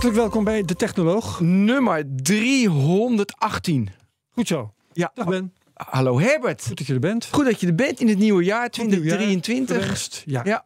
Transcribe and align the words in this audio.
Hartelijk 0.00 0.28
welkom 0.30 0.44
bij 0.44 0.64
De 0.64 0.74
Technoloog. 0.74 1.40
Nummer 1.40 2.04
318. 2.22 3.88
Goed 4.30 4.46
zo. 4.46 4.74
Ja. 4.92 5.10
Dag 5.14 5.26
Ben. 5.26 5.52
Hallo 5.74 6.20
Herbert. 6.20 6.66
Goed 6.66 6.78
dat 6.78 6.86
je 6.86 6.94
er 6.94 7.00
bent. 7.00 7.28
Goed 7.30 7.44
dat 7.44 7.60
je 7.60 7.66
er 7.66 7.74
bent 7.74 8.00
in 8.00 8.08
het 8.08 8.18
nieuwe 8.18 8.44
jaar 8.44 8.68
Goed 8.72 8.86
nieuwjaar. 8.86 9.16
2023. 9.16 9.82
Gewenst. 9.82 10.22
Ja. 10.26 10.40
Ja. 10.44 10.64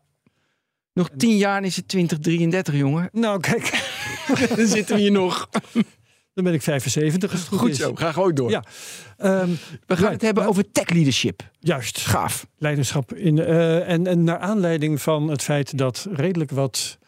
Nog 0.92 1.10
tien 1.16 1.36
jaar 1.36 1.56
en 1.56 1.64
is 1.64 1.76
het 1.76 1.88
2033, 1.88 2.74
jongen. 2.74 3.08
Nou, 3.12 3.40
kijk. 3.40 3.70
Dan 4.56 4.66
zitten 4.66 4.94
we 4.96 5.00
hier 5.00 5.12
nog. 5.12 5.48
Dan 6.34 6.44
ben 6.44 6.52
ik 6.52 6.62
75 6.62 7.30
als 7.30 7.40
het 7.40 7.48
goed, 7.48 7.58
Goed 7.58 7.70
is. 7.70 7.76
zo, 7.76 7.94
ga 7.94 8.12
gewoon 8.12 8.34
door. 8.34 8.50
Ja. 8.50 8.64
Ehm, 9.16 9.50
We 9.86 9.96
gaan 9.96 10.12
het 10.12 10.22
hebben 10.22 10.46
over 10.46 10.70
tech 10.70 10.88
leadership. 10.88 11.50
juist. 11.58 11.98
Gaaf. 11.98 12.46
Leiderschap. 12.58 13.14
In, 13.14 13.38
eh, 13.38 13.88
en, 13.88 14.06
en 14.06 14.24
naar 14.24 14.38
aanleiding 14.38 15.02
van 15.02 15.28
het 15.28 15.42
feit 15.42 15.78
dat 15.78 16.08
redelijk 16.12 16.50
wat 16.50 16.98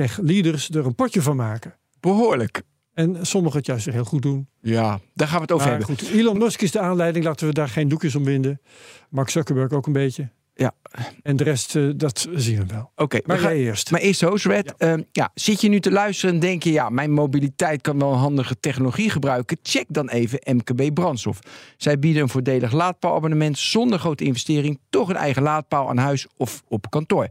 tech-leaders 0.00 0.70
er 0.70 0.86
een 0.86 0.94
potje 0.94 1.22
van 1.22 1.36
maken. 1.36 1.74
Behoorlijk. 2.00 2.62
En 2.94 3.26
sommigen 3.26 3.58
het 3.58 3.66
juist 3.66 3.90
heel 3.90 4.04
goed 4.04 4.22
doen. 4.22 4.48
Ja, 4.60 5.00
daar 5.14 5.28
gaan 5.28 5.36
we 5.36 5.42
het 5.42 5.52
over 5.52 5.66
Maar 5.68 5.78
hebben. 5.78 5.96
goed, 5.96 6.08
Elon 6.08 6.38
Musk 6.38 6.60
is 6.60 6.70
de 6.70 6.80
aanleiding. 6.80 7.24
Laten 7.24 7.46
we 7.46 7.52
daar 7.52 7.68
geen 7.68 7.88
doekjes 7.88 8.14
om 8.14 8.24
winden. 8.24 8.60
Mark 9.10 9.28
Zuckerberg 9.28 9.70
ook 9.70 9.86
een 9.86 9.92
beetje. 9.92 10.30
Ja. 10.54 10.74
En 11.22 11.36
de 11.36 11.44
rest, 11.44 11.76
eh, 11.76 11.88
dat 11.96 12.28
zien 12.34 12.58
we 12.58 12.66
wel. 12.66 12.92
Oké, 12.96 13.20
Maar 13.24 13.40
jij 13.40 13.56
eerst. 13.56 13.90
Maar 13.90 14.00
eerst 14.00 14.20
host, 14.20 14.46
Red. 14.46 14.74
Ja. 14.78 14.98
ja, 15.12 15.30
zit 15.34 15.60
je 15.60 15.68
nu 15.68 15.80
te 15.80 15.90
luisteren 15.90 16.34
en 16.34 16.40
denk 16.40 16.62
je... 16.62 16.72
ja, 16.72 16.88
mijn 16.88 17.12
mobiliteit 17.12 17.80
kan 17.80 17.98
wel 17.98 18.12
een 18.12 18.18
handige 18.18 18.60
technologie 18.60 19.10
gebruiken... 19.10 19.58
check 19.62 19.86
dan 19.88 20.08
even 20.08 20.40
MKB 20.44 20.94
Brandstof. 20.94 21.38
Zij 21.76 21.98
bieden 21.98 22.22
een 22.22 22.28
voordelig 22.28 22.72
laadpaalabonnement... 22.72 23.58
zonder 23.58 23.98
grote 23.98 24.24
investering, 24.24 24.78
toch 24.90 25.08
een 25.08 25.16
eigen 25.16 25.42
laadpaal 25.42 25.88
aan 25.88 25.98
huis 25.98 26.26
of 26.36 26.62
op 26.68 26.90
kantoor. 26.90 27.28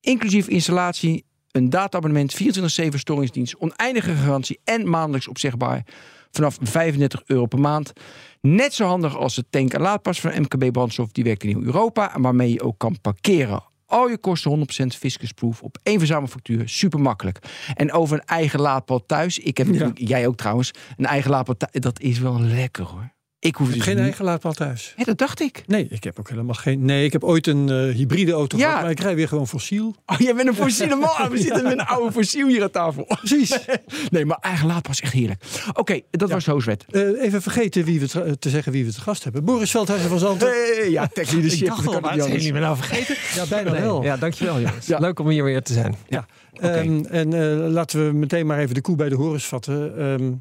Inclusief 0.00 0.48
installatie, 0.48 1.24
een 1.58 1.70
dataabonnement, 1.70 2.36
24-7 2.42 2.88
storingsdienst... 2.88 3.56
oneindige 3.58 4.14
garantie 4.14 4.60
en 4.64 4.90
maandelijks 4.90 5.28
opzegbaar... 5.28 5.84
vanaf 6.30 6.58
35 6.60 7.22
euro 7.26 7.46
per 7.46 7.60
maand. 7.60 7.92
Net 8.40 8.74
zo 8.74 8.86
handig 8.86 9.16
als 9.16 9.34
de 9.34 9.44
tank- 9.50 9.72
en 9.72 9.80
laadpas 9.80 10.20
van 10.20 10.40
MKB 10.40 10.72
Brandstof. 10.72 11.12
Die 11.12 11.24
werkt 11.24 11.42
in 11.42 11.48
heel 11.48 11.62
Europa 11.62 12.14
en 12.14 12.22
waarmee 12.22 12.52
je 12.52 12.62
ook 12.62 12.78
kan 12.78 13.00
parkeren. 13.00 13.62
Al 13.86 14.08
je 14.08 14.18
kosten 14.18 14.68
100% 14.84 14.86
fiscusproof 14.86 15.62
op 15.62 15.78
één 15.82 15.98
verzamelfactuur. 15.98 16.68
Super 16.68 17.00
makkelijk. 17.00 17.38
En 17.74 17.92
over 17.92 18.16
een 18.16 18.24
eigen 18.24 18.60
laadpaal 18.60 19.06
thuis. 19.06 19.38
Ik 19.38 19.58
heb 19.58 19.66
natuurlijk, 19.66 19.98
jij 19.98 20.26
ook 20.26 20.36
trouwens, 20.36 20.70
een 20.96 21.06
eigen 21.06 21.30
laadpaal 21.30 21.56
thuis. 21.56 21.72
Dat 21.72 22.00
is 22.00 22.18
wel 22.18 22.40
lekker 22.40 22.84
hoor. 22.84 23.16
Ik 23.40 23.54
hoef 23.54 23.72
dus 23.72 23.82
Geen 23.82 23.94
niet- 23.94 24.02
eigen 24.04 24.24
laadpaal 24.24 24.52
thuis. 24.52 24.94
Ja, 24.96 25.04
dat 25.04 25.18
dacht 25.18 25.40
ik. 25.40 25.62
Nee, 25.66 25.86
ik 25.90 26.04
heb 26.04 26.18
ook 26.18 26.28
helemaal 26.30 26.54
geen. 26.54 26.84
Nee, 26.84 27.04
ik 27.04 27.12
heb 27.12 27.24
ooit 27.24 27.46
een 27.46 27.68
eh, 27.68 27.94
hybride 27.94 28.32
auto 28.32 28.56
Ja. 28.58 28.66
gehad, 28.68 28.82
maar 28.82 28.90
ik 28.90 29.00
rij 29.00 29.14
weer 29.14 29.28
gewoon 29.28 29.48
fossiel. 29.48 29.94
Oh, 30.06 30.18
jij 30.18 30.34
bent 30.34 30.48
een 30.48 30.54
fossiele 30.54 30.94
man. 30.96 31.10
We 31.30 31.38
zitten 31.38 31.62
met 31.62 31.72
een 31.72 31.80
oude 31.80 32.12
fossiel 32.12 32.48
hier 32.48 32.62
aan 32.62 32.70
tafel. 32.70 33.04
Precies. 33.04 33.58
Nee, 34.10 34.24
maar 34.24 34.38
eigen 34.40 34.66
laadpaal 34.66 34.92
is 34.92 35.00
echt 35.00 35.12
heerlijk. 35.12 35.42
Oké, 35.72 36.00
dat 36.10 36.30
was 36.30 36.46
Hooswet. 36.46 36.84
Eh, 36.90 37.22
even 37.22 37.42
vergeten 37.42 37.84
wie 37.84 38.00
we 38.00 38.08
te, 38.08 38.36
te 38.38 38.48
zeggen 38.50 38.72
wie 38.72 38.84
we 38.84 38.92
te 38.92 39.00
gast 39.00 39.24
hebben. 39.24 39.44
Boris 39.44 39.70
Veldhuizen 39.70 40.08
van 40.08 40.18
Zanten. 40.18 40.48
Hey, 40.48 40.90
ja, 40.90 41.06
tech 41.06 41.30
leadership. 41.30 41.60
Ik 41.66 41.66
dacht 41.68 41.86
al, 41.86 41.92
kan 41.92 42.02
waar 42.02 42.12
niet 42.12 42.20
zijn 42.22 42.24
anders. 42.34 42.44
jullie 42.44 42.52
me 42.60 42.66
nou 42.66 42.76
vergeten? 42.76 43.16
Ja, 43.34 43.46
bijna 43.48 43.70
Nee, 43.72 43.80
wel. 43.80 44.02
Ja, 44.02 44.16
dankjewel 44.16 44.60
jongens. 44.60 44.86
Ja. 44.86 44.98
Leuk 44.98 45.18
om 45.18 45.28
hier 45.28 45.44
weer 45.44 45.62
te 45.62 45.72
zijn. 45.72 45.94
Ja. 46.08 46.26
Ehm, 46.52 47.04
en 47.04 47.32
eh, 47.32 47.68
laten 47.70 48.06
we 48.06 48.12
meteen 48.12 48.46
maar 48.46 48.58
even 48.58 48.74
de 48.74 48.80
koe 48.80 48.96
bij 48.96 49.08
de 49.08 49.14
horens 49.14 49.44
vatten. 49.46 49.98
Ehm, 49.98 50.32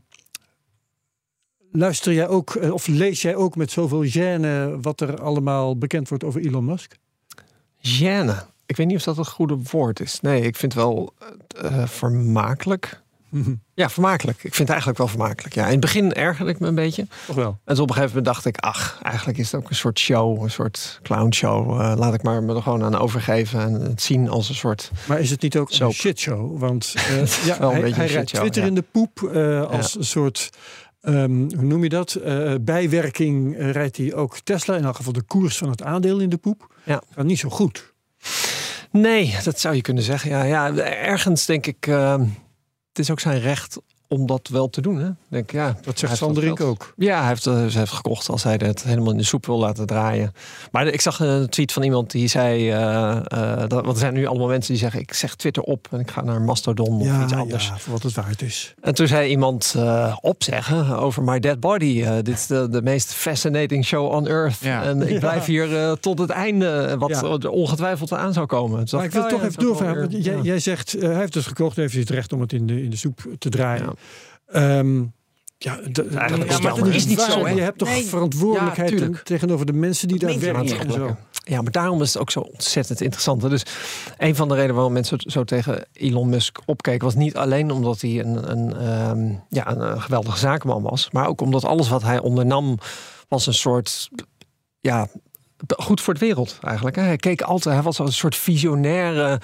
luister 1.72 2.14
jij 2.14 2.28
ook, 2.28 2.56
eh, 2.56 2.74
of 2.74 2.88
lees 2.88 3.22
jij 3.22 3.36
ook 3.36 3.56
met 3.56 3.72
zoveel 3.72 4.06
gêne 4.06 4.80
wat 4.82 5.02
er 5.02 5.22
allemaal 5.22 5.78
bekend 5.78 6.10
wordt 6.10 6.24
over 6.24 6.42
Elon 6.42 6.66
Musk? 6.66 6.96
Gêne. 7.82 8.36
Ik 8.66 8.76
weet 8.78 8.88
niet 8.88 8.96
of 8.98 9.04
dat 9.04 9.18
een 9.18 9.26
goede 9.26 9.58
woord 9.72 10.00
is. 10.00 10.22
Nee, 10.22 10.42
ik 10.42 10.56
vind 10.56 10.74
het 10.74 10.82
wel 10.84 11.14
eh, 11.62 11.88
vermakelijk. 11.88 13.02
Ja, 13.74 13.90
vermakelijk. 13.90 14.38
Ik 14.38 14.42
vind 14.42 14.58
het 14.58 14.70
eigenlijk 14.70 14.98
wel 14.98 15.08
vermakelijk. 15.08 15.56
Ja, 15.56 15.66
in 15.66 15.72
het 15.72 15.80
begin 15.80 16.14
ergerde 16.14 16.52
ik 16.52 16.60
me 16.60 16.68
een 16.68 16.76
beetje. 16.76 17.08
Toch 17.26 17.36
wel. 17.36 17.58
En 17.66 17.80
op 17.80 17.90
een 17.90 17.96
gegeven 17.96 18.08
moment 18.08 18.26
dacht 18.26 18.46
ik, 18.46 18.58
ach, 18.58 19.00
eigenlijk 19.04 19.38
is 19.38 19.52
het 19.52 19.62
ook 19.62 19.70
een 19.70 19.76
soort 19.76 20.00
show, 20.00 20.44
een 20.44 20.52
soort 20.52 21.00
clownshow. 21.04 21.82
Eh 21.82 21.94
laat 21.98 22.14
ik 22.14 22.24
maar 22.24 22.44
me 22.44 22.56
er 22.56 22.62
gewoon 22.62 22.84
aan 22.84 22.96
overgeven 22.96 23.60
en 23.62 23.82
het 23.82 24.02
zien 24.02 24.30
als 24.30 24.50
een 24.50 24.56
soort. 24.56 24.92
Maar 25.08 25.20
is 25.20 25.30
het 25.30 25.42
niet 25.42 25.58
ook 25.58 25.70
een 25.70 25.76
Soap. 25.76 25.94
shitshow? 25.94 26.60
Want 26.60 26.94
eh, 26.96 27.26
ja, 27.46 27.60
Wel 27.60 27.68
een 27.70 27.74
hij, 27.74 27.82
beetje 27.84 27.96
hij 27.96 28.08
shitshow, 28.08 28.40
Twitter 28.42 28.62
ja. 28.62 28.68
in 28.68 28.76
de 28.76 28.86
poep 28.92 29.24
eh, 29.24 29.62
als 29.62 29.98
een 29.98 30.06
soort, 30.06 30.50
ehm, 31.14 31.56
hoe 31.56 31.66
noem 31.66 31.84
je 31.84 31.90
dat? 31.90 32.14
Eh, 32.14 32.54
bijwerking 32.62 33.56
eh, 33.56 33.72
rijdt 33.72 33.98
hij 33.98 34.14
ook 34.14 34.40
Tesla, 34.40 34.76
in 34.76 34.84
elk 34.84 34.96
geval 34.96 35.14
de 35.14 35.22
koers 35.22 35.58
van 35.58 35.70
het 35.70 35.84
aandeel 35.84 36.20
in 36.20 36.30
de 36.30 36.38
poep. 36.38 36.76
Ja. 36.84 37.02
Gaat 37.12 37.26
niet 37.26 37.40
zo 37.40 37.50
goed. 37.50 37.94
Nee, 38.92 39.36
dat 39.44 39.60
zou 39.60 39.76
je 39.76 39.82
kunnen 39.82 40.04
zeggen. 40.04 40.30
Ja, 40.30 40.44
ja 40.44 40.76
ergens 40.78 41.46
denk 41.46 41.66
ik, 41.66 41.88
eh, 41.88 42.20
het 42.90 43.00
is 43.00 43.12
ook 43.12 43.20
zijn 43.20 43.40
recht 43.40 43.80
om 44.08 44.26
dat 44.26 44.48
wel 44.52 44.70
te 44.70 44.82
doen. 44.82 44.98
Hè? 45.00 45.10
Denk, 45.28 45.52
ja, 45.52 45.76
Dat 45.82 46.00
zegt 46.00 46.18
Sanderink 46.18 46.62
ook. 46.62 46.94
Ja, 46.98 47.20
hij 47.20 47.28
heeft, 47.28 47.46
eh, 47.46 47.66
ze 47.66 47.78
heeft 47.78 47.92
gekocht 47.92 48.30
als 48.30 48.44
hij 48.44 48.60
het 48.64 48.84
helemaal 48.84 49.12
in 49.12 49.18
de 49.18 49.24
soep 49.24 49.46
wil 49.46 49.58
laten 49.60 49.86
draaien. 49.86 50.34
Maar 50.72 50.88
ik 50.88 51.02
zag 51.02 51.20
een 51.20 51.50
tweet 51.50 51.72
van 51.72 51.84
iemand 51.84 52.12
die 52.12 52.28
zei... 52.28 52.70
eh, 52.72 53.58
dat, 53.68 53.72
want 53.72 53.88
er 53.88 53.98
zijn 53.98 54.14
nu 54.14 54.26
allemaal 54.26 54.48
mensen 54.48 54.72
die 54.74 54.82
zeggen... 54.82 55.00
ik 55.00 55.14
zeg 55.14 55.36
Twitter 55.36 55.64
op 55.64 55.88
en 55.92 56.00
ik 56.00 56.12
ga 56.12 56.22
naar 56.24 56.42
Mastodon 56.42 57.02
of 57.02 57.24
iets 57.24 57.34
anders. 57.34 57.68
ja, 57.68 57.78
voor 57.78 57.94
wat 57.94 58.04
het 58.04 58.14
waard 58.14 58.42
is. 58.42 58.74
En 58.82 58.94
toen 58.96 59.08
zei 59.08 59.30
iemand 59.30 59.76
opzeggen 60.22 60.98
over 60.98 61.24
My 61.24 61.40
Dead 61.40 61.60
Body. 61.60 62.04
Dit 62.04 62.28
is 62.28 62.48
de, 62.48 62.70
de 62.70 62.82
meest 62.82 63.14
fascinating 63.14 63.86
show 63.86 64.12
on 64.12 64.28
earth. 64.28 64.60
Ja. 64.60 64.84
En 64.84 65.10
ik 65.10 65.20
blijf 65.20 65.46
hier 65.46 65.98
tot 66.00 66.20
het 66.20 66.30
einde, 66.30 66.96
wat 67.00 67.10
Ja. 67.10 67.22
er 67.24 67.50
ongetwijfeld 67.50 68.14
aan 68.14 68.34
zou 68.34 68.46
komen. 68.46 68.86
Toen 68.86 68.98
Maar 69.00 69.08
ik 69.08 69.14
wil 69.14 69.28
toch 69.28 69.42
ja, 69.42 69.48
even 69.48 69.64
doorvragen. 69.64 70.22
jij, 70.22 70.36
ja. 70.36 70.42
jij 70.42 70.60
zegt, 70.60 70.96
hij 71.00 71.16
heeft 71.16 71.34
dus 71.34 71.46
gekocht, 71.46 71.76
heeft 71.76 71.92
hij 71.92 72.02
het 72.02 72.10
recht 72.10 72.34
om 72.34 72.42
het 72.42 72.54
in 72.54 72.68
de, 72.68 72.84
in 72.84 72.90
de 72.90 72.96
soep 72.98 73.20
te 73.40 73.50
draaien. 73.50 73.96
Ja. 74.52 74.78
Ehm, 74.80 75.04
ja, 75.58 75.80
de- 75.92 76.08
eigenlijk 76.08 76.52
ja, 76.52 76.60
maar 76.60 76.76
dat 76.76 76.88
is 76.88 77.06
niet 77.06 77.20
zo, 77.22 77.46
hè? 77.46 77.52
Je 77.52 77.62
hebt 77.62 77.78
toch 77.78 77.88
Nee. 77.88 78.06
verantwoordelijkheid 78.06 79.00
Ja, 79.00 79.10
tegenover 79.24 79.66
de 79.66 79.74
mensen 79.74 80.08
die 80.08 80.20
daar 80.20 80.40
werken 80.40 80.80
en 80.80 80.92
zo. 80.92 81.16
Ja, 81.44 81.62
maar 81.62 81.72
daarom 81.72 82.02
is 82.02 82.14
het 82.14 82.22
ook 82.22 82.32
zo 82.32 82.40
ontzettend 82.40 83.02
interessant. 83.02 83.42
Dus 83.42 83.64
een 84.18 84.36
van 84.36 84.48
de 84.48 84.54
redenen 84.54 84.76
waarom 84.76 84.94
mensen 84.94 85.18
zo 85.20 85.44
tegen 85.44 85.86
Elon 85.94 86.30
Musk 86.30 86.60
opkeken... 86.66 87.06
was 87.06 87.16
niet 87.16 87.36
alleen 87.36 87.72
omdat 87.72 88.02
hij 88.02 88.20
een, 88.20 88.52
een, 88.52 88.76
ehm, 88.76 89.34
ja, 89.50 89.72
een, 89.76 90.02
geweldige 90.02 90.38
zakenman 90.38 90.82
was... 90.82 91.12
maar 91.12 91.28
ook 91.28 91.42
omdat 91.42 91.64
alles 91.66 91.90
wat 91.90 92.04
hij 92.04 92.20
ondernam 92.20 92.78
was 93.28 93.48
een 93.48 93.54
soort... 93.54 94.10
Ja, 94.80 95.08
goed 95.78 96.02
voor 96.02 96.14
de 96.14 96.20
wereld 96.20 96.58
eigenlijk. 96.62 96.96
Hij 96.96 97.16
keek 97.18 97.42
altijd, 97.42 97.76
hij 97.76 97.84
was 97.84 98.00
een 98.00 98.12
soort 98.12 98.36
visionaire. 98.36 99.40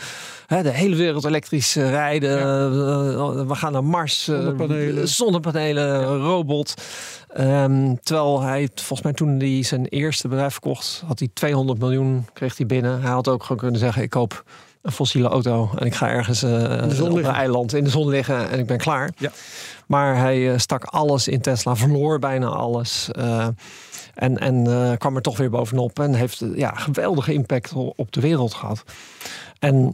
De 0.47 0.69
hele 0.69 0.96
wereld 0.96 1.25
elektrisch 1.25 1.75
eh, 1.75 1.90
rijden. 1.90 2.40
eh, 2.40 3.46
we 3.47 3.56
gaan 3.56 3.72
naar 3.72 3.84
Mars. 3.84 4.28
eh, 4.28 4.35
Zonnepanelen. 4.35 5.07
zonnepanelen, 5.07 6.18
robot. 6.18 6.74
Ehm, 7.28 7.96
terwijl 8.03 8.41
hij, 8.41 8.69
volgens 8.75 9.01
mij 9.01 9.13
toen 9.13 9.40
hij 9.40 9.63
zijn 9.63 9.85
eerste 9.85 10.28
bedrijf 10.28 10.51
verkocht, 10.51 11.03
had 11.06 11.19
hij 11.19 11.29
200 11.34 11.79
miljoen 11.79 12.25
kreeg 12.34 12.57
hij 12.57 12.66
binnen. 12.66 13.01
Hij 13.01 13.12
had 13.12 13.28
ook 13.28 13.41
gewoon 13.41 13.57
kunnen 13.57 13.80
zeggen: 13.80 14.01
ik 14.01 14.09
koop 14.09 14.44
een 14.81 14.91
fossiele 14.91 15.28
auto 15.28 15.69
en 15.78 15.85
ik 15.85 15.95
ga 15.95 16.09
ergens 16.09 16.40
zon 16.40 17.12
op 17.12 17.18
een 17.18 17.25
eiland 17.25 17.74
in 17.74 17.84
de 17.84 17.90
zon 17.90 18.09
liggen 18.09 18.50
en 18.50 18.59
ik 18.59 18.66
ben 18.68 18.78
klaar. 18.78 19.12
Ja. 19.18 19.31
Maar 19.88 20.18
hij 20.18 20.57
stak 20.57 20.84
alles 20.84 21.28
in 21.28 21.41
Tesla, 21.41 21.75
verloor 21.75 22.19
bijna 22.19 22.47
alles. 22.47 23.09
En 24.13 24.38
en 24.38 24.68
eh, 24.68 24.98
kwam 24.98 25.15
er 25.15 25.21
toch 25.21 25.38
weer 25.38 25.50
bovenop 25.50 26.00
en 26.00 26.13
heeft 26.13 26.42
eh, 26.42 26.56
ja, 26.56 26.71
geweldige 26.75 27.33
impact 27.33 27.74
op 27.74 28.12
de 28.12 28.21
wereld 28.21 28.54
gehad. 28.54 28.83
En 29.60 29.94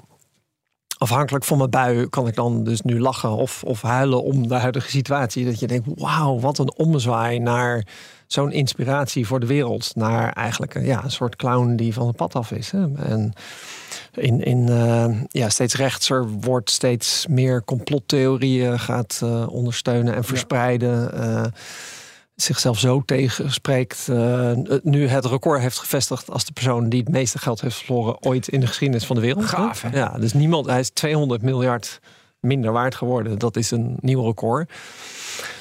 afhankelijk 0.98 1.46
van 1.46 1.58
mijn 1.58 1.70
bui 1.70 2.10
kan 2.10 2.28
ik 2.28 2.36
dan 2.36 2.64
dus 2.64 2.82
nu 2.82 3.00
lachen 3.00 3.32
of, 3.32 3.64
of 3.64 3.82
huilen 3.82 4.24
om 4.24 4.48
de 4.48 4.56
huidige 4.56 4.90
situatie. 4.90 5.46
Dat 5.46 5.60
je 5.60 5.68
denkt, 5.68 5.88
wauw, 5.96 6.40
wat 6.40 6.58
een 6.58 6.74
ommezwaai 6.76 7.40
naar 7.40 7.86
zo'n 8.28 8.52
inspiratie 8.52 9.28
voor 9.28 9.40
de 9.40 9.46
wereld. 9.46 9.96
Naar 9.96 10.34
eigenlijk 10.34 10.76
een, 10.76 10.86
ja, 10.86 11.04
een 11.04 11.12
soort 11.12 11.36
clown 11.36 11.76
die 11.76 11.94
van 11.94 12.08
het 12.08 12.16
pad 12.16 12.36
af 12.36 12.52
is. 12.52 12.72
Hè? 12.72 12.96
En 12.96 13.34
in, 14.14 14.44
in 14.44 14.70
eh, 14.70 15.22
ja, 15.28 15.50
steeds 15.50 15.76
rechtser 15.76 16.30
wordt 16.30 16.70
steeds 16.70 17.28
meer 17.28 17.64
complottheorieën 17.64 18.80
gaat 18.80 19.20
eh, 19.24 19.48
ondersteunen 19.50 20.16
en 20.16 20.24
verspreiden. 20.24 21.14
eh, 21.14 21.46
zichzelf 22.42 22.80
zo 22.80 23.04
tegenspreekt. 23.06 24.08
eh, 24.10 24.52
nu 24.82 25.08
het 25.08 25.26
record 25.26 25.62
heeft 25.62 25.78
gevestigd 25.78 26.30
als 26.30 26.46
de 26.46 26.52
persoon 26.52 26.90
die 26.90 27.00
het 27.00 27.10
meeste 27.10 27.38
geld 27.38 27.62
heeft 27.62 27.76
verloren 27.76 28.24
ooit 28.24 28.48
in 28.48 28.60
de 28.60 28.68
geschiedenis 28.68 29.06
van 29.06 29.16
de 29.16 29.22
wereld. 29.22 29.46
Gaaf, 29.46 29.82
hè? 29.82 29.90
Ja, 29.98 30.18
dus 30.20 30.34
niemand, 30.34 30.66
hij 30.66 30.80
is 30.80 30.90
200 30.90 31.42
miljard 31.42 32.00
minder 32.40 32.72
waard 32.72 32.96
geworden. 32.96 33.40
Dat 33.40 33.56
is 33.56 33.72
een 33.72 33.98
nieuw 34.00 34.26
record. 34.26 34.72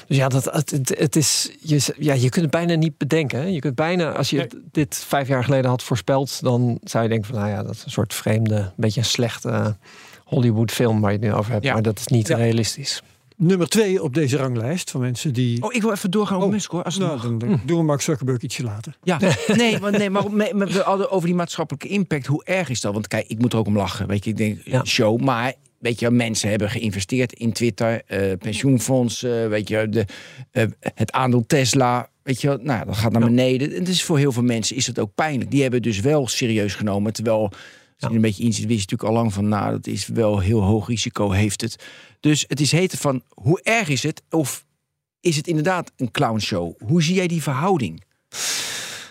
Dus 0.07 0.17
ja, 0.17 0.27
dat, 0.27 0.45
het, 0.45 0.93
het, 0.97 1.15
is, 1.15 1.51
je, 1.59 1.93
ja, 1.97 2.13
je 2.13 2.29
kunt 2.29 2.41
het 2.41 2.51
bijna 2.51 2.73
niet 2.73 2.97
bedenken. 2.97 3.53
Je 3.53 3.59
kunt 3.59 3.75
bijna, 3.75 4.11
als 4.11 4.29
je 4.29 4.47
dit 4.71 4.95
vijf 4.95 5.27
jaar 5.27 5.43
geleden 5.43 5.69
had 5.69 5.83
voorspeld, 5.83 6.41
dan 6.41 6.79
zou 6.83 7.03
je 7.03 7.09
denken 7.09 7.27
van, 7.27 7.39
nou 7.39 7.49
ja, 7.49 7.63
dat 7.63 7.75
is 7.75 7.85
een 7.85 7.91
soort 7.91 8.13
vreemde, 8.13 8.71
beetje 8.75 8.99
een 8.99 9.05
slechte 9.05 9.77
Hollywood 10.23 10.71
film 10.71 11.01
waar 11.01 11.11
je 11.11 11.17
het 11.17 11.25
nu 11.25 11.33
over 11.33 11.51
hebt. 11.51 11.65
Maar 11.65 11.81
dat 11.81 11.99
is 11.99 12.07
niet 12.07 12.29
realistisch 12.29 13.01
nummer 13.39 13.67
twee 13.67 14.03
op 14.03 14.13
deze 14.13 14.37
ranglijst 14.37 14.91
van 14.91 15.01
mensen 15.01 15.33
die. 15.33 15.63
Oh, 15.63 15.73
ik 15.73 15.81
wil 15.81 15.91
even 15.91 16.11
doorgaan 16.11 16.37
op 16.37 16.43
oh, 16.43 16.49
Musk 16.49 16.71
hoor. 16.71 16.83
Als 16.83 16.97
nou, 16.97 17.21
dan, 17.21 17.37
dan 17.37 17.49
hm. 17.49 17.65
doen 17.65 17.77
we 17.77 17.83
Mark 17.83 18.01
Zuckerberg 18.01 18.41
ietsje 18.41 18.63
later. 18.63 18.97
Ja, 19.03 19.19
nee, 19.55 19.79
maar, 19.79 19.91
nee, 19.91 20.09
maar 20.09 20.67
we 20.67 20.81
hadden 20.83 21.11
over 21.11 21.27
die 21.27 21.35
maatschappelijke 21.35 21.87
impact. 21.87 22.25
Hoe 22.25 22.43
erg 22.43 22.69
is 22.69 22.81
dat? 22.81 22.93
Want 22.93 23.07
kijk, 23.07 23.27
ik 23.27 23.39
moet 23.39 23.53
er 23.53 23.59
ook 23.59 23.67
om 23.67 23.77
lachen. 23.77 24.07
Weet 24.07 24.23
je, 24.23 24.29
ik 24.29 24.37
denk, 24.37 24.59
ja. 24.63 24.83
show, 24.83 25.19
maar 25.21 25.53
weet 25.79 25.99
je, 25.99 26.11
mensen 26.11 26.49
hebben 26.49 26.69
geïnvesteerd 26.69 27.33
in 27.33 27.53
Twitter, 27.53 28.01
uh, 28.07 28.31
pensioenfondsen, 28.39 29.49
weet 29.49 29.67
je, 29.67 29.89
de, 29.89 30.05
uh, 30.51 30.63
het 30.93 31.11
aandeel 31.11 31.45
Tesla. 31.47 32.09
Weet 32.23 32.41
je, 32.41 32.59
nou, 32.61 32.85
dat 32.85 32.97
gaat 32.97 33.11
naar 33.11 33.21
beneden. 33.21 33.75
En 33.75 33.83
dus 33.83 34.03
voor 34.03 34.17
heel 34.17 34.31
veel 34.31 34.43
mensen 34.43 34.75
is 34.75 34.87
het 34.87 34.99
ook 34.99 35.15
pijnlijk. 35.15 35.51
Die 35.51 35.61
hebben 35.61 35.81
dus 35.81 35.99
wel 35.99 36.27
serieus 36.27 36.75
genomen. 36.75 37.13
Terwijl, 37.13 37.51
als 37.99 38.09
je 38.11 38.15
een 38.15 38.21
beetje 38.21 38.43
inziet, 38.43 38.65
wist 38.65 38.79
je 38.79 38.95
natuurlijk 38.95 39.09
al 39.09 39.15
lang 39.15 39.33
van, 39.33 39.47
nou, 39.47 39.71
dat 39.71 39.87
is 39.87 40.07
wel 40.07 40.39
heel 40.39 40.61
hoog 40.61 40.87
risico, 40.87 41.31
heeft 41.31 41.61
het. 41.61 41.75
Dus 42.19 42.45
het 42.47 42.59
is 42.59 42.71
heten 42.71 42.97
van 42.97 43.23
hoe 43.29 43.61
erg 43.63 43.87
is 43.87 44.03
het? 44.03 44.21
Of 44.29 44.65
is 45.19 45.35
het 45.35 45.47
inderdaad 45.47 45.91
een 45.95 46.11
clownshow? 46.11 46.73
Hoe 46.85 47.03
zie 47.03 47.15
jij 47.15 47.27
die 47.27 47.41
verhouding? 47.41 48.03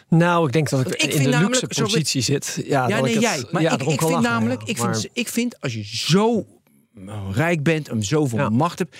Nou, 0.08 0.46
ik 0.46 0.52
denk 0.52 0.68
dat 0.68 0.80
ik, 0.86 1.02
ik 1.02 1.14
in 1.14 1.30
de 1.30 1.38
luxe 1.38 1.66
positie 1.66 2.22
zit. 2.22 2.62
Ja, 2.64 2.88
ja 2.88 3.00
nee, 3.00 3.18
jij. 3.18 3.44
Maar 3.50 3.62
ik, 3.62 3.82
ik 3.82 4.00
vind 4.00 4.20
namelijk, 4.20 4.62
ik, 4.62 4.78
vind, 4.78 5.08
ik 5.12 5.28
vind 5.28 5.60
als 5.60 5.74
je 5.74 5.84
zo 5.84 6.46
rijk 7.32 7.62
bent 7.62 7.88
en 7.88 8.02
zoveel 8.02 8.50
macht 8.50 8.78
hebt, 8.78 8.96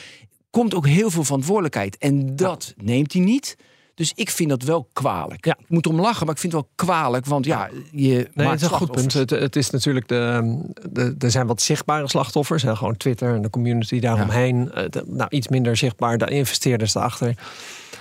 komt 0.51 0.75
ook 0.75 0.87
heel 0.87 1.11
veel 1.11 1.25
verantwoordelijkheid. 1.25 1.99
En 1.99 2.37
dat 2.37 2.75
neemt 2.77 3.13
hij 3.13 3.23
niet. 3.23 3.57
Dus 3.99 4.13
ik 4.15 4.31
vind 4.31 4.49
dat 4.49 4.63
wel 4.63 4.89
kwalijk. 4.93 5.45
Ja. 5.45 5.57
Ik 5.59 5.69
moet 5.69 5.87
om 5.87 6.01
lachen, 6.01 6.27
maar 6.27 6.35
ik 6.35 6.41
vind 6.41 6.53
het 6.53 6.63
wel 6.63 6.71
kwalijk. 6.75 7.27
Want 7.27 7.45
ja, 7.45 7.71
je 7.91 8.29
nee, 8.35 8.49
het 8.49 8.61
is 8.61 8.69
een 8.69 8.77
goed 8.77 8.91
punt. 8.91 9.13
Het, 9.13 9.31
het, 9.31 9.57
is 9.57 9.71
natuurlijk 9.71 10.09
de, 10.09 10.59
de, 10.91 11.15
er 11.19 11.31
zijn 11.31 11.47
wat 11.47 11.63
zichtbare 11.63 12.09
slachtoffers. 12.09 12.63
Hè, 12.63 12.77
gewoon 12.77 12.97
Twitter 12.97 13.35
en 13.35 13.43
de 13.43 13.51
community 13.51 14.01
daaromheen. 14.01 14.71
Ja. 14.75 14.89
Eh, 14.89 15.03
nou, 15.07 15.31
iets 15.31 15.49
minder 15.49 15.77
zichtbaar, 15.77 16.19
de 16.19 16.27
investeerders 16.27 16.95
erachter. 16.95 17.35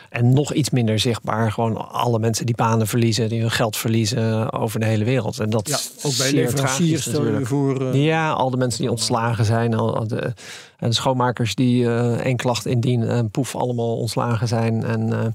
En 0.09 0.33
nog 0.33 0.53
iets 0.53 0.69
minder 0.69 0.99
zichtbaar, 0.99 1.51
gewoon 1.51 1.91
alle 1.91 2.19
mensen 2.19 2.45
die 2.45 2.55
banen 2.55 2.87
verliezen, 2.87 3.29
die 3.29 3.41
hun 3.41 3.51
geld 3.51 3.77
verliezen 3.77 4.53
over 4.53 4.79
de 4.79 4.85
hele 4.85 5.03
wereld. 5.03 5.39
En 5.39 5.49
dat 5.49 5.67
ja, 5.67 6.07
ook 6.07 6.17
bij 6.17 6.31
leveranciers 6.31 7.01
stel 7.01 7.45
voor. 7.45 7.81
Uh... 7.81 8.05
Ja, 8.05 8.31
al 8.31 8.49
de 8.49 8.57
mensen 8.57 8.81
die 8.81 8.91
ontslagen 8.91 9.45
zijn, 9.45 9.73
al 9.73 10.07
de, 10.07 10.33
en 10.77 10.89
de 10.89 10.95
schoonmakers 10.95 11.55
die 11.55 11.83
uh, 11.83 12.13
één 12.13 12.37
klacht 12.37 12.65
indienen 12.65 13.09
en 13.09 13.29
poef 13.29 13.55
allemaal 13.55 13.97
ontslagen 13.97 14.47
zijn. 14.47 14.83
En 14.83 15.07
uh, 15.07 15.25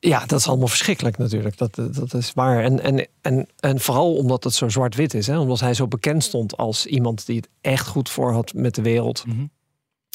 ja, 0.00 0.26
dat 0.26 0.38
is 0.38 0.48
allemaal 0.48 0.68
verschrikkelijk 0.68 1.18
natuurlijk. 1.18 1.58
Dat, 1.58 1.74
dat 1.74 2.14
is 2.14 2.32
waar. 2.34 2.62
En, 2.62 2.82
en, 2.82 3.06
en, 3.20 3.48
en 3.60 3.80
vooral 3.80 4.14
omdat 4.14 4.44
het 4.44 4.54
zo 4.54 4.68
zwart-wit 4.68 5.14
is. 5.14 5.26
Hè? 5.26 5.38
Omdat 5.38 5.60
hij 5.60 5.74
zo 5.74 5.88
bekend 5.88 6.24
stond 6.24 6.56
als 6.56 6.86
iemand 6.86 7.26
die 7.26 7.36
het 7.36 7.48
echt 7.60 7.86
goed 7.86 8.08
voor 8.08 8.32
had 8.32 8.54
met 8.54 8.74
de 8.74 8.82
wereld. 8.82 9.26
Mm 9.26 9.32
-hmm. 9.32 9.50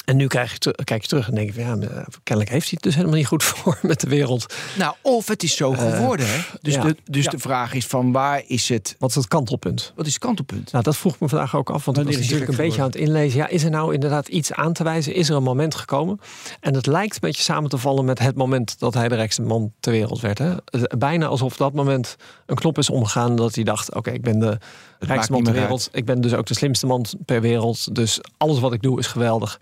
En 0.06 0.16
nu 0.16 0.26
kijk 0.26 0.50
je, 0.58 0.74
kijk 0.84 1.02
je 1.02 1.08
terug 1.08 1.28
en 1.28 1.34
denk 1.34 1.54
je, 1.54 1.60
ja, 1.60 1.76
kennelijk 2.22 2.54
heeft 2.54 2.70
hij 2.70 2.72
het 2.74 2.82
dus 2.82 2.94
helemaal 2.94 3.16
niet 3.16 3.26
goed 3.26 3.44
voor 3.48 3.78
met 3.82 4.00
de 4.00 4.08
wereld. 4.08 4.54
Nou, 4.78 4.94
of 5.02 5.28
het 5.28 5.42
is 5.42 5.56
zo 5.56 5.72
eh, 5.72 5.78
geworden. 5.78 6.26
hè? 6.28 6.38
Dus, 6.60 6.74
de, 6.74 6.96
dus 7.04 7.26
de 7.26 7.38
vraag 7.38 7.74
is 7.74 7.86
van 7.86 8.12
waar 8.12 8.42
is 8.46 8.68
het... 8.68 8.96
Wat 8.98 9.10
is 9.10 9.16
het 9.16 9.28
kantelpunt? 9.28 9.92
Wat 9.96 10.06
is 10.06 10.12
het 10.12 10.22
kantelpunt? 10.22 10.72
Nou, 10.72 10.84
dat 10.84 10.96
vroeg 10.96 11.14
ik 11.14 11.20
me 11.20 11.28
vandaag 11.28 11.56
ook 11.56 11.70
af. 11.70 11.84
Want 11.84 11.98
ik 11.98 12.04
was 12.04 12.16
natuurlijk 12.16 12.50
een 12.50 12.56
beetje 12.56 12.80
aan 12.80 12.86
het 12.86 12.96
inlezen. 12.96 13.38
Ja, 13.38 13.48
is 13.48 13.64
er 13.64 13.70
nou 13.70 13.94
inderdaad 13.94 14.28
iets 14.28 14.52
aan 14.52 14.72
te 14.72 14.84
wijzen? 14.84 15.14
Is 15.14 15.28
er 15.28 15.36
een 15.36 15.42
moment 15.42 15.74
gekomen? 15.74 16.20
En 16.60 16.74
het 16.74 16.86
lijkt 16.86 17.14
een 17.14 17.20
beetje 17.20 17.42
samen 17.42 17.70
te 17.70 17.78
vallen 17.78 18.04
met 18.04 18.18
het 18.18 18.36
moment 18.36 18.78
dat 18.78 18.94
hij 18.94 19.08
de 19.08 19.14
rijkste 19.14 19.42
man 19.42 19.72
ter 19.80 19.92
wereld 19.92 20.20
werd. 20.20 20.38
Hè? 20.38 20.54
Bijna 20.98 21.26
alsof 21.26 21.56
dat 21.56 21.72
moment 21.72 22.16
een 22.46 22.56
knop 22.56 22.78
is 22.78 22.90
omgegaan 22.90 23.36
dat 23.36 23.54
hij 23.54 23.64
dacht, 23.64 23.94
oké, 23.94 24.10
ik 24.10 24.22
ben 24.22 24.38
de 24.38 24.58
rijkste 24.98 25.32
man 25.32 25.42
ter 25.42 25.52
wereld. 25.52 25.88
Ik 25.92 26.04
ben 26.04 26.20
dus 26.20 26.34
ook 26.34 26.46
de 26.46 26.54
slimste 26.54 26.86
man 26.86 27.06
per 27.24 27.40
wereld. 27.40 27.94
Dus 27.94 28.20
alles 28.36 28.60
wat 28.60 28.72
ik 28.72 28.82
doe 28.82 28.98
is 28.98 29.06
geweldig. 29.06 29.58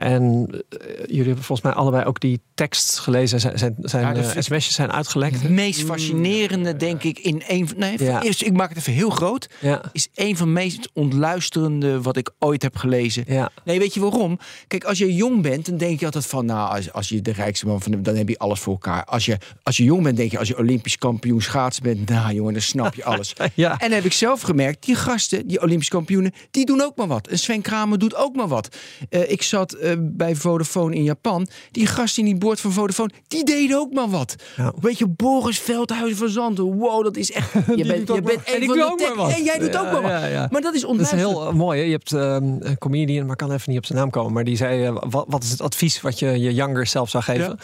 En 0.00 0.48
uh, 0.50 0.58
jullie 1.06 1.24
hebben 1.24 1.44
volgens 1.44 1.60
mij 1.60 1.72
allebei 1.72 2.04
ook 2.04 2.20
die 2.20 2.40
tekst 2.54 2.98
gelezen. 2.98 3.40
Zijn, 3.40 3.58
zijn, 3.58 3.76
zijn 3.80 4.16
uh, 4.16 4.22
sms'jes 4.38 4.74
zijn 4.74 4.92
uitgelekt. 4.92 5.42
Het 5.42 5.50
meest 5.50 5.82
fascinerende, 5.82 6.76
denk 6.76 7.02
ik, 7.02 7.18
in 7.18 7.42
een 7.48 7.68
van. 7.68 7.78
Nee, 7.78 8.04
ja. 8.04 8.22
eerst, 8.22 8.42
ik 8.42 8.52
maak 8.52 8.68
het 8.68 8.78
even 8.78 8.92
heel 8.92 9.10
groot. 9.10 9.48
Ja. 9.58 9.82
Is 9.92 10.08
een 10.14 10.36
van 10.36 10.46
de 10.46 10.52
meest 10.52 10.90
ontluisterende 10.92 12.02
wat 12.02 12.16
ik 12.16 12.30
ooit 12.38 12.62
heb 12.62 12.76
gelezen. 12.76 13.24
Ja. 13.26 13.50
Nee, 13.64 13.78
weet 13.78 13.94
je 13.94 14.00
waarom? 14.00 14.38
Kijk, 14.66 14.84
als 14.84 14.98
je 14.98 15.14
jong 15.14 15.42
bent, 15.42 15.66
dan 15.66 15.76
denk 15.76 15.98
je 15.98 16.04
altijd 16.04 16.26
van. 16.26 16.44
Nou, 16.44 16.76
als, 16.76 16.92
als 16.92 17.08
je 17.08 17.22
de 17.22 17.32
rijkste 17.32 17.66
man 17.66 17.82
van 17.82 17.92
de, 17.92 18.00
dan 18.00 18.16
heb 18.16 18.28
je 18.28 18.38
alles 18.38 18.60
voor 18.60 18.72
elkaar. 18.72 19.04
Als 19.04 19.24
je, 19.26 19.38
als 19.62 19.76
je 19.76 19.84
jong 19.84 20.02
bent, 20.02 20.16
denk 20.16 20.30
je, 20.30 20.38
als 20.38 20.48
je 20.48 20.58
Olympisch 20.58 20.98
kampioen 20.98 21.42
schaatsen 21.42 21.82
bent. 21.82 22.08
Nou, 22.08 22.34
jongen, 22.34 22.52
dan 22.52 22.62
snap 22.62 22.94
je 22.94 23.04
alles. 23.04 23.32
ja. 23.54 23.70
En 23.70 23.78
dan 23.78 23.92
heb 23.92 24.04
ik 24.04 24.12
zelf 24.12 24.40
gemerkt, 24.40 24.84
die 24.84 24.94
gasten, 24.94 25.46
die 25.46 25.62
Olympisch 25.62 25.88
kampioenen, 25.88 26.32
die 26.50 26.66
doen 26.66 26.82
ook 26.82 26.96
maar 26.96 27.06
wat. 27.06 27.28
En 27.28 27.38
Sven 27.38 27.60
Kramer 27.60 27.98
doet 27.98 28.14
ook 28.14 28.36
maar 28.36 28.48
wat. 28.48 28.76
Uh, 29.10 29.30
ik 29.30 29.42
zat 29.42 29.74
uh, 29.74 29.89
bij 29.98 30.36
Vodafone 30.36 30.94
in 30.94 31.02
Japan. 31.02 31.48
Die 31.70 31.86
gast 31.86 32.18
in 32.18 32.24
die 32.24 32.36
boord 32.36 32.60
van 32.60 32.72
Vodafone, 32.72 33.10
die 33.28 33.44
deden 33.44 33.78
ook 33.78 33.92
maar 33.92 34.08
wat. 34.08 34.34
Ja. 34.56 34.72
Weet 34.80 34.98
je, 34.98 35.06
Boris 35.06 35.58
Veldhuizen 35.58 36.16
van 36.16 36.28
Zanten. 36.28 36.78
Wow, 36.78 37.04
dat 37.04 37.16
is 37.16 37.32
echt... 37.32 37.52
Je 37.76 37.86
bent, 37.86 38.08
je 38.08 38.22
bent 38.22 38.40
een 38.44 38.66
van 38.66 38.76
de 38.76 38.94
tech... 38.96 39.36
En 39.36 39.44
jij 39.44 39.58
doet 39.58 39.76
ook 39.76 39.92
maar 39.92 40.02
wat. 40.02 40.50
Maar 40.50 40.60
dat 40.60 40.74
is 40.74 40.80
Dat 40.80 41.00
is 41.00 41.10
heel 41.10 41.48
uh, 41.48 41.52
mooi. 41.52 41.78
Hè? 41.78 41.84
Je 41.84 41.92
hebt 41.92 42.12
uh, 42.12 42.36
een 42.40 42.78
comedian, 42.78 43.26
maar 43.26 43.36
kan 43.36 43.52
even 43.52 43.70
niet 43.70 43.78
op 43.78 43.86
zijn 43.86 43.98
naam 43.98 44.10
komen. 44.10 44.32
Maar 44.32 44.44
die 44.44 44.56
zei, 44.56 44.88
uh, 44.88 44.96
wat, 45.00 45.24
wat, 45.28 45.42
is 45.42 45.50
het 45.50 45.60
advies 45.60 46.00
wat 46.00 46.18
je 46.18 46.40
je 46.40 46.54
younger 46.54 46.86
zelf 46.86 47.10
zou 47.10 47.24
geven? 47.24 47.58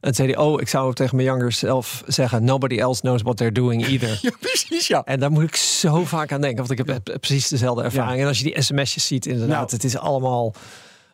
En 0.00 0.14
zei 0.14 0.28
hij, 0.28 0.36
oh, 0.36 0.60
ik 0.60 0.68
zou 0.68 0.94
tegen 0.94 1.16
mijn 1.16 1.28
younger 1.28 1.52
zelf 1.52 2.02
zeggen... 2.06 2.44
nobody 2.44 2.76
else 2.76 3.00
knows 3.00 3.22
what 3.22 3.36
they're 3.36 3.52
doing 3.52 3.86
either. 3.86 4.18
ja, 4.22 4.30
precies, 4.40 4.86
ja. 4.86 5.02
En 5.04 5.20
daar 5.20 5.30
moet 5.30 5.42
ik 5.42 5.56
zo 5.56 6.04
vaak 6.04 6.32
aan 6.32 6.40
denken. 6.40 6.66
Want 6.66 6.80
ik 6.80 6.86
heb 6.86 7.20
precies 7.20 7.48
dezelfde 7.48 7.82
ervaring. 7.82 8.20
En 8.20 8.26
als 8.28 8.38
je 8.38 8.44
die 8.44 8.62
sms'jes 8.62 9.06
ziet, 9.06 9.26
inderdaad, 9.26 9.56
nou. 9.56 9.70
het 9.70 9.84
is 9.84 9.96
allemaal... 9.98 10.54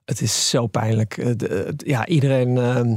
Het 0.05 0.21
is 0.21 0.49
zo 0.51 0.67
pijnlijk. 0.67 1.17
Eh, 1.17 1.69
ja, 1.77 2.06
iedereen. 2.06 2.59
Ehm, 2.59 2.97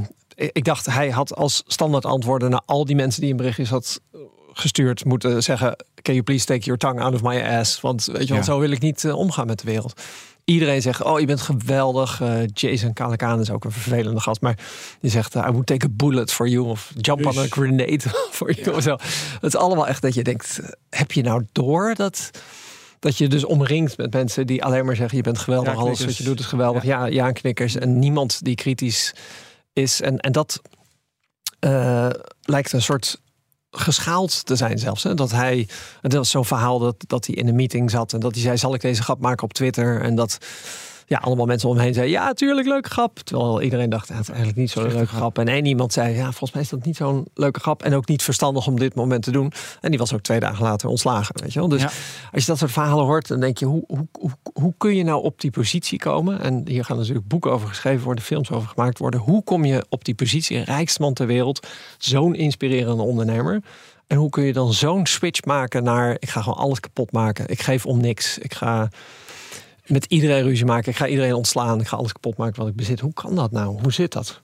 ik 0.52 0.64
dacht, 0.64 0.86
hij 0.86 1.10
had 1.10 1.34
als 1.34 1.62
standaard 1.66 2.04
antwoorden 2.04 2.50
naar 2.50 2.62
al 2.66 2.84
die 2.84 2.96
mensen 2.96 3.20
die 3.20 3.30
een 3.30 3.36
berichtjes 3.36 3.70
had 3.70 4.00
gestuurd 4.52 5.04
moeten 5.04 5.42
zeggen: 5.42 5.76
Can 6.02 6.14
you 6.14 6.22
please 6.22 6.44
take 6.44 6.64
your 6.64 6.78
tongue 6.78 7.02
out 7.02 7.14
of 7.14 7.22
my 7.22 7.40
ass? 7.42 7.80
Want 7.80 8.04
weet 8.04 8.28
je, 8.28 8.34
wel, 8.34 8.44
zo 8.44 8.58
wil 8.58 8.70
ik 8.70 8.80
niet 8.80 9.02
uh, 9.02 9.14
omgaan 9.14 9.46
met 9.46 9.58
de 9.58 9.66
wereld. 9.66 10.00
Iedereen 10.44 10.82
zegt: 10.82 11.02
Oh, 11.02 11.20
je 11.20 11.26
bent 11.26 11.40
geweldig. 11.40 12.20
Uh, 12.20 12.46
Jason 12.52 12.92
Calacan 12.92 13.40
is 13.40 13.50
ook 13.50 13.64
een 13.64 13.72
vervelende 13.72 14.20
gast, 14.20 14.40
maar 14.40 14.58
die 15.00 15.10
zegt: 15.10 15.34
I 15.34 15.40
would 15.40 15.66
take 15.66 15.86
a 15.86 15.88
bullet 15.92 16.32
for 16.32 16.48
you 16.48 16.66
of 16.66 16.92
jump 16.96 17.26
on 17.26 17.38
a 17.38 17.46
grenade 17.50 18.00
for 18.30 18.52
you. 18.52 18.74
Ja. 18.74 18.80
Zo. 18.80 18.96
Het 19.40 19.54
is 19.54 19.56
allemaal 19.56 19.86
echt 19.86 20.02
dat 20.02 20.14
je 20.14 20.22
denkt: 20.22 20.60
Heb 20.90 21.12
je 21.12 21.22
nou 21.22 21.46
door 21.52 21.94
dat? 21.94 22.30
Dat 22.98 23.16
je 23.16 23.28
dus 23.28 23.44
omringt 23.44 23.96
met 23.96 24.12
mensen 24.12 24.46
die 24.46 24.64
alleen 24.64 24.84
maar 24.84 24.96
zeggen: 24.96 25.16
je 25.16 25.22
bent 25.22 25.38
geweldig, 25.38 25.72
ja, 25.72 25.78
alles 25.78 26.04
wat 26.04 26.16
je 26.16 26.24
doet 26.24 26.40
is 26.40 26.46
geweldig. 26.46 26.84
Ja, 26.84 27.06
ja, 27.06 27.12
ja 27.12 27.32
knikkers. 27.32 27.74
En 27.74 27.98
niemand 27.98 28.44
die 28.44 28.54
kritisch 28.54 29.14
is. 29.72 30.00
En, 30.00 30.18
en 30.18 30.32
dat 30.32 30.60
uh, 31.60 32.10
lijkt 32.42 32.72
een 32.72 32.82
soort 32.82 33.20
geschaald 33.70 34.46
te 34.46 34.56
zijn 34.56 34.78
zelfs. 34.78 35.02
Hè? 35.02 35.14
Dat 35.14 35.30
hij, 35.30 35.68
dat 36.00 36.12
was 36.12 36.30
zo'n 36.30 36.44
verhaal 36.44 36.78
dat, 36.78 37.04
dat 37.06 37.26
hij 37.26 37.34
in 37.34 37.48
een 37.48 37.54
meeting 37.54 37.90
zat 37.90 38.12
en 38.12 38.20
dat 38.20 38.32
hij 38.32 38.42
zei: 38.42 38.56
zal 38.56 38.74
ik 38.74 38.80
deze 38.80 39.02
grap 39.02 39.20
maken 39.20 39.44
op 39.44 39.52
Twitter? 39.52 40.00
En 40.00 40.14
dat 40.14 40.38
ja, 41.08 41.18
allemaal 41.18 41.46
mensen 41.46 41.68
omheen 41.68 41.94
zeiden, 41.94 42.14
ja, 42.14 42.32
tuurlijk, 42.32 42.66
leuke 42.66 42.88
grap. 42.88 43.18
Terwijl 43.18 43.62
iedereen 43.62 43.90
dacht, 43.90 44.08
het 44.08 44.20
is 44.20 44.28
eigenlijk 44.28 44.58
niet 44.58 44.70
zo'n 44.70 44.92
leuke 44.92 45.06
grap. 45.06 45.38
En 45.38 45.48
één 45.48 45.64
iemand 45.64 45.92
zei, 45.92 46.14
ja, 46.14 46.24
volgens 46.24 46.52
mij 46.52 46.62
is 46.62 46.68
dat 46.68 46.84
niet 46.84 46.96
zo'n 46.96 47.26
leuke 47.34 47.60
grap. 47.60 47.82
En 47.82 47.94
ook 47.94 48.08
niet 48.08 48.22
verstandig 48.22 48.66
om 48.66 48.78
dit 48.78 48.94
moment 48.94 49.22
te 49.22 49.30
doen. 49.30 49.52
En 49.80 49.90
die 49.90 49.98
was 49.98 50.12
ook 50.12 50.20
twee 50.20 50.40
dagen 50.40 50.64
later 50.64 50.88
ontslagen, 50.88 51.34
weet 51.42 51.52
je 51.52 51.58
wel. 51.58 51.68
Dus 51.68 51.82
als 52.32 52.42
je 52.42 52.46
dat 52.46 52.58
soort 52.58 52.70
verhalen 52.70 53.04
hoort, 53.04 53.28
dan 53.28 53.40
denk 53.40 53.58
je, 53.58 53.64
hoe, 53.64 53.84
hoe, 53.86 54.06
hoe, 54.12 54.30
hoe 54.52 54.74
kun 54.78 54.96
je 54.96 55.04
nou 55.04 55.22
op 55.22 55.40
die 55.40 55.50
positie 55.50 55.98
komen? 55.98 56.40
En 56.40 56.62
hier 56.64 56.84
gaan 56.84 56.96
natuurlijk 56.96 57.28
boeken 57.28 57.52
over 57.52 57.68
geschreven 57.68 58.04
worden, 58.04 58.24
films 58.24 58.50
over 58.50 58.68
gemaakt 58.68 58.98
worden. 58.98 59.20
Hoe 59.20 59.44
kom 59.44 59.64
je 59.64 59.86
op 59.88 60.04
die 60.04 60.14
positie, 60.14 60.64
rijkste 60.64 61.02
man 61.02 61.14
ter 61.14 61.26
wereld, 61.26 61.66
zo'n 61.98 62.34
inspirerende 62.34 63.02
ondernemer? 63.02 63.62
En 64.06 64.16
hoe 64.16 64.30
kun 64.30 64.44
je 64.44 64.52
dan 64.52 64.72
zo'n 64.72 65.06
switch 65.06 65.44
maken 65.44 65.82
naar, 65.82 66.16
ik 66.18 66.28
ga 66.28 66.42
gewoon 66.42 66.58
alles 66.58 66.80
kapot 66.80 67.12
maken. 67.12 67.48
Ik 67.48 67.60
geef 67.60 67.86
om 67.86 68.00
niks. 68.00 68.38
Ik 68.38 68.54
ga 68.54 68.88
met 69.88 70.04
iedereen 70.04 70.42
ruzie 70.42 70.66
maken. 70.66 70.90
Ik 70.90 70.96
ga 70.96 71.06
iedereen 71.06 71.34
ontslaan. 71.34 71.80
Ik 71.80 71.86
ga 71.86 71.96
alles 71.96 72.12
kapot 72.12 72.36
maken 72.36 72.60
wat 72.60 72.68
ik 72.68 72.76
bezit. 72.76 73.00
Hoe 73.00 73.12
kan 73.12 73.34
dat 73.34 73.50
nou? 73.50 73.82
Hoe 73.82 73.92
zit 73.92 74.12
dat? 74.12 74.42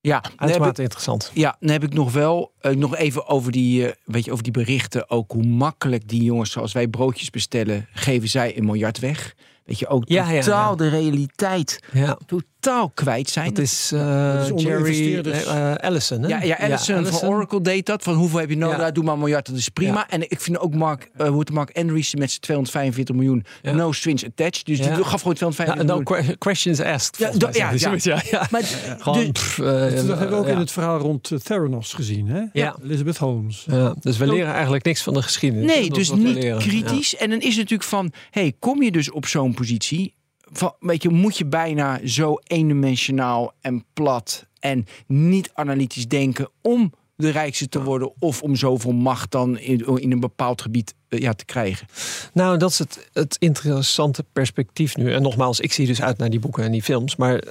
Ja, 0.00 0.22
uitermate 0.36 0.82
interessant. 0.82 1.30
Ja, 1.34 1.56
dan 1.60 1.70
heb 1.70 1.82
ik 1.82 1.92
nog 1.92 2.12
wel 2.12 2.52
uh, 2.62 2.72
nog 2.72 2.96
even 2.96 3.26
over 3.28 3.52
die, 3.52 3.82
uh, 3.82 3.92
weet 4.04 4.24
je, 4.24 4.32
over 4.32 4.44
die 4.44 4.52
berichten. 4.52 5.10
Ook 5.10 5.32
hoe 5.32 5.46
makkelijk 5.46 6.08
die 6.08 6.22
jongens, 6.22 6.50
zoals 6.50 6.72
wij 6.72 6.88
broodjes 6.88 7.30
bestellen, 7.30 7.88
geven 7.92 8.28
zij 8.28 8.56
een 8.56 8.64
miljard 8.64 8.98
weg. 8.98 9.34
Weet 9.64 9.78
je, 9.78 9.88
ook 9.88 10.02
ja, 10.06 10.40
totaal 10.40 10.70
ja, 10.70 10.76
de 10.76 10.88
realiteit. 10.88 11.82
Ja. 11.92 12.18
totaal 12.26 12.57
kwijt 12.94 13.30
zijn. 13.30 13.54
Dat 13.54 13.64
is, 13.64 13.90
uh, 13.94 14.48
is 14.48 14.62
Jerry 14.62 15.26
uh, 15.26 15.74
Allison. 15.74 16.22
Hè? 16.22 16.28
Ja, 16.28 16.42
ja, 16.42 16.56
Allison, 16.56 16.94
ja, 16.94 17.00
Allison 17.00 17.20
van 17.20 17.28
Oracle 17.28 17.60
deed 17.60 17.86
dat. 17.86 18.02
Van 18.02 18.14
hoeveel 18.14 18.38
heb 18.38 18.48
je 18.48 18.56
nodig? 18.56 18.78
Ja. 18.78 18.90
Doe 18.90 19.04
maar 19.04 19.14
een 19.14 19.20
miljard, 19.20 19.46
dat 19.46 19.56
is 19.56 19.68
prima. 19.68 19.92
Ja. 19.92 20.08
En 20.08 20.30
ik 20.30 20.40
vind 20.40 20.58
ook 20.58 20.74
Mark, 20.74 21.10
uh, 21.20 21.28
hoe 21.28 21.38
het 21.38 21.50
Mark 21.50 21.76
Andreessen 21.76 22.18
met 22.18 22.28
zijn 22.28 22.40
245 22.40 23.14
miljoen 23.14 23.44
no 23.62 23.92
strings 23.92 24.24
attached. 24.24 24.66
Dus 24.66 24.78
die 24.78 25.04
gaf 25.04 25.20
gewoon 25.20 25.34
245 25.34 25.84
no 25.84 26.16
miljoen. 26.16 26.38
questions 26.38 26.80
asked. 26.80 27.18
Ja, 27.18 27.30
do, 27.30 27.48
ja, 27.52 27.70
ja. 27.96 28.22
ja. 28.30 28.46
Maar 28.50 28.62
gewoon, 28.98 29.32
pff, 29.32 29.56
dat 29.56 30.18
hebben 30.18 30.30
we 30.30 30.34
ook 30.34 30.46
in 30.46 30.58
het 30.58 30.70
verhaal 30.70 30.98
rond 30.98 31.30
Theranos 31.44 31.92
gezien. 31.92 32.28
Hè? 32.28 32.42
Ja. 32.52 32.76
Elizabeth 32.84 33.16
Holmes. 33.16 33.66
Ja, 33.70 33.94
dus 34.00 34.16
we 34.16 34.26
leren 34.26 34.52
eigenlijk 34.52 34.84
niks 34.84 35.02
van 35.02 35.14
de 35.14 35.22
geschiedenis. 35.22 35.74
Nee, 35.74 35.90
dus 35.90 36.12
niet 36.12 36.56
kritisch. 36.56 37.16
En 37.16 37.30
dan 37.30 37.38
is 37.38 37.48
het 37.48 37.56
natuurlijk 37.56 37.88
van, 37.88 38.12
hey, 38.30 38.52
kom 38.58 38.82
je 38.82 38.90
dus 38.90 39.10
op 39.10 39.26
zo'n 39.26 39.54
positie 39.54 40.16
van, 40.52 40.74
weet 40.80 41.02
je, 41.02 41.08
moet 41.08 41.38
je 41.38 41.46
bijna 41.46 42.00
zo 42.04 42.38
eendimensionaal 42.42 43.52
en 43.60 43.84
plat 43.92 44.46
en 44.60 44.86
niet 45.06 45.50
analytisch 45.54 46.08
denken 46.08 46.48
om 46.62 46.92
de 47.16 47.30
rijkste 47.30 47.68
te 47.68 47.82
worden 47.82 48.12
of 48.18 48.42
om 48.42 48.56
zoveel 48.56 48.92
macht 48.92 49.30
dan 49.30 49.58
in, 49.58 49.86
in 50.00 50.12
een 50.12 50.20
bepaald 50.20 50.62
gebied 50.62 50.94
ja, 51.08 51.32
te 51.32 51.44
krijgen? 51.44 51.86
Nou, 52.32 52.58
dat 52.58 52.70
is 52.70 52.78
het, 52.78 53.08
het 53.12 53.36
interessante 53.38 54.24
perspectief 54.32 54.96
nu. 54.96 55.12
En 55.12 55.22
nogmaals, 55.22 55.60
ik 55.60 55.72
zie 55.72 55.86
dus 55.86 56.02
uit 56.02 56.18
naar 56.18 56.30
die 56.30 56.40
boeken 56.40 56.64
en 56.64 56.72
die 56.72 56.82
films. 56.82 57.16
Maar 57.16 57.42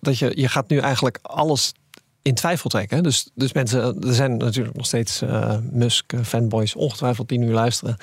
dat 0.00 0.18
je, 0.18 0.32
je 0.34 0.48
gaat 0.48 0.68
nu 0.68 0.78
eigenlijk 0.78 1.18
alles 1.22 1.72
in 2.22 2.34
twijfel 2.34 2.70
trekken. 2.70 3.02
Dus, 3.02 3.30
dus 3.34 3.52
mensen, 3.52 4.00
er 4.00 4.14
zijn 4.14 4.36
natuurlijk 4.36 4.76
nog 4.76 4.86
steeds 4.86 5.22
uh, 5.22 5.56
Musk-fanboys, 5.70 6.74
ongetwijfeld 6.74 7.28
die 7.28 7.38
nu 7.38 7.52
luisteren. 7.52 7.96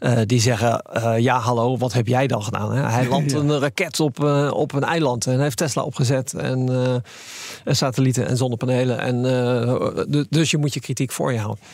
Uh, 0.00 0.20
die 0.26 0.40
zeggen: 0.40 0.84
uh, 0.96 1.18
Ja, 1.18 1.38
hallo, 1.38 1.76
wat 1.76 1.92
heb 1.92 2.06
jij 2.06 2.26
dan 2.26 2.42
gedaan? 2.42 2.72
Hè? 2.72 2.82
Hij 2.82 3.08
landt 3.14 3.32
een 3.32 3.58
raket 3.58 4.00
op, 4.00 4.24
op 4.50 4.72
een 4.72 4.84
eiland 4.84 5.26
en 5.26 5.40
heeft 5.40 5.56
Tesla 5.56 5.82
opgezet. 5.82 6.34
En, 6.34 6.68
en 7.64 7.76
satellieten 7.76 8.26
en 8.26 8.36
zonnepanelen. 8.36 8.98
En, 8.98 9.22
dus 10.28 10.50
je 10.50 10.58
moet 10.58 10.74
je 10.74 10.80
kritiek 10.80 11.12
voor 11.12 11.32
je 11.32 11.38
houden. 11.38 11.64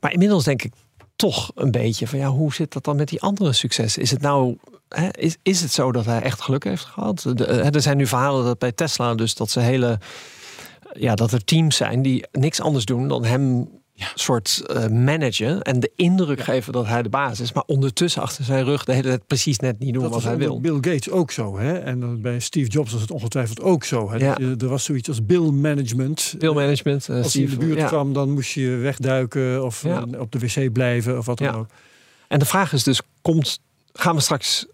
Maar 0.00 0.12
inmiddels 0.12 0.44
denk 0.44 0.62
ik 0.62 0.72
toch 1.16 1.50
een 1.54 1.70
beetje 1.70 2.06
van 2.06 2.18
ja, 2.18 2.28
hoe 2.28 2.54
zit 2.54 2.72
dat 2.72 2.84
dan 2.84 2.96
met 2.96 3.08
die 3.08 3.20
andere 3.20 3.52
successen? 3.52 4.02
Is 4.02 4.10
het 4.10 4.20
nou 4.20 4.56
is, 5.10 5.36
is 5.42 5.60
het 5.60 5.72
zo 5.72 5.92
dat 5.92 6.04
hij 6.04 6.22
echt 6.22 6.40
geluk 6.40 6.64
heeft 6.64 6.84
gehad? 6.84 7.26
De, 7.34 7.46
er 7.46 7.82
zijn 7.82 7.96
nu 7.96 8.06
verhalen 8.06 8.44
dat 8.44 8.58
bij 8.58 8.72
Tesla 8.72 9.14
dus 9.14 9.34
dat 9.34 9.50
ze 9.50 9.60
hele 9.60 9.98
ja, 10.98 11.14
dat 11.14 11.32
er 11.32 11.44
teams 11.44 11.76
zijn 11.76 12.02
die 12.02 12.24
niks 12.32 12.60
anders 12.60 12.84
doen 12.84 13.08
dan 13.08 13.24
hem 13.24 13.68
ja. 13.92 14.06
soort 14.14 14.62
uh, 14.70 14.86
managen 14.86 15.62
en 15.62 15.80
de 15.80 15.90
indruk 15.96 16.40
geven 16.40 16.72
dat 16.72 16.86
hij 16.86 17.02
de 17.02 17.08
baas 17.08 17.40
is, 17.40 17.52
maar 17.52 17.62
ondertussen 17.66 18.22
achter 18.22 18.44
zijn 18.44 18.64
rug 18.64 18.84
de 18.84 18.92
hele 18.92 19.08
tijd 19.08 19.26
precies 19.26 19.58
net 19.58 19.78
niet 19.78 19.92
doen 19.94 20.02
dat 20.02 20.12
wat 20.12 20.22
hij 20.22 20.36
wil. 20.36 20.60
Bill 20.60 20.74
Gates 20.74 21.10
ook 21.10 21.30
zo, 21.30 21.58
hè? 21.58 21.78
En 21.78 22.20
bij 22.20 22.40
Steve 22.40 22.70
Jobs 22.70 22.92
was 22.92 23.00
het 23.00 23.10
ongetwijfeld 23.10 23.60
ook 23.60 23.84
zo. 23.84 24.10
Hè? 24.10 24.16
Ja. 24.16 24.38
Er 24.38 24.68
was 24.68 24.84
zoiets 24.84 25.08
als 25.08 25.26
Bill 25.26 25.50
management. 25.50 26.34
Bill 26.38 26.52
management. 26.52 27.08
Uh, 27.08 27.22
als 27.22 27.32
hij 27.32 27.42
in 27.42 27.50
de 27.50 27.56
buurt 27.56 27.84
kwam, 27.84 28.12
dan 28.12 28.30
moest 28.30 28.52
je 28.52 28.68
wegduiken 28.68 29.64
of 29.64 29.84
uh, 29.84 30.02
op 30.18 30.32
de 30.32 30.38
wc 30.38 30.72
blijven 30.72 31.18
of 31.18 31.26
wat 31.26 31.38
dan 31.38 31.54
ook. 31.54 31.66
En 32.28 32.38
de 32.38 32.44
vraag 32.44 32.72
is 32.72 32.82
dus, 32.82 33.00
komt, 33.22 33.60
gaan 33.92 34.14
we 34.14 34.20
straks 34.20 34.66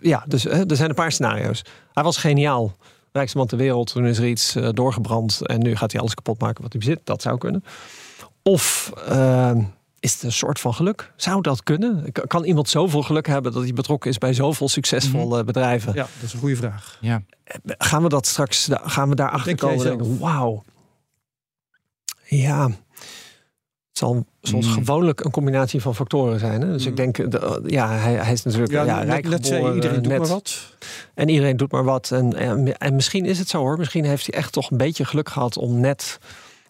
ja, 0.00 0.24
dus 0.28 0.44
er 0.44 0.76
zijn 0.76 0.88
een 0.88 0.94
paar 0.94 1.12
scenario's. 1.12 1.64
Hij 1.92 2.02
was 2.02 2.16
geniaal 2.16 2.76
rijkste 3.12 3.36
man 3.36 3.46
ter 3.46 3.58
wereld. 3.58 3.92
Toen 3.92 4.06
is 4.06 4.18
er 4.18 4.28
iets 4.28 4.56
uh, 4.56 4.68
doorgebrand 4.72 5.46
en 5.46 5.62
nu 5.62 5.76
gaat 5.76 5.92
hij 5.92 6.00
alles 6.00 6.14
kapot 6.14 6.40
maken 6.40 6.62
wat 6.62 6.72
hij 6.72 6.80
bezit. 6.80 7.00
Dat 7.04 7.22
zou 7.22 7.38
kunnen. 7.38 7.64
Of 8.42 8.92
uh, 9.08 9.56
is 10.00 10.12
het 10.12 10.22
een 10.22 10.32
soort 10.32 10.60
van 10.60 10.74
geluk? 10.74 11.12
Zou 11.16 11.40
dat 11.40 11.62
kunnen? 11.62 12.12
Kan 12.12 12.44
iemand 12.44 12.68
zoveel 12.68 13.02
geluk 13.02 13.26
hebben 13.26 13.52
dat 13.52 13.62
hij 13.62 13.72
betrokken 13.72 14.10
is 14.10 14.18
bij 14.18 14.34
zoveel 14.34 14.68
succesvolle 14.68 15.24
mm 15.24 15.32
-hmm. 15.32 15.44
bedrijven? 15.44 15.94
Ja, 15.94 16.02
dat 16.14 16.22
is 16.22 16.32
een 16.32 16.38
goede 16.38 16.56
vraag. 16.56 16.98
Ja. 17.00 17.22
Gaan 17.64 18.02
we 18.02 18.08
dat 18.08 18.26
straks, 18.26 18.68
gaan 18.70 19.08
we 19.08 19.14
daar 19.14 19.30
achter 19.30 19.56
komen? 19.56 20.18
Wauw. 20.18 20.64
Ja, 22.24 22.70
zal 23.92 24.26
zoals 24.40 24.66
mm. 24.66 24.72
gewoonlijk 24.72 25.24
een 25.24 25.30
combinatie 25.30 25.80
van 25.80 25.94
factoren 25.94 26.38
zijn. 26.38 26.60
Hè? 26.60 26.72
Dus 26.72 26.82
mm. 26.82 26.90
ik 26.90 26.96
denk, 26.96 27.30
de, 27.30 27.62
ja, 27.66 27.88
hij, 27.88 28.12
hij, 28.12 28.32
is 28.32 28.42
natuurlijk 28.42 28.72
ja, 28.72 28.84
ja, 28.84 29.02
rijk 29.02 29.28
net, 29.28 29.46
geboren, 29.46 29.74
iedereen 29.74 30.02
doet 30.02 30.18
maar 30.18 30.26
wat. 30.26 30.74
En 31.14 31.28
iedereen 31.28 31.56
doet 31.56 31.72
maar 31.72 31.84
wat. 31.84 32.10
En, 32.10 32.36
en, 32.36 32.78
en, 32.78 32.94
misschien 32.94 33.24
is 33.24 33.38
het 33.38 33.48
zo 33.48 33.58
hoor. 33.58 33.78
Misschien 33.78 34.04
heeft 34.04 34.26
hij 34.26 34.38
echt 34.38 34.52
toch 34.52 34.70
een 34.70 34.76
beetje 34.76 35.04
geluk 35.04 35.28
gehad 35.28 35.56
om 35.56 35.80
net 35.80 36.18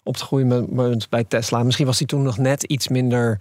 op 0.03 0.17
te 0.17 0.25
groeien 0.25 0.99
bij 1.09 1.25
Tesla. 1.25 1.63
Misschien 1.63 1.87
was 1.87 1.99
hij 1.99 2.07
toen 2.07 2.23
nog 2.23 2.39
net 2.39 2.63
iets 2.63 2.89
minder 2.89 3.41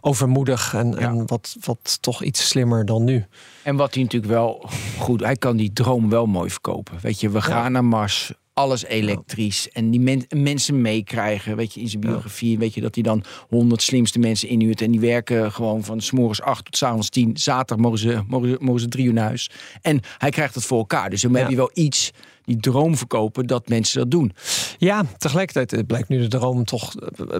overmoedig 0.00 0.74
en, 0.74 0.90
ja. 0.90 0.98
en 0.98 1.26
wat, 1.26 1.56
wat 1.60 1.98
toch 2.00 2.22
iets 2.22 2.48
slimmer 2.48 2.84
dan 2.84 3.04
nu. 3.04 3.24
En 3.62 3.76
wat 3.76 3.94
hij 3.94 4.02
natuurlijk 4.02 4.32
wel 4.32 4.68
goed, 4.98 5.20
hij 5.20 5.36
kan 5.36 5.56
die 5.56 5.72
droom 5.72 6.10
wel 6.10 6.26
mooi 6.26 6.50
verkopen. 6.50 6.98
Weet 7.00 7.20
je, 7.20 7.30
we 7.30 7.42
gaan 7.42 7.72
naar 7.72 7.84
Mars 7.84 8.32
alles 8.56 8.84
elektrisch. 8.84 9.68
En 9.70 9.90
die 9.90 10.00
men, 10.00 10.26
mensen 10.36 10.80
meekrijgen. 10.80 11.56
Weet 11.56 11.74
je, 11.74 11.80
in 11.80 11.88
zijn 11.88 12.00
biografie. 12.00 12.58
Weet 12.58 12.74
je 12.74 12.80
dat 12.80 12.94
hij 12.94 13.04
dan 13.04 13.24
honderd 13.48 13.82
slimste 13.82 14.18
mensen 14.18 14.48
inhuurt. 14.48 14.80
En 14.80 14.90
die 14.90 15.00
werken 15.00 15.52
gewoon 15.52 15.84
van 15.84 16.00
s 16.00 16.10
morgens 16.10 16.42
acht 16.42 16.64
tot 16.64 16.76
s 16.76 16.82
avonds 16.82 17.08
tien. 17.08 17.36
Zaterdag 17.36 17.78
mogen 17.84 17.98
ze, 17.98 18.22
mogen, 18.26 18.56
mogen 18.60 18.80
ze 18.80 18.88
drie 18.88 19.06
uur 19.06 19.12
naar 19.12 19.24
huis. 19.24 19.50
En 19.82 20.00
hij 20.18 20.30
krijgt 20.30 20.54
het 20.54 20.64
voor 20.64 20.78
elkaar. 20.78 21.10
Dus 21.10 21.20
dan 21.20 21.34
heb 21.34 21.48
je 21.48 21.56
wel 21.56 21.70
iets 21.74 22.12
die 22.46 22.56
droom 22.56 22.96
verkopen 22.96 23.46
dat 23.46 23.68
mensen 23.68 23.98
dat 23.98 24.10
doen. 24.10 24.32
Ja, 24.78 25.02
tegelijkertijd 25.16 25.86
blijkt 25.86 26.08
nu 26.08 26.20
de 26.20 26.28
droom 26.28 26.64
toch 26.64 26.94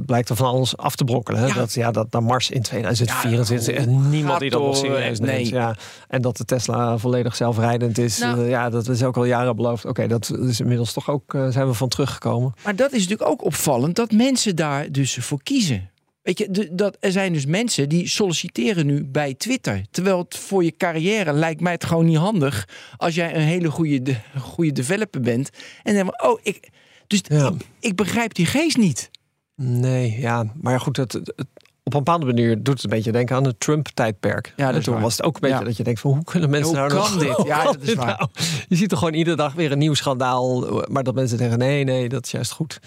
blijkt 0.06 0.28
er 0.28 0.36
van 0.36 0.46
alles 0.46 0.76
af 0.76 0.96
te 0.96 1.04
brokkelen. 1.04 1.40
Hè? 1.40 1.46
Ja. 1.46 1.54
Dat, 1.54 1.74
ja, 1.74 1.90
dat 1.90 2.12
naar 2.12 2.22
Mars 2.22 2.50
in 2.50 2.62
2024 2.62 3.84
ja, 3.84 3.90
niemand 3.90 4.40
die 4.40 4.50
dat 4.50 4.60
nog 4.60 4.76
serieus 4.76 5.18
neemt. 5.18 5.32
Nee. 5.32 5.52
Ja. 5.52 5.76
En 6.08 6.22
dat 6.22 6.36
de 6.36 6.44
Tesla 6.44 6.98
volledig 6.98 7.36
zelfrijdend 7.36 7.98
is. 7.98 8.18
Nou, 8.18 8.40
uh, 8.40 8.48
ja, 8.48 8.70
dat 8.70 8.88
is 8.88 9.02
ook 9.02 9.16
al 9.16 9.24
jaren 9.24 9.56
beloofd. 9.56 9.84
Oké, 9.84 10.06
dat 10.06 10.32
is 10.40 10.60
inmiddels 10.60 10.92
toch 10.92 11.10
ook 11.10 11.34
uh, 11.34 11.48
zijn 11.48 11.66
we 11.66 11.74
van 11.74 11.88
teruggekomen. 11.88 12.54
Maar 12.64 12.76
dat 12.76 12.92
is 12.92 13.02
natuurlijk 13.02 13.30
ook 13.30 13.44
opvallend 13.44 13.96
dat 13.96 14.10
mensen 14.10 14.56
daar 14.56 14.92
dus 14.92 15.14
voor 15.20 15.42
kiezen. 15.42 15.90
Weet 16.26 16.38
je, 16.38 16.50
de, 16.50 16.74
dat, 16.74 16.96
er 17.00 17.12
zijn 17.12 17.32
dus 17.32 17.46
mensen 17.46 17.88
die 17.88 18.08
solliciteren 18.08 18.86
nu 18.86 19.04
bij 19.04 19.34
Twitter. 19.34 19.82
Terwijl 19.90 20.18
het 20.18 20.36
voor 20.36 20.64
je 20.64 20.76
carrière 20.76 21.32
lijkt 21.32 21.60
mij 21.60 21.72
het 21.72 21.84
gewoon 21.84 22.04
niet 22.04 22.16
handig. 22.16 22.68
als 22.96 23.14
jij 23.14 23.34
een 23.34 23.40
hele 23.40 23.70
goede, 23.70 24.02
de, 24.02 24.16
goede 24.40 24.72
developer 24.72 25.20
bent. 25.20 25.50
en 25.82 25.94
dan, 25.94 26.22
oh, 26.22 26.40
ik. 26.42 26.68
Dus 27.06 27.20
ja. 27.28 27.46
ik, 27.48 27.66
ik, 27.80 27.96
begrijp 27.96 28.34
die 28.34 28.46
geest 28.46 28.76
niet. 28.76 29.10
Nee, 29.54 30.20
ja, 30.20 30.52
maar 30.60 30.80
goed, 30.80 30.96
het, 30.96 31.12
het, 31.12 31.46
op 31.86 31.94
een 31.94 31.98
bepaalde 32.04 32.26
manier 32.26 32.62
doet 32.62 32.74
het 32.74 32.84
een 32.84 32.90
beetje 32.90 33.12
denken 33.12 33.36
aan 33.36 33.44
het 33.44 33.60
Trump-tijdperk. 33.60 34.52
Ja, 34.56 34.72
en 34.72 34.82
toen 34.82 34.92
waar. 34.94 35.02
was 35.02 35.16
het 35.16 35.26
ook 35.26 35.34
een 35.34 35.40
beetje 35.40 35.58
ja. 35.58 35.64
dat 35.64 35.76
je 35.76 35.82
denkt 35.82 36.00
van 36.00 36.10
hoe 36.10 36.24
kunnen 36.24 36.50
mensen 36.50 36.78
hoe 36.78 36.88
nou 36.88 36.90
kan 36.90 36.98
nog, 37.26 37.36
dit? 37.36 37.46
Ja, 37.46 37.64
dat 37.64 37.76
is 37.80 37.94
waar. 37.94 38.06
Nou? 38.06 38.28
Je 38.68 38.76
ziet 38.76 38.90
er 38.92 38.98
gewoon 38.98 39.14
iedere 39.14 39.36
dag 39.36 39.52
weer 39.52 39.72
een 39.72 39.78
nieuw 39.78 39.94
schandaal, 39.94 40.64
maar 40.88 41.02
dat 41.02 41.14
mensen 41.14 41.38
zeggen 41.38 41.58
nee, 41.58 41.84
nee, 41.84 42.08
dat 42.08 42.24
is 42.24 42.30
juist 42.30 42.52
goed. 42.52 42.80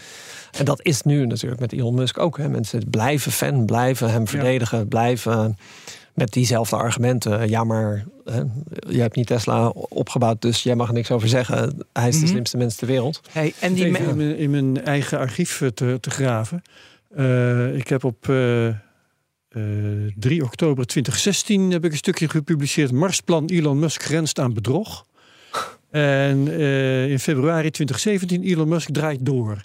En 0.58 0.66
dat 0.66 0.80
is 0.84 1.02
nu 1.02 1.26
natuurlijk 1.26 1.62
met 1.62 1.74
Elon 1.74 1.94
Musk 1.96 2.18
ook. 2.18 2.38
Hè. 2.38 2.50
Mensen 2.50 2.90
blijven 2.90 3.32
fan, 3.32 3.66
blijven 3.66 4.12
hem 4.12 4.28
verdedigen, 4.28 4.88
blijven 4.88 5.58
met 6.14 6.32
diezelfde 6.32 6.76
argumenten. 6.76 7.50
Ja, 7.50 7.64
maar 7.64 8.06
hè, 8.26 8.42
je 8.90 9.02
hebt 9.02 9.16
niet 9.16 9.28
Tesla 9.28 9.68
opgebouwd, 9.70 10.42
dus 10.42 10.64
jij 10.64 10.76
mag 10.76 10.88
er 10.88 10.94
niks 10.94 11.12
over 11.12 11.28
zeggen. 11.28 11.78
Hij 11.94 12.08
is 12.08 12.16
de 12.16 12.22
Mhm. 12.22 12.30
slimste 12.32 12.58
mens 12.58 12.76
ter 12.76 12.88
wereld. 12.88 13.22
Hey, 13.32 13.54
en 13.60 13.74
die 13.74 13.86
Even 13.86 14.02
me- 14.04 14.10
in, 14.10 14.18
mijn, 14.18 14.38
in 14.38 14.50
mijn 14.50 14.86
eigen 14.86 15.18
archief 15.20 15.62
te, 15.74 15.98
te 16.02 16.10
graven. 16.10 16.62
Eh, 17.16 17.76
ik 17.76 17.88
heb 17.88 18.04
op 18.04 18.30
eh, 18.30 18.68
eh, 19.50 19.62
3 20.16 20.44
oktober 20.44 20.86
2016 20.86 21.72
heb 21.72 21.86
ik 21.86 21.92
een 21.92 21.98
stukje 21.98 22.30
gepubliceerd. 22.30 22.92
Marsplan 22.92 23.46
Elon 23.46 23.80
Musk 23.80 24.04
grenst 24.04 24.40
aan 24.40 24.54
bedrog. 24.54 25.06
En 25.90 26.48
eh, 26.48 27.10
in 27.12 27.20
februari 27.20 27.70
2017 27.72 28.44
Elon 28.44 28.68
Musk 28.68 28.90
draait 28.94 29.26
door. 29.26 29.64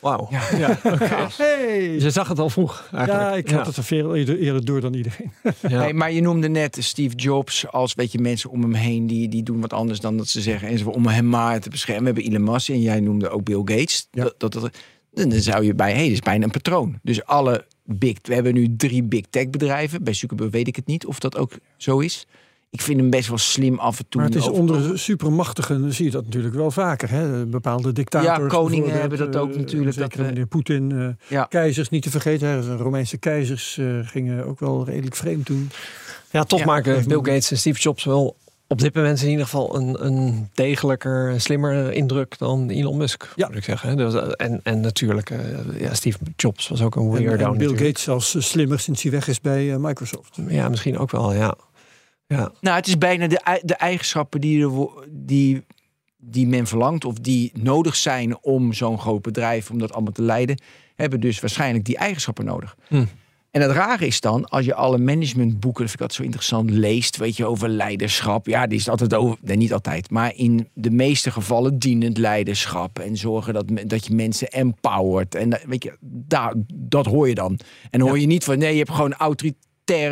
Wauw. 0.00 0.28
Ja. 0.30 0.42
Ja, 0.58 0.78
hey. 1.36 1.92
Je 1.92 2.10
zag 2.10 2.28
het 2.28 2.38
al 2.38 2.50
vroeg 2.50 2.88
eigenlijk. 2.92 3.22
ja 3.30 3.34
ik 3.34 3.50
had 3.50 3.66
het 3.66 3.76
er 3.76 3.84
veel 3.84 4.14
eerder, 4.16 4.64
door 4.64 4.80
dan 4.80 4.94
iedereen. 4.94 5.32
Ja. 5.68 5.78
Hey, 5.80 5.92
maar 5.92 6.12
je 6.12 6.20
noemde 6.20 6.48
net 6.48 6.76
Steve 6.80 7.14
Jobs 7.14 7.66
als 7.70 7.94
weet 7.94 8.12
je, 8.12 8.18
mensen 8.18 8.50
om 8.50 8.62
hem 8.62 8.74
heen 8.74 9.06
die, 9.06 9.28
die 9.28 9.42
doen 9.42 9.60
wat 9.60 9.72
anders 9.72 10.00
dan 10.00 10.16
dat 10.16 10.28
ze 10.28 10.40
zeggen. 10.40 10.68
En 10.68 10.78
ze 10.78 10.90
om 10.90 11.06
hem 11.06 11.28
maar 11.28 11.60
te 11.60 11.70
beschermen. 11.70 12.14
We 12.14 12.20
hebben 12.20 12.32
Elon 12.40 12.52
Musk 12.52 12.68
en 12.68 12.80
jij 12.80 13.00
noemde 13.00 13.28
ook 13.28 13.44
Bill 13.44 13.62
Gates. 13.64 14.08
Ja. 14.10 14.22
Dat, 14.22 14.34
dat, 14.38 14.52
dat- 14.52 14.76
dan 15.12 15.32
zou 15.32 15.64
je 15.64 15.74
bij, 15.74 15.90
hé, 15.90 15.94
hey, 15.96 16.04
dit 16.04 16.12
is 16.12 16.20
bijna 16.20 16.44
een 16.44 16.50
patroon. 16.50 16.98
Dus 17.02 17.24
alle 17.24 17.64
big, 17.84 18.16
we 18.22 18.34
hebben 18.34 18.54
nu 18.54 18.74
drie 18.76 19.02
big 19.02 19.24
tech 19.30 19.50
bedrijven. 19.50 20.04
Bij 20.04 20.12
Zuckerberg 20.12 20.50
weet 20.50 20.68
ik 20.68 20.76
het 20.76 20.86
niet 20.86 21.06
of 21.06 21.18
dat 21.18 21.36
ook 21.36 21.52
zo 21.76 21.98
is. 21.98 22.26
Ik 22.70 22.80
vind 22.80 23.00
hem 23.00 23.10
best 23.10 23.28
wel 23.28 23.38
slim 23.38 23.78
af 23.78 23.98
en 23.98 24.04
toe. 24.08 24.20
Maar 24.20 24.30
het 24.30 24.38
is 24.38 24.48
onder 24.48 24.98
supermachtigen 24.98 25.92
zie 25.92 26.04
je 26.04 26.10
dat 26.10 26.24
natuurlijk 26.24 26.54
wel 26.54 26.70
vaker. 26.70 27.10
Hè? 27.10 27.46
Bepaalde 27.46 27.92
dictators. 27.92 28.38
Ja, 28.38 28.46
koningen 28.46 29.00
hebben 29.00 29.18
dat 29.18 29.36
ook 29.36 29.50
eh, 29.52 29.56
natuurlijk, 29.56 29.92
Zeker 29.92 30.08
dat 30.08 30.18
we- 30.18 30.22
meneer 30.24 30.46
Poetin. 30.46 30.92
eh, 30.92 31.08
Ja. 31.28 31.44
Keizers 31.44 31.88
niet 31.88 32.02
te 32.02 32.10
vergeten. 32.10 32.48
Hè? 32.48 32.60
De 32.60 32.76
Romeinse 32.76 33.16
keizers 33.16 33.78
eh, 33.78 33.86
gingen 34.02 34.46
ook 34.46 34.60
wel 34.60 34.84
redelijk 34.84 35.16
vreemd 35.16 35.46
doen. 35.46 35.70
Ja, 36.30 36.44
toch 36.44 36.58
Ja, 36.58 36.64
maken 36.64 37.04
Bill 37.08 37.16
Gates 37.16 37.50
en 37.50 37.58
Steve 37.58 37.80
Jobs 37.80 38.04
wel 38.04 38.36
op 38.68 38.80
dit 38.80 38.94
moment 38.94 39.22
in 39.22 39.28
ieder 39.28 39.44
geval 39.44 39.76
een, 39.76 40.04
een 40.06 40.48
degelijker, 40.54 41.40
slimmer 41.40 41.92
indruk 41.92 42.38
dan 42.38 42.68
Elon 42.70 42.96
Musk, 42.96 43.32
Ja. 43.36 43.46
moet 43.46 43.56
ik 43.56 43.64
zeggen. 43.64 43.88
hè. 43.88 43.96
Dus, 43.96 44.14
eh, 44.14 44.28
En, 44.36 44.60
en 44.62 44.80
natuurlijk, 44.80 45.30
eh, 45.30 45.80
ja, 45.80 45.94
Steve 45.94 46.18
Jobs 46.36 46.68
was 46.68 46.82
ook 46.82 46.96
een 46.96 47.02
En, 47.02 47.10
weirdo. 47.10 47.32
en 47.32 47.38
Bill 47.38 47.48
natuurlijk. 47.50 47.80
Gates 47.86 48.02
zelfs 48.02 48.34
eh, 48.34 48.42
slimmer 48.42 48.80
sinds 48.80 49.02
hij 49.02 49.10
weg 49.12 49.28
is 49.28 49.40
bij 49.40 49.78
Microsoft. 49.78 50.38
Ja, 50.48 50.68
misschien 50.68 50.98
ook 50.98 51.10
wel, 51.10 51.32
ja. 51.32 51.54
ja. 52.26 52.52
Nou, 52.60 52.76
het 52.76 52.86
is 52.86 52.98
bijna 52.98 53.26
de, 53.26 53.60
de 53.62 53.74
eigenschappen 53.74 54.40
die, 54.40 54.62
er, 54.64 54.88
die, 55.10 55.64
die 56.16 56.46
men 56.46 56.66
verlangt 56.66 57.04
of 57.04 57.14
die 57.14 57.50
nodig 57.54 57.96
zijn 57.96 58.38
om 58.42 58.72
zo'n 58.72 58.98
groot 58.98 59.22
bedrijf, 59.22 59.70
om 59.70 59.78
dat 59.78 59.92
allemaal 59.92 60.12
te 60.12 60.22
leiden, 60.22 60.60
hebben 60.94 61.20
dus 61.20 61.40
waarschijnlijk 61.40 61.84
die 61.84 61.96
eigenschappen 61.96 62.44
nodig. 62.44 62.76
Hm. 62.88 63.04
En 63.54 63.60
het 63.60 63.70
rare 63.70 64.06
is 64.06 64.20
dan, 64.20 64.44
als 64.48 64.64
je 64.64 64.74
alle 64.74 64.98
managementboeken, 64.98 65.82
dat 65.86 65.90
vind 65.90 65.94
ik 65.94 66.00
altijd 66.00 66.12
zo 66.12 66.22
interessant, 66.22 66.70
leest, 66.70 67.16
weet 67.16 67.36
je, 67.36 67.46
over 67.46 67.68
leiderschap. 67.68 68.46
Ja, 68.46 68.66
die 68.66 68.78
is 68.78 68.88
altijd 68.88 69.14
over, 69.14 69.38
nee, 69.42 69.56
niet 69.56 69.72
altijd, 69.72 70.10
maar 70.10 70.32
in 70.36 70.68
de 70.74 70.90
meeste 70.90 71.30
gevallen 71.30 71.78
dienend 71.78 72.18
leiderschap. 72.18 72.98
En 72.98 73.16
zorgen 73.16 73.54
dat, 73.54 73.64
dat 73.86 74.06
je 74.06 74.14
mensen 74.14 74.48
empowert. 74.48 75.34
En 75.34 75.50
dat- 75.50 75.62
weet 75.66 75.82
je, 75.82 75.96
daar, 76.00 76.54
dat 76.74 77.06
hoor 77.06 77.28
je 77.28 77.34
dan. 77.34 77.58
En 77.90 78.00
hoor 78.00 78.18
je 78.18 78.26
niet 78.26 78.44
van, 78.44 78.58
nee, 78.58 78.72
je 78.72 78.78
hebt 78.78 78.90
gewoon 78.90 79.16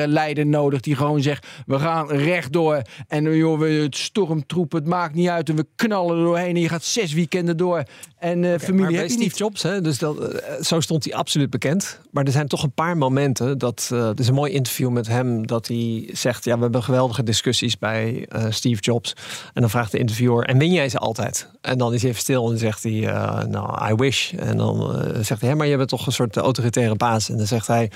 leider 0.06 0.46
nodig 0.46 0.80
die 0.80 0.96
gewoon 0.96 1.22
zegt, 1.22 1.46
we 1.66 1.78
gaan 1.78 2.08
rechtdoor. 2.08 2.82
En 3.08 3.36
joh, 3.36 3.58
we 3.58 3.68
het 3.68 3.96
stormtroep, 3.96 4.72
het 4.72 4.86
maakt 4.86 5.14
niet 5.14 5.28
uit. 5.28 5.48
En 5.48 5.56
we 5.56 5.66
knallen 5.76 6.18
er 6.18 6.24
doorheen 6.24 6.54
en 6.54 6.60
je 6.60 6.68
gaat 6.68 6.84
zes 6.84 7.12
weekenden 7.12 7.56
door. 7.56 7.82
En 8.18 8.44
eh, 8.44 8.58
familie 8.58 8.80
maar 8.80 8.90
bij 8.90 8.96
heb 8.96 9.06
je 9.06 9.12
Steve 9.12 9.28
niet. 9.28 9.38
Jobs, 9.38 9.62
hè, 9.62 9.80
dus 9.80 9.98
dat, 9.98 10.18
eh, 10.18 10.62
zo 10.62 10.80
stond 10.80 11.04
hij 11.04 11.14
absoluut 11.14 11.50
bekend. 11.50 12.00
Maar 12.10 12.24
er 12.24 12.32
zijn 12.32 12.48
toch 12.48 12.62
een 12.62 12.72
paar 12.72 12.96
momenten. 12.96 13.58
Dat, 13.58 13.88
eh 13.92 14.08
er 14.08 14.20
is 14.20 14.28
een 14.28 14.34
mooi 14.34 14.52
interview 14.52 14.90
met 14.90 15.06
hem. 15.06 15.46
Dat 15.46 15.66
hij 15.66 16.08
zegt: 16.12 16.44
Ja, 16.44 16.56
we 16.56 16.62
hebben 16.62 16.82
geweldige 16.82 17.22
discussies 17.22 17.78
bij 17.78 18.28
Steve 18.48 18.80
Jobs. 18.80 19.12
En 19.54 19.60
dan 19.60 19.70
vraagt 19.70 19.92
de 19.92 19.98
interviewer: 19.98 20.44
En 20.44 20.58
win 20.58 20.72
jij 20.72 20.88
ze 20.88 20.98
altijd? 20.98 21.48
En 21.60 21.78
dan 21.78 21.94
is 21.94 22.00
hij 22.00 22.10
even 22.10 22.22
stil 22.22 22.50
en 22.50 22.58
zegt 22.58 22.82
hij: 22.82 23.00
Nou, 23.48 23.92
I 23.92 23.94
wish. 23.94 24.32
En 24.32 24.56
dan 24.56 25.02
zegt 25.20 25.40
hij: 25.40 25.50
"Hè, 25.50 25.56
Maar 25.56 25.66
je 25.66 25.76
bent 25.76 25.88
toch 25.88 26.06
een 26.06 26.12
soort 26.12 26.36
autoritaire 26.36 26.94
baas. 26.94 27.28
En 27.28 27.36
dan 27.36 27.46
zegt 27.46 27.66
hij. 27.66 27.90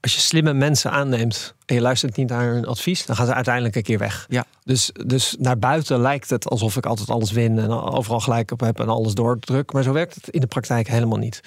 Als 0.00 0.14
je 0.14 0.20
slimme 0.20 0.52
mensen 0.52 0.90
aanneemt 0.90 1.54
en 1.66 1.74
je 1.74 1.80
luistert 1.80 2.16
niet 2.16 2.28
naar 2.28 2.52
hun 2.52 2.66
advies, 2.66 3.06
dan 3.06 3.16
gaan 3.16 3.26
ze 3.26 3.34
uiteindelijk 3.34 3.76
een 3.76 3.82
keer 3.82 3.98
weg. 3.98 4.26
Ja. 4.28 4.44
Dus, 4.64 4.90
dus 5.06 5.36
naar 5.38 5.58
buiten 5.58 6.00
lijkt 6.00 6.30
het 6.30 6.48
alsof 6.48 6.76
ik 6.76 6.86
altijd 6.86 7.10
alles 7.10 7.30
win 7.30 7.58
en 7.58 7.70
overal 7.70 8.20
gelijk 8.20 8.50
op 8.50 8.60
heb 8.60 8.80
en 8.80 8.88
alles 8.88 9.14
doordruk. 9.14 9.72
Maar 9.72 9.82
zo 9.82 9.92
werkt 9.92 10.14
het 10.14 10.28
in 10.28 10.40
de 10.40 10.46
praktijk 10.46 10.88
helemaal 10.88 11.18
niet. 11.18 11.40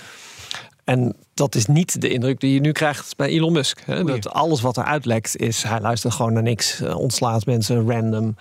En 0.84 1.16
dat 1.34 1.56
is 1.56 1.66
niet 1.66 2.02
de 2.02 2.10
indruk 2.10 2.40
die 2.40 2.54
je 2.54 2.60
nu 2.60 2.72
krijgt 2.72 3.16
bij 3.16 3.28
Elon 3.28 3.54
Musk. 3.54 3.82
Hè? 3.86 4.04
Dat 4.04 4.30
alles 4.30 4.62
wat 4.62 4.78
er 4.78 4.84
uitlekt 4.84 5.38
is, 5.38 5.64
hij 5.64 5.80
luistert 5.80 6.14
gewoon 6.14 6.34
naar 6.34 6.44
niks, 6.44 6.82
eh, 6.82 6.98
ontslaat 6.98 7.46
mensen 7.46 7.90
random. 7.92 8.36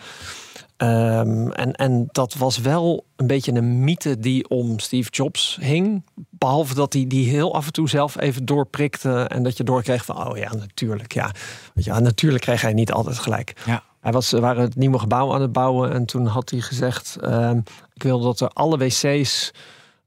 Ehm, 0.81 1.51
en, 1.51 1.73
en 1.73 2.09
dat 2.13 2.35
was 2.35 2.59
wel 2.59 3.05
een 3.17 3.27
beetje 3.27 3.53
een 3.53 3.85
mythe 3.85 4.19
die 4.19 4.49
om 4.49 4.79
Steve 4.79 5.11
Jobs 5.11 5.59
hing. 5.61 6.05
Behalve 6.31 6.75
dat 6.75 6.93
hij 6.93 7.07
die 7.07 7.29
heel 7.29 7.55
af 7.55 7.67
en 7.67 7.73
toe 7.73 7.89
zelf 7.89 8.21
even 8.21 8.45
doorprikte. 8.45 9.23
En 9.23 9.43
dat 9.43 9.57
je 9.57 9.65
doorkreeg 9.65 10.05
van, 10.05 10.29
oh 10.29 10.37
ja, 10.37 10.55
natuurlijk. 10.55 11.13
Ja, 11.13 11.31
Weet 11.75 11.85
je, 11.85 11.91
ja 11.91 11.99
natuurlijk 11.99 12.43
kreeg 12.43 12.63
hij 12.63 12.73
niet 12.73 12.93
altijd 12.93 13.19
gelijk. 13.19 13.53
Ja. 13.67 13.83
Hij 14.01 14.13
was, 14.13 14.31
waren 14.31 14.63
het 14.63 14.77
nieuwe 14.77 14.99
gebouw 14.99 15.35
aan 15.35 15.41
het 15.41 15.53
bouwen. 15.53 15.93
En 15.93 16.05
toen 16.05 16.27
had 16.27 16.51
hij 16.51 16.61
gezegd, 16.61 17.17
ehm, 17.21 17.61
ik 17.95 18.03
wil 18.03 18.21
dat 18.21 18.41
er 18.41 18.49
alle 18.49 18.79
wc's 18.79 19.51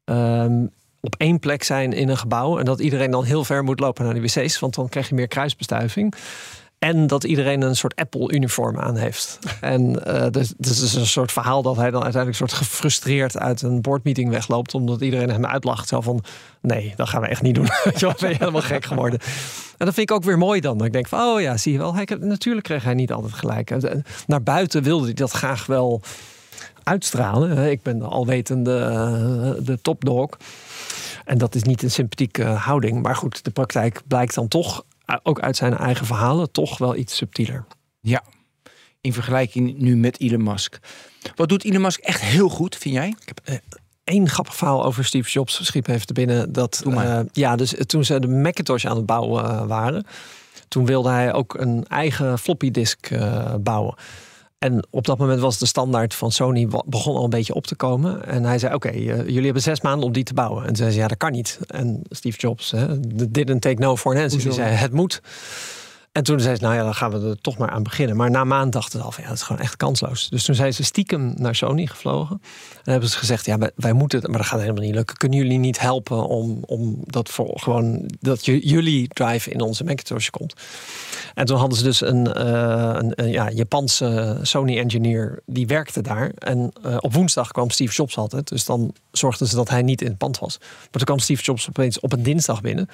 ehm, 0.05 0.65
op 1.01 1.15
één 1.17 1.39
plek 1.39 1.63
zijn 1.63 1.93
in 1.93 2.09
een 2.09 2.17
gebouw. 2.17 2.59
En 2.59 2.65
dat 2.65 2.79
iedereen 2.79 3.11
dan 3.11 3.23
heel 3.23 3.43
ver 3.43 3.63
moet 3.63 3.79
lopen 3.79 4.05
naar 4.05 4.13
de 4.13 4.21
wc's. 4.21 4.59
Want 4.59 4.75
dan 4.75 4.89
krijg 4.89 5.09
je 5.09 5.15
meer 5.15 5.27
kruisbestuiving. 5.27 6.13
En 6.83 7.07
dat 7.07 7.23
iedereen 7.23 7.61
een 7.61 7.75
soort 7.75 7.95
Apple-uniform 7.95 8.79
aan 8.79 8.95
heeft. 8.95 9.39
En 9.61 10.05
eh 10.05 10.31
dus, 10.31 10.53
dus 10.57 10.81
is 10.81 10.93
een 10.93 11.05
soort 11.05 11.31
verhaal 11.31 11.61
dat 11.61 11.75
hij 11.75 11.91
dan 11.91 12.03
uiteindelijk 12.03 12.37
soort 12.37 12.53
gefrustreerd 12.53 13.37
uit 13.37 13.61
een 13.61 13.81
boardmeeting 13.81 14.29
wegloopt. 14.29 14.73
Omdat 14.73 15.01
iedereen 15.01 15.29
hem 15.29 15.45
uitlacht. 15.45 15.87
Zo 15.87 16.01
van, 16.01 16.23
nee, 16.61 16.93
dat 16.95 17.09
gaan 17.09 17.21
we 17.21 17.27
echt 17.27 17.41
niet 17.41 17.55
doen. 17.55 17.67
Je 17.95 18.13
ben 18.19 18.35
helemaal 18.37 18.61
gek 18.61 18.85
geworden. 18.85 19.19
En 19.77 19.85
dat 19.85 19.93
vind 19.93 20.09
ik 20.09 20.15
ook 20.15 20.23
weer 20.23 20.37
mooi 20.37 20.61
dan. 20.61 20.85
Ik 20.85 20.93
denk 20.93 21.07
van, 21.07 21.19
oh 21.19 21.41
ja, 21.41 21.57
zie 21.57 21.71
je 21.71 21.77
wel. 21.77 21.95
Hij, 21.95 22.07
natuurlijk 22.19 22.65
kreeg 22.65 22.83
hij 22.83 22.93
niet 22.93 23.11
altijd 23.11 23.33
gelijk. 23.33 23.73
Naar 24.27 24.43
buiten 24.43 24.83
wilde 24.83 25.05
hij 25.05 25.13
dat 25.13 25.31
graag 25.31 25.65
wel 25.65 26.01
uitstralen. 26.83 27.71
Ik 27.71 27.81
ben 27.81 27.99
de 27.99 28.05
alwetende 28.05 28.77
eh, 28.79 29.65
de 29.65 29.81
topdog. 29.81 30.29
En 31.25 31.37
dat 31.37 31.55
is 31.55 31.63
niet 31.63 31.83
een 31.83 31.91
sympathieke 31.91 32.43
houding. 32.43 33.01
Maar 33.01 33.15
goed, 33.15 33.43
de 33.43 33.51
praktijk 33.51 34.01
blijkt 34.07 34.35
dan 34.35 34.47
toch, 34.47 34.83
ook 35.23 35.39
uit 35.39 35.57
zijn 35.57 35.77
eigen 35.77 36.05
verhalen, 36.05 36.51
toch 36.51 36.77
wel 36.77 36.95
iets 36.95 37.15
subtieler. 37.15 37.65
Ja, 37.99 38.23
in 39.01 39.13
vergelijking 39.13 39.77
nu 39.77 39.95
met 39.95 40.19
Elon 40.19 40.43
Musk. 40.43 40.79
Wat 41.35 41.49
doet 41.49 41.63
Elon 41.63 41.81
Musk 41.81 41.99
echt 41.99 42.21
heel 42.21 42.49
goed, 42.49 42.75
vind 42.75 42.95
jij? 42.95 43.15
Eén 44.03 44.29
grappig 44.29 44.55
verhaal 44.55 44.85
over 44.85 45.05
Steve 45.05 45.29
Jobs 45.29 45.65
schiep 45.65 45.87
even 45.87 46.05
te 46.05 46.13
binnen. 46.13 46.51
Dat, 46.51 46.83
eh, 46.87 47.19
ja, 47.31 47.55
dus 47.55 47.75
toen 47.85 48.05
ze 48.05 48.19
de 48.19 48.27
Macintosh 48.27 48.85
aan 48.85 48.95
het 48.95 49.05
bouwen 49.05 49.43
eh, 49.45 49.65
waren, 49.65 50.05
toen 50.67 50.85
wilde 50.85 51.09
hij 51.09 51.33
ook 51.33 51.53
een 51.53 51.85
eigen 51.87 52.39
floppy 52.39 52.71
disk 52.71 53.11
eh, 53.11 53.55
bouwen. 53.59 53.95
En 54.63 54.87
op 54.89 55.05
dat 55.05 55.17
moment 55.17 55.39
was 55.39 55.57
de 55.57 55.65
standaard 55.65 56.13
van 56.13 56.31
Sony 56.31 56.67
begon 56.85 57.15
al 57.15 57.23
een 57.23 57.29
beetje 57.29 57.53
op 57.53 57.67
te 57.67 57.75
komen. 57.75 58.25
En 58.25 58.43
hij 58.43 58.59
zei: 58.59 58.73
Oké, 58.73 58.87
eh, 58.87 59.17
jullie 59.17 59.43
hebben 59.43 59.61
zes 59.61 59.81
maanden 59.81 60.05
om 60.05 60.11
die 60.11 60.23
te 60.23 60.33
bouwen. 60.33 60.61
En 60.61 60.67
toen 60.67 60.75
zei 60.75 60.91
ze: 60.91 60.97
Ja, 60.97 61.07
dat 61.07 61.17
kan 61.17 61.31
niet. 61.31 61.59
En 61.67 62.01
Steve 62.09 62.37
Jobs 62.37 62.71
hè, 62.71 62.99
didn't 63.29 63.61
take 63.61 63.81
no 63.81 63.95
for 63.95 64.15
an 64.15 64.21
answer. 64.21 64.39
Die 64.39 64.47
Hoezo? 64.47 64.63
zei: 64.63 64.75
Het 64.75 64.91
moet. 64.91 65.21
En 66.13 66.23
toen 66.23 66.39
zei 66.39 66.55
ze: 66.55 66.61
Nou 66.61 66.75
ja, 66.75 66.83
dan 66.83 66.95
gaan 66.95 67.11
we 67.11 67.29
er 67.29 67.41
toch 67.41 67.57
maar 67.57 67.69
aan 67.69 67.83
beginnen. 67.83 68.15
Maar 68.15 68.31
na 68.31 68.43
maand 68.43 68.71
dachten 68.71 68.99
ze 68.99 69.05
al: 69.05 69.13
Ja, 69.17 69.27
dat 69.27 69.37
is 69.37 69.41
gewoon 69.41 69.61
echt 69.61 69.77
kansloos. 69.77 70.29
Dus 70.29 70.45
toen 70.45 70.55
zijn 70.55 70.73
ze 70.73 70.83
stiekem 70.83 71.33
naar 71.37 71.55
Sony 71.55 71.85
gevlogen. 71.87 72.41
En 72.83 72.91
hebben 72.91 73.09
ze 73.09 73.17
gezegd: 73.17 73.45
Ja, 73.45 73.57
wij, 73.75 73.93
moeten 73.93 74.19
het, 74.19 74.27
maar 74.27 74.37
dat 74.37 74.47
gaat 74.47 74.59
helemaal 74.59 74.83
niet 74.83 74.95
lukken. 74.95 75.17
Kunnen 75.17 75.37
jullie 75.37 75.57
niet 75.57 75.79
helpen 75.79 76.27
om, 76.27 76.63
om 76.65 76.97
dat 77.05 77.29
voor 77.29 77.59
gewoon 77.59 78.11
dat 78.19 78.45
ju- 78.45 78.59
jullie 78.63 79.07
drive 79.07 79.49
in 79.51 79.61
onze 79.61 79.83
Macintosh 79.83 80.29
komt? 80.29 80.53
En 81.33 81.45
toen 81.45 81.57
hadden 81.57 81.77
ze 81.77 81.83
dus 81.83 82.01
een, 82.01 82.33
eh, 82.33 82.91
een, 82.93 83.11
een 83.15 83.31
ja, 83.31 83.49
Japanse 83.49 84.39
Sony-engineer 84.41 85.39
die 85.45 85.67
werkte 85.67 86.01
daar. 86.01 86.31
En 86.37 86.71
eh, 86.83 86.97
op 86.99 87.13
woensdag 87.13 87.51
kwam 87.51 87.69
Steve 87.69 87.93
Jobs 87.93 88.17
altijd. 88.17 88.47
Dus 88.47 88.65
dan 88.65 88.93
zorgden 89.11 89.47
ze 89.47 89.55
dat 89.55 89.69
hij 89.69 89.81
niet 89.81 90.01
in 90.01 90.07
het 90.07 90.17
pand 90.17 90.39
was. 90.39 90.57
Maar 90.59 90.89
toen 90.91 91.03
kwam 91.03 91.19
Steve 91.19 91.43
Jobs 91.43 91.69
opeens 91.69 91.99
op 91.99 92.13
een 92.13 92.23
dinsdag 92.23 92.61
binnen. 92.61 92.89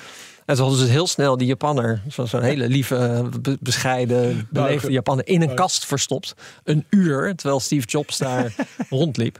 En 0.45 0.56
toen 0.56 0.65
hadden 0.67 0.86
ze 0.86 0.91
heel 0.91 1.08
snel 1.08 1.38
die 1.38 1.47
Japanner, 1.47 2.02
zo- 2.10 2.25
zo'n 2.25 2.41
hele 2.41 2.67
lieve, 2.67 3.30
be- 3.41 3.58
bescheiden, 3.60 4.47
beleefde 4.52 4.91
Japanner, 4.91 5.28
in 5.28 5.41
een 5.41 5.56
kast 5.56 5.86
verstopt. 5.86 6.34
Een 6.63 6.86
uur, 6.89 7.36
terwijl 7.36 7.60
Steve 7.60 7.88
Jobs 7.88 8.17
daar 8.17 8.56
rondliep. 8.89 9.38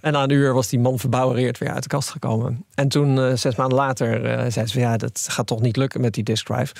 En 0.00 0.12
na 0.12 0.22
een 0.22 0.30
uur 0.30 0.52
was 0.54 0.68
die 0.68 0.78
man 0.78 0.98
verbouwereerd 0.98 1.58
weer 1.58 1.70
uit 1.72 1.82
de 1.82 1.88
kast 1.88 2.10
gekomen. 2.10 2.64
En 2.74 2.88
toen, 2.88 3.18
eh, 3.18 3.32
zes 3.34 3.54
maanden 3.54 3.78
later, 3.78 4.24
eh 4.24 4.50
zei 4.50 4.66
ze 4.66 4.72
van 4.72 4.82
ja, 4.82 4.96
dat 4.96 5.26
gaat 5.30 5.46
toch 5.46 5.60
niet 5.60 5.76
lukken 5.76 6.00
met 6.00 6.14
die 6.14 6.24
disk 6.24 6.46
drive. 6.46 6.74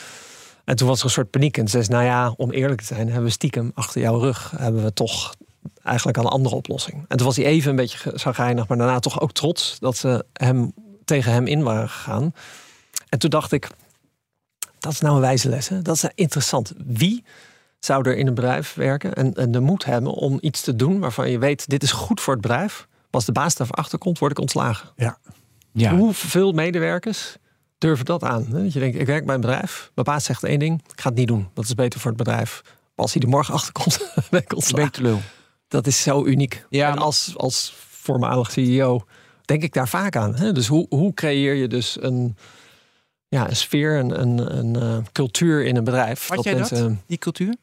En 0.64 0.76
toen 0.76 0.88
was 0.88 0.98
er 0.98 1.04
een 1.04 1.10
soort 1.10 1.30
paniek. 1.30 1.58
En 1.58 1.68
ze 1.68 1.82
zei, 1.82 1.88
nou 1.98 2.04
ja, 2.04 2.34
om 2.36 2.50
eerlijk 2.50 2.80
te 2.80 2.86
zijn, 2.86 3.06
hebben 3.06 3.24
we 3.24 3.30
stiekem 3.30 3.70
achter 3.74 4.00
jouw 4.00 4.18
rug, 4.18 4.52
hebben 4.56 4.82
we 4.82 4.92
toch 4.92 5.34
eigenlijk 5.82 6.18
al 6.18 6.24
een 6.24 6.30
andere 6.30 6.54
oplossing. 6.54 7.04
En 7.08 7.16
toen 7.16 7.26
was 7.26 7.36
hij 7.36 7.44
even 7.44 7.70
een 7.70 7.76
beetje 7.76 8.12
zagrijnig, 8.14 8.68
maar 8.68 8.78
daarna 8.78 8.98
toch 8.98 9.20
ook 9.20 9.32
trots 9.32 9.76
dat 9.80 9.96
ze 9.96 10.24
hem 10.32 10.72
tegen 11.04 11.32
hem 11.32 11.46
in 11.46 11.62
waren 11.62 11.88
gegaan. 11.88 12.32
En 13.16 13.22
toen 13.22 13.30
dacht 13.30 13.52
ik, 13.52 13.68
dat 14.78 14.92
is 14.92 15.00
nou 15.00 15.14
een 15.14 15.20
wijze 15.20 15.48
les. 15.48 15.68
Hè? 15.68 15.82
Dat 15.82 15.94
is 15.94 16.02
nou 16.02 16.14
interessant. 16.16 16.72
Wie 16.86 17.24
zou 17.78 18.08
er 18.08 18.16
in 18.16 18.26
een 18.26 18.34
bedrijf 18.34 18.74
werken 18.74 19.14
en, 19.14 19.34
en 19.34 19.50
de 19.52 19.60
moed 19.60 19.84
hebben 19.84 20.12
om 20.12 20.38
iets 20.40 20.60
te 20.60 20.76
doen 20.76 20.98
waarvan 20.98 21.30
je 21.30 21.38
weet, 21.38 21.68
dit 21.68 21.82
is 21.82 21.92
goed 21.92 22.20
voor 22.20 22.32
het 22.32 22.42
bedrijf. 22.42 22.86
Als 23.10 23.24
de 23.24 23.32
baas 23.32 23.54
daarvoor 23.54 23.76
achterkomt, 23.76 24.18
word 24.18 24.32
ik 24.32 24.38
ontslagen. 24.38 24.88
Ja. 25.72 25.96
Hoeveel 25.96 26.52
medewerkers 26.52 27.36
durven 27.78 28.04
dat 28.04 28.22
aan? 28.22 28.46
hè? 28.50 28.62
Dat 28.62 28.72
je 28.72 28.78
denkt, 28.78 28.98
ik 28.98 29.06
werk 29.06 29.26
bij 29.26 29.34
een 29.34 29.40
bedrijf. 29.40 29.90
Mijn 29.94 30.06
baas 30.06 30.24
zegt 30.24 30.44
één 30.44 30.58
ding, 30.58 30.82
ik 30.92 31.00
ga 31.00 31.08
het 31.08 31.18
niet 31.18 31.28
doen. 31.28 31.48
Dat 31.54 31.64
is 31.64 31.74
beter 31.74 32.00
voor 32.00 32.10
het 32.10 32.18
bedrijf. 32.18 32.60
Maar 32.64 33.04
als 33.04 33.12
hij 33.12 33.22
er 33.22 33.28
morgen 33.28 33.54
achter 33.54 33.72
komt, 33.72 33.98
ben 33.98 34.06
ik 34.24 34.30
Ben 34.30 34.40
ik 34.42 34.54
ontslagen. 34.54 35.02
lul. 35.02 35.20
Dat 35.68 35.86
is 35.86 36.02
zo 36.02 36.24
uniek. 36.24 36.66
Ja, 36.70 36.90
en 36.90 36.98
als, 36.98 37.34
als 37.36 37.74
voormalig 37.90 38.50
CEO 38.50 39.04
denk 39.44 39.62
ik 39.62 39.72
daar 39.72 39.88
vaak 39.88 40.16
aan. 40.16 40.34
Hè? 40.34 40.52
Dus 40.52 40.66
hoe, 40.66 40.86
hoe 40.88 41.14
creëer 41.14 41.54
je 41.54 41.68
dus 41.68 41.96
een, 42.00 42.36
ja, 43.28 43.48
een 43.48 43.56
sfeer, 43.56 43.98
een, 43.98 44.20
een, 44.20 44.56
een 44.58 44.76
eh, 44.76 44.96
cultuur 45.12 45.64
in 45.64 45.76
een 45.76 45.84
bedrijf? 45.84 46.28
Had 46.28 46.44
jij 46.44 46.54
dat, 46.54 46.82
die 47.06 47.18
cultuur? 47.18 47.54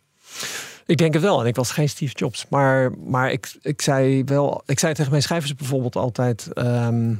Ik 0.86 0.98
denk 0.98 1.14
het 1.14 1.22
wel. 1.24 1.42
En 1.42 1.46
ik 1.48 1.56
was 1.56 1.72
geen 1.72 1.90
Steve 1.90 2.14
Jobs. 2.16 2.46
Maar, 2.50 2.92
maar 2.98 3.32
ik, 3.32 3.56
ik 3.62 3.82
zei 3.82 4.24
wel. 4.24 4.64
Ik 4.66 4.80
zei 4.80 4.94
tegen 4.94 5.12
mijn 5.12 5.24
schrijvers 5.24 5.56
bijvoorbeeld 5.56 5.96
altijd. 5.96 6.48
ehm, 6.54 7.12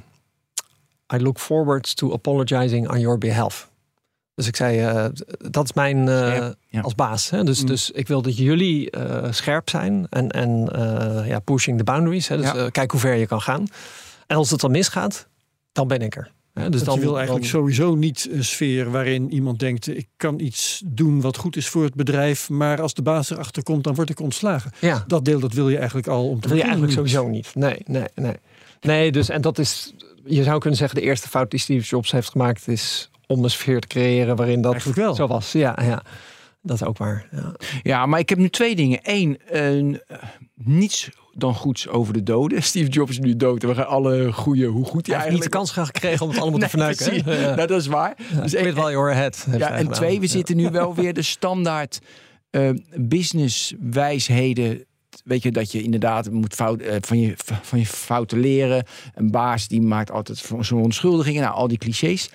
I 1.14 1.18
look 1.22 1.40
forward 1.40 1.96
to 1.96 2.14
apologizing 2.14 2.90
on 2.90 3.00
your 3.00 3.18
behalf. 3.18 3.72
Dus 4.36 4.48
ik 4.48 4.56
zei, 4.56 4.80
eh, 4.80 5.06
dat 5.50 5.64
is 5.64 5.74
mijn 5.74 6.08
eh, 6.10 6.50
ja. 6.68 6.82
als 6.82 6.96
baas. 6.96 7.30
Hè? 7.30 7.44
Dus, 7.44 7.60
Mm. 7.62 7.66
dus 7.68 7.92
ik 7.92 8.08
wil 8.08 8.22
dat 8.22 8.38
jullie 8.38 8.92
eh, 8.92 9.32
scherp 9.32 9.70
zijn 9.70 10.08
en, 10.10 10.30
en 10.30 10.70
eh, 10.72 11.28
ja, 11.28 11.40
pushing 11.40 11.78
the 11.78 11.84
boundaries. 11.84 12.28
Hè? 12.28 12.38
Dus 12.38 12.46
Ja. 12.46 12.56
eh, 12.56 12.72
kijk 12.72 12.92
hoe 12.92 13.00
ver 13.00 13.14
je 13.16 13.28
kan 13.28 13.42
gaan. 13.42 13.68
En 14.28 14.38
als 14.38 14.50
het 14.50 14.60
dan 14.60 14.72
misgaat, 14.72 15.28
dan 15.72 15.88
ben 15.88 16.02
ik 16.02 16.16
er. 16.16 16.32
Hè? 16.54 16.62
Dus 16.70 16.72
Dus 16.72 16.84
dan 16.84 16.96
je 16.96 17.02
wil 17.02 17.18
eigenlijk 17.18 17.52
dan- 17.52 17.60
sowieso 17.62 17.96
niet 17.96 18.28
een 18.32 18.44
sfeer 18.44 18.92
waarin 18.92 19.34
iemand 19.34 19.60
denkt: 19.60 19.88
ik 19.98 20.08
kan 20.18 20.40
iets 20.40 20.82
doen 20.86 21.22
wat 21.22 21.38
goed 21.38 21.56
is 21.56 21.68
voor 21.68 21.84
het 21.84 21.94
bedrijf, 21.96 22.50
maar 22.50 22.82
als 22.82 22.94
de 22.94 23.02
baas 23.02 23.30
erachter 23.30 23.64
komt, 23.64 23.84
dan 23.84 23.96
word 23.96 24.10
ik 24.10 24.20
ontslagen. 24.20 24.72
Ja. 24.80 25.04
Dat 25.08 25.26
deel 25.26 25.40
dat 25.40 25.54
wil 25.54 25.70
je 25.70 25.78
eigenlijk 25.78 26.08
al 26.08 26.30
om 26.30 26.36
te 26.36 26.40
Dat 26.40 26.50
wil 26.50 26.58
je 26.58 26.64
eigenlijk 26.64 26.96
niet. 26.98 27.10
sowieso 27.12 27.30
niet. 27.30 27.56
Nee, 27.56 27.78
nee, 27.86 28.08
nee. 28.16 28.36
Nee, 28.82 29.12
dus 29.12 29.30
en 29.30 29.42
dat 29.42 29.58
is, 29.60 29.94
je 30.26 30.44
zou 30.44 30.60
kunnen 30.60 30.80
zeggen, 30.80 31.00
de 31.00 31.06
eerste 31.06 31.30
fout 31.30 31.52
die 31.52 31.60
Steve 31.60 31.86
Jobs 31.88 32.12
heeft 32.12 32.30
gemaakt 32.30 32.68
is 32.68 33.10
om 33.28 33.44
een 33.44 33.50
sfeer 33.50 33.80
te 33.80 33.88
creëren 33.88 34.36
waarin 34.36 34.62
dat 34.62 34.72
Eigenlijk 34.72 35.02
wel. 35.02 35.16
zo 35.16 35.28
was. 35.28 35.52
Ja, 35.52 35.78
ja. 35.82 36.04
Dat 36.62 36.76
is 36.76 36.84
ook 36.84 36.98
waar. 36.98 37.28
Ja. 37.32 37.56
Ja, 37.84 38.06
maar 38.06 38.20
ik 38.20 38.30
heb 38.30 38.38
nu 38.38 38.50
twee 38.50 38.76
dingen. 38.76 39.00
Eén, 39.02 39.38
een, 39.48 40.02
niets 40.66 41.10
dan 41.36 41.56
goeds 41.56 41.88
over 41.88 42.14
de 42.14 42.24
doden. 42.24 42.64
Steve 42.74 42.90
Jobs 42.90 43.12
is 43.12 43.20
nu 43.20 43.36
dood 43.36 43.64
en 43.64 43.70
we 43.70 43.76
gaan 43.76 43.88
alle 43.88 44.32
goede, 44.32 44.66
hoe 44.66 44.86
goed 44.86 45.06
hij 45.08 45.16
Hij 45.16 45.24
heeft 45.26 45.36
niet 45.36 45.44
de 45.52 45.58
kans 45.58 45.72
gekregen 45.72 46.26
om 46.26 46.32
het 46.32 46.42
allemaal 46.42 46.60
te 46.60 46.70
verneuken. 46.78 47.16
Ja. 47.16 47.56
Nou, 47.56 47.68
dat 47.68 47.82
is 47.82 47.88
waar. 47.88 48.16
Dus 48.18 48.52
Quit 48.52 48.54
één- 48.66 48.74
while 48.76 48.92
you're 48.92 49.12
ahead. 49.12 49.46
heeft 49.50 49.60
ja, 49.60 49.72
en 49.72 49.92
twee, 49.92 50.16
we 50.20 50.26
Ja. 50.26 50.32
zitten 50.32 50.56
nu 50.56 50.70
wel 50.70 50.96
weer 50.96 51.14
de 51.14 51.22
standaard 51.22 52.00
eh 52.50 52.70
businesswijsheden. 52.98 54.86
Weet 55.24 55.44
je, 55.44 55.52
dat 55.52 55.72
je 55.72 55.82
inderdaad 55.84 56.32
moet 56.32 56.54
fout, 56.54 56.82
eh, 56.82 56.96
van, 57.02 57.20
je, 57.20 57.34
van 57.62 57.80
je 57.80 57.86
fouten 57.86 58.40
leren. 58.40 58.86
Een 59.16 59.32
baas 59.32 59.68
die 59.68 59.82
maakt 59.82 60.12
altijd 60.12 60.40
van 60.42 60.66
zo'n 60.66 60.82
onschuldigingen. 60.84 61.42
Nou, 61.42 61.54
al 61.56 61.68
die 61.68 61.78
clichés. 61.78 62.30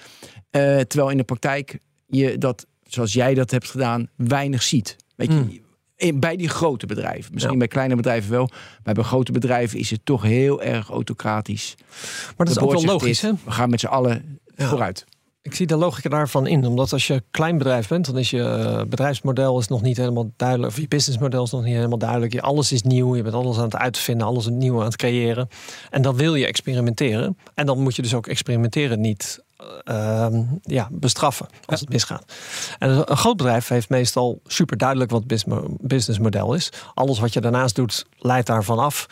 Eh, 0.50 0.60
terwijl 0.78 1.10
in 1.10 1.16
de 1.16 1.24
praktijk 1.24 1.78
je 2.06 2.38
dat, 2.38 2.66
zoals 2.82 3.12
jij 3.12 3.34
dat 3.34 3.50
hebt 3.50 3.70
gedaan, 3.70 4.08
weinig 4.16 4.62
ziet. 4.62 4.96
Weet 5.16 5.28
je, 5.32 5.38
Hmm. 5.38 5.58
In- 5.98 6.20
bij 6.20 6.37
die 6.37 6.48
grote 6.48 6.87
bedrijven. 6.87 7.30
Misschien 7.32 7.52
Ja. 7.52 7.58
bij 7.58 7.68
kleine 7.68 7.96
bedrijven 7.96 8.30
wel. 8.30 8.50
Maar 8.84 8.94
bij 8.94 9.04
grote 9.04 9.32
bedrijven 9.32 9.78
is 9.78 9.90
het 9.90 10.00
toch 10.04 10.22
heel 10.22 10.62
erg 10.62 10.88
autocratisch. 10.90 11.74
Maar 12.37 12.46
dat 12.46 12.56
is 12.56 12.58
ook 12.62 12.72
wel 12.72 12.84
logisch, 12.84 13.20
hè? 13.20 13.30
We 13.44 13.50
gaan 13.50 13.70
met 13.70 13.80
z'n 13.80 13.87
allen 13.87 14.38
Ja. 14.56 14.68
vooruit. 14.68 15.04
Ik 15.42 15.55
zie 15.55 15.66
de 15.66 15.77
logica 15.77 16.09
daarvan 16.09 16.46
in. 16.46 16.66
Omdat 16.66 16.92
als 16.92 17.07
je 17.07 17.22
klein 17.31 17.59
bedrijf 17.59 17.88
bent, 17.88 18.07
dan 18.07 18.18
is 18.18 18.31
je 18.31 18.42
eh, 18.42 18.85
bedrijfsmodel 18.85 19.59
is 19.59 19.68
nog 19.68 19.83
niet 19.83 19.96
helemaal 19.96 20.31
duidelijk. 20.37 20.72
Of 20.72 20.81
je 20.81 20.88
businessmodel 20.88 21.44
is 21.44 21.51
nog 21.51 21.64
niet 21.64 21.74
helemaal 21.74 21.98
duidelijk. 21.98 22.33
Je, 22.33 22.42
alles 22.42 22.72
is 22.72 22.83
nieuw. 22.83 23.16
Je 23.16 23.22
bent 23.22 23.35
alles 23.35 23.57
aan 23.57 23.64
het 23.64 23.77
uitvinden, 23.77 24.27
alles 24.27 24.46
nieuw 24.46 24.79
aan 24.79 24.85
het 24.85 24.96
creëren. 24.96 25.48
En 25.90 26.03
dan 26.03 26.16
wil 26.16 26.35
je 26.35 26.46
experimenteren. 26.46 27.38
En 27.55 27.66
dan 27.66 27.81
moet 27.83 27.96
je 27.96 28.03
dus 28.03 28.14
ook 28.14 28.27
experimenteren 28.27 29.01
niet 29.01 29.42
eh, 29.57 30.24
ehm, 30.24 30.42
ja, 30.62 30.88
bestraffen 30.92 31.46
als 31.64 31.81
het 31.81 31.88
misgaat. 31.88 32.33
En 32.79 33.11
een 33.11 33.16
groot 33.16 33.37
bedrijf 33.37 33.68
heeft 33.68 33.88
meestal 33.88 34.40
super 34.46 34.77
duidelijk 34.77 35.11
wat 35.11 35.20
het 35.20 35.29
business- 35.29 35.66
businessmodel 35.81 36.55
is. 36.55 36.72
Alles 36.94 37.18
wat 37.18 37.33
je 37.33 37.40
daarnaast 37.40 37.74
doet, 37.74 38.07
leidt 38.18 38.46
daarvan 38.46 38.79
af. 38.79 39.07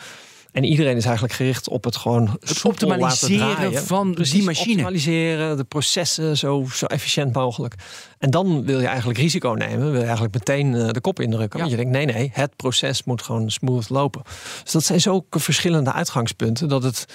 En 0.57 0.63
iedereen 0.63 0.95
is 0.97 1.03
eigenlijk 1.05 1.33
gericht 1.33 1.69
op 1.69 1.83
het 1.83 1.95
gewoon 1.95 2.37
Het 2.39 2.65
optimaliseren 2.65 3.83
van 3.85 4.13
Precies, 4.13 4.33
die 4.33 4.43
machine. 4.43 4.69
optimaliseren, 4.71 5.57
de 5.57 5.63
processen 5.63 6.37
zo, 6.37 6.65
zo 6.73 6.85
efficiënt 6.85 7.33
mogelijk. 7.33 7.75
En 8.17 8.29
dan 8.31 8.65
wil 8.65 8.79
je 8.79 8.87
eigenlijk 8.87 9.19
risico 9.19 9.49
nemen. 9.49 9.91
Wil 9.91 9.99
je 9.99 10.05
eigenlijk 10.05 10.33
meteen 10.33 10.75
eh, 10.75 10.89
de 10.89 11.01
kop 11.01 11.19
indrukken. 11.19 11.59
Ja. 11.59 11.65
Want 11.65 11.77
je 11.77 11.83
denkt, 11.83 11.91
nee, 11.91 12.15
nee, 12.15 12.29
het 12.33 12.55
proces 12.55 13.03
moet 13.03 13.21
gewoon 13.21 13.49
smooth 13.51 13.89
lopen. 13.89 14.21
Dus 14.63 14.71
dat 14.71 14.83
zijn 14.83 15.01
zulke 15.01 15.39
verschillende 15.39 15.93
uitgangspunten. 15.93 16.67
Dat 16.67 16.83
het 16.83 17.05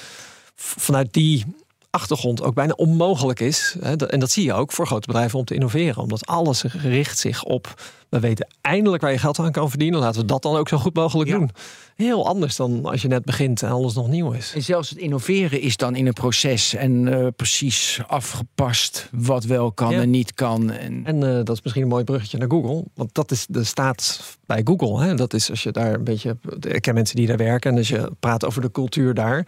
vanuit 0.56 1.12
die 1.12 1.44
achtergrond 1.90 2.42
ook 2.42 2.54
bijna 2.54 2.72
onmogelijk 2.72 3.40
is. 3.40 3.76
En 3.80 4.20
dat 4.20 4.30
zie 4.30 4.44
je 4.44 4.52
ook 4.52 4.72
voor 4.72 4.86
grote 4.86 5.06
bedrijven 5.06 5.38
om 5.38 5.44
te 5.44 5.54
innoveren. 5.54 6.02
Omdat 6.02 6.26
alles 6.26 6.62
richt 6.62 7.18
zich 7.18 7.44
op... 7.44 7.82
we 8.08 8.20
weten 8.20 8.46
eindelijk 8.60 9.02
waar 9.02 9.12
je 9.12 9.18
geld 9.18 9.38
aan 9.38 9.52
kan 9.52 9.68
verdienen. 9.68 10.00
Laten 10.00 10.20
we 10.20 10.26
dat 10.26 10.42
dan 10.42 10.56
ook 10.56 10.68
zo 10.68 10.78
goed 10.78 10.94
mogelijk 10.94 11.30
Ja. 11.30 11.36
doen. 11.36 11.50
Heel 11.96 12.26
anders 12.26 12.56
dan 12.56 12.84
als 12.84 13.02
je 13.02 13.08
net 13.08 13.24
begint 13.24 13.62
en 13.62 13.70
alles 13.70 13.94
nog 13.94 14.08
nieuw 14.08 14.32
is. 14.32 14.52
En 14.54 14.62
zelfs 14.62 14.90
het 14.90 14.98
innoveren 14.98 15.60
is 15.60 15.76
dan 15.76 15.94
in 15.94 16.06
een 16.06 16.12
proces 16.12 16.74
en 16.74 17.08
eh, 17.08 17.26
precies 17.36 18.00
afgepast 18.06 19.08
wat 19.12 19.44
wel 19.44 19.72
kan 19.72 19.90
Ja. 19.90 20.00
en 20.00 20.10
niet 20.10 20.34
kan. 20.34 20.70
En, 20.70 21.02
En 21.04 21.22
eh, 21.22 21.44
dat 21.44 21.56
is 21.56 21.62
misschien 21.62 21.82
een 21.82 21.88
mooi 21.88 22.04
bruggetje 22.04 22.38
naar 22.38 22.50
Google. 22.50 22.84
Want 22.94 23.14
dat 23.14 23.30
is 23.30 23.46
de 23.48 23.64
staat 23.64 24.20
bij 24.46 24.60
Google. 24.64 25.02
Hè? 25.04 25.14
Dat 25.14 25.34
is 25.34 25.50
als 25.50 25.62
je 25.62 25.70
daar 25.70 25.94
een 25.94 26.04
beetje. 26.04 26.36
Ik 26.60 26.82
ken 26.82 26.94
mensen 26.94 27.16
die 27.16 27.26
daar 27.26 27.36
werken. 27.36 27.70
En 27.70 27.76
als 27.76 27.88
je 27.88 28.10
praat 28.20 28.44
over 28.44 28.62
de 28.62 28.70
cultuur 28.70 29.14
daar. 29.14 29.46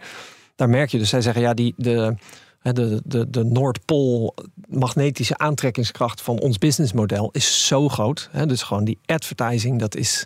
Daar 0.55 0.69
merk 0.69 0.89
je 0.89 0.97
dus. 0.97 1.09
Zij 1.09 1.21
zeggen 1.21 1.41
ja, 1.41 1.53
die, 1.53 1.73
de, 1.77 2.15
de, 2.61 3.01
de, 3.05 3.29
de 3.29 3.43
Noordpool 3.43 4.35
magnetische 4.67 5.37
aantrekkingskracht 5.37 6.21
van 6.21 6.39
ons 6.39 6.57
businessmodel 6.57 7.29
is 7.31 7.67
zo 7.67 7.89
groot. 7.89 8.29
Hè? 8.31 8.45
Dus 8.45 8.63
gewoon 8.63 8.83
die 8.83 8.99
advertising, 9.05 9.79
dat 9.79 9.95
is 9.95 10.25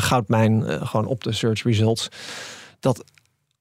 goudmijn. 0.00 0.66
eh, 0.66 0.86
gewoon 0.86 1.06
op 1.06 1.24
de 1.24 1.32
search 1.32 1.62
results. 1.62 2.08
Dat 2.80 3.04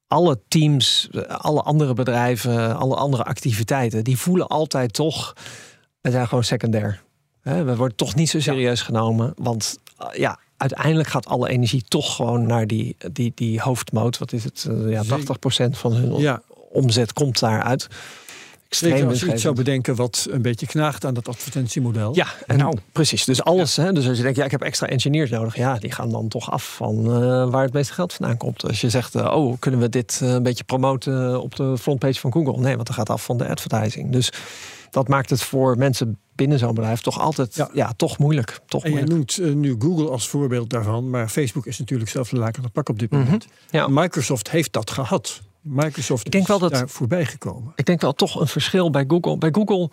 alle 0.08 0.40
teams, 0.48 1.08
eh, 1.12 1.22
alle 1.22 1.62
andere 1.62 1.94
bedrijven, 1.94 2.76
alle 2.78 2.96
andere 2.96 3.24
activiteiten, 3.24 4.04
die 4.04 4.18
voelen 4.18 4.48
altijd 4.48 4.94
toch. 4.94 5.34
We 6.02 6.12
zijn 6.12 6.28
gewoon 6.28 6.44
secundair. 6.44 7.02
We 7.42 7.76
worden 7.76 7.98
toch 7.98 8.16
niet 8.16 8.30
zo 8.30 8.40
serieus 8.40 8.82
genomen. 8.82 9.34
Want 9.38 9.78
uh, 10.02 10.08
ja, 10.18 10.40
uiteindelijk 10.58 11.10
gaat 11.10 11.26
alle 11.26 11.50
energie 11.50 11.84
toch 11.88 12.16
gewoon 12.16 12.46
naar 12.46 12.68
die, 12.68 12.96
die, 13.12 13.32
die 13.36 13.62
hoofdmoot. 13.62 14.18
Wat 14.18 14.32
is 14.32 14.44
het? 14.44 14.66
Uh, 14.70 14.92
ja, 14.92 15.04
80% 15.04 15.70
van 15.70 15.94
hun 15.94 16.18
Ja, 16.18 16.42
omzet 16.72 17.14
komt 17.14 17.40
daaruit. 17.40 17.88
Zeker 18.76 19.08
als 19.08 19.20
je 19.20 19.32
iets 19.32 19.42
zou 19.42 19.56
bedenken 19.56 19.96
wat 19.96 20.28
een 20.30 20.42
beetje 20.42 20.66
knaagt 20.66 21.06
aan 21.06 21.14
dat 21.14 21.28
advertentiemodel. 21.28 22.16
Ja, 22.16 22.28
en 22.48 22.58
Nou. 22.58 22.78
precies. 22.92 23.26
Dus 23.26 23.44
alles. 23.44 23.76
Hè, 23.76 23.94
dus 23.94 24.08
als 24.08 24.18
je 24.18 24.24
denkt, 24.24 24.38
ja, 24.38 24.46
ik 24.46 24.52
heb 24.52 24.62
extra 24.62 24.88
engineers 24.88 25.30
nodig. 25.30 25.56
Ja, 25.56 25.78
die 25.78 25.92
gaan 25.92 26.10
dan 26.10 26.28
toch 26.28 26.52
af 26.52 26.76
van 26.76 26.98
eh, 27.06 27.50
waar 27.50 27.64
het 27.64 27.74
meeste 27.74 27.94
geld 27.94 28.14
vandaan 28.14 28.38
komt. 28.38 28.64
Als 28.68 28.82
je 28.82 28.90
zegt, 28.90 29.16
eh, 29.16 29.36
oh, 29.36 29.56
kunnen 29.60 29.80
we 29.80 29.90
dit 29.90 30.20
eh, 30.24 30.30
een 30.34 30.44
beetje 30.44 30.64
promoten 30.64 31.42
op 31.42 31.56
de 31.56 31.78
frontpage 31.78 32.20
van 32.20 32.32
Google? 32.32 32.58
Nee, 32.62 32.76
want 32.76 32.88
dat 32.88 32.96
gaat 32.96 33.10
af 33.10 33.24
van 33.24 33.38
de 33.38 33.48
advertising. 33.48 34.12
Dus 34.12 34.30
dat 34.90 35.08
maakt 35.08 35.30
het 35.30 35.42
voor 35.44 35.78
mensen 35.78 36.18
binnen 36.36 36.60
zo'n 36.60 36.74
bedrijf 36.74 37.02
toch 37.02 37.20
altijd, 37.20 37.56
ja, 37.56 37.70
Ja. 37.74 37.94
toch 37.96 38.18
moeilijk. 38.18 38.60
Toch 38.68 38.84
En 38.84 38.90
moeilijk. 38.92 39.12
noemt 39.14 39.56
nu 39.56 39.76
Google 39.80 40.10
als 40.10 40.28
voorbeeld 40.28 40.70
daarvan, 40.70 41.10
maar 41.10 41.30
Facebook 41.30 41.66
is 41.66 41.80
natuurlijk 41.80 42.10
zelf 42.10 42.30
de 42.30 42.52
de 42.62 42.70
pak 42.74 42.90
op 42.90 43.00
dit 43.00 43.12
Mhm. 43.12 43.24
moment. 43.24 43.46
Ja. 43.70 43.88
Microsoft 43.88 44.50
heeft 44.52 44.74
dat 44.74 44.92
gehad. 44.92 45.42
Microsoft 45.64 46.26
Ik 46.26 46.32
denk 46.32 46.44
is 46.44 46.50
wel 46.50 46.60
dat- 46.60 46.72
daar 46.72 46.90
voorbij 46.90 47.26
gekomen. 47.26 47.74
Ik 47.76 47.86
denk 47.86 48.02
wel 48.02 48.14
toch 48.14 48.40
een 48.40 48.48
verschil 48.48 48.90
bij 48.90 49.06
Google. 49.08 49.38
Bij 49.38 49.50
Google 49.52 49.90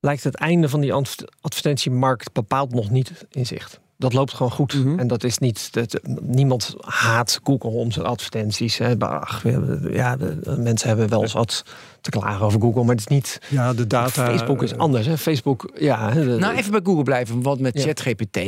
lijkt 0.00 0.24
het 0.24 0.34
einde 0.34 0.68
van 0.68 0.80
die 0.80 0.92
adver- 0.92 1.28
advertentiemarkt 1.40 2.32
bepaald 2.32 2.72
nog 2.74 2.90
niet 2.90 3.26
in 3.30 3.46
zicht. 3.46 3.80
Dat 3.98 4.12
loopt 4.12 4.32
gewoon 4.34 4.52
goed. 4.52 4.74
Mhm. 4.74 4.98
En 4.98 5.06
dat 5.06 5.24
is 5.24 5.38
niet. 5.38 5.72
Dat, 5.72 6.00
niemand 6.22 6.74
haat 6.80 7.40
Google 7.44 7.70
om 7.70 7.90
zijn 7.90 8.06
advertenties. 8.06 8.78
Hè. 8.78 8.98
Ach, 8.98 9.42
ja, 9.90 10.16
de, 10.16 10.56
mensen 10.58 10.88
hebben 10.88 11.08
wel 11.08 11.22
eens 11.22 11.32
wat 11.32 11.62
te 12.00 12.10
klagen 12.10 12.46
over 12.46 12.60
Google, 12.60 12.80
maar 12.84 12.90
het 12.94 13.00
is 13.00 13.06
niet. 13.06 13.38
Ja, 13.48 13.74
de 13.74 13.86
data. 13.86 14.24
Facebook 14.26 14.62
is 14.62 14.72
eh, 14.72 14.78
anders. 14.78 15.06
Hè. 15.06 15.18
Facebook, 15.18 15.70
ja. 15.78 16.10
de- 16.10 16.36
nou, 16.40 16.56
even 16.56 16.70
bij 16.70 16.80
Google 16.84 17.02
blijven, 17.02 17.42
want 17.42 17.60
met 17.60 17.74
Ja. 17.78 17.82
ChatGPT 17.84 18.38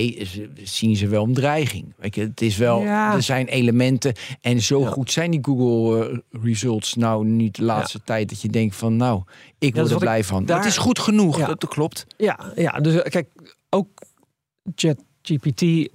zien 0.62 0.96
ze 0.96 1.06
wel 1.08 1.24
een 1.24 1.34
dreiging. 1.34 1.94
Weet 1.96 2.14
je, 2.14 2.20
het 2.20 2.40
is 2.40 2.56
wel, 2.56 2.80
Ja. 2.82 3.14
er 3.14 3.22
zijn 3.22 3.46
elementen 3.46 4.14
en 4.40 4.60
zo 4.62 4.80
Ja. 4.80 4.88
goed 4.90 5.12
zijn 5.12 5.30
die 5.30 5.40
Google 5.44 6.08
eh, 6.10 6.18
results 6.42 6.94
nou 6.94 7.26
niet 7.26 7.56
de 7.56 7.64
laatste 7.64 8.00
tijd 8.04 8.28
dat 8.28 8.40
je 8.40 8.48
denkt 8.48 8.76
van, 8.76 8.96
nou, 8.96 9.22
ik 9.58 9.74
word 9.74 9.90
er 9.90 9.98
blij 9.98 10.24
van. 10.24 10.44
daar- 10.44 10.56
Het 10.56 10.66
is 10.66 10.76
goed 10.78 10.98
genoeg, 10.98 11.38
Ja. 11.38 11.46
dat 11.46 11.68
klopt. 11.68 12.06
Ja, 12.16 12.38
ja, 12.54 12.80
dus 12.80 12.94
eh, 13.02 13.10
kijk, 13.10 13.28
ook 13.70 13.88
ChatGPT 15.36 15.92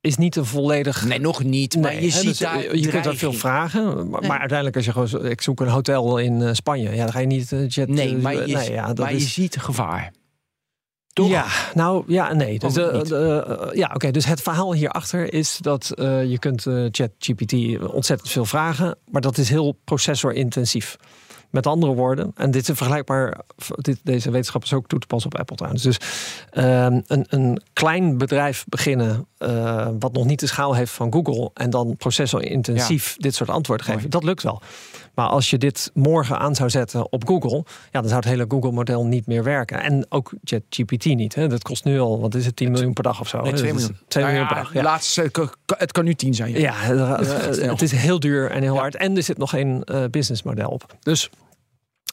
is 0.00 0.16
niet 0.16 0.36
een 0.36 0.44
volledig. 0.44 1.04
Nee, 1.04 1.20
nog 1.20 1.42
niet, 1.42 1.76
maar 1.76 1.92
Nee, 1.92 2.04
je 2.04 2.10
hè, 2.10 2.18
ziet 2.18 2.28
dus, 2.28 2.38
daar 2.38 2.64
eh, 2.64 2.82
je 2.82 2.88
kunt 2.88 3.04
daar 3.04 3.14
veel 3.14 3.32
vragen, 3.32 3.84
maar, 4.10 4.20
Nee. 4.20 4.28
maar 4.30 4.38
uiteindelijk 4.38 4.76
als 4.76 4.84
je 4.84 4.92
gewoon, 4.92 5.26
ik 5.30 5.42
zoek 5.42 5.60
een 5.60 5.68
hotel 5.68 6.18
in 6.18 6.42
eh, 6.42 6.52
Spanje, 6.52 6.90
ja, 6.90 7.02
dan 7.02 7.12
ga 7.12 7.18
je 7.18 7.26
niet 7.26 7.54
jet. 7.68 7.88
Nee, 7.88 8.16
maar 8.16 8.46
je, 8.46 8.54
nee, 8.54 8.70
ja, 8.70 8.86
dat 8.86 8.98
maar 8.98 9.12
is, 9.12 9.22
je 9.22 9.28
ziet 9.28 9.56
gevaar. 9.56 10.12
Toch? 11.12 11.28
Ja, 11.28 11.46
nou 11.74 12.04
ja, 12.06 12.32
nee. 12.32 12.58
Dus, 12.58 12.76
eh, 12.76 13.68
ja, 13.72 13.90
oké. 13.94 14.10
dus 14.10 14.24
het 14.24 14.40
verhaal 14.40 14.74
hierachter 14.74 15.32
is 15.32 15.58
dat 15.60 15.90
eh, 15.90 16.24
je 16.30 16.38
kunt 16.38 16.66
eh, 16.66 16.84
ChatGPT 16.90 17.52
ontzettend 17.92 18.30
veel 18.30 18.44
vragen, 18.44 18.98
maar 19.10 19.20
dat 19.20 19.38
is 19.38 19.48
heel 19.48 19.78
processorintensief. 19.84 20.96
Met 21.52 21.66
andere 21.66 21.94
woorden, 21.94 22.32
en 22.34 22.50
dit 22.50 22.68
is 22.68 22.76
vergelijkbaar, 22.76 23.40
dit, 23.76 24.00
deze 24.02 24.30
wetenschap 24.30 24.62
is 24.62 24.72
ook 24.72 24.86
toe 24.86 24.98
te 24.98 25.06
passen 25.06 25.32
op 25.32 25.38
Apple 25.38 25.56
trouwens. 25.56 25.82
Dus 25.82 25.98
ehm, 26.50 27.00
een, 27.06 27.26
een 27.28 27.62
klein 27.72 28.18
bedrijf 28.18 28.64
beginnen, 28.68 29.26
eh, 29.38 29.88
wat 29.98 30.12
nog 30.12 30.24
niet 30.24 30.40
de 30.40 30.46
schaal 30.46 30.74
heeft 30.74 30.92
van 30.92 31.12
Google, 31.12 31.50
en 31.54 31.70
dan 31.70 31.96
processorintensief 31.96 33.16
dit 33.18 33.34
soort 33.34 33.50
antwoorden 33.50 33.86
geven, 33.86 34.00
Mooi. 34.00 34.12
dat 34.12 34.24
lukt 34.24 34.42
wel. 34.42 34.62
Maar 35.14 35.28
als 35.28 35.50
je 35.50 35.58
dit 35.58 35.90
morgen 35.94 36.38
aan 36.38 36.54
zou 36.54 36.70
zetten 36.70 37.12
op 37.12 37.26
Google, 37.26 37.64
ja, 37.90 38.00
dan 38.00 38.08
zou 38.08 38.14
het 38.14 38.28
hele 38.28 38.44
Google-model 38.48 39.06
niet 39.06 39.26
meer 39.26 39.44
werken. 39.44 39.82
En 39.82 40.06
ook 40.08 40.32
ChatGPT 40.44 41.04
niet. 41.04 41.34
Hè. 41.34 41.48
Dat 41.48 41.62
kost 41.62 41.84
nu 41.84 42.00
al, 42.00 42.20
wat 42.20 42.34
is 42.34 42.46
het, 42.46 42.56
10 42.56 42.70
miljoen 42.70 42.92
per 42.92 43.02
dag 43.02 43.20
of 43.20 43.28
zo? 43.28 43.40
Nee, 43.40 43.50
hè? 43.50 43.56
2 43.56 43.72
Dat 43.72 43.80
is 43.80 43.86
miljoen. 43.86 44.04
2 44.08 44.24
Nou 44.24 44.36
miljoen 44.36 44.56
ja, 44.56 44.62
per 44.62 44.64
dag. 44.64 44.82
Ja. 44.82 44.90
Laatste, 44.90 45.30
het 45.76 45.92
kan 45.92 46.04
nu 46.04 46.14
10 46.14 46.34
zijn. 46.34 46.58
Ja, 46.58 46.82
eh, 46.82 47.18
het 47.70 47.82
is 47.82 47.92
heel 47.92 48.20
duur 48.20 48.50
en 48.50 48.62
heel 48.62 48.78
hard. 48.78 48.96
En 48.96 49.16
er 49.16 49.22
zit 49.22 49.38
nog 49.38 49.50
geen 49.50 49.84
eh, 49.84 50.04
businessmodel 50.10 50.68
op. 50.68 50.96
Dus 51.00 51.30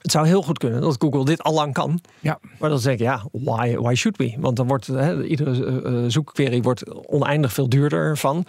het 0.02 0.12
zou 0.12 0.28
heel 0.28 0.42
goed 0.42 0.58
kunnen 0.58 0.82
dat 0.82 0.96
Google 1.00 1.26
dit 1.26 1.44
al 1.44 1.54
lang 1.54 1.74
kan. 1.74 2.02
Ja. 2.20 2.40
Maar 2.60 2.70
dan 2.70 2.80
zeg 2.80 2.94
ik, 2.94 3.00
ja, 3.00 3.24
why, 3.32 3.76
why 3.76 3.94
should 3.96 4.18
we? 4.18 4.36
Want 4.38 4.56
dan 4.56 4.68
wordt 4.68 4.88
hè, 4.88 5.24
iedere 5.24 5.66
eh, 5.66 6.04
eh, 6.04 6.10
zoekquery 6.12 6.62
wordt 6.62 7.08
oneindig 7.08 7.54
veel 7.54 7.70
duurder 7.70 8.18
van. 8.18 8.46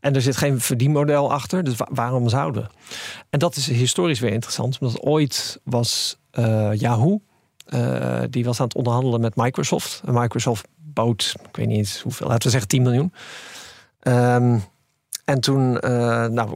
En 0.00 0.14
er 0.14 0.22
zit 0.22 0.36
geen 0.36 0.60
verdienmodel 0.60 1.32
achter. 1.32 1.64
Dus 1.64 1.76
wa- 1.76 1.88
waarom 1.90 2.28
zouden 2.28 2.62
we? 2.62 2.68
En 3.30 3.38
dat 3.38 3.56
is 3.56 3.66
historisch 3.66 4.20
weer 4.20 4.32
interessant. 4.32 4.78
Omdat 4.80 5.00
ooit 5.00 5.60
was 5.62 6.18
eh, 6.30 6.70
Yahoo... 6.74 7.20
die 8.30 8.44
was 8.44 8.60
aan 8.60 8.66
het 8.66 8.76
onderhandelen 8.76 9.20
met 9.20 9.36
Microsoft. 9.36 10.02
En 10.06 10.14
Microsoft 10.14 10.66
bood, 10.76 11.34
ik 11.48 11.56
weet 11.56 11.66
niet 11.66 11.76
eens 11.76 12.00
hoeveel, 12.00 12.26
laten 12.26 12.42
we 12.42 12.50
zeggen 12.50 12.68
10 12.68 12.82
miljoen. 12.82 13.12
Ehm, 14.00 14.58
en 15.24 15.40
toen, 15.40 15.72
nou, 16.32 16.50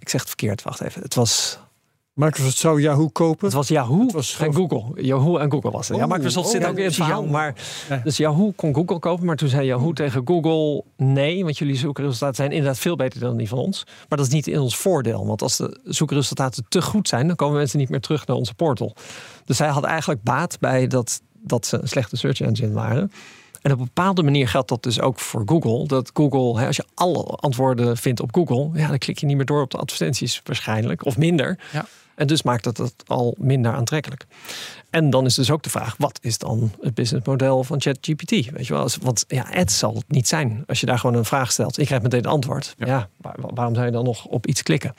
ik 0.00 0.08
zeg 0.08 0.20
het 0.20 0.28
verkeerd, 0.28 0.62
wacht 0.62 0.80
even. 0.80 1.02
Het 1.02 1.14
was 1.14 1.58
Microsoft 2.16 2.56
zou 2.56 2.80
Yahoo 2.80 3.08
kopen. 3.08 3.44
Het 3.46 3.54
was 3.54 3.68
Yahoo 3.68 4.00
Het 4.00 4.12
was 4.12 4.38
en 4.38 4.54
Google. 4.54 5.02
Yahoo 5.02 5.36
en 5.38 5.50
Google 5.50 5.70
was 5.70 5.88
het. 5.88 5.96
ja, 5.96 6.06
Microsoft 6.06 6.46
oh, 6.46 6.52
zit 6.52 6.62
ja, 6.62 6.68
ook 6.68 6.76
in 6.76 6.84
het 6.84 6.94
verhaal. 6.94 7.26
Maar, 7.26 7.54
Ja. 7.88 8.00
Dus 8.04 8.16
Yahoo 8.16 8.52
kon 8.56 8.74
Google 8.74 8.98
kopen. 8.98 9.26
Maar 9.26 9.36
toen 9.36 9.48
zei 9.48 9.66
Yahoo 9.66 9.92
tegen 9.92 10.22
Google 10.24 10.84
nee. 10.96 11.44
Want 11.44 11.58
jullie 11.58 11.76
zoekresultaten 11.76 12.34
zijn 12.34 12.50
inderdaad 12.50 12.78
veel 12.78 12.96
beter 12.96 13.20
dan 13.20 13.36
die 13.36 13.48
van 13.48 13.58
ons. 13.58 13.84
Maar 14.08 14.18
dat 14.18 14.26
is 14.26 14.32
niet 14.32 14.46
in 14.46 14.58
ons 14.58 14.76
voordeel. 14.76 15.26
Want 15.26 15.42
als 15.42 15.56
de 15.56 15.80
zoekresultaten 15.84 16.64
te 16.68 16.82
goed 16.82 17.08
zijn... 17.08 17.26
dan 17.26 17.36
komen 17.36 17.56
mensen 17.56 17.78
niet 17.78 17.88
meer 17.88 18.00
terug 18.00 18.26
naar 18.26 18.36
onze 18.36 18.54
portal. 18.54 18.94
Dus 19.44 19.56
zij 19.56 19.68
hadden 19.68 19.90
eigenlijk 19.90 20.22
baat 20.22 20.58
bij 20.60 20.86
dat, 20.86 21.20
dat 21.40 21.66
ze 21.66 21.78
een 21.82 21.88
slechte 21.88 22.16
search 22.16 22.40
engine 22.40 22.72
waren. 22.72 23.12
En 23.62 23.72
op 23.72 23.78
een 23.78 23.84
bepaalde 23.84 24.22
manier 24.22 24.48
geldt 24.48 24.68
dat 24.68 24.82
dus 24.82 25.00
ook 25.00 25.18
voor 25.18 25.42
Google. 25.46 25.86
Dat 25.86 26.10
Google, 26.14 26.60
hè, 26.60 26.66
als 26.66 26.76
je 26.76 26.84
alle 26.94 27.22
antwoorden 27.24 27.96
vindt 27.96 28.20
op 28.20 28.34
Google... 28.34 28.70
Ja, 28.80 28.88
dan 28.88 28.98
klik 28.98 29.18
je 29.18 29.26
niet 29.26 29.36
meer 29.36 29.46
door 29.46 29.62
op 29.62 29.70
de 29.70 29.78
advertenties 29.78 30.40
waarschijnlijk. 30.44 31.04
Of 31.04 31.16
minder. 31.16 31.58
Ja. 31.72 31.86
En 32.16 32.26
dus 32.26 32.42
maakt 32.42 32.64
dat 32.64 32.76
het 32.76 32.94
al 33.06 33.34
minder 33.38 33.72
aantrekkelijk. 33.72 34.26
En 34.90 35.10
dan 35.10 35.24
is 35.24 35.34
dus 35.34 35.50
ook 35.50 35.62
de 35.62 35.70
vraag: 35.70 35.94
wat 35.98 36.18
is 36.22 36.38
dan 36.38 36.70
het 36.80 36.94
businessmodel 36.94 37.64
van 37.64 37.80
ChatGPT? 37.80 38.30
Weet 38.30 38.66
je 38.66 38.72
wel? 38.72 38.82
Als- 38.82 38.98
Want 39.02 39.24
ja, 39.28 39.46
ads 39.54 39.78
zal 39.78 39.94
het 39.94 40.04
niet 40.08 40.28
zijn. 40.28 40.64
Als 40.66 40.80
je 40.80 40.86
daar 40.86 40.98
gewoon 40.98 41.16
een 41.16 41.24
vraag 41.24 41.52
stelt, 41.52 41.78
ik 41.78 41.86
krijg 41.86 42.02
meteen 42.02 42.24
een 42.24 42.30
antwoord. 42.30 42.74
Ja, 42.78 43.08
waar- 43.20 43.36
waarom 43.38 43.74
zou 43.74 43.86
je 43.86 43.92
dan 43.92 44.04
nog 44.04 44.24
op 44.24 44.46
iets 44.46 44.62
klikken? 44.62 44.94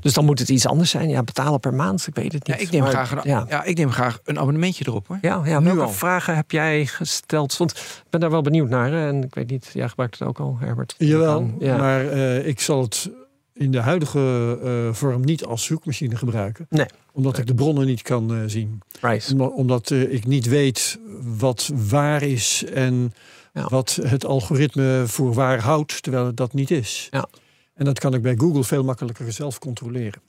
Dus 0.00 0.12
dan 0.12 0.24
moet 0.24 0.38
het 0.38 0.48
iets 0.48 0.66
anders 0.66 0.90
zijn. 0.90 1.08
Ja, 1.08 1.22
betalen 1.22 1.60
per 1.60 1.74
maand, 1.74 2.06
ik 2.06 2.14
weet 2.14 2.32
het 2.32 2.46
Ja, 2.46 2.54
niet. 2.54 2.62
ik, 2.62 2.70
neem 2.70 2.82
Maar, 2.82 2.90
graag 2.90 3.10
een, 3.10 3.20
ja. 3.24 3.44
ja. 3.48 3.62
ik 3.64 3.76
neem 3.76 3.90
graag 3.90 4.20
een 4.24 4.38
abonnementje 4.38 4.84
erop 4.88 5.06
hoor. 5.08 5.18
Ja, 5.20 5.40
ja 5.44 5.58
Nu 5.58 5.64
welke 5.64 5.80
al. 5.82 5.88
vragen 5.90 6.36
heb 6.36 6.50
jij 6.50 6.86
gesteld? 6.86 7.56
Want 7.56 7.70
ik 7.70 8.02
ben 8.10 8.20
daar 8.20 8.30
wel 8.30 8.42
benieuwd 8.42 8.68
naar. 8.68 8.90
hè. 8.90 9.08
En 9.08 9.22
ik 9.24 9.34
weet 9.34 9.50
niet, 9.50 9.70
jij 9.72 9.88
gebruikt 9.88 10.18
het 10.18 10.28
ook 10.28 10.38
al, 10.40 10.56
Herbert. 10.60 10.94
Jawel, 10.98 11.50
Ja. 11.58 11.76
maar 11.76 12.08
eh, 12.08 12.46
ik 12.46 12.60
zal 12.60 12.82
het 12.82 13.10
in 13.54 13.70
de 13.70 13.80
huidige 13.80 14.58
eh, 14.62 14.94
vorm 14.94 15.24
niet 15.24 15.44
als 15.44 15.64
zoekmachine 15.64 16.16
gebruiken. 16.16 16.66
Nee. 16.70 16.86
Omdat 17.12 17.38
ik 17.38 17.46
de 17.46 17.54
bronnen 17.54 17.86
niet 17.86 18.02
kan 18.02 18.34
eh, 18.34 18.40
zien. 18.46 18.80
Right. 19.00 19.30
Omdat, 19.32 19.52
omdat 19.52 19.90
eh, 19.90 20.12
ik 20.12 20.26
niet 20.26 20.46
weet 20.46 20.98
wat 21.38 21.70
waar 21.74 22.22
is 22.22 22.64
en 22.74 23.12
Ja. 23.52 23.66
wat 23.68 23.98
het 24.02 24.24
algoritme 24.24 25.02
voor 25.06 25.34
waar 25.34 25.60
houdt, 25.60 26.02
terwijl 26.02 26.26
het 26.26 26.36
dat 26.36 26.52
niet 26.52 26.70
is. 26.70 27.08
Ja. 27.10 27.28
En 27.74 27.84
dat 27.84 27.98
kan 27.98 28.14
ik 28.14 28.22
bij 28.22 28.34
Google 28.36 28.64
veel 28.64 28.84
makkelijker 28.84 29.32
zelf 29.32 29.58
controleren. 29.58 30.22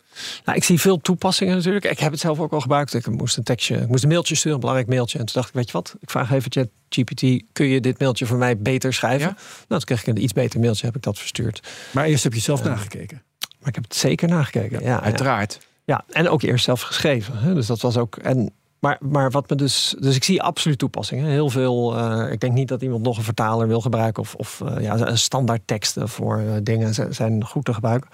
Nou, 0.45 0.57
ik 0.57 0.63
zie 0.63 0.79
veel 0.79 0.97
toepassingen 1.01 1.55
natuurlijk. 1.55 1.85
Ik 1.85 1.99
heb 1.99 2.11
het 2.11 2.19
zelf 2.19 2.39
ook 2.39 2.51
al 2.53 2.61
gebruikt. 2.61 2.93
Ik 2.93 3.07
moest 3.07 3.37
een 3.37 3.43
tekstje, 3.43 3.75
ik 3.77 3.87
moest 3.87 4.03
een 4.03 4.09
mailtje 4.09 4.35
sturen, 4.35 4.53
een 4.53 4.59
belangrijk 4.59 4.89
mailtje. 4.89 5.19
En 5.19 5.25
toen 5.25 5.35
dacht 5.35 5.47
ik, 5.47 5.53
weet 5.53 5.65
je 5.67 5.71
wat? 5.71 5.95
Ik 5.99 6.09
vraag 6.09 6.31
even 6.31 6.51
ChatGPT, 6.51 7.43
kun 7.53 7.65
je 7.65 7.81
dit 7.81 7.99
mailtje 7.99 8.25
voor 8.25 8.37
mij 8.37 8.57
beter 8.57 8.93
schrijven? 8.93 9.27
Ja? 9.27 9.33
Nou, 9.35 9.65
toen 9.67 9.79
kreeg 9.79 10.01
ik 10.01 10.07
een 10.07 10.23
iets 10.23 10.33
beter 10.33 10.59
mailtje, 10.59 10.85
heb 10.85 10.95
ik 10.95 11.01
dat 11.01 11.17
verstuurd. 11.17 11.67
Maar 11.91 12.05
eerst 12.05 12.23
heb 12.23 12.33
je 12.33 12.39
zelf 12.39 12.63
nagekeken. 12.63 13.23
Maar 13.59 13.67
ik 13.69 13.75
heb 13.75 13.83
het 13.83 13.95
zeker 13.95 14.27
nagekeken. 14.27 14.79
Ja, 14.81 14.87
ja, 14.87 15.01
Uiteraard. 15.01 15.59
ja. 15.83 16.03
en 16.11 16.29
ook 16.29 16.41
eerst 16.41 16.65
zelf 16.65 16.81
geschreven. 16.81 17.37
Hè? 17.37 17.53
Dus 17.53 17.67
dat 17.67 17.81
was 17.81 17.97
ook. 17.97 18.15
En, 18.17 18.51
maar, 18.79 18.97
maar 18.99 19.31
wat 19.31 19.49
me 19.49 19.55
dus. 19.55 19.95
Dus 19.99 20.15
ik 20.15 20.23
zie 20.23 20.41
absoluut 20.41 20.77
toepassingen. 20.77 21.29
Heel 21.29 21.49
veel. 21.49 21.97
eh, 21.97 22.31
ik 22.31 22.39
denk 22.39 22.53
niet 22.53 22.67
dat 22.67 22.81
iemand 22.81 23.03
nog 23.03 23.17
een 23.17 23.23
vertaler 23.23 23.67
wil 23.67 23.81
gebruiken. 23.81 24.21
Of, 24.23 24.35
of 24.35 24.61
eh, 24.61 24.83
ja, 24.83 25.15
standaard 25.15 25.61
teksten 25.65 26.09
voor 26.09 26.39
eh, 26.39 26.45
dingen 26.63 27.13
zijn 27.13 27.45
goed 27.45 27.65
te 27.65 27.73
gebruiken. 27.73 28.09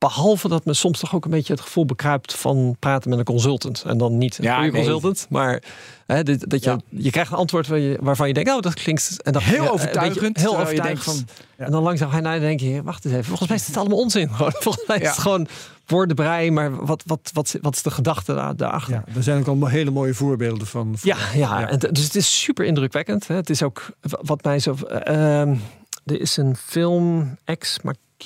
Behalve 0.00 0.48
dat 0.48 0.64
me 0.64 0.74
soms 0.74 0.98
toch 0.98 1.14
ook 1.14 1.24
een 1.24 1.30
beetje 1.30 1.52
het 1.52 1.62
gevoel 1.62 1.84
bekruipt 1.86 2.34
van 2.34 2.76
praten 2.78 3.10
met 3.10 3.18
een 3.18 3.24
consultant. 3.24 3.82
En 3.86 3.98
dan 3.98 4.18
niet 4.18 4.38
een 4.38 4.44
Ja, 4.44 4.54
goede 4.54 4.70
nee. 4.70 4.80
consultant, 4.82 5.26
maar 5.30 5.62
hè, 6.06 6.22
dit, 6.22 6.50
dat 6.50 6.64
je, 6.64 6.70
Ja. 6.70 6.78
je 6.88 7.10
krijgt 7.10 7.30
een 7.32 7.36
antwoord 7.38 7.66
waar 7.66 7.78
je, 7.78 7.98
waarvan 8.00 8.28
je 8.28 8.34
denkt, 8.34 8.50
oh, 8.50 8.60
dat 8.60 8.74
klinkt 8.74 9.22
en 9.22 9.32
dan, 9.32 9.42
Heel 9.42 9.68
overtuigend, 9.68 10.32
beetje 10.32 10.48
Heel 10.48 10.58
overtuigend. 10.60 11.24
Ja. 11.58 11.64
En 11.64 11.70
dan 11.72 11.82
langzaam 11.82 12.10
ga 12.10 12.16
je 12.16 12.22
naar 12.22 12.40
denk 12.40 12.60
je, 12.60 12.82
wacht 12.82 13.04
eens 13.04 13.14
even, 13.14 13.26
volgens 13.26 13.48
mij 13.48 13.58
is 13.58 13.66
het 13.66 13.76
allemaal 13.76 13.98
onzin. 13.98 14.30
Gewoon. 14.34 14.52
Volgens 14.58 14.86
mij 14.86 14.98
is 14.98 15.08
het 15.08 15.18
gewoon 15.18 15.46
woordenbrei, 15.86 16.50
maar 16.50 16.86
wat, 16.86 17.02
wat, 17.06 17.30
wat, 17.32 17.54
wat 17.60 17.74
is 17.74 17.82
de 17.82 17.90
gedachte 17.90 18.34
daar, 18.34 18.56
daarachter? 18.56 18.94
Ja, 19.06 19.14
er 19.16 19.22
zijn 19.22 19.38
ook 19.46 19.46
al 19.62 19.66
hele 19.66 19.90
mooie 19.90 20.14
voorbeelden 20.14 20.66
van. 20.66 20.96
Ja, 21.02 21.16
ja. 21.34 21.60
Ja. 21.60 21.68
En 21.68 21.78
dus 21.78 22.04
het 22.04 22.14
is 22.16 22.40
super 22.40 22.64
indrukwekkend. 22.64 23.26
Hè. 23.28 23.34
Het 23.34 23.50
is 23.50 23.62
ook 23.62 23.90
wat 24.00 24.44
mij 24.44 24.58
zo. 24.58 24.74
ehm, 24.74 25.54
er 26.04 26.20
is 26.20 26.36
een 26.36 26.56
film, 26.56 27.36
Ex 27.44 27.78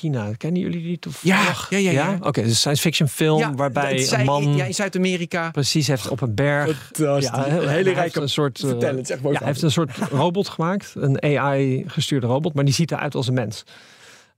Machina. 0.03 0.31
Kennen 0.37 0.61
jullie 0.61 0.81
die 0.81 0.99
toevallig? 0.99 1.69
Ja, 1.69 1.77
ja, 1.77 1.91
ja, 1.91 2.07
ja. 2.09 2.17
Oké, 2.21 2.41
dus 2.41 2.49
een 2.49 2.55
science 2.55 2.81
fiction 2.81 3.07
film 3.07 3.39
Ja, 3.39 3.53
waarbij 3.53 3.97
dat 3.97 4.11
een 4.11 4.25
man 4.25 4.55
Ja, 4.55 4.65
in 4.65 4.73
Zuid-Amerika. 4.73 5.51
precies 5.51 5.87
heeft 5.87 6.09
op 6.09 6.21
een 6.21 6.35
berg. 6.35 6.89
Fantastisch. 6.93 7.29
Ja, 7.29 7.43
heel- 7.43 7.67
hij 7.67 7.83
heeft 8.01 8.15
een 8.15 8.29
soort. 8.29 8.59
eh, 8.59 8.69
Vertel 8.69 8.95
het, 8.95 9.07
zeg 9.07 9.21
maar. 9.21 9.31
ja, 9.31 9.37
hij 9.37 9.47
heeft 9.47 9.61
een 9.61 9.71
soort 9.71 9.97
robot 10.11 10.49
gemaakt, 10.49 10.93
een 10.97 11.23
AI-gestuurde 11.23 12.27
robot, 12.27 12.53
maar 12.53 12.65
die 12.65 12.73
ziet 12.73 12.91
eruit 12.91 13.15
als 13.15 13.27
een 13.27 13.33
mens. 13.33 13.63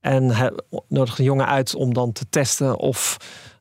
En 0.02 0.30
hij 0.36 0.52
nodigt 0.88 1.18
een 1.20 1.26
jongen 1.26 1.48
uit 1.48 1.76
om 1.76 1.94
dan 1.94 2.12
te 2.12 2.26
testen 2.30 2.78
of, 2.80 3.18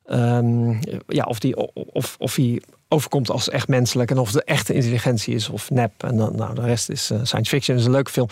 ehm, 0.07 0.69
ja, 1.07 1.23
of, 1.23 1.39
die, 1.39 1.73
of, 1.73 2.15
of 2.19 2.35
hij 2.35 2.61
overkomt 2.87 3.29
als 3.29 3.49
echt 3.49 3.67
menselijk 3.67 4.11
en 4.11 4.17
of 4.17 4.31
de 4.31 4.43
echte 4.43 4.73
intelligentie 4.73 5.35
is 5.35 5.49
of 5.49 5.69
nep. 5.69 6.03
En 6.03 6.17
dan, 6.17 6.35
nou, 6.35 6.55
de 6.55 6.61
rest 6.61 6.89
is 6.89 7.09
eh, 7.09 7.19
science 7.23 7.49
fiction, 7.49 7.77
is 7.77 7.85
een 7.85 7.91
leuke 7.91 8.11
film. 8.11 8.27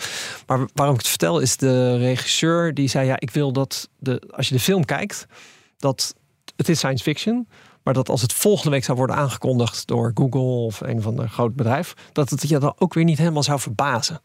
Maar 0.46 0.58
waarom 0.74 0.94
ik 0.94 1.00
het 1.00 1.10
vertel 1.10 1.40
is 1.40 1.56
de 1.56 1.96
regisseur 1.96 2.74
die 2.74 2.88
zei: 2.88 3.06
ja, 3.06 3.16
ik 3.18 3.30
wil 3.30 3.52
dat 3.52 3.88
de, 3.98 4.22
als 4.30 4.48
je 4.48 4.54
de 4.54 4.60
film 4.60 4.84
kijkt, 4.84 5.26
dat 5.78 6.14
het 6.56 6.68
is 6.68 6.78
science 6.78 7.02
fiction. 7.02 7.48
Maar 7.82 7.94
dat 7.94 8.08
als 8.08 8.22
het 8.22 8.32
volgende 8.32 8.70
week 8.70 8.84
zou 8.84 8.98
worden 8.98 9.16
aangekondigd 9.16 9.86
door 9.86 10.10
Google 10.14 10.40
of 10.40 10.80
een 10.80 11.02
van 11.02 11.16
de 11.16 11.28
groot 11.28 11.54
bedrijf, 11.54 11.94
dat 12.12 12.30
het 12.30 12.48
je 12.48 12.58
dan 12.58 12.74
ook 12.78 12.94
weer 12.94 13.04
niet 13.04 13.18
helemaal 13.18 13.42
zou 13.42 13.60
verbazen. 13.60 14.20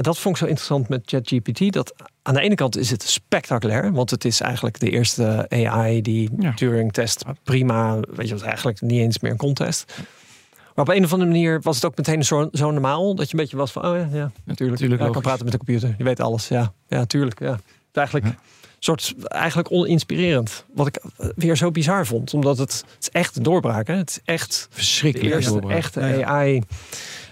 En 0.00 0.06
dat 0.06 0.18
vond 0.18 0.34
ik 0.34 0.40
zo 0.40 0.46
interessant 0.48 0.88
met 0.88 1.02
ChatGPT. 1.04 1.72
Dat 1.72 1.94
aan 2.22 2.34
de 2.34 2.40
ene 2.40 2.54
kant 2.54 2.76
is 2.76 2.90
het 2.90 3.02
spectaculair, 3.02 3.92
want 3.92 4.10
het 4.10 4.24
is 4.24 4.40
eigenlijk 4.40 4.80
de 4.80 4.90
eerste 4.90 5.46
AI 5.48 6.02
die 6.02 6.30
Ja. 6.38 6.54
Turing-test 6.54 7.24
prima, 7.42 8.00
weet 8.10 8.28
je 8.28 8.34
wat, 8.34 8.42
eigenlijk 8.42 8.80
niet 8.80 9.00
eens 9.00 9.18
meer 9.18 9.30
een 9.30 9.36
contest. 9.36 9.92
Maar 10.74 10.84
op 10.84 10.88
een 10.88 11.04
of 11.04 11.12
andere 11.12 11.30
manier 11.30 11.60
was 11.62 11.74
het 11.74 11.84
ook 11.84 11.96
meteen 11.96 12.24
zo, 12.24 12.48
zo 12.52 12.70
normaal 12.70 13.14
dat 13.14 13.30
je 13.30 13.34
een 13.34 13.40
beetje 13.40 13.56
was 13.56 13.72
van, 13.72 13.84
oh 13.86 13.96
ja, 13.96 14.08
ja 14.12 14.30
natuurlijk. 14.44 14.78
Tuurlijk, 14.78 15.00
ja, 15.00 15.06
ik 15.06 15.12
kan 15.12 15.22
praten 15.22 15.44
met 15.44 15.52
de 15.52 15.58
computer, 15.58 15.94
je 15.98 16.04
weet 16.04 16.20
alles. 16.20 16.48
Ja, 16.48 16.72
ja 16.88 17.04
tuurlijk. 17.04 17.40
Ja. 17.40 17.52
Het 17.52 17.60
is 17.92 17.96
eigenlijk 17.96 18.26
soort 18.78 19.14
eigenlijk 19.22 19.72
oninspirerend. 19.72 20.64
Wat 20.74 20.86
ik 20.86 21.02
weer 21.36 21.56
zo 21.56 21.70
bizar 21.70 22.06
vond, 22.06 22.34
omdat 22.34 22.58
het, 22.58 22.72
het 22.72 23.00
is 23.00 23.10
echt 23.10 23.36
een 23.36 23.42
doorbraak. 23.42 23.86
Hè? 23.86 23.94
Het 23.94 24.10
is 24.10 24.20
echt 24.24 24.66
de 24.70 24.76
Verschrikkelijk. 24.76 25.34
eerste 25.34 25.50
doorbraak. 25.50 25.76
echte 25.76 26.00
Ja, 26.00 26.06
ja. 26.06 26.26
AI 26.26 26.62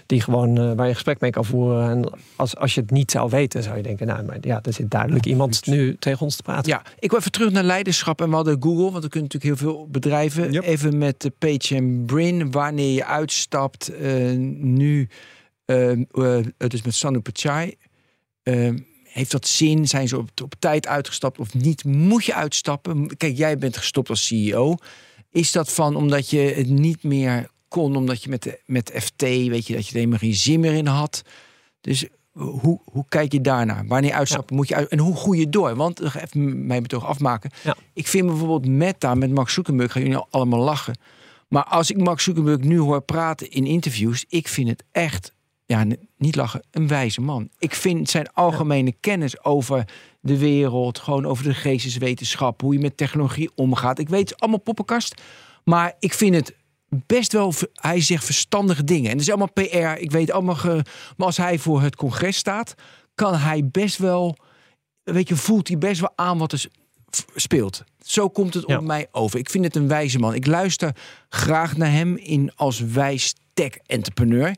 die 0.09 0.21
gewoon 0.21 0.57
eh, 0.57 0.71
waar 0.75 0.87
je 0.87 0.93
gesprek 0.93 1.19
mee 1.19 1.31
kan 1.31 1.45
voeren. 1.45 1.89
En 1.89 2.11
als, 2.35 2.55
als 2.55 2.73
je 2.73 2.81
het 2.81 2.91
niet 2.91 3.11
zou 3.11 3.29
weten, 3.29 3.63
zou 3.63 3.77
je 3.77 3.83
denken, 3.83 4.07
nou, 4.07 4.23
maar 4.23 4.37
ja, 4.41 4.59
er 4.61 4.73
zit 4.73 4.91
duidelijk 4.91 5.25
iemand 5.25 5.65
nu 5.65 5.95
tegen 5.97 6.21
ons 6.21 6.35
te 6.35 6.43
praten. 6.43 6.71
Ja, 6.71 6.83
ik 6.99 7.09
wil 7.09 7.19
even 7.19 7.31
terug 7.31 7.51
naar 7.51 7.63
leiderschap. 7.63 8.21
En 8.21 8.29
we 8.29 8.35
hadden 8.35 8.61
Google, 8.61 8.91
want 8.91 9.03
er 9.03 9.09
kunnen 9.09 9.29
natuurlijk 9.31 9.61
heel 9.61 9.71
veel 9.71 9.87
bedrijven. 9.87 10.51
Yep. 10.51 10.63
Even 10.63 10.97
met 10.97 11.21
de 11.21 11.29
Page 11.29 11.75
en 11.75 12.05
Brin, 12.05 12.51
wanneer 12.51 12.93
je 12.93 13.05
uitstapt. 13.05 13.87
eh, 13.89 14.35
nu, 14.57 15.09
het 16.57 16.73
is 16.73 16.81
met 16.81 16.95
Sanu 16.95 17.19
Pichai. 17.19 17.75
Eh, 18.43 18.69
heeft 19.03 19.31
dat 19.31 19.47
zin? 19.47 19.87
Zijn 19.87 20.07
ze 20.07 20.17
op, 20.17 20.29
op 20.43 20.53
tijd 20.59 20.87
uitgestapt 20.87 21.39
of 21.39 21.53
niet? 21.53 21.83
Moet 21.83 22.25
je 22.25 22.33
uitstappen? 22.33 23.17
Kijk, 23.17 23.37
jij 23.37 23.57
bent 23.57 23.77
gestopt 23.77 24.09
als 24.09 24.27
CEO. 24.27 24.75
Is 25.31 25.51
dat 25.51 25.71
van 25.71 25.95
omdat 25.95 26.29
je 26.29 26.39
het 26.39 26.69
niet 26.69 27.03
meer 27.03 27.49
kon, 27.69 27.95
omdat 27.95 28.23
je 28.23 28.29
met 28.29 28.43
de, 28.43 28.59
met 28.65 28.91
FT, 28.95 29.21
weet 29.21 29.67
je, 29.67 29.73
dat 29.73 29.83
je 29.85 29.91
er 29.91 29.97
helemaal 29.97 30.17
geen 30.17 30.33
zin 30.33 30.59
meer 30.59 30.73
in 30.73 30.87
had? 30.87 31.21
Dus 31.81 32.07
hoe, 32.31 32.79
hoe 32.83 33.05
kijk 33.09 33.31
je 33.31 33.41
daarnaar? 33.41 33.87
Wanneer 33.87 34.13
uitstappen 34.13 34.55
moet 34.55 34.67
je 34.67 34.75
uit? 34.75 34.87
En 34.87 34.99
hoe 34.99 35.15
groei 35.15 35.39
je 35.39 35.49
door? 35.49 35.75
Want 35.75 35.99
nog 35.99 36.17
even 36.17 36.65
mijn 36.65 36.81
betoog 36.81 37.05
afmaken. 37.05 37.51
Ja. 37.63 37.75
Ik 37.93 38.07
vind 38.07 38.25
bijvoorbeeld 38.25 38.67
Meta 38.67 39.15
met 39.15 39.31
Mark 39.31 39.49
Zuckerberg, 39.49 39.91
gaan 39.91 40.01
jullie 40.01 40.25
allemaal 40.29 40.59
lachen. 40.59 40.97
Maar 41.47 41.63
als 41.63 41.91
ik 41.91 41.97
Mark 41.97 42.19
Zuckerberg 42.19 42.59
nu 42.59 42.79
hoor 42.79 43.01
praten 43.01 43.51
in 43.51 43.65
interviews, 43.65 44.25
ik 44.29 44.47
vind 44.47 44.69
het 44.69 44.83
echt, 44.91 45.33
ja, 45.65 45.85
niet 46.17 46.35
lachen, 46.35 46.63
een 46.71 46.87
wijze 46.87 47.21
man. 47.21 47.49
Ik 47.57 47.75
vind 47.75 48.09
zijn 48.09 48.33
algemene 48.33 48.95
kennis 48.99 49.43
over 49.43 49.85
de 50.19 50.37
wereld, 50.37 50.99
gewoon 50.99 51.25
over 51.25 51.43
de 51.43 51.53
geesteswetenschap, 51.53 52.61
hoe 52.61 52.73
je 52.73 52.79
met 52.79 52.97
technologie 52.97 53.49
omgaat. 53.55 53.99
Ik 53.99 54.09
weet 54.09 54.29
het 54.29 54.39
allemaal 54.39 54.59
poppenkast, 54.59 55.21
maar 55.63 55.95
ik 55.99 56.13
vind 56.13 56.35
het 56.35 56.55
best 56.89 57.31
wel, 57.33 57.53
hij 57.73 58.01
zegt 58.01 58.25
verstandige 58.25 58.83
dingen. 58.83 59.05
En 59.05 59.11
het 59.11 59.21
is 59.21 59.29
allemaal 59.29 59.51
PR, 59.53 60.01
ik 60.01 60.11
weet 60.11 60.31
allemaal, 60.31 60.55
ge- 60.55 60.85
maar 61.17 61.27
als 61.27 61.37
hij 61.37 61.59
voor 61.59 61.81
het 61.81 61.95
congres 61.95 62.37
staat, 62.37 62.73
kan 63.15 63.35
hij 63.35 63.67
best 63.71 63.97
wel, 63.97 64.37
weet 65.03 65.27
je, 65.27 65.35
voelt 65.35 65.67
hij 65.67 65.77
best 65.77 65.99
wel 65.99 66.11
aan 66.15 66.37
wat 66.37 66.51
er 66.51 66.65
speelt. 67.35 67.83
Zo 67.99 68.29
komt 68.29 68.53
het 68.53 68.63
Ja. 68.67 68.77
op 68.77 68.83
mij 68.83 69.07
over. 69.11 69.39
Ik 69.39 69.49
vind 69.49 69.65
het 69.65 69.75
een 69.75 69.87
wijze 69.87 70.19
man. 70.19 70.33
Ik 70.33 70.45
luister 70.45 70.95
graag 71.29 71.77
naar 71.77 71.91
hem 71.91 72.15
in 72.17 72.51
als 72.55 72.79
wijs 72.79 73.33
tech-entrepreneur. 73.53 74.55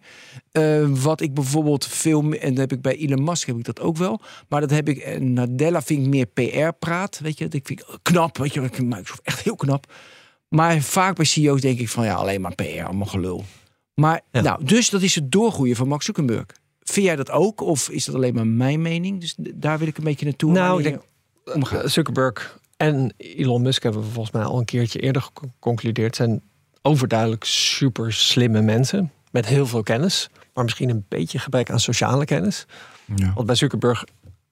Eh, 0.52 0.86
wat 0.90 1.22
ik 1.22 1.34
bijvoorbeeld 1.34 1.86
veel 1.88 2.32
en 2.32 2.50
dat 2.50 2.58
heb 2.58 2.72
ik 2.72 2.82
bij 2.82 2.96
Elon 2.96 3.24
Musk 3.24 3.48
heb 3.48 3.58
ik 3.58 3.64
dat 3.64 3.80
ook 3.80 3.98
wel, 3.98 4.22
maar 4.50 4.62
dat 4.62 4.70
heb 4.70 4.90
ik, 4.90 4.98
eh, 4.98 5.20
Nadella 5.20 5.82
vind 5.82 6.02
ik 6.02 6.08
meer 6.08 6.26
PR-praat, 6.26 7.20
weet 7.20 7.38
je, 7.38 7.44
dat 7.44 7.54
ik 7.54 7.68
vind 7.68 7.84
knap, 8.02 8.38
weet 8.38 8.54
je, 8.54 8.62
ik 8.62 8.82
Microsoft 8.84 9.22
echt 9.24 9.42
heel 9.42 9.56
knap. 9.56 9.94
Maar 10.56 10.82
vaak 10.82 11.16
bij 11.16 11.26
CEO's 11.26 11.62
denk 11.62 11.80
ik 11.80 11.90
van 11.90 12.06
ja, 12.06 12.14
alleen 12.14 12.42
maar 12.42 12.56
PR, 12.56 12.84
allemaal 12.84 13.08
gelul. 13.08 13.44
Maar 13.94 14.22
Ja. 14.32 14.42
nou, 14.42 14.64
dus 14.66 14.90
dat 14.90 15.02
is 15.02 15.16
het 15.16 15.32
doorgroeien 15.32 15.76
van 15.76 15.88
Mark 15.88 16.02
Zuckerberg. 16.02 16.46
Vind 16.82 17.06
jij 17.06 17.16
dat 17.16 17.32
ook? 17.32 17.62
Of 17.62 17.90
is 17.90 18.06
dat 18.06 18.16
alleen 18.16 18.34
maar 18.34 18.48
mijn 18.48 18.82
mening? 18.82 19.20
Dus 19.20 19.36
daar 19.38 19.80
wil 19.80 19.88
ik 19.88 19.98
een 19.98 20.04
beetje 20.04 20.26
naartoe. 20.26 20.52
Nou, 20.52 20.78
ik 20.78 20.84
denk- 20.84 21.02
omgaat. 21.56 21.90
Zuckerberg 21.92 22.60
en 22.78 23.14
Elon 23.18 23.62
Musk 23.62 23.84
hebben 23.84 24.02
we 24.02 24.08
volgens 24.08 24.32
mij 24.36 24.44
al 24.44 24.60
een 24.60 24.66
keertje 24.66 25.00
eerder 25.00 25.22
geconcludeerd, 25.22 26.16
zijn 26.16 26.42
overduidelijk 26.82 27.44
super 27.44 28.14
slimme 28.14 28.62
mensen 28.62 29.12
met 29.32 29.46
heel 29.46 29.68
veel 29.68 29.84
kennis, 29.84 30.30
maar 30.54 30.64
misschien 30.64 30.90
een 30.90 31.06
beetje 31.08 31.40
gebrek 31.40 31.70
aan 31.72 31.80
sociale 31.80 32.26
kennis. 32.26 32.66
Ja. 33.16 33.34
Wat 33.36 33.46
bij 33.46 33.56
Zuckerberg 33.56 34.04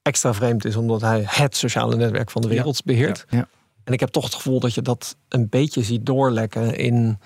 extra 0.02 0.34
vreemd 0.34 0.66
is, 0.66 0.76
omdat 0.76 1.02
hij 1.02 1.24
het 1.26 1.56
sociale 1.56 1.96
netwerk 1.96 2.32
van 2.32 2.42
de 2.42 2.48
wereld 2.48 2.84
beheert. 2.84 3.26
Ja. 3.30 3.48
En 3.90 3.96
ik 3.96 4.00
heb 4.00 4.10
toch 4.10 4.24
het 4.24 4.34
gevoel 4.36 4.60
dat 4.60 4.74
je 4.74 4.82
dat 4.82 5.16
een 5.30 5.50
beetje 5.50 5.84
ziet 5.84 6.06
doorlekken 6.06 6.76
in, 6.78 7.20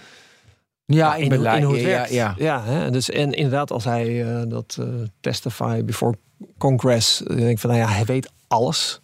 Ja, 0.86 1.16
in, 1.16 1.34
hoe- 1.34 1.48
in 1.58 1.64
hoe 1.64 1.74
het 1.74 1.82
ja, 1.84 1.88
werkt. 1.88 2.12
ja. 2.12 2.36
ja 2.38 2.64
hè? 2.64 2.92
Dus, 2.92 3.10
en 3.10 3.32
inderdaad, 3.32 3.72
als 3.72 3.84
hij 3.84 4.24
eh, 4.36 4.42
dat 4.48 4.78
eh, 4.80 4.88
testify 5.20 5.84
before 5.84 6.18
Congress, 6.58 7.18
dan 7.26 7.36
denk 7.38 7.50
ik 7.50 7.60
van, 7.60 7.70
nou 7.70 7.82
ja, 7.82 7.88
hij 7.90 8.06
weet 8.06 8.32
alles. 8.48 9.02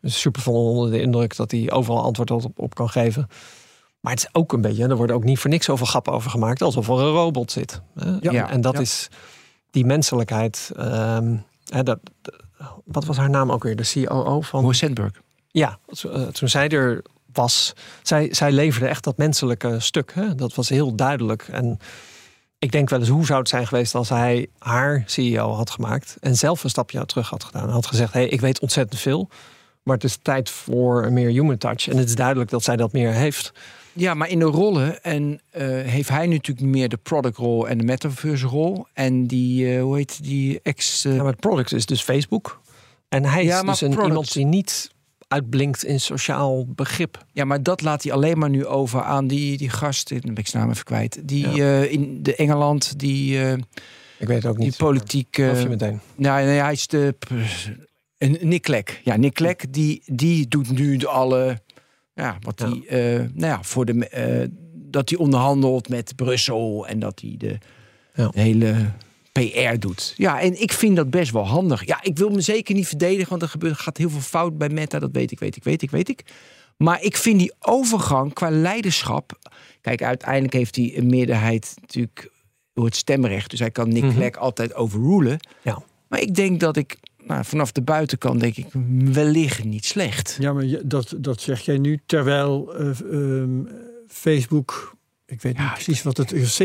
Dus 0.00 0.20
super 0.20 0.42
van 0.42 0.52
onder 0.54 0.90
de 0.90 1.00
indruk 1.00 1.36
dat 1.36 1.50
hij 1.50 1.70
overal 1.70 2.02
antwoord 2.02 2.30
op, 2.30 2.58
op 2.58 2.74
kan 2.74 2.88
geven. 2.90 3.26
Maar 4.00 4.12
het 4.12 4.20
is 4.22 4.28
ook 4.32 4.52
een 4.52 4.60
beetje, 4.60 4.86
er 4.88 4.96
wordt 4.96 5.12
ook 5.12 5.24
niet 5.24 5.38
voor 5.38 5.50
niks 5.50 5.64
zoveel 5.64 5.86
grappen 5.86 6.12
over 6.12 6.30
gemaakt, 6.30 6.62
alsof 6.62 6.88
er 6.88 6.94
een 6.94 7.10
robot 7.12 7.50
zit. 7.52 7.80
Hè? 7.94 8.10
Ja. 8.20 8.32
En, 8.32 8.48
en 8.48 8.60
dat 8.60 8.72
Ja. 8.74 8.80
is 8.80 9.08
die 9.70 9.84
menselijkheid. 9.84 10.70
ehm, 10.76 11.36
hè, 11.64 11.82
dat, 11.82 11.98
wat 12.84 13.04
was 13.04 13.16
haar 13.16 13.30
naam 13.30 13.52
ook 13.52 13.62
weer? 13.62 13.76
De 13.76 13.90
COO 14.04 14.40
van. 14.40 14.74
Sandberg. 14.74 15.22
Ja, 15.52 15.78
eh, 15.86 16.26
toen 16.26 16.48
zij 16.48 16.68
er 16.68 17.02
was, 17.32 17.72
zij, 18.02 18.28
zij 18.34 18.52
leverde 18.52 18.86
echt 18.86 19.04
dat 19.04 19.16
menselijke 19.16 19.80
stuk. 19.80 20.12
Hè? 20.14 20.34
Dat 20.34 20.54
was 20.54 20.68
heel 20.68 20.94
duidelijk. 20.94 21.48
En 21.50 21.78
ik 22.58 22.72
denk 22.72 22.88
wel 22.90 22.98
eens, 22.98 23.08
hoe 23.08 23.26
zou 23.26 23.38
het 23.38 23.48
zijn 23.48 23.66
geweest 23.66 23.94
als 23.94 24.08
hij 24.08 24.46
haar 24.58 25.02
CEO 25.06 25.52
had 25.52 25.70
gemaakt 25.70 26.16
en 26.20 26.36
zelf 26.36 26.64
een 26.64 26.70
stapje 26.70 27.06
terug 27.06 27.28
had 27.28 27.44
gedaan. 27.44 27.64
Hij 27.64 27.72
had 27.72 27.86
gezegd, 27.86 28.12
hey, 28.12 28.28
ik 28.28 28.40
weet 28.40 28.60
ontzettend 28.60 29.00
veel, 29.00 29.28
maar 29.82 29.94
het 29.94 30.04
is 30.04 30.18
tijd 30.22 30.50
voor 30.50 31.04
een 31.04 31.12
meer 31.12 31.28
human 31.28 31.58
touch. 31.58 31.88
En 31.88 31.96
het 31.96 32.08
is 32.08 32.14
duidelijk 32.14 32.50
dat 32.50 32.62
zij 32.62 32.76
dat 32.76 32.92
meer 32.92 33.12
heeft. 33.12 33.52
Ja, 33.92 34.14
maar 34.14 34.28
in 34.28 34.38
de 34.38 34.44
rollen 34.44 35.02
en 35.02 35.40
eh, 35.50 35.66
heeft 35.66 36.08
hij 36.08 36.26
natuurlijk 36.26 36.66
meer 36.66 36.88
de 36.88 36.96
productrol 36.96 37.68
en 37.68 37.78
de 37.78 37.84
metaverse 37.84 38.46
rol. 38.46 38.86
En 38.92 39.26
die, 39.26 39.74
eh, 39.74 39.82
hoe 39.82 39.96
heet 39.96 40.22
die 40.22 40.60
ex... 40.62 41.02
Ja, 41.02 41.14
maar 41.22 41.32
het 41.32 41.40
product 41.40 41.72
is 41.72 41.86
dus 41.86 42.02
Facebook. 42.02 42.60
En 43.08 43.24
hij 43.24 43.44
is 43.44 43.60
dus 43.60 43.80
een, 43.80 43.88
product- 43.90 44.08
iemand 44.08 44.32
die 44.32 44.46
niet 44.46 44.90
uitblinkt 45.32 45.84
in 45.84 46.00
sociaal 46.00 46.66
begrip. 46.66 47.24
Ja, 47.32 47.44
maar 47.44 47.62
dat 47.62 47.82
laat 47.82 48.02
hij 48.02 48.12
alleen 48.12 48.38
maar 48.38 48.50
nu 48.50 48.66
over 48.66 49.02
aan 49.02 49.26
die, 49.26 49.56
die 49.56 49.68
gast, 49.70 50.08
dan 50.08 50.20
ben 50.20 50.34
ik 50.36 50.46
zijn 50.46 50.62
naam 50.62 50.72
even 50.72 50.84
kwijt. 50.84 51.20
Die 51.24 51.48
Ja. 51.48 51.80
eh, 51.82 51.92
in 51.92 52.22
de 52.22 52.34
Engeland, 52.36 52.98
die, 52.98 53.38
eh, 53.40 53.52
Ik 53.52 54.26
weet 54.28 54.36
het 54.42 54.46
ook 54.46 54.56
die 54.56 54.64
niet. 54.66 54.76
politiek... 54.76 55.34
Geloof 55.34 55.56
eh, 55.56 55.62
je 55.62 55.68
meteen. 55.68 56.00
nou, 56.16 56.44
nee, 56.44 56.58
hij 56.58 56.72
is 56.72 56.86
de... 56.86 57.14
En 58.18 58.36
Nick 58.40 58.62
Clegg. 58.62 59.00
Ja, 59.04 59.16
Nick 59.16 59.34
Clegg, 59.34 59.56
die, 59.70 60.02
die 60.06 60.48
doet 60.48 60.70
nu 60.70 60.96
de 60.96 61.08
alle... 61.08 61.60
Ja, 62.14 62.36
wat 62.40 62.60
Ja. 62.60 62.66
die... 62.66 62.86
eh, 62.86 63.18
nou 63.18 63.30
ja, 63.52 63.62
voor 63.62 63.84
de... 63.84 64.08
eh, 64.08 64.48
dat 64.74 65.08
hij 65.10 65.18
onderhandelt 65.18 65.88
met 65.88 66.16
Brussel 66.16 66.86
en 66.86 66.98
dat 66.98 67.20
hij 67.20 67.34
de, 67.38 67.58
Ja. 68.14 68.28
de 68.28 68.40
hele 68.40 68.74
PR 69.32 69.78
doet. 69.78 70.12
Ja, 70.16 70.40
en 70.40 70.60
ik 70.62 70.72
vind 70.72 70.96
dat 70.96 71.10
best 71.10 71.30
wel 71.32 71.46
handig. 71.46 71.86
Ja, 71.86 72.02
ik 72.02 72.18
wil 72.18 72.30
me 72.30 72.40
zeker 72.40 72.74
niet 72.74 72.88
verdedigen, 72.88 73.28
want 73.30 73.42
er 73.42 73.48
gebeurt, 73.48 73.78
gaat 73.78 73.96
heel 73.96 74.10
veel 74.10 74.20
fout 74.20 74.58
bij 74.58 74.68
Meta. 74.68 74.98
Dat 74.98 75.10
weet 75.12 75.30
ik, 75.32 75.38
weet 75.38 75.56
ik, 75.56 75.64
weet 75.64 75.82
ik, 75.82 75.90
weet 75.90 76.08
ik. 76.08 76.24
Maar 76.76 77.02
ik 77.02 77.16
vind 77.16 77.38
die 77.38 77.52
overgang 77.60 78.32
qua 78.32 78.50
leiderschap... 78.50 79.38
Kijk, 79.80 80.02
uiteindelijk 80.02 80.52
heeft 80.52 80.76
hij 80.76 80.92
een 80.96 81.06
meerderheid 81.06 81.74
natuurlijk 81.80 82.30
door 82.72 82.84
het 82.84 82.96
stemrecht. 82.96 83.50
Dus 83.50 83.58
hij 83.58 83.70
kan 83.70 83.88
Nick 83.88 84.02
Mhm. 84.02 84.14
Clegg 84.14 84.36
altijd 84.36 84.74
overrulen. 84.74 85.38
Ja. 85.62 85.82
Maar 86.08 86.20
ik 86.20 86.34
denk 86.34 86.60
dat 86.60 86.76
ik 86.76 86.96
nou, 87.26 87.44
vanaf 87.44 87.72
de 87.72 87.82
buitenkant 87.82 88.40
denk 88.40 88.56
ik 88.56 88.66
wellicht 89.12 89.64
niet 89.64 89.84
slecht. 89.84 90.36
Ja, 90.40 90.52
maar 90.52 90.64
je- 90.64 90.82
dat, 90.84 91.14
dat 91.18 91.40
zeg 91.40 91.60
jij 91.60 91.78
nu 91.78 92.00
terwijl 92.06 92.74
eh, 92.74 92.88
ehm, 93.10 93.60
Facebook, 94.08 94.91
ik 95.32 95.42
weet 95.42 95.56
Ja, 95.56 95.62
niet 95.62 95.72
precies 95.72 96.02
wat 96.02 96.16
het 96.16 96.32
is, 96.32 96.62
70% 96.62 96.64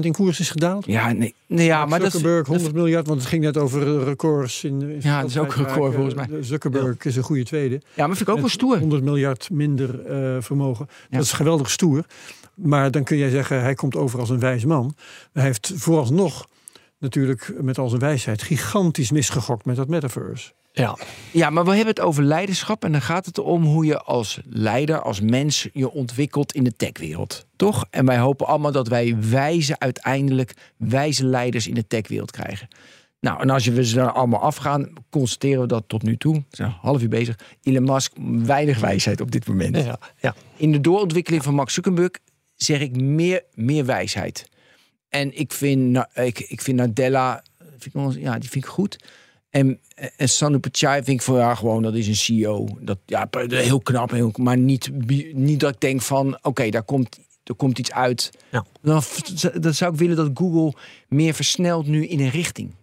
in 0.00 0.12
koers 0.12 0.40
is 0.40 0.50
gedaald. 0.50 0.86
Ja, 0.86 1.12
nee, 1.12 1.34
nee 1.46 1.66
ja, 1.66 1.86
maar 1.86 1.98
dat 1.98 2.08
is, 2.08 2.14
Zuckerberg 2.14 2.46
100 2.46 2.74
miljard, 2.74 3.06
want 3.06 3.20
het 3.20 3.28
ging 3.28 3.42
net 3.42 3.56
over 3.56 3.98
eh, 3.98 4.04
records 4.04 4.64
in. 4.64 4.82
in 4.82 4.98
Ja, 5.02 5.20
dat 5.20 5.30
is 5.30 5.38
ook 5.38 5.44
een 5.54 5.64
record 5.64 5.74
veldrijdraken. 5.74 5.94
volgens 5.94 6.30
mij. 6.30 6.42
Zuckerberg 6.42 7.04
is 7.04 7.16
een 7.16 7.22
goede 7.22 7.44
tweede. 7.44 7.74
ja, 7.94 8.06
maar 8.06 8.16
vind 8.16 8.28
ik 8.28 8.34
ook 8.34 8.40
wel 8.40 8.48
stoer. 8.48 8.78
100 8.78 9.02
miljard 9.02 9.50
minder 9.50 10.06
eh, 10.06 10.42
vermogen. 10.42 10.86
Ja. 11.10 11.16
Dat 11.16 11.26
is 11.26 11.32
geweldig 11.32 11.70
stoer. 11.70 12.04
Maar 12.54 12.90
dan 12.90 13.04
kun 13.04 13.16
jij 13.16 13.30
zeggen, 13.30 13.60
hij 13.62 13.74
komt 13.74 13.96
over 13.96 14.18
als 14.20 14.30
een 14.30 14.38
wijs 14.38 14.64
man. 14.64 14.94
Hij 15.32 15.44
heeft 15.44 15.72
vooralsnog 15.74 16.46
natuurlijk 16.98 17.52
met 17.60 17.78
al 17.78 17.88
zijn 17.88 18.00
wijsheid 18.00 18.42
gigantisch 18.42 19.10
misgegokt 19.10 19.64
met 19.64 19.76
dat 19.76 19.88
metaverse. 19.88 20.52
Ja, 20.72 20.96
Ja, 21.32 21.50
maar 21.50 21.64
we 21.64 21.70
hebben 21.70 21.94
het 21.94 22.00
over 22.00 22.22
leiderschap 22.22 22.84
en 22.84 22.92
dan 22.92 23.02
gaat 23.02 23.26
het 23.26 23.38
om 23.38 23.64
hoe 23.64 23.84
je 23.84 24.00
als 24.00 24.40
leider, 24.44 25.02
als 25.02 25.20
mens 25.20 25.68
je 25.72 25.90
ontwikkelt 25.90 26.52
in 26.52 26.64
de 26.64 26.72
techwereld. 26.76 27.46
Toch? 27.56 27.84
En 27.90 28.06
wij 28.06 28.18
hopen 28.18 28.46
allemaal 28.46 28.72
dat 28.72 28.88
wij 28.88 29.16
wijze, 29.30 29.78
uiteindelijk 29.78 30.54
wijze 30.76 31.24
leiders 31.26 31.66
in 31.66 31.74
de 31.74 31.86
techwereld 31.86 32.30
krijgen. 32.30 32.68
Nou, 33.20 33.40
en 33.40 33.50
als 33.50 33.64
je 33.64 33.72
we 33.72 33.84
ze 33.84 33.94
daar 33.94 34.12
allemaal 34.12 34.40
afgaan, 34.40 34.92
constateren 35.10 35.60
we 35.60 35.66
dat 35.66 35.84
tot 35.86 36.02
nu 36.02 36.16
toe, 36.16 36.34
we 36.34 36.42
zijn 36.50 36.68
een 36.68 36.74
half 36.80 37.02
uur 37.02 37.08
bezig, 37.08 37.38
Elon 37.62 37.84
Musk 37.84 38.12
weinig 38.42 38.78
wijsheid 38.80 39.20
op 39.20 39.30
dit 39.30 39.46
moment. 39.46 39.76
ja, 39.76 39.98
ja. 40.20 40.34
In 40.56 40.72
de 40.72 40.80
doorontwikkeling 40.80 41.42
van 41.42 41.54
Max 41.54 41.74
Zuckerberg 41.74 42.10
zeg 42.54 42.80
ik 42.80 43.00
meer, 43.00 43.42
meer 43.54 43.84
wijsheid. 43.84 44.48
En 45.08 45.38
ik 45.38 45.52
vind, 45.52 45.90
Na- 45.90 46.08
ik, 46.14 46.38
ik 46.40 46.60
vind 46.60 46.76
Nadella, 46.76 47.44
vind 47.78 47.94
ik 48.16 48.22
ja, 48.22 48.38
die 48.38 48.50
vind 48.50 48.64
ik 48.64 48.70
goed. 48.70 48.96
En, 49.52 49.80
en 50.16 50.28
Sanu 50.28 50.58
Pichai 50.58 51.02
vind 51.02 51.20
ik 51.20 51.22
voor 51.22 51.38
ja, 51.38 51.54
gewoon, 51.54 51.82
dat 51.82 51.94
is 51.94 52.06
een 52.06 52.16
CEO. 52.16 52.68
Dat, 52.80 52.98
ja, 53.06 53.28
heel 53.48 53.80
knap, 53.80 54.10
heel, 54.10 54.32
maar 54.36 54.58
niet, 54.58 54.90
niet 55.34 55.60
dat 55.60 55.74
ik 55.74 55.80
denk 55.80 56.02
van, 56.02 56.38
oké, 56.42 56.68
daar 56.68 56.82
komt, 56.82 57.18
er 57.44 57.54
komt 57.54 57.78
iets 57.78 57.92
uit. 57.92 58.30
Ja. 58.50 58.64
Dan, 58.82 59.02
dan 59.60 59.74
zou 59.74 59.92
ik 59.92 59.98
willen 59.98 60.16
dat 60.16 60.30
Google 60.34 60.72
meer 61.08 61.34
versnelt 61.34 61.86
nu 61.86 62.06
in 62.06 62.20
een 62.20 62.30
richting. 62.30 62.74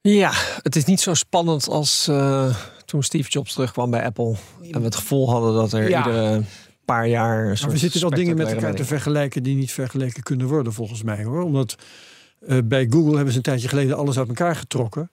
Ja, 0.00 0.32
het 0.62 0.76
is 0.76 0.84
niet 0.84 1.00
zo 1.00 1.14
spannend 1.14 1.68
als 1.68 2.08
eh, 2.08 2.56
toen 2.84 3.02
Steve 3.02 3.30
Jobs 3.30 3.52
terugkwam 3.52 3.90
bij 3.90 4.04
Apple. 4.04 4.34
En 4.70 4.78
we 4.78 4.84
het 4.84 4.96
gevoel 4.96 5.30
hadden 5.30 5.54
dat 5.54 5.72
er 5.72 5.88
Ja. 5.88 5.98
iedere 6.06 6.42
paar 6.84 7.08
jaar. 7.08 7.40
Een 7.40 7.46
Maar 7.46 7.56
soort 7.56 7.72
we 7.72 7.78
zitten 7.78 8.00
wel 8.00 8.10
dingen 8.10 8.36
met 8.36 8.52
elkaar 8.52 8.74
te 8.74 8.84
vergelijken 8.84 9.42
die 9.42 9.56
niet 9.56 9.72
vergeleken 9.72 10.22
kunnen 10.22 10.46
worden, 10.46 10.72
volgens 10.72 11.02
mij 11.02 11.24
hoor. 11.24 11.42
Omdat 11.42 11.76
eh, 12.48 12.58
bij 12.64 12.86
Google 12.90 13.14
hebben 13.14 13.30
ze 13.30 13.36
een 13.36 13.42
tijdje 13.42 13.68
geleden 13.68 13.96
alles 13.96 14.18
uit 14.18 14.28
elkaar 14.28 14.56
getrokken. 14.56 15.10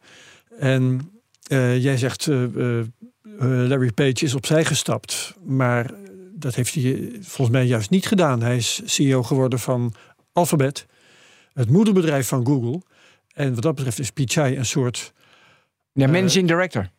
En 0.60 1.12
eh, 1.48 1.84
jij 1.84 1.98
zegt, 1.98 2.28
eh, 2.28 2.80
Larry 3.40 3.92
Page 3.92 4.26
is 4.26 4.36
opzij 4.36 4.66
gestapt. 4.66 5.36
Maar 5.46 5.92
dat 6.34 6.56
heeft 6.56 6.74
hij 6.74 7.12
volgens 7.22 7.58
mij 7.58 7.66
juist 7.66 7.90
niet 7.90 8.08
gedaan. 8.08 8.42
Hij 8.42 8.56
is 8.56 8.82
CEO 8.86 9.24
geworden 9.24 9.60
van 9.60 9.94
Alphabet, 10.34 10.86
het 11.54 11.70
moederbedrijf 11.70 12.28
van 12.28 12.46
Google. 12.46 12.82
En 13.34 13.54
wat 13.54 13.64
dat 13.64 13.76
betreft 13.76 14.00
is 14.00 14.10
Pichai 14.12 14.58
een 14.58 14.66
soort. 14.66 15.14
Ja, 15.94 16.08
managing 16.08 16.48
director. 16.48 16.90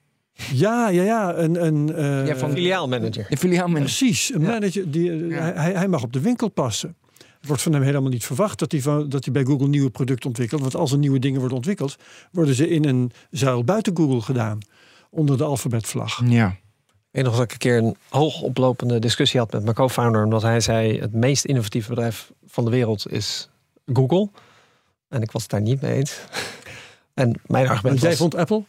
Ja, 0.52 0.88
ja, 0.88 1.02
ja. 1.02 1.34
Een, 1.36 1.64
een, 1.66 1.94
eh, 1.94 2.26
Ja, 2.26 2.36
van 2.36 2.50
Filiaalmanager. 2.50 3.26
Filiaalmanager. 3.38 3.96
Precies, 3.96 4.34
een 4.34 4.40
Ja. 4.40 4.46
manager 4.48 4.90
die, 4.90 5.26
Ja. 5.26 5.52
hij, 5.52 5.72
hij 5.72 5.88
mag 5.88 6.02
op 6.02 6.12
de 6.12 6.20
winkel 6.20 6.48
passen. 6.48 6.96
Het 7.42 7.50
wordt 7.50 7.66
van 7.66 7.72
hem 7.72 7.82
helemaal 7.82 8.10
niet 8.10 8.24
verwacht 8.24 8.58
dat 8.58 8.72
hij, 8.72 8.80
van, 8.80 9.08
dat 9.08 9.24
hij 9.24 9.32
bij 9.32 9.44
Google 9.44 9.68
nieuwe 9.68 9.90
producten 9.90 10.28
ontwikkelt. 10.28 10.60
Want 10.60 10.74
als 10.74 10.92
er 10.92 10.98
nieuwe 10.98 11.18
dingen 11.18 11.38
worden 11.38 11.56
ontwikkeld, 11.56 11.96
worden 12.32 12.54
ze 12.54 12.68
in 12.68 12.84
een 12.84 13.12
zuil 13.30 13.64
buiten 13.64 13.96
Google 13.96 14.20
gedaan. 14.20 14.58
Onder 15.10 15.38
de 15.38 15.44
alfabetvlag. 15.44 16.22
Ja. 16.24 16.56
Ik 17.10 17.24
nog 17.24 17.34
dat 17.34 17.44
ik 17.44 17.52
een 17.52 17.58
keer 17.58 17.76
een 17.76 17.96
hoogoplopende 18.08 18.98
discussie 18.98 19.40
had 19.40 19.52
met 19.52 19.62
mijn 19.62 19.74
co-founder. 19.74 20.24
Omdat 20.24 20.42
hij 20.42 20.60
zei: 20.60 21.00
het 21.00 21.12
meest 21.12 21.44
innovatieve 21.44 21.88
bedrijf 21.88 22.32
van 22.46 22.64
de 22.64 22.70
wereld 22.70 23.10
is 23.10 23.48
Google. 23.92 24.28
En 25.08 25.22
ik 25.22 25.30
was 25.30 25.42
het 25.42 25.50
daar 25.50 25.60
niet 25.60 25.80
mee 25.80 25.94
eens. 25.94 26.18
En 27.14 27.40
mijn 27.46 27.68
argument 27.68 28.00
jij 28.00 28.08
was... 28.08 28.18
vond 28.18 28.34
Apple? 28.34 28.64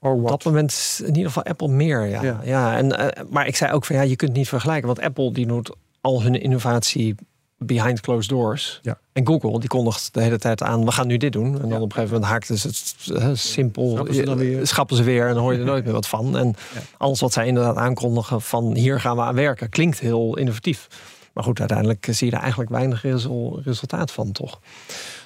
Op 0.00 0.28
dat 0.28 0.44
moment 0.44 1.00
in 1.00 1.06
ieder 1.06 1.26
geval 1.26 1.44
Apple 1.44 1.68
meer. 1.68 2.06
Ja. 2.06 2.22
Ja. 2.22 2.40
Ja. 2.44 2.76
en, 2.76 2.98
eh, 2.98 3.24
maar 3.30 3.46
ik 3.46 3.56
zei 3.56 3.72
ook 3.72 3.84
van 3.84 3.96
ja, 3.96 4.02
je 4.02 4.16
kunt 4.16 4.32
niet 4.32 4.48
vergelijken. 4.48 4.86
Want 4.86 5.00
Apple 5.00 5.32
die 5.32 5.46
doet 5.46 5.76
al 6.00 6.22
hun 6.22 6.40
innovatie 6.40 7.14
behind 7.58 8.00
closed 8.00 8.28
doors. 8.28 8.78
Ja. 8.82 8.98
En 9.12 9.26
Google 9.26 9.60
die 9.60 9.68
kondigt 9.68 10.14
de 10.14 10.22
hele 10.22 10.38
tijd 10.38 10.62
aan, 10.62 10.84
we 10.84 10.92
gaan 10.92 11.06
nu 11.06 11.16
dit 11.16 11.32
doen. 11.32 11.54
En 11.54 11.60
dan 11.60 11.68
Ja. 11.68 11.76
op 11.76 11.82
een 11.82 11.92
gegeven 11.92 12.12
moment 12.14 12.30
haakten 12.30 12.58
ze 12.58 12.66
het 12.68 12.94
eh, 13.22 13.30
simpel. 13.34 13.90
Schrappen 13.90 14.14
ze 14.14 14.34
weer. 14.36 14.66
Schappen 14.66 14.96
ze 14.96 15.02
weer 15.02 15.26
en 15.28 15.34
dan 15.34 15.42
hoor 15.42 15.52
je 15.52 15.58
er 15.58 15.64
nooit 15.74 15.84
meer 15.84 15.92
wat 15.92 16.08
van. 16.08 16.36
En 16.36 16.46
Ja. 16.74 16.80
alles 16.96 17.20
wat 17.20 17.32
zij 17.32 17.46
inderdaad 17.46 17.76
aankondigen 17.76 18.42
van 18.42 18.74
hier 18.74 19.00
gaan 19.00 19.16
we 19.16 19.22
aan 19.22 19.34
werken, 19.34 19.68
klinkt 19.68 19.98
heel 19.98 20.36
innovatief. 20.36 20.86
Maar 21.32 21.44
goed, 21.44 21.58
uiteindelijk 21.60 22.08
zie 22.10 22.26
je 22.30 22.32
er 22.36 22.40
eigenlijk 22.40 22.70
weinig 22.70 23.02
resul- 23.02 23.60
resultaat 23.64 24.10
van, 24.10 24.32
toch? 24.32 24.60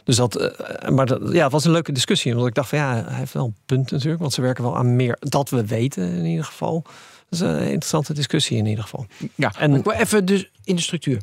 Dus 0.04 0.16
dat, 0.16 0.36
eh, 0.36 0.88
maar 0.88 1.06
dat, 1.06 1.20
ja, 1.32 1.42
het 1.42 1.52
was 1.52 1.64
een 1.64 1.70
leuke 1.70 1.92
discussie. 1.92 2.32
Omdat 2.32 2.46
ik 2.48 2.54
dacht 2.54 2.68
van 2.68 2.78
ja, 2.78 3.04
hij 3.06 3.14
heeft 3.18 3.32
wel 3.32 3.44
een 3.44 3.54
punt 3.66 3.90
natuurlijk. 3.90 4.20
Want 4.20 4.32
ze 4.32 4.40
werken 4.40 4.64
wel 4.64 4.76
aan 4.76 4.96
meer 4.96 5.16
dat 5.20 5.50
we 5.50 5.66
weten 5.66 6.12
in 6.12 6.24
ieder 6.24 6.44
geval. 6.44 6.82
Dat 6.82 6.92
is 7.30 7.40
een 7.40 7.58
interessante 7.60 8.12
discussie 8.12 8.56
in 8.58 8.66
ieder 8.66 8.82
geval. 8.84 9.06
Ja, 9.34 9.52
En- 9.58 9.70
en 9.70 9.74
ik 9.78 9.84
wil 9.84 9.92
even 9.92 10.24
dus 10.24 10.50
in 10.64 10.76
de 10.76 10.82
structuur. 10.82 11.20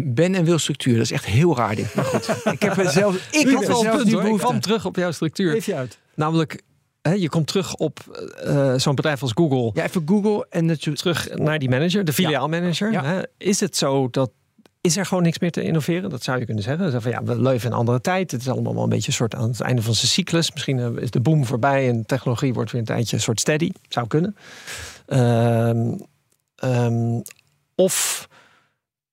Ben 0.00 0.34
en 0.34 0.44
wil 0.44 0.58
structuur, 0.58 0.94
dat 0.94 1.02
is 1.02 1.12
echt 1.12 1.24
heel 1.24 1.56
raar 1.56 1.74
dit. 1.74 1.94
Maar 1.94 2.04
goed, 2.04 2.28
ik 2.54 2.62
heb 2.62 2.76
er 2.76 2.90
zelf, 2.90 3.28
ik 3.30 3.50
had 3.50 3.66
wel 3.66 3.80
zelf 3.80 3.96
punt, 3.96 4.06
die 4.06 4.16
hoor. 4.16 4.28
Ik 4.28 4.36
kwam 4.38 4.60
terug 4.60 4.84
op 4.84 4.96
jouw 4.96 5.10
structuur. 5.10 5.52
Geef 5.52 5.66
je 5.66 5.74
uit. 5.74 5.98
Namelijk, 6.14 6.62
hè, 7.02 7.12
je 7.12 7.28
komt 7.28 7.46
terug 7.46 7.74
op 7.74 8.00
eh, 8.44 8.74
zo'n 8.76 8.94
bedrijf 8.94 9.22
als 9.22 9.32
Google. 9.34 9.70
Ja, 9.74 9.84
even 9.84 10.02
Google 10.06 10.46
en 10.50 10.68
je... 10.78 10.92
Terug 10.92 11.28
naar 11.34 11.58
die 11.58 11.68
manager, 11.68 12.04
de 12.04 12.12
filiaalmanager. 12.12 12.92
Ja. 12.92 13.04
Hè. 13.04 13.22
Is 13.38 13.60
het 13.60 13.76
zo 13.76 14.08
dat 14.10 14.30
is 14.80 14.96
er 14.96 15.06
gewoon 15.06 15.22
niks 15.22 15.38
meer 15.38 15.50
te 15.50 15.62
innoveren? 15.62 16.10
Dat 16.10 16.22
zou 16.22 16.38
je 16.38 16.44
kunnen 16.44 16.62
zeggen. 16.62 16.90
Zo 16.90 16.98
van, 16.98 17.10
ja, 17.10 17.22
we 17.22 17.40
leven 17.40 17.66
in 17.66 17.72
een 17.72 17.78
andere 17.78 18.00
tijd. 18.00 18.30
Het 18.30 18.40
is 18.40 18.48
allemaal 18.48 18.74
wel 18.74 18.82
een 18.82 18.88
beetje 18.88 19.08
een 19.08 19.12
soort 19.12 19.34
aan 19.34 19.48
het 19.48 19.60
einde 19.60 19.82
van 19.82 19.94
zijn 19.94 20.10
cyclus. 20.10 20.52
Misschien 20.52 20.78
eh, 20.78 21.02
is 21.02 21.10
de 21.10 21.20
boom 21.20 21.44
voorbij 21.44 21.88
en 21.88 22.06
technologie 22.06 22.54
wordt 22.54 22.70
weer 22.70 22.80
een 22.80 22.86
tijdje 22.86 23.16
een 23.16 23.22
soort 23.22 23.40
steady. 23.40 23.70
Zou 23.88 24.06
kunnen. 24.06 24.36
Ehm, 25.06 25.94
ehm, 26.56 27.20
of 27.74 28.28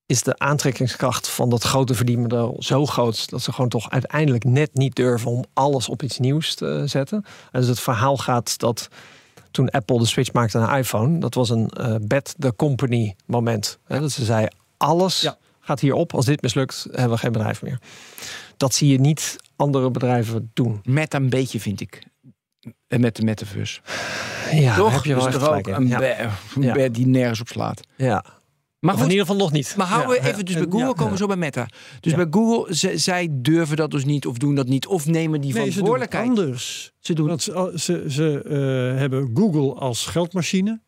is 0.06 0.24
de 0.24 0.38
aantrekkingskracht 0.38 1.28
van 1.30 1.49
dat 1.49 1.64
grote 1.64 1.93
verdienmodel 1.93 2.56
zo 2.60 2.86
groot 2.86 3.30
dat 3.30 3.41
ze 3.41 3.51
gewoon 3.51 3.70
toch 3.70 3.89
uiteindelijk 3.89 4.43
net 4.43 4.70
niet 4.74 4.95
durven 4.95 5.32
om 5.32 5.43
alles 5.53 5.89
op 5.89 6.03
iets 6.03 6.20
nieuws 6.20 6.56
te 6.56 6.84
zetten. 6.86 7.26
En 7.51 7.60
dus 7.60 7.70
het 7.70 7.80
verhaal 7.80 8.18
gaat 8.18 8.58
dat 8.60 8.88
toen 9.51 9.70
Apple 9.70 9.99
de 9.99 10.06
switch 10.06 10.34
maakte 10.34 10.58
naar 10.58 10.80
iPhone, 10.80 11.20
dat 11.20 11.34
was 11.34 11.49
een 11.49 11.70
eh 11.70 11.95
bet 12.01 12.36
the 12.39 12.53
company 12.56 13.16
moment. 13.26 13.78
Hè, 13.86 13.99
dat 13.99 14.12
ze 14.12 14.26
zei 14.26 14.47
alles 14.78 15.22
Ja. 15.22 15.38
gaat 15.60 15.80
hierop. 15.80 16.14
Als 16.14 16.26
dit 16.26 16.41
mislukt, 16.41 16.88
hebben 16.91 17.12
we 17.12 17.18
geen 17.18 17.32
bedrijf 17.32 17.62
meer. 17.62 17.80
Dat 18.58 18.74
zie 18.74 18.89
je 18.91 18.99
niet 18.99 19.36
andere 19.56 19.91
bedrijven 19.91 20.51
doen. 20.53 20.80
Met 20.84 21.14
een 21.14 21.30
beetje, 21.30 21.60
vind 21.60 21.82
ik. 21.82 22.03
En 22.88 23.01
met 23.01 23.16
de 23.16 23.24
metaverse. 23.24 23.80
Ja, 24.51 24.76
Toch? 24.76 24.93
heb 24.93 25.03
je 25.03 25.16
wel 25.16 25.26
echt 25.26 25.36
er 25.36 25.41
gelijk 25.41 25.68
ook 25.68 25.76
in. 25.80 25.91
een, 25.93 26.32
Ja. 26.62 26.74
bed 26.74 26.95
die 26.95 27.08
nergens 27.08 27.39
op 27.41 27.47
slaat. 27.47 27.82
ja. 27.95 28.24
Maar 28.86 28.93
Of 28.93 28.99
in 28.99 29.05
goed, 29.05 29.15
ieder 29.15 29.25
geval 29.31 29.41
nog 29.45 29.51
niet. 29.55 29.73
maar 29.77 29.88
houden 29.88 30.09
we 30.21 30.27
even 30.27 30.45
dus 30.45 30.53
bij 30.55 30.63
Google, 30.63 30.79
ja, 30.88 30.91
komen 30.93 31.11
we 31.11 31.17
zo 31.17 31.25
bij 31.27 31.36
Meta. 31.36 31.67
Dus 31.99 32.11
Ja. 32.11 32.17
bij 32.17 32.27
Google, 32.31 32.75
ze- 32.75 32.97
zij 32.97 33.27
durven 33.31 33.77
dat 33.77 33.91
dus 33.91 34.05
niet 34.05 34.25
of 34.27 34.38
doen 34.38 34.55
dat 34.55 34.67
niet. 34.67 34.88
Of 34.88 35.05
nemen 35.05 35.41
die 35.41 35.53
Nee, 35.53 35.53
ze 35.53 35.57
doen 35.59 35.63
het 35.63 35.73
verantwoordelijkheid. 35.73 36.27
anders. 36.29 36.91
Ze 36.99 37.13
doen 37.13 37.27
Want 37.27 37.41
ze, 37.43 37.71
ze, 37.75 38.03
ze 38.07 38.41
eh, 38.43 38.99
hebben 38.99 39.31
Google 39.33 39.73
als 39.73 40.05
geldmachine. 40.05 40.81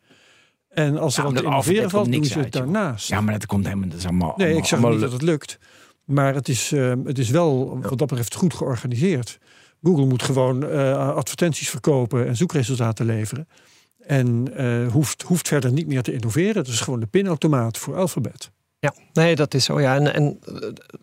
En 0.69 0.97
als 0.97 1.17
er 1.17 1.23
Ja, 1.23 1.29
wat 1.29 1.37
te 1.37 1.43
innoveren 1.43 1.89
valt, 1.89 2.11
doen 2.11 2.25
ze 2.25 2.39
het 2.39 2.51
daarnaast. 2.51 3.07
Ja, 3.07 3.21
maar 3.21 3.33
dat 3.33 3.45
komt 3.45 3.65
helemaal... 3.65 3.89
Dat 3.89 3.97
is 3.97 4.05
allemaal, 4.05 4.27
nee, 4.27 4.37
allemaal- 4.37 4.57
ik 4.57 4.65
zeg 4.65 4.79
allemaal 4.79 4.91
niet 4.91 5.01
dat 5.01 5.11
het 5.11 5.21
lukt. 5.21 5.57
Maar 6.05 6.33
het 6.33 6.47
is, 6.49 6.71
eh, 6.71 6.93
het 7.03 7.17
is 7.19 7.29
wel 7.29 7.79
wat 7.81 7.97
dat 7.97 8.07
betreft 8.07 8.35
goed 8.35 8.53
georganiseerd. 8.53 9.37
Google 9.83 10.05
moet 10.05 10.23
gewoon 10.23 10.63
eh, 10.69 11.15
advertenties 11.15 11.69
verkopen 11.69 12.27
en 12.27 12.35
zoekresultaten 12.35 13.05
leveren. 13.05 13.47
En 14.07 14.55
eh, 14.55 14.91
hoeft, 14.91 15.21
hoeft 15.21 15.47
verder 15.47 15.71
niet 15.71 15.87
meer 15.87 16.01
te 16.01 16.13
innoveren. 16.13 16.55
Het 16.57 16.67
is 16.67 16.79
gewoon 16.79 16.99
de 16.99 17.05
pinautomaat 17.05 17.77
voor 17.77 17.95
Alphabet. 17.97 18.51
Ja, 18.79 18.93
nee, 19.13 19.35
dat 19.35 19.53
is 19.53 19.65
zo. 19.65 19.79
Ja, 19.81 19.95
en, 19.95 20.13
en 20.13 20.39
eh, 20.45 20.53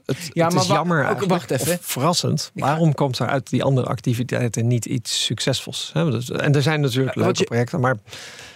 het, 0.04 0.30
Ja, 0.32 0.44
het 0.44 0.54
maar 0.54 0.62
is 0.62 0.68
wa- 0.68 0.74
jammer. 0.74 1.08
ook- 1.08 1.24
wacht 1.24 1.50
even. 1.50 1.72
of 1.72 1.78
verrassend. 1.82 2.50
Waarom 2.54 2.94
komt 2.94 3.18
er 3.18 3.26
uit 3.26 3.50
die 3.50 3.62
andere 3.62 3.86
activiteiten 3.86 4.66
niet 4.66 4.84
iets 4.84 5.24
succesvols? 5.24 5.90
Hè? 5.92 6.32
En 6.38 6.54
er 6.54 6.62
zijn 6.62 6.80
natuurlijk 6.80 7.16
leuke 7.16 7.38
je- 7.38 7.44
projecten, 7.44 7.80
maar 7.80 7.96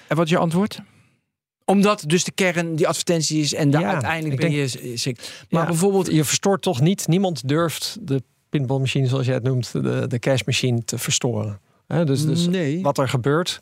En 0.09 0.16
wat 0.16 0.24
is 0.24 0.30
je 0.30 0.38
antwoord? 0.38 0.78
Omdat 1.64 2.05
dus 2.07 2.24
de 2.24 2.30
kern 2.32 2.76
die 2.76 2.88
advertenties 2.88 3.38
is 3.44 3.55
en 3.55 3.70
daar 3.70 3.80
Ja, 3.80 3.92
uiteindelijk 3.92 4.40
ben 4.40 4.51
denk- 4.51 4.70
je. 4.70 5.14
Maar 5.51 5.61
Ja, 5.62 5.66
bijvoorbeeld, 5.68 6.07
je 6.12 6.24
verstoort 6.24 6.62
toch 6.62 6.80
niet. 6.80 7.07
Niemand 7.09 7.49
durft 7.49 7.96
de 8.01 8.22
pinballmachine, 8.49 9.07
zoals 9.07 9.26
jij 9.26 9.34
het 9.34 9.42
noemt, 9.44 9.72
de, 9.72 10.05
de 10.09 10.18
cashmachine 10.18 10.84
te 10.84 10.99
verstoren. 10.99 11.61
Hè? 11.86 12.05
Dus, 12.05 12.24
dus 12.26 12.46
nee, 12.46 12.82
wat 12.82 12.99
er 12.99 13.09
gebeurt, 13.09 13.61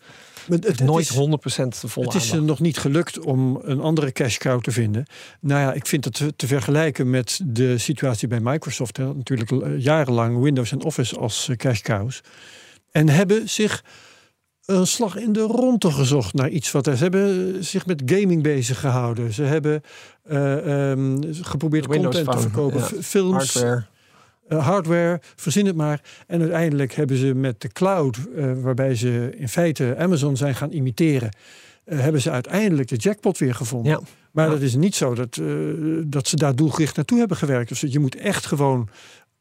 maar 0.49 0.59
het, 0.59 0.67
het 0.67 0.81
nooit 0.81 1.11
is- 1.11 1.17
100% 1.17 1.81
de 1.81 1.89
volle 1.89 2.07
Het 2.07 2.15
is 2.15 2.33
nog 2.33 2.61
niet 2.61 2.79
gelukt 2.79 3.19
om 3.19 3.61
een 3.63 3.81
andere 3.81 4.13
cash 4.13 4.37
cow 4.37 4.61
te 4.61 4.71
vinden. 4.71 5.07
Nou 5.41 5.61
ja, 5.61 5.73
ik 5.73 5.87
vind 5.87 6.05
het 6.05 6.15
te, 6.15 6.37
te 6.37 6.47
vergelijken 6.47 7.11
met 7.11 7.41
de 7.45 7.79
situatie 7.79 8.29
bij 8.29 8.41
Microsoft. 8.41 8.97
Hè. 8.97 9.15
Natuurlijk 9.15 9.51
eh, 9.51 9.79
jarenlang 9.79 10.43
Windows 10.43 10.73
en 10.73 10.83
Office 10.83 11.17
als 11.19 11.49
eh, 11.49 11.57
cash 11.57 11.81
cows. 11.81 12.21
En 12.91 13.09
hebben 13.09 13.49
zich 13.49 13.85
een 14.65 14.87
slag 14.87 15.17
in 15.17 15.33
de 15.33 15.41
ronde 15.41 15.91
gezocht 15.91 16.35
naar 16.35 16.49
iets 16.49 16.73
wat 16.73 16.87
er. 16.87 16.97
Ze 16.97 17.03
hebben 17.03 17.65
zich 17.65 17.87
met 17.87 18.03
gaming 18.07 18.43
bezig 18.43 18.81
gehouden. 18.81 19.33
Ze 19.33 19.43
hebben 19.43 19.83
eh, 20.23 20.91
ehm, 20.91 21.23
geprobeerd 21.41 21.87
Windows 21.87 22.15
content 22.17 22.37
te 22.37 22.43
verkopen, 22.43 22.79
ja. 22.79 23.03
films, 23.03 23.55
Hardware. 23.55 23.85
Eh, 24.49 24.67
hardware, 24.67 25.21
verzin 25.37 25.67
het 25.67 25.77
maar. 25.77 26.01
En 26.27 26.41
uiteindelijk 26.41 26.93
hebben 26.95 27.17
ze 27.17 27.35
met 27.35 27.61
de 27.61 27.69
cloud, 27.69 28.19
eh, 28.37 28.53
waarbij 28.57 28.95
ze 28.95 29.33
in 29.37 29.49
feite 29.49 29.95
Amazon 29.99 30.37
zijn 30.37 30.55
gaan 30.55 30.71
imiteren, 30.73 31.29
eh, 31.85 31.99
hebben 32.01 32.21
ze 32.21 32.31
uiteindelijk 32.31 32.89
de 32.89 32.97
jackpot 32.97 33.39
weer 33.39 33.55
gevonden. 33.55 33.93
Ja. 33.93 34.01
Maar 34.33 34.45
Ja. 34.45 34.51
dat 34.51 34.61
is 34.61 34.75
niet 34.75 34.95
zo 34.95 35.15
dat, 35.15 35.37
eh, 35.37 35.47
dat 36.07 36.29
ze 36.29 36.37
daar 36.37 36.55
doelgericht 36.57 36.97
naartoe 36.97 37.19
hebben 37.19 37.37
gewerkt. 37.37 37.69
Dus 37.69 37.81
je 37.81 37.99
moet 37.99 38.17
echt 38.17 38.47
gewoon 38.47 38.89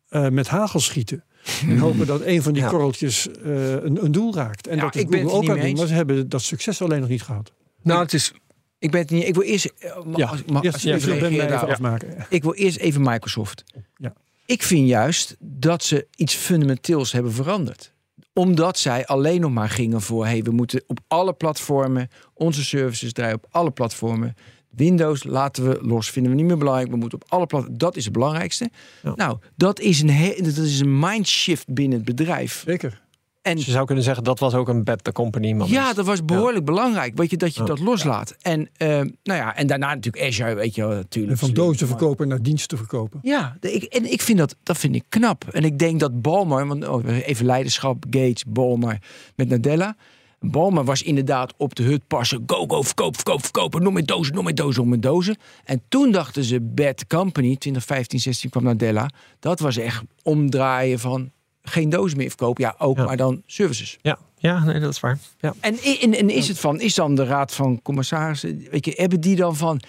eh, 0.10 0.30
met 0.30 0.48
hagel 0.48 0.80
schieten. 0.80 1.24
En 1.70 1.78
hopen 1.78 2.06
dat 2.08 2.22
een 2.22 2.42
van 2.42 2.54
die 2.54 2.62
Ja. 2.62 2.70
korreltjes 2.70 3.28
eh, 3.30 3.72
een, 3.72 4.04
een 4.06 4.12
doel 4.12 4.36
raakt. 4.36 4.68
En 4.68 4.76
Ja, 4.76 4.82
dat 4.82 4.96
is 4.96 5.02
ik 5.02 5.10
ben 5.10 5.30
ook 5.32 5.42
niet 5.42 5.50
aan 5.50 5.56
mee 5.58 5.66
doen. 5.68 5.78
Maar 5.78 5.88
ze 5.88 5.94
hebben 5.94 6.30
dat 6.30 6.42
succes 6.42 6.82
alleen 6.82 7.00
nog 7.00 7.10
niet 7.10 7.22
gehad. 7.22 7.52
nou, 7.82 8.02
het 8.02 8.14
is. 8.14 8.34
Ik 8.80 8.92
ben 8.92 9.02
het 9.02 9.10
niet. 9.10 9.28
Ik 9.28 9.34
wil 9.34 9.44
eerst. 9.44 9.74
Ja, 10.16 10.28
als- 10.28 10.40
ik 10.40 10.46
Ben 10.46 11.32
even 11.32 11.68
afmaken. 11.68 12.26
Ik 12.30 12.44
wil 12.44 12.54
eerst 12.54 12.78
even 12.78 13.02
Microsoft. 13.02 13.64
Ja. 13.98 14.14
Ik 14.46 14.64
vind 14.64 14.88
juist 14.88 15.36
dat 15.40 15.84
ze 15.84 16.08
iets 16.16 16.36
fundamenteels 16.36 17.12
hebben 17.12 17.32
veranderd. 17.32 17.94
Omdat 18.34 18.78
zij 18.78 19.06
alleen 19.06 19.42
nog 19.42 19.52
maar 19.52 19.70
gingen 19.70 20.02
voor... 20.02 20.26
hey, 20.26 20.44
we 20.44 20.52
moeten 20.52 20.84
op 20.88 21.00
alle 21.08 21.34
platformen... 21.34 22.10
onze 22.34 22.64
services 22.64 23.14
draaien 23.14 23.36
op 23.36 23.48
alle 23.50 23.72
platformen. 23.72 24.36
Windows 24.70 25.24
laten 25.24 25.70
we 25.70 25.80
los, 25.82 26.10
vinden 26.10 26.32
we 26.32 26.38
niet 26.38 26.48
meer 26.48 26.58
belangrijk. 26.58 26.90
We 26.90 26.96
moeten 26.96 27.22
op 27.22 27.32
alle 27.32 27.46
platformen... 27.46 27.80
Dat 27.80 27.96
is 27.96 28.04
het 28.04 28.14
belangrijkste. 28.14 28.70
Ja. 29.04 29.14
Nou, 29.16 29.38
dat 29.56 29.80
is, 29.80 30.02
een 30.02 30.36
dat 30.38 30.58
is 30.58 30.80
een 30.80 31.00
mindshift 31.00 31.74
binnen 31.74 31.98
het 31.98 32.16
bedrijf. 32.16 32.64
Zeker. 32.66 33.04
En 33.46 33.56
Dus 33.56 33.66
je 33.66 33.72
zou 33.72 33.86
kunnen 33.86 34.04
zeggen, 34.04 34.24
dat 34.24 34.40
was 34.40 34.54
ook 34.54 34.68
een 34.68 34.84
bet 34.84 35.04
the 35.04 35.12
company 35.12 35.52
moment. 35.52 35.70
ja, 35.70 35.94
dat 35.94 36.06
was 36.06 36.26
behoorlijk 36.26 36.66
belangrijk. 36.66 37.18
Weet 37.18 37.30
je, 37.30 37.38
dat 37.38 37.54
je 37.56 37.60
Ja. 37.60 37.66
dat 37.66 37.80
loslaat. 37.80 38.36
En, 38.42 38.70
eh, 38.78 38.88
nou 38.88 39.10
ja, 39.24 39.56
en 39.56 39.68
daarna 39.68 39.94
natuurlijk 39.94 40.26
Azure, 40.26 40.54
weet 40.56 40.76
je 40.76 40.82
wel, 40.88 40.96
natuurlijk. 40.96 41.34
En 41.34 41.40
van 41.40 41.54
dozen 41.54 41.88
Maar- 41.88 41.98
verkopen 41.98 42.28
naar 42.28 42.42
diensten 42.42 42.78
verkopen. 42.78 43.20
Ja, 43.24 43.58
ik, 43.62 43.84
en 43.84 44.12
ik 44.12 44.22
vind 44.22 44.38
dat, 44.38 44.56
dat 44.64 44.78
vind 44.78 44.96
ik 44.96 45.04
knap. 45.10 45.46
En 45.52 45.64
ik 45.64 45.80
denk 45.80 46.00
dat 46.00 46.22
Balmer, 46.22 46.68
want 46.68 46.88
oh, 46.88 47.08
even 47.28 47.46
leiderschap, 47.46 48.06
Gates, 48.10 48.44
Balmer 48.48 49.02
met 49.36 49.50
Nadella. 49.50 49.96
Balmer 50.40 50.84
was 50.84 51.02
inderdaad 51.04 51.54
op 51.58 51.76
de 51.76 51.84
hut 51.84 52.08
passen. 52.08 52.44
Go, 52.46 52.66
go, 52.68 52.82
verkoop, 52.82 53.16
verkoop, 53.16 53.42
verkopen. 53.44 53.84
Nog 53.84 53.94
meer 53.94 54.06
dozen, 54.06 54.34
nog 54.36 54.44
meer 54.44 54.56
dozen, 54.56 54.82
nog 54.82 54.90
meer 54.92 55.00
dozen. 55.02 55.38
En 55.64 55.82
toen 55.90 56.12
dachten 56.12 56.44
ze, 56.44 56.62
bad 56.62 57.08
company, 57.08 57.48
2015, 57.48 58.20
16 58.20 58.50
kwam 58.50 58.64
Nadella. 58.64 59.10
Dat 59.40 59.60
was 59.60 59.78
echt 59.78 60.02
omdraaien 60.24 61.00
van 61.00 61.32
geen 61.66 61.90
dozen 61.90 62.18
meer 62.18 62.28
verkopen. 62.28 62.64
Ja, 62.64 62.76
ook, 62.78 62.98
Ja. 62.98 63.06
maar 63.06 63.18
dan 63.18 63.44
services. 63.46 63.98
Ja, 64.02 64.20
ja 64.38 64.64
nee, 64.64 64.80
dat 64.80 64.92
is 64.92 65.00
waar. 65.00 65.20
Ja. 65.40 65.54
En, 65.60 65.78
en, 66.02 66.14
en 66.14 66.30
is 66.30 66.48
het 66.48 66.60
van, 66.60 66.80
is 66.82 66.96
dan 66.96 67.16
de 67.16 67.26
raad 67.26 67.54
van 67.54 67.82
commissarissen, 67.82 68.68
weet 68.72 68.86
je, 68.86 68.94
hebben 68.96 69.22
die 69.22 69.36
dan 69.36 69.56
van, 69.56 69.80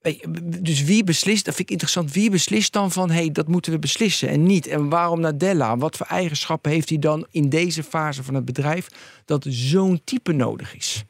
je, 0.00 0.28
dus 0.60 0.82
wie 0.82 1.04
beslist, 1.04 1.44
dat 1.44 1.54
vind 1.54 1.66
ik 1.66 1.72
interessant, 1.72 2.12
wie 2.12 2.30
beslist 2.30 2.72
dan 2.72 2.92
van, 2.92 3.10
hé, 3.10 3.14
hey, 3.16 3.32
dat 3.32 3.48
moeten 3.48 3.72
we 3.72 3.78
beslissen 3.78 4.28
en 4.28 4.42
niet? 4.42 4.66
En 4.66 4.88
waarom 4.88 5.20
Nadella? 5.20 5.76
Wat 5.76 5.96
voor 5.96 6.06
eigenschappen 6.06 6.70
heeft 6.70 6.88
hij 6.88 6.98
dan 6.98 7.26
in 7.30 7.48
deze 7.48 7.82
fase 7.82 8.22
van 8.22 8.34
het 8.34 8.44
bedrijf 8.44 8.88
dat 9.24 9.46
zo'n 9.48 10.00
type 10.04 10.32
nodig 10.32 10.76
is? 10.76 11.04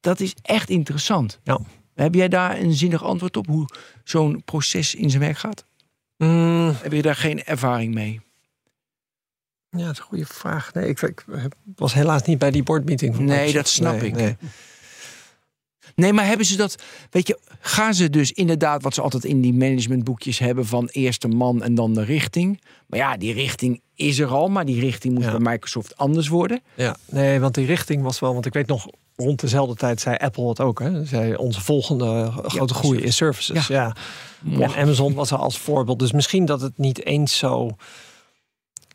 Dat 0.00 0.20
is 0.20 0.34
echt 0.42 0.70
interessant. 0.70 1.40
Ja. 1.44 1.58
Heb 1.94 2.14
jij 2.14 2.28
daar 2.28 2.58
een 2.60 2.72
zinnig 2.72 3.04
antwoord 3.04 3.36
op, 3.36 3.46
hoe 3.46 3.66
zo'n 4.04 4.42
proces 4.44 4.94
in 4.94 5.10
zijn 5.10 5.22
werk 5.22 5.38
gaat? 5.38 5.64
Mm, 6.16 6.74
Heb 6.82 6.92
je 6.92 7.02
daar 7.02 7.16
geen 7.16 7.44
ervaring 7.44 7.94
mee? 7.94 8.20
Ja, 9.78 9.84
dat 9.84 9.92
is 9.92 9.98
een 9.98 10.04
goede 10.04 10.26
vraag. 10.26 10.74
Nee, 10.74 10.88
ik, 10.88 11.00
ik 11.02 11.24
was 11.76 11.94
helaas 11.94 12.22
niet 12.22 12.38
bij 12.38 12.50
die 12.50 12.62
boardmeeting. 12.62 13.18
Nee, 13.18 13.52
dat 13.52 13.68
snap 13.68 14.00
Nee, 14.00 14.08
ik. 14.08 14.14
nee. 14.14 14.36
Nee, 15.94 16.12
maar 16.12 16.26
hebben 16.26 16.46
ze 16.46 16.56
dat, 16.56 16.76
weet 17.10 17.26
je, 17.26 17.38
gaan 17.60 17.94
ze 17.94 18.10
dus 18.10 18.32
inderdaad 18.32 18.82
wat 18.82 18.94
ze 18.94 19.00
altijd 19.02 19.24
in 19.24 19.40
die 19.40 19.54
managementboekjes 19.54 20.38
hebben 20.38 20.66
van 20.66 20.88
eerst 20.92 21.22
de 21.22 21.28
man 21.28 21.62
en 21.62 21.74
dan 21.74 21.94
de 21.94 22.02
richting. 22.04 22.60
Maar 22.86 22.98
ja, 22.98 23.16
die 23.16 23.32
richting 23.32 23.80
is 23.94 24.18
er 24.18 24.28
al, 24.28 24.48
maar 24.48 24.64
die 24.64 24.80
richting 24.80 25.14
moet 25.14 25.24
Ja. 25.24 25.30
bij 25.38 25.52
Microsoft 25.52 25.96
anders 25.96 26.28
worden. 26.28 26.60
Ja, 26.74 26.96
nee, 27.10 27.40
want 27.40 27.54
die 27.54 27.66
richting 27.66 28.02
was 28.02 28.20
wel, 28.20 28.32
want 28.32 28.46
ik 28.46 28.52
weet 28.52 28.66
nog 28.66 28.86
rond 29.16 29.40
dezelfde 29.40 29.74
tijd 29.74 30.00
zei 30.00 30.16
Apple 30.16 30.48
het 30.48 30.60
ook. 30.60 30.78
Hè? 30.80 31.04
Zei 31.04 31.34
onze 31.34 31.60
volgende 31.60 32.30
grote 32.44 32.74
groei 32.74 33.00
is 33.02 33.16
services. 33.16 33.66
Ja. 33.66 33.96
En 34.60 34.74
Amazon 34.74 35.14
was 35.14 35.30
er 35.30 35.38
als 35.38 35.58
voorbeeld. 35.58 35.98
Dus 35.98 36.12
misschien 36.12 36.44
dat 36.44 36.60
het 36.60 36.78
niet 36.78 37.04
eens 37.04 37.38
zo. 37.38 37.76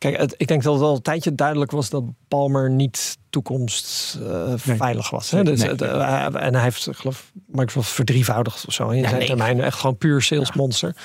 Kijk, 0.02 0.18
het, 0.18 0.34
ik 0.38 0.48
denk 0.48 0.64
dat 0.64 0.74
het 0.74 0.84
al 0.84 0.96
een 0.96 1.02
tijdje 1.02 1.36
duidelijk 1.36 1.72
was 1.72 1.90
dat 1.90 2.04
Palmer 2.28 2.70
niet 2.70 3.18
toekomst 3.30 4.18
eh, 4.28 4.54
veilig 4.56 5.10
was. 5.10 5.32
Hè? 5.32 5.44
Dus, 5.44 5.60
Nee. 5.60 5.70
het, 5.70 5.82
eh, 5.82 6.26
en 6.26 6.54
hij 6.54 6.64
heeft, 6.64 6.88
geloof, 6.92 7.32
Microsoft 7.46 7.90
verdrievoudigd 7.90 8.66
of 8.68 8.74
zo 8.74 8.90
in 8.90 9.04
zijn 9.04 9.18
nee. 9.18 9.28
termijn. 9.28 9.62
Echt 9.62 9.80
gewoon 9.80 9.98
puur 9.98 10.22
salesmonster. 10.22 10.96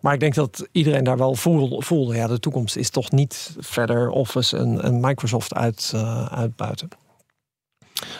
Maar 0.00 0.14
ik 0.14 0.20
denk 0.20 0.34
dat 0.34 0.68
iedereen 0.72 1.04
daar 1.04 1.16
wel 1.16 1.34
voelde, 1.34 1.82
voelde. 1.82 2.14
Ja, 2.14 2.26
de 2.26 2.40
toekomst 2.40 2.76
is 2.76 2.90
toch 2.90 3.10
niet 3.10 3.56
verder 3.58 4.10
Office 4.10 4.56
en, 4.56 4.82
en 4.82 5.00
Microsoft 5.00 5.54
uit, 5.54 5.90
eh, 5.94 6.26
uitbuiten. 6.26 6.88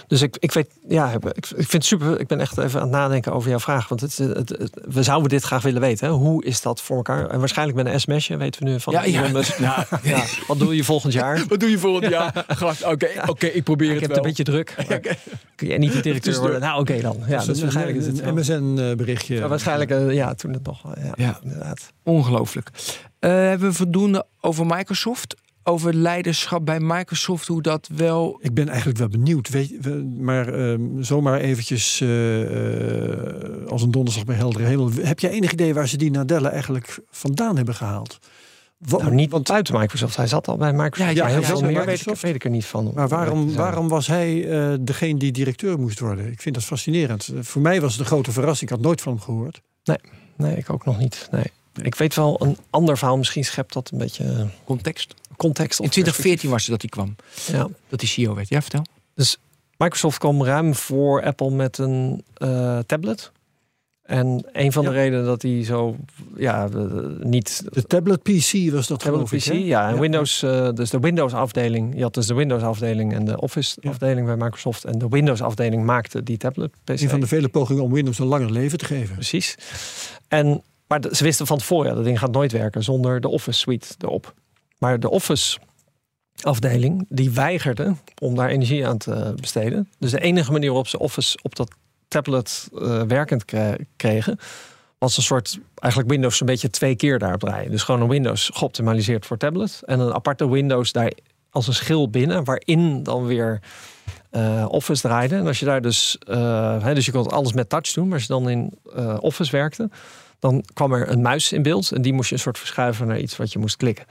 Dus 0.07 0.23
ik, 0.23 0.37
ik 0.41 0.53
weet, 0.53 0.71
ja, 0.89 1.13
ik, 1.13 1.25
ik 1.35 1.47
vind 1.47 1.73
het 1.73 1.85
super. 1.85 2.21
Ik 2.21 2.27
ben 2.27 2.41
echt 2.41 2.59
even 2.59 2.81
aan 2.81 2.87
het 2.87 2.97
nadenken 2.97 3.33
over 3.33 3.49
jouw 3.51 3.59
vraag. 3.59 3.89
Want 3.89 4.01
het, 4.01 4.17
het, 4.19 4.49
het- 4.49 4.81
we 4.89 5.03
zouden 5.03 5.29
dit 5.29 5.43
graag 5.43 5.63
willen 5.63 5.81
weten. 5.81 6.07
Hè? 6.07 6.13
Hoe 6.13 6.45
is 6.45 6.61
dat 6.63 6.81
voor 6.83 6.97
elkaar? 6.97 7.27
En 7.27 7.39
waarscheinlijk 7.39 7.77
met 7.83 7.87
een 7.87 8.01
sms'je 8.01 8.37
weten 8.37 8.63
we 8.65 8.71
nu 8.71 8.81
van. 8.81 8.93
Ja, 8.93 9.05
ja. 9.05 9.29
Nou, 9.29 9.45
Ja, 10.03 10.25
wat 10.47 10.59
doe 10.59 10.77
je 10.77 10.85
volgend 10.85 11.13
jaar? 11.13 11.43
Wat 11.49 11.61
doe 11.61 11.71
je 11.71 11.79
volgend 11.79 12.11
jaar? 12.11 12.45
Oké, 12.85 13.09
oké, 13.27 13.47
ik 13.47 13.65
probeer 13.65 13.89
ik 13.95 14.01
het 14.01 14.03
heb 14.03 14.11
wel. 14.15 14.25
het 14.25 14.39
een 14.39 14.45
beetje 14.45 14.45
druk. 14.45 14.75
maar 14.89 15.17
Kun 15.55 15.67
jij 15.69 15.79
niet 15.79 15.93
de 15.93 16.01
directeur 16.01 16.33
Dus 16.33 16.41
worden? 16.43 16.61
Nou, 16.61 16.81
oké 16.81 17.01
dan. 17.01 17.17
Ja, 17.29 17.37
Dus 17.37 17.47
dus 17.47 17.61
waarschijnlijk 17.61 17.99
is 17.99 18.07
het 18.07 18.21
een. 18.21 18.35
MSN-berichtje. 18.35 19.35
Ja, 19.35 19.49
waarschijnlijk, 19.49 19.91
eh, 19.91 20.13
ja, 20.13 20.35
toen 20.35 20.53
het 20.53 20.67
nog. 20.67 20.83
Ja, 21.03 21.13
Ja. 21.15 21.39
inderdaad. 21.43 21.93
Ongelooflijk. 22.03 22.71
Eh, 23.19 23.31
hebben 23.31 23.69
we 23.69 23.75
voldoende 23.75 24.27
over 24.41 24.67
Microsoft? 24.67 25.35
Over 25.63 25.95
leiderschap 25.95 26.65
bij 26.65 26.81
Microsoft, 26.81 27.47
hoe 27.47 27.63
dat 27.63 27.89
wel... 27.97 28.39
Ik 28.41 28.55
ben 28.55 28.69
eigenlijk 28.69 28.99
wel 28.99 29.09
benieuwd. 29.09 29.49
Weet, 29.49 29.87
maar 30.19 30.49
ehm, 30.55 31.03
zomaar 31.03 31.41
eventjes 31.41 32.01
eh, 32.01 32.43
eh, 32.43 33.67
als 33.67 33.83
een 33.83 33.91
donderslag 33.91 34.25
bij 34.25 34.37
heldere 34.37 34.65
hemel. 34.65 34.91
Heb 35.01 35.21
jij 35.21 35.31
enig 35.31 35.53
idee 35.53 35.75
waar 35.75 35.89
ze 35.89 35.97
die 35.97 36.11
Nadella 36.11 36.51
eigenlijk 36.51 36.99
vandaan 37.11 37.57
hebben 37.57 37.75
gehaald? 37.75 38.19
Wat, 38.79 39.03
Nou, 39.03 39.15
niet 39.15 39.31
want, 39.31 39.49
buiten 39.49 39.79
Microsoft. 39.79 40.17
Hij 40.17 40.27
zat 40.27 40.49
al 40.49 40.57
bij 40.57 40.73
Microsoft. 40.73 41.17
Ja, 41.17 41.23
Ja, 41.23 41.27
ja, 41.27 41.33
heel 41.33 41.41
ja, 41.41 41.47
veel 41.47 41.61
meer 41.61 41.69
weet 41.69 41.81
ik, 41.81 41.87
Microsoft. 41.87 42.23
weet 42.23 42.35
ik 42.35 42.45
er 42.45 42.51
niet 42.51 42.67
van. 42.67 42.93
maar 42.95 43.09
waarom, 43.09 43.55
waarom 43.55 43.89
was 43.89 44.07
hij 44.07 44.49
eh, 44.49 44.75
degene 44.81 45.19
die 45.19 45.33
directeur 45.33 45.79
moest 45.79 46.01
worden? 46.01 46.33
Ik 46.33 46.41
vind 46.41 46.55
dat 46.55 46.65
fascinerend. 46.65 47.33
Voor 47.41 47.63
mij 47.63 47.81
was 47.81 47.93
het 47.93 48.01
een 48.01 48.07
grote 48.07 48.33
verrassing. 48.33 48.71
Ik 48.71 48.77
had 48.77 48.85
nooit 48.85 49.01
van 49.01 49.13
hem 49.13 49.23
gehoord. 49.23 49.61
Nee, 50.37 50.57
ik 50.57 50.71
ook 50.71 50.85
nog 50.85 50.99
niet. 50.99 51.29
Nee. 51.31 51.45
Ik 51.83 51.95
weet 51.95 52.15
wel 52.15 52.37
een 52.43 52.57
ander 52.71 52.99
verhaal. 52.99 53.17
Misschien 53.17 53.45
schept 53.45 53.73
dat 53.73 53.91
een 53.91 53.99
beetje 53.99 54.47
Context. 54.65 55.15
Context. 55.41 55.79
of 55.81 55.85
In 55.87 55.91
2014 55.93 56.51
was 56.51 56.61
het 56.67 56.71
dat 56.71 56.81
hij 56.81 56.91
kwam. 56.91 57.17
Ja. 57.57 57.69
Dat 57.89 58.01
hij 58.01 58.09
CEO 58.09 58.35
werd. 58.35 58.49
Ja, 58.49 58.61
vertel. 58.63 58.85
Microsoft 59.77 60.19
kwam 60.19 60.45
ruim 60.45 60.75
voor 60.75 61.23
Apple 61.25 61.51
met 61.51 61.79
een 61.79 62.25
eh, 62.35 62.79
tablet. 62.87 63.33
En 64.03 64.45
een 64.53 64.73
van 64.73 64.85
de 64.85 64.91
redenen 64.91 65.25
dat 65.25 65.43
hij 65.43 65.65
zo 65.65 65.97
ja, 66.37 66.69
eh, 66.75 66.85
niet 67.19 67.63
De 67.73 67.83
tablet 67.83 68.23
PC 68.23 68.71
was 68.73 68.87
dat 68.87 69.01
tablet 69.01 69.33
ik. 69.33 69.39
PC, 69.39 69.45
ja, 69.53 69.89
en 69.89 69.95
Ja. 69.95 70.01
Windows, 70.01 70.43
eh, 70.43 70.69
dus 70.73 70.91
de 70.91 70.99
Windows 70.99 71.33
afdeling. 71.33 71.95
Je 71.97 72.03
had 72.03 72.15
dus 72.15 72.27
de 72.27 72.35
Windows 72.35 72.63
afdeling 72.63 73.15
en 73.15 73.25
de 73.25 73.41
Office 73.41 73.77
Ja. 73.81 73.91
afdeling 73.91 74.27
bij 74.27 74.37
Microsoft. 74.37 74.85
En 74.85 74.99
de 74.99 75.09
Windows 75.09 75.43
afdeling 75.43 75.85
maakte 75.85 76.23
die 76.23 76.37
tablet 76.37 76.71
PC. 76.85 77.01
Een 77.01 77.09
van 77.09 77.21
de 77.21 77.27
vele 77.27 77.49
pogingen 77.49 77.83
om 77.83 77.93
Windows 77.93 78.19
een 78.19 78.27
langer 78.27 78.51
leven 78.53 78.79
te 78.79 78.85
geven. 78.85 79.15
Precies. 79.15 79.55
En, 80.29 80.63
maar 80.87 81.01
de- 81.01 81.15
ze 81.17 81.25
wisten 81.25 81.47
van 81.47 81.59
tevoren, 81.59 81.89
ja, 81.89 81.95
dat 81.95 82.05
ding 82.05 82.19
gaat 82.19 82.33
nooit 82.33 82.53
werken 82.53 82.83
zonder 82.83 83.21
de 83.21 83.29
Office 83.29 83.59
suite 83.59 83.87
erop. 83.99 84.35
Maar 84.81 85.01
de 85.01 85.11
Office 85.11 85.59
afdeling, 86.43 87.07
die 87.09 87.31
weigerde 87.31 87.95
om 88.21 88.35
daar 88.35 88.49
energie 88.49 88.87
aan 88.87 88.99
te 88.99 89.33
besteden. 89.41 89.89
Dus 89.99 90.11
de 90.11 90.21
enige 90.21 90.53
manier 90.53 90.69
waarop 90.69 90.89
ze 90.89 90.99
Office 90.99 91.39
op 91.43 91.57
dat 91.57 91.71
tablet 92.09 92.69
eh, 92.75 93.03
werkend 93.03 93.45
kre- 93.45 93.77
kregen, 93.97 94.39
was 94.99 95.17
een 95.17 95.23
soort, 95.23 95.59
eigenlijk 95.75 96.13
Windows 96.13 96.41
een 96.41 96.47
beetje 96.47 96.71
twee 96.71 96.97
keer 96.97 97.19
daarop 97.19 97.41
draaien. 97.41 97.71
Dus 97.71 97.83
gewoon 97.83 98.01
een 98.01 98.09
Windows 98.09 98.51
geoptimaliseerd 98.53 99.27
voor 99.27 99.37
tablet 99.37 99.83
en 99.85 100.01
een 100.01 100.15
aparte 100.15 100.49
Windows 100.49 100.93
daar 100.93 101.13
als 101.51 101.67
een 101.67 101.75
schil 101.75 102.11
binnen, 102.11 102.45
waarin 102.45 103.03
dan 103.03 103.27
weer 103.27 103.61
eh, 104.31 104.67
Office 104.69 105.03
draaide. 105.03 105.37
En 105.37 105.47
als 105.47 105.59
je 105.59 105.65
daar 105.65 105.83
dus, 105.83 106.19
hè, 106.83 106.95
dus 106.95 107.07
je 107.07 107.13
kon 107.13 107.27
alles 107.27 107.53
met 107.53 107.69
touch 107.69 107.93
doen, 107.93 108.05
maar 108.05 108.15
als 108.15 108.23
je 108.23 108.33
dan 108.33 108.49
in 108.51 108.79
Office 109.21 109.51
werkte, 109.51 109.91
dan 110.41 110.65
kwam 110.73 110.93
er 110.93 111.09
een 111.09 111.23
muis 111.23 111.53
in 111.53 111.63
beeld 111.63 111.93
en 111.93 112.03
die 112.03 112.13
moest 112.13 112.29
je 112.29 112.35
een 112.35 112.41
soort 112.41 112.59
verschuiven 112.59 113.07
naar 113.07 113.19
iets 113.19 113.37
wat 113.37 113.53
je 113.53 113.59
moest 113.59 113.77
klikken. 113.77 114.07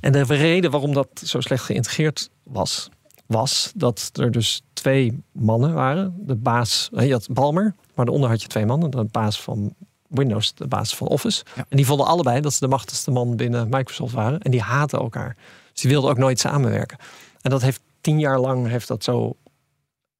En 0.00 0.12
de 0.12 0.22
reden 0.22 0.70
waarom 0.70 0.92
dat 0.92 1.08
zo 1.24 1.40
slecht 1.40 1.64
geïntegreerd 1.64 2.30
was, 2.42 2.88
was 3.26 3.72
dat 3.74 4.10
er 4.12 4.30
dus 4.30 4.62
twee 4.72 5.22
mannen 5.32 5.74
waren. 5.74 6.14
De 6.18 6.34
baas, 6.34 6.88
je 6.92 7.12
had 7.12 7.26
Balmer, 7.30 7.74
maar 7.94 8.04
daaronder 8.04 8.30
had 8.30 8.42
je 8.42 8.48
twee 8.48 8.66
mannen. 8.66 8.90
De 8.90 9.04
baas 9.04 9.40
van 9.40 9.74
Windows, 10.08 10.54
de 10.54 10.66
baas 10.66 10.96
van 10.96 11.06
Office. 11.06 11.44
Ja. 11.54 11.66
En 11.68 11.76
die 11.76 11.86
vonden 11.86 12.06
allebei 12.06 12.40
dat 12.40 12.52
ze 12.52 12.60
de 12.60 12.68
machtigste 12.68 13.10
man 13.10 13.36
binnen 13.36 13.68
Microsoft 13.70 14.12
waren. 14.12 14.40
En 14.40 14.50
die 14.50 14.62
haten 14.62 14.98
elkaar. 14.98 15.36
Dus 15.72 15.80
die 15.80 15.90
wilden 15.90 16.10
ook 16.10 16.18
nooit 16.18 16.40
samenwerken. 16.40 16.98
En 17.40 17.50
dat 17.50 17.62
heeft 17.62 17.80
tien 18.00 18.18
jaar 18.18 18.38
lang 18.38 18.68
heeft 18.68 18.88
dat 18.88 19.04
zo 19.04 19.36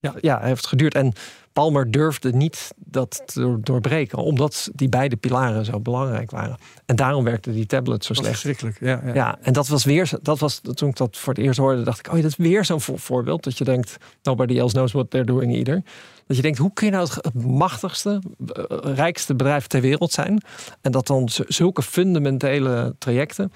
ja, 0.04 0.14
ja, 0.20 0.40
heeft 0.40 0.66
geduurd. 0.66 0.94
En 0.94 1.12
Palmer 1.52 1.90
durfde 1.90 2.32
niet 2.32 2.70
dat 2.76 3.22
te 3.26 3.58
doorbreken, 3.60 4.18
omdat 4.18 4.70
die 4.72 4.88
beide 4.88 5.16
pilaren 5.16 5.64
zo 5.64 5.80
belangrijk 5.80 6.30
waren. 6.30 6.56
En 6.86 6.96
daarom 6.96 7.24
werkte 7.24 7.52
die 7.52 7.66
tablet 7.66 8.04
zo 8.04 8.14
slecht. 8.14 8.30
verschrikkelijk. 8.30 8.76
Ja, 8.80 9.00
ja. 9.04 9.14
Ja, 9.14 9.38
en 9.42 9.52
dat 9.52 9.68
was 9.68 9.84
weer, 9.84 10.10
dat 10.22 10.38
was 10.38 10.60
toen 10.74 10.88
ik 10.88 10.96
dat 10.96 11.16
voor 11.16 11.32
het 11.32 11.42
eerst 11.42 11.58
hoorde, 11.58 11.82
dacht 11.82 11.98
ik, 11.98 12.08
oh 12.08 12.16
ja, 12.16 12.22
dat 12.22 12.30
is 12.30 12.36
weer 12.36 12.64
zo'n 12.64 12.80
voor- 12.80 12.98
voorbeeld. 12.98 13.44
Dat 13.44 13.58
je 13.58 13.64
denkt, 13.64 13.96
nobody 14.22 14.58
else 14.58 14.74
knows 14.74 14.92
what 14.92 15.10
they're 15.10 15.26
doing 15.26 15.54
either. 15.54 15.82
Dat 16.26 16.36
je 16.36 16.42
denkt, 16.42 16.58
hoe 16.58 16.72
kun 16.72 16.86
je 16.86 16.92
nou 16.92 17.08
het, 17.12 17.34
machtigste, 17.44 18.20
eh, 18.46 18.64
rijkste 18.94 19.34
bedrijf 19.34 19.66
ter 19.66 19.80
wereld 19.80 20.12
zijn? 20.12 20.42
En 20.80 20.92
dat 20.92 21.06
dan 21.06 21.28
zulke 21.48 21.82
fundamentele 21.82 22.94
trajecten 22.98 23.52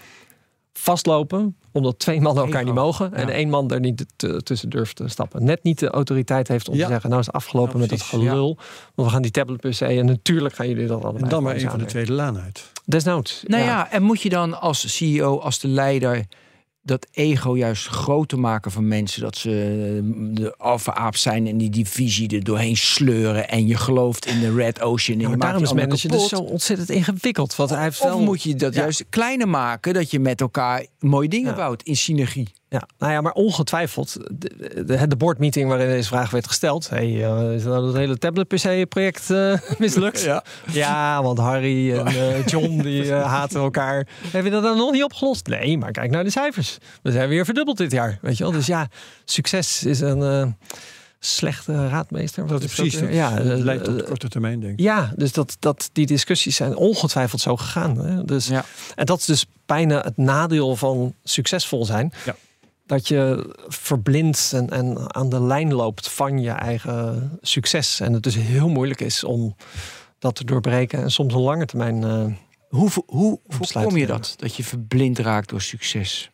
vastlopen, 0.79 1.57
omdat 1.72 1.99
twee 1.99 2.20
mannen 2.20 2.45
elkaar 2.45 2.64
niet 2.64 2.74
mogen 2.74 3.14
en 3.14 3.26
Ja. 3.26 3.33
één 3.33 3.49
man 3.49 3.70
er 3.70 3.81
niet 3.81 4.07
tussen 4.45 4.68
durft 4.70 4.97
te 4.97 5.09
stappen. 5.09 5.45
Net 5.45 5.62
niet 5.62 5.79
de 5.79 5.89
autoriteit 5.91 6.49
heeft 6.49 6.68
om 6.68 6.74
Ja. 6.74 6.85
te 6.85 6.91
zeggen, 6.91 7.09
nou 7.09 7.20
is 7.20 7.26
het 7.26 7.35
afgelopen 7.35 7.72
Ja, 7.74 7.79
met 7.79 7.89
dat 7.91 8.03
gelul. 8.03 8.57
Want 8.95 9.09
we 9.09 9.14
gaan 9.14 9.22
die 9.22 9.31
tablet 9.31 9.61
per 9.61 9.74
se 9.74 9.85
en 9.85 10.07
natuurlijk 10.07 10.55
gaan 10.55 10.68
jullie 10.68 10.87
dat 10.87 11.03
allemaal. 11.05 11.22
En 11.22 11.29
dan 11.29 11.43
maar 11.43 11.55
een 11.57 11.70
van 11.70 11.79
de 11.79 11.85
tweede 11.85 12.12
laan 12.12 12.39
uit. 12.39 12.72
Desnoods. 12.85 13.43
Nou 13.47 13.62
ja. 13.64 13.91
en 13.91 14.03
moet 14.03 14.22
je 14.22 14.29
dan 14.29 14.61
als 14.61 14.97
CEO, 14.97 15.39
als 15.39 15.59
de 15.59 15.68
leider, 15.68 16.24
dat 16.89 17.07
ego 17.12 17.57
juist 17.57 17.86
groter 17.86 18.39
maken 18.39 18.70
van 18.70 18.89
mensen? 18.89 19.20
Dat 19.22 19.36
ze 19.36 19.51
eh, 19.51 20.11
de 20.34 20.55
alfa-aap 20.57 21.16
zijn 21.16 21.47
en 21.47 21.59
die 21.59 21.70
divisie 21.70 22.28
er 22.36 22.45
doorheen 22.45 22.76
sleuren. 22.76 23.49
En 23.49 23.66
je 23.66 23.76
gelooft 23.76 24.26
in 24.26 24.41
de 24.41 24.55
Red 24.55 24.80
Ocean. 24.80 25.16
En 25.18 25.22
Ja, 25.24 25.30
je 25.30 25.36
maar 25.36 25.39
maakt 25.39 25.41
daarom 25.61 25.62
is 25.62 25.72
managen 25.84 26.09
dus 26.11 26.28
zo 26.28 26.39
ontzettend 26.41 26.91
ingewikkeld. 26.91 27.57
Want 27.57 27.70
hij 27.70 27.82
heeft 27.82 28.01
Of 28.01 28.09
wel... 28.09 28.20
moet 28.20 28.43
je 28.43 28.55
dat 28.55 28.74
Ja. 28.74 28.80
juist 28.80 29.05
kleiner 29.11 29.49
maken, 29.49 29.95
dat 29.95 30.11
je 30.11 30.18
met 30.20 30.41
elkaar 30.41 30.86
mooie 30.99 31.28
dingen 31.28 31.51
Ja. 31.51 31.57
bouwt 31.57 31.82
in 31.82 31.97
synergie? 31.97 32.49
Ja, 32.69 32.83
nou 32.99 33.12
ja, 33.12 33.21
maar 33.21 33.33
ongetwijfeld. 33.33 34.16
De, 34.33 34.85
de, 34.87 35.07
de 35.09 35.16
boardmeeting 35.16 35.69
waarin 35.69 35.89
deze 35.89 36.09
vraag 36.09 36.31
werd 36.31 36.47
gesteld. 36.47 36.89
Hey, 36.89 37.25
eh, 37.25 37.55
is 37.55 37.64
nou 37.64 37.85
dat 37.87 37.95
hele 37.95 38.19
tablet 38.19 38.49
PC-project 38.49 39.31
eh, 39.31 39.55
mislukt? 39.79 40.23
Ja. 40.23 40.45
Ja, 40.73 41.23
want 41.23 41.39
Harry 41.39 41.93
en 41.99 42.07
eh, 42.07 42.47
John 42.47 42.81
die 42.83 43.12
haten 43.37 43.61
elkaar. 43.61 44.07
Hebben 44.23 44.43
we 44.43 44.51
dat 44.51 44.62
dan 44.62 44.77
nog 44.77 44.93
niet 44.93 45.03
opgelost? 45.05 45.47
Nee, 45.47 45.79
maar 45.79 45.91
kijk 45.93 46.11
naar 46.11 46.25
de 46.25 46.31
cijfers. 46.31 46.79
We 47.03 47.12
zijn 47.12 47.29
weer 47.29 47.45
verdubbeld 47.45 47.77
dit 47.77 47.93
jaar. 47.93 48.19
Weet 48.23 48.37
je 48.37 48.43
wel? 48.45 48.53
Dus 48.53 48.66
ja, 48.66 48.89
succes 49.25 49.85
is 49.85 50.01
een 50.01 50.57
slechte 51.21 51.89
raadmeester. 51.89 52.47
Dat 52.47 52.62
is 52.62 52.75
precies. 52.75 53.01
Dat 53.01 53.12
Ja, 53.12 53.39
eh, 53.39 53.45
leidt 53.45 53.85
tot 53.85 54.03
korte 54.03 54.29
termijn, 54.29 54.61
denk 54.61 54.73
ik. 54.73 54.81
ja, 54.81 55.12
dus 55.16 55.33
dat, 55.33 55.57
dat, 55.59 55.91
die 55.93 56.07
discussies 56.07 56.57
zijn 56.57 56.77
ongetwijfeld 56.77 57.41
zo 57.41 57.57
gegaan. 57.57 57.99
Hè? 57.99 58.25
Dus, 58.25 58.47
Ja. 58.47 58.64
En 58.95 59.07
dat 59.07 59.19
is 59.19 59.25
dus 59.25 59.47
bijna 59.66 60.01
het 60.01 60.16
nadeel 60.16 60.77
van 60.77 61.14
succesvol 61.25 61.85
zijn. 61.85 62.12
Ja. 62.25 62.37
Dat 62.89 63.09
je 63.09 63.55
verblindt 63.68 64.53
en, 64.55 64.68
en 64.70 65.14
aan 65.14 65.28
de 65.28 65.43
lijn 65.43 65.74
loopt 65.74 66.11
van 66.11 66.39
je 66.39 66.51
eigen 66.51 67.30
succes. 67.41 68.01
En 68.01 68.12
het 68.12 68.22
dus 68.22 68.34
heel 68.34 68.68
moeilijk 68.68 69.01
is 69.01 69.24
om 69.24 69.57
dat 70.18 70.34
te 70.34 70.45
doorbreken. 70.45 71.03
En 71.03 71.11
soms 71.11 71.34
een 71.34 71.41
lange 71.41 71.66
termijn. 71.66 72.05
eh, 72.05 72.24
Hoe, 72.68 72.91
hoe 73.07 73.41
voorkom 73.47 73.97
je 73.97 74.07
dat? 74.07 74.34
Dat 74.36 74.55
je 74.57 74.64
verblind 74.64 75.18
raakt 75.18 75.49
door 75.49 75.61
succes? 75.62 76.30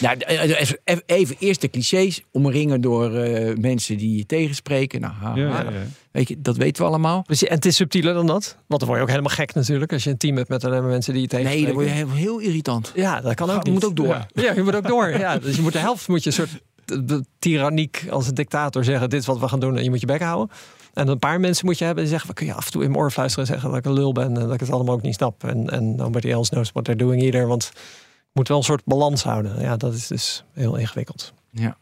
Nou, 0.00 0.18
eh, 0.18 0.60
even, 0.60 0.78
even- 1.06 1.36
eerst 1.38 1.60
de 1.60 1.68
clichés. 1.70 2.22
Omringen 2.32 2.80
door 2.80 3.14
eh, 3.14 3.56
mensen 3.56 3.96
die 3.98 4.16
je 4.16 4.26
tegenspreken. 4.26 5.00
Nou, 5.00 5.14
haha. 5.14 5.36
Ja, 5.36 5.48
ja, 5.62 5.70
ja. 5.70 5.86
Weet 6.16 6.28
je, 6.28 6.40
dat 6.40 6.56
weten 6.56 6.82
we 6.82 6.88
allemaal. 6.88 7.22
precies. 7.22 7.48
en 7.48 7.54
het 7.54 7.64
is 7.64 7.76
subtieler 7.76 8.14
dan 8.14 8.26
dat. 8.26 8.56
Want 8.66 8.80
dan 8.80 8.88
word 8.88 8.96
je 8.96 9.04
ook 9.04 9.10
helemaal 9.10 9.34
gek 9.36 9.54
natuurlijk. 9.54 9.92
Als 9.92 10.04
je 10.04 10.10
een 10.10 10.16
team 10.16 10.36
hebt 10.36 10.48
met 10.48 10.64
alleen 10.64 10.80
maar 10.80 10.90
mensen 10.90 11.12
die 11.12 11.22
je 11.22 11.28
Nee, 11.36 11.42
tegenspreken. 11.44 11.74
dan 11.76 11.84
word 11.84 11.98
je 11.98 12.04
heel, 12.22 12.38
heel 12.38 12.48
irritant. 12.48 12.92
Ja, 12.94 13.20
dat 13.20 13.34
kan 13.34 13.50
ook 13.50 13.66
Je 13.66 13.72
moet 13.72 13.84
ook 13.84 13.96
door. 13.96 14.06
Ja. 14.06 14.26
Ja, 14.34 14.52
je 14.52 14.62
moet 14.62 14.74
ook 14.76 14.86
door. 14.86 15.08
Ja, 15.18 15.38
dus 15.38 15.56
je 15.56 15.62
moet 15.62 15.72
de 15.72 15.78
helft 15.78 16.08
moet 16.08 16.22
je 16.22 16.26
een 16.30 16.34
soort 16.36 16.60
de- 17.08 17.24
tyranniek 17.38 18.06
als 18.10 18.26
een 18.28 18.34
dictator 18.34 18.84
zeggen: 18.84 19.10
dit 19.10 19.20
is 19.20 19.26
wat 19.26 19.38
we 19.38 19.48
gaan 19.48 19.60
doen 19.60 19.76
en 19.76 19.84
je 19.84 19.90
moet 19.90 20.00
je 20.00 20.06
bek 20.06 20.22
houden. 20.22 20.56
En 20.92 21.08
een 21.08 21.18
paar 21.18 21.40
mensen 21.40 21.66
moet 21.66 21.78
je 21.78 21.84
hebben 21.84 22.02
die 22.02 22.12
zeggen: 22.12 22.28
we 22.30 22.34
kun 22.36 22.46
je 22.46 22.54
af 22.54 22.66
en 22.66 22.72
toe 22.72 22.82
in 22.82 22.90
mijn 22.90 23.02
oor 23.02 23.10
fluisteren 23.10 23.46
en 23.46 23.52
zeggen 23.52 23.70
dat 23.70 23.78
ik 23.78 23.84
een 23.86 23.92
lul 23.92 24.12
ben 24.12 24.24
en 24.26 24.34
dat 24.34 24.52
ik 24.54 24.60
het 24.60 24.70
allemaal 24.70 24.94
ook 24.94 25.02
niet 25.02 25.14
snap. 25.14 25.44
En, 25.44 25.70
en 25.70 25.94
nobody 25.94 26.30
else 26.30 26.50
knows 26.50 26.70
what 26.72 26.84
they're 26.84 26.98
doing 27.04 27.22
either. 27.22 27.46
Want 27.46 27.70
je 27.72 28.30
moet 28.32 28.48
wel 28.48 28.56
een 28.56 28.62
soort 28.62 28.84
balans 28.84 29.22
houden. 29.22 29.60
Ja, 29.60 29.76
dat 29.76 29.94
is 29.94 30.06
dus 30.06 30.44
heel 30.52 30.76
ingewikkeld. 30.76 31.32
Ja. 31.50 31.76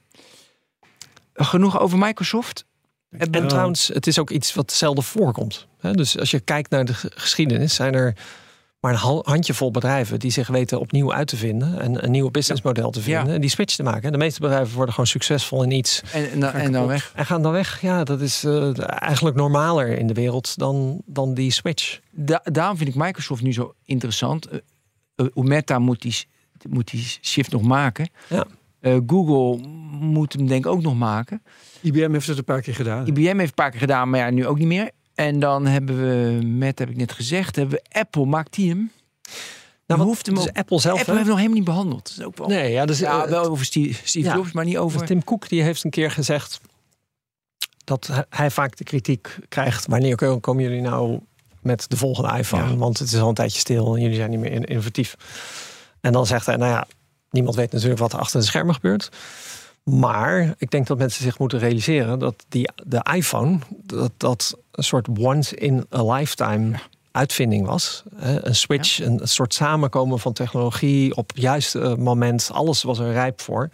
Genoeg 1.35 1.80
over 1.80 1.99
Microsoft. 1.99 2.64
En 3.19 3.49
trouwens, 3.49 3.89
het 3.89 4.07
is 4.07 4.19
ook 4.19 4.31
iets 4.31 4.55
wat 4.55 4.73
zelden 4.73 5.05
voorkomt. 5.05 5.67
Dus 5.93 6.19
als 6.19 6.31
je 6.31 6.41
kijkt 6.41 6.71
naar 6.71 6.85
de 6.85 6.95
ge- 6.95 7.11
geschiedenis, 7.15 7.75
zijn 7.75 7.95
er 7.95 8.15
maar 8.81 8.93
een 8.93 8.99
ha- 8.99 9.21
handjevol 9.23 9.71
bedrijven 9.71 10.19
die 10.19 10.31
zich 10.31 10.49
weten 10.49 10.81
opnieuw 10.81 11.12
uit 11.12 11.27
te 11.29 11.37
vinden 11.37 11.81
en 11.81 12.05
een 12.05 12.11
nieuw 12.11 12.31
businessmodel 12.31 12.91
te 12.91 13.01
vinden 13.01 13.27
Ja. 13.27 13.35
en 13.35 13.41
die 13.41 13.51
switch 13.51 13.75
te 13.75 13.83
maken. 13.83 14.12
De 14.12 14.19
meeste 14.19 14.41
bedrijven 14.41 14.75
worden 14.75 14.95
gewoon 14.95 15.09
succesvol 15.11 15.62
in 15.62 15.71
iets 15.71 16.03
En, 16.12 16.31
en, 16.31 16.53
en 16.53 16.73
dan 16.73 16.87
weg. 16.87 17.12
En 17.15 17.27
gaan 17.27 17.43
dan 17.43 17.53
weg. 17.53 17.81
Ja, 17.81 18.05
dat 18.05 18.21
is 18.21 18.45
eh, 18.45 18.71
eigenlijk 19.03 19.37
normaler 19.37 19.99
in 19.99 20.07
de 20.07 20.15
wereld 20.15 20.59
dan, 20.59 21.03
dan 21.07 21.35
die 21.35 21.51
switch. 21.51 22.01
Da- 22.11 22.43
daarom 22.45 22.77
vind 22.77 22.89
ik 22.89 22.95
Microsoft 22.95 23.43
nu 23.43 23.53
zo 23.53 23.75
interessant. 23.85 24.49
Eh, 25.17 25.27
Meta 25.35 25.79
moet 25.79 26.03
die, 26.03 26.17
moet 26.69 26.91
die 26.91 27.19
shift 27.23 27.51
nog 27.53 27.62
maken. 27.62 28.11
Ja. 28.29 28.45
Eh, 28.85 28.97
Google 29.07 29.66
moet 30.01 30.32
hem 30.32 30.47
denk 30.47 30.64
ik 30.64 30.70
ook 30.70 30.82
nog 30.82 30.95
maken. 30.95 31.43
IBM 31.80 32.12
heeft 32.12 32.26
het 32.26 32.39
een 32.39 32.45
paar 32.45 32.61
keer 32.61 32.74
gedaan. 32.74 33.07
IBM 33.07 33.20
heeft 33.39 33.49
een 33.49 33.55
paar 33.55 33.70
keer 33.70 33.80
gedaan, 33.80 34.11
maar 34.11 34.20
ja, 34.20 34.30
nu 34.30 34.47
ook 34.47 34.59
niet 34.59 34.66
meer. 34.66 34.91
En 35.14 35.39
dan 35.41 35.66
hebben 35.66 35.97
we, 36.01 36.47
met 36.47 36.78
heb 36.78 36.91
ik 36.91 36.97
net 36.97 37.12
gezegd, 37.12 37.57
hebben 37.57 37.74
we 37.82 37.99
Apple. 37.99 38.24
Maakt 38.24 38.55
die 38.55 38.68
hem? 38.68 38.91
Nou, 39.87 40.01
wat, 40.01 40.09
hoeft 40.09 40.26
hem 40.26 40.35
dus 40.35 40.49
ook- 40.49 40.57
Apple 40.57 40.80
zelf. 40.80 40.99
Apple 40.99 41.12
hè? 41.12 41.18
heeft 41.18 41.28
nog 41.30 41.39
helemaal 41.39 41.59
niet 41.59 41.68
behandeld. 41.68 42.09
Dat 42.09 42.18
is 42.18 42.24
ook 42.24 42.39
wel. 42.39 42.49
Nee, 42.49 42.72
ja, 42.72 42.85
dus, 42.87 42.99
ja, 42.99 43.24
eh, 43.24 43.30
wel 43.30 43.45
over 43.45 43.64
Steve, 43.64 44.07
Steve 44.09 44.28
ja. 44.28 44.35
Jobs, 44.35 44.53
maar 44.53 44.64
niet 44.64 44.76
over. 44.78 44.99
Dus 44.99 45.09
Tim 45.09 45.24
Cook 45.24 45.49
die 45.49 45.62
heeft 45.62 45.85
een 45.85 45.91
keer 45.91 46.11
gezegd 46.11 46.61
dat 47.85 48.11
hij- 48.28 48.51
vaak 48.51 48.76
de 48.76 48.85
kritiek 48.85 49.37
krijgt. 49.49 49.87
Wanneer 49.87 50.16
ko- 50.16 50.41
komen 50.41 50.62
jullie 50.62 50.80
nou 50.80 51.20
met 51.62 51.85
de 51.91 51.97
volgende 51.97 52.39
iPhone? 52.39 52.68
Ja. 52.70 52.76
Want 52.76 52.99
het 52.99 53.12
is 53.12 53.20
al 53.20 53.28
een 53.28 53.35
tijdje 53.35 53.59
stil 53.59 53.95
en 53.95 54.01
jullie 54.03 54.16
zijn 54.16 54.30
niet 54.30 54.41
meer 54.41 54.53
in- 54.53 54.64
innovatief. 54.64 55.16
En 56.01 56.12
dan 56.12 56.26
zegt 56.26 56.47
hij, 56.47 56.57
nou 56.57 56.70
ja, 56.70 56.87
niemand 57.35 57.57
weet 57.57 57.72
natuurlijk 57.72 58.01
wat 58.01 58.12
er 58.12 58.18
achter 58.18 58.41
de 58.41 58.47
schermen 58.47 58.74
gebeurt. 58.74 59.09
Maar 59.82 60.55
ik 60.59 60.70
denk 60.70 60.87
dat 60.87 60.99
mensen 60.99 61.22
zich 61.22 61.39
moeten 61.39 61.59
realiseren 61.59 62.18
dat 62.18 62.45
die, 62.49 62.70
de 62.85 63.07
iPhone, 63.14 63.59
dat 63.87 64.12
dat 64.16 64.59
een 64.70 64.85
soort 64.85 65.09
once 65.18 65.57
in 65.57 65.87
a 65.95 66.12
lifetime 66.12 66.78
uitvinding 67.11 67.66
was. 67.66 68.03
Een 68.18 68.55
switch, 68.55 69.01
een 69.01 69.20
soort 69.22 69.55
samenkomen 69.55 70.18
van 70.18 70.32
technologie 70.32 71.16
op 71.16 71.28
het 71.28 71.41
juiste 71.41 71.97
moment. 71.99 72.51
Alles 72.53 72.82
was 72.82 72.99
er 72.99 73.12
rijp 73.12 73.41
voor. 73.41 73.70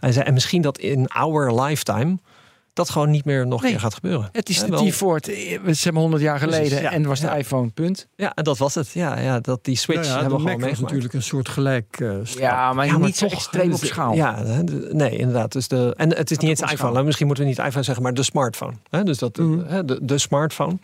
Hij 0.00 0.12
zei, 0.12 0.24
en 0.24 0.34
misschien 0.34 0.62
dat 0.62 0.78
in 0.78 1.08
our 1.08 1.62
lifetime 1.62 2.18
dat 2.72 2.90
gewoon 2.90 3.10
niet 3.10 3.24
meer 3.24 3.46
nog 3.46 3.58
een 3.58 3.62
Nee. 3.62 3.72
keer 3.72 3.80
gaat 3.80 3.94
gebeuren. 3.94 4.28
het 4.32 4.48
is 4.48 4.58
de 4.60 4.66
wel- 4.68 4.86
T-Ford, 4.86 5.28
eh, 5.28 5.58
zeg 5.66 5.92
maar 5.92 6.00
100 6.02 6.22
jaar 6.22 6.38
geleden. 6.38 6.60
Precies, 6.66 6.80
ja. 6.80 6.92
En 6.92 7.06
was 7.06 7.20
de 7.20 7.26
Ja. 7.26 7.34
iPhone, 7.34 7.68
punt. 7.68 8.08
Ja, 8.16 8.34
en 8.34 8.44
dat 8.44 8.58
was 8.58 8.74
het. 8.74 8.90
Ja, 8.92 9.18
ja 9.18 9.40
dat 9.40 9.64
die 9.64 9.76
switch 9.76 10.00
Nou 10.00 10.12
ja, 10.12 10.18
hebben 10.20 10.30
de 10.30 10.36
we 10.36 10.42
gewoon 10.42 10.60
meegemaakt. 10.60 10.82
natuurlijk 10.92 11.14
een 11.14 11.22
soort 11.22 11.48
gelijk 11.48 11.96
eh, 12.00 12.10
stap. 12.22 12.40
Ja, 12.40 12.72
maar 12.72 12.86
Ja, 12.86 12.92
maar 12.92 13.00
niet 13.06 13.16
zo 13.16 13.26
extreem 13.26 13.70
dus 13.70 13.80
op 13.80 13.84
schaal. 13.86 14.14
Ja, 14.14 14.42
de- 14.62 14.88
nee, 14.92 15.16
inderdaad. 15.16 15.52
Dus 15.52 15.68
de, 15.68 15.94
en 15.96 16.16
het 16.16 16.30
is 16.30 16.38
niet 16.38 16.50
eens 16.50 16.60
de 16.60 16.70
iPhone. 16.72 16.96
hè. 16.96 17.04
Misschien 17.04 17.26
moeten 17.26 17.44
we 17.44 17.50
niet 17.50 17.58
iPhone 17.58 17.82
zeggen, 17.84 18.02
maar 18.02 18.14
de 18.14 18.22
smartphone. 18.22 18.74
Hè, 18.90 19.02
dus 19.04 19.18
dat, 19.18 19.36
Mhm. 19.36 19.66
hè, 19.66 19.84
de, 19.84 19.98
de 20.02 20.18
smartphone. 20.18 20.78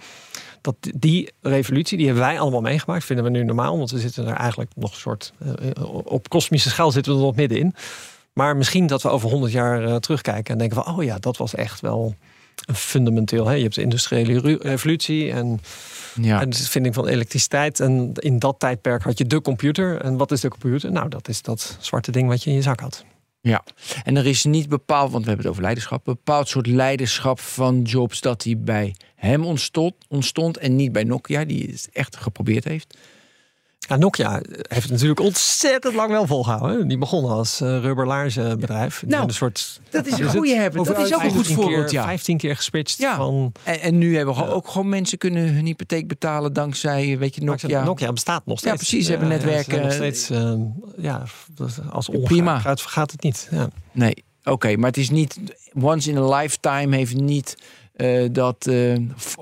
Dat, 0.60 0.74
die 0.96 1.32
revolutie, 1.40 1.96
die 1.96 2.06
hebben 2.06 2.24
wij 2.24 2.40
allemaal 2.40 2.60
meegemaakt. 2.60 3.04
Vinden 3.04 3.24
we 3.24 3.30
nu 3.30 3.44
normaal, 3.44 3.78
want 3.78 3.90
we 3.90 3.98
zitten 3.98 4.26
er 4.26 4.34
eigenlijk 4.34 4.70
nog 4.76 4.90
een 4.92 4.98
soort... 5.00 5.32
eh, 5.38 5.84
op 6.04 6.28
kosmische 6.28 6.68
schaal 6.68 6.90
zitten 6.90 7.12
we 7.12 7.18
er 7.18 7.24
nog 7.24 7.36
middenin. 7.36 7.74
Maar 8.38 8.56
misschien 8.56 8.86
dat 8.86 9.02
we 9.02 9.08
over 9.08 9.30
100 9.30 9.52
jaar 9.52 9.84
eh, 9.84 9.96
terugkijken 9.96 10.52
en 10.52 10.58
denken 10.58 10.84
van... 10.84 10.96
oh 10.96 11.04
ja, 11.04 11.18
dat 11.18 11.36
was 11.36 11.54
echt 11.54 11.80
wel 11.80 12.14
een 12.66 12.74
fundamenteel. 12.74 13.46
Hè? 13.46 13.54
Je 13.54 13.62
hebt 13.62 13.74
de 13.74 13.82
industriële 13.82 14.58
revolutie 14.62 15.32
en 15.32 15.60
Ja. 16.14 16.40
en 16.40 16.50
de 16.50 16.56
vinding 16.56 16.94
van 16.94 17.06
elektriciteit. 17.06 17.80
En 17.80 18.12
in 18.14 18.38
dat 18.38 18.58
tijdperk 18.58 19.02
had 19.02 19.18
je 19.18 19.26
de 19.26 19.40
computer. 19.40 20.00
En 20.00 20.16
wat 20.16 20.30
is 20.32 20.40
de 20.40 20.48
computer? 20.48 20.92
Nou, 20.92 21.08
dat 21.08 21.28
is 21.28 21.42
dat 21.42 21.76
zwarte 21.80 22.10
ding 22.10 22.28
wat 22.28 22.42
je 22.42 22.50
in 22.50 22.56
je 22.56 22.62
zak 22.62 22.80
had. 22.80 23.04
En 24.04 24.16
er 24.16 24.26
is 24.26 24.44
niet 24.44 24.68
bepaald, 24.68 25.10
want 25.10 25.22
we 25.24 25.28
hebben 25.28 25.44
het 25.44 25.50
over 25.52 25.62
leiderschap, 25.62 26.04
bepaald 26.04 26.48
soort 26.48 26.66
leiderschap 26.66 27.40
van 27.40 27.82
Jobs 27.82 28.20
dat 28.20 28.44
hij 28.44 28.58
bij 28.58 28.94
hem 29.14 29.44
ontstond, 29.44 29.94
ontstond 30.08 30.56
en 30.56 30.76
niet 30.76 30.92
bij 30.92 31.04
Nokia, 31.04 31.44
die 31.44 31.70
het 31.70 31.88
echt 31.92 32.16
geprobeerd 32.16 32.64
heeft. 32.64 32.98
Ja, 33.88 33.96
Nokia 33.96 34.40
heeft 34.68 34.90
natuurlijk 34.90 35.20
ontzettend 35.20 35.94
lang 35.94 36.10
wel 36.10 36.26
volgehouden. 36.26 36.78
hè. 36.78 36.86
Die 36.86 36.98
begonnen 36.98 37.30
als 37.30 37.60
uh, 37.60 37.68
rubberlaarzenbedrijf. 37.80 39.00
Die 39.00 39.08
Nou, 39.08 39.24
een 39.24 39.34
soort, 39.34 39.80
Dat 39.90 40.06
is 40.06 40.18
een 40.18 40.28
goede 40.28 40.54
hebben. 40.54 40.84
Dat 40.84 40.98
is 40.98 41.14
ook 41.14 41.22
een 41.22 41.30
goed 41.30 41.46
15 41.46 41.54
voorbeeld, 41.56 41.90
ja. 41.90 42.04
15 42.04 42.36
keer 42.36 42.56
geswitcht 42.56 42.98
Ja. 42.98 43.16
van... 43.16 43.52
En, 43.62 43.80
en 43.80 43.98
nu 43.98 44.16
hebben 44.16 44.34
we 44.34 44.46
ook 44.50 44.68
gewoon 44.68 44.88
mensen 44.88 45.18
kunnen 45.18 45.54
hun 45.54 45.66
hypotheek 45.66 46.08
betalen 46.08 46.52
dankzij, 46.52 47.18
weet 47.18 47.34
je, 47.34 47.42
Nokia. 47.42 47.84
Nokia. 47.84 48.12
bestaat 48.12 48.46
nog 48.46 48.58
steeds. 48.58 48.76
precies, 48.76 49.04
ze 49.04 49.10
hebben 49.10 49.28
Ja, 49.28 49.34
netwerken. 49.34 49.82
nog 49.82 49.92
steeds, 49.92 50.30
eh, 50.30 50.52
ja, 50.98 51.22
als 51.90 52.08
Prima. 52.22 52.58
gaat, 52.58 52.80
gaat 52.80 53.10
het 53.12 53.22
niet. 53.22 53.48
Ja. 53.50 53.68
Nee, 53.92 54.24
oké, 54.44 54.76
maar 54.76 54.88
het 54.88 54.96
is 54.98 55.10
niet 55.10 55.38
once 55.82 56.10
in 56.10 56.16
a 56.16 56.36
lifetime 56.38 56.96
heeft 56.96 57.14
niet 57.14 57.56
eh, 57.94 58.28
dat 58.32 58.66
eh, 58.66 58.96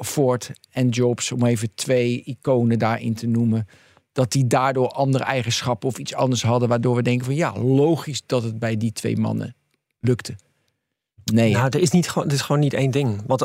Ford 0.05 0.51
en 0.71 0.89
Jobs, 0.89 1.33
om 1.33 1.45
even 1.47 1.69
twee 1.75 2.23
iconen 2.25 2.79
daarin 2.79 3.15
te 3.15 3.27
noemen, 3.27 3.69
dat 4.17 4.33
die 4.33 4.47
daardoor 4.47 4.89
andere 4.89 5.25
eigenschappen 5.25 5.89
of 5.89 5.99
iets 5.99 6.15
anders 6.15 6.43
hadden, 6.43 6.69
waardoor 6.69 6.97
we 6.97 7.03
denken 7.03 7.25
van 7.27 7.35
ja, 7.35 7.53
logisch 7.59 8.23
dat 8.27 8.43
het 8.43 8.59
bij 8.59 8.77
die 8.77 8.93
twee 8.93 9.17
mannen 9.17 9.55
lukte. 10.01 10.37
Nee, 11.33 11.53
Nou, 11.53 11.67
er 11.69 11.81
is, 11.81 11.91
niet, 11.91 12.09
gewoon- 12.09 12.25
het 12.29 12.37
is 12.37 12.41
gewoon 12.43 12.61
niet 12.61 12.75
één 12.75 12.91
ding. 12.91 13.23
Want 13.27 13.41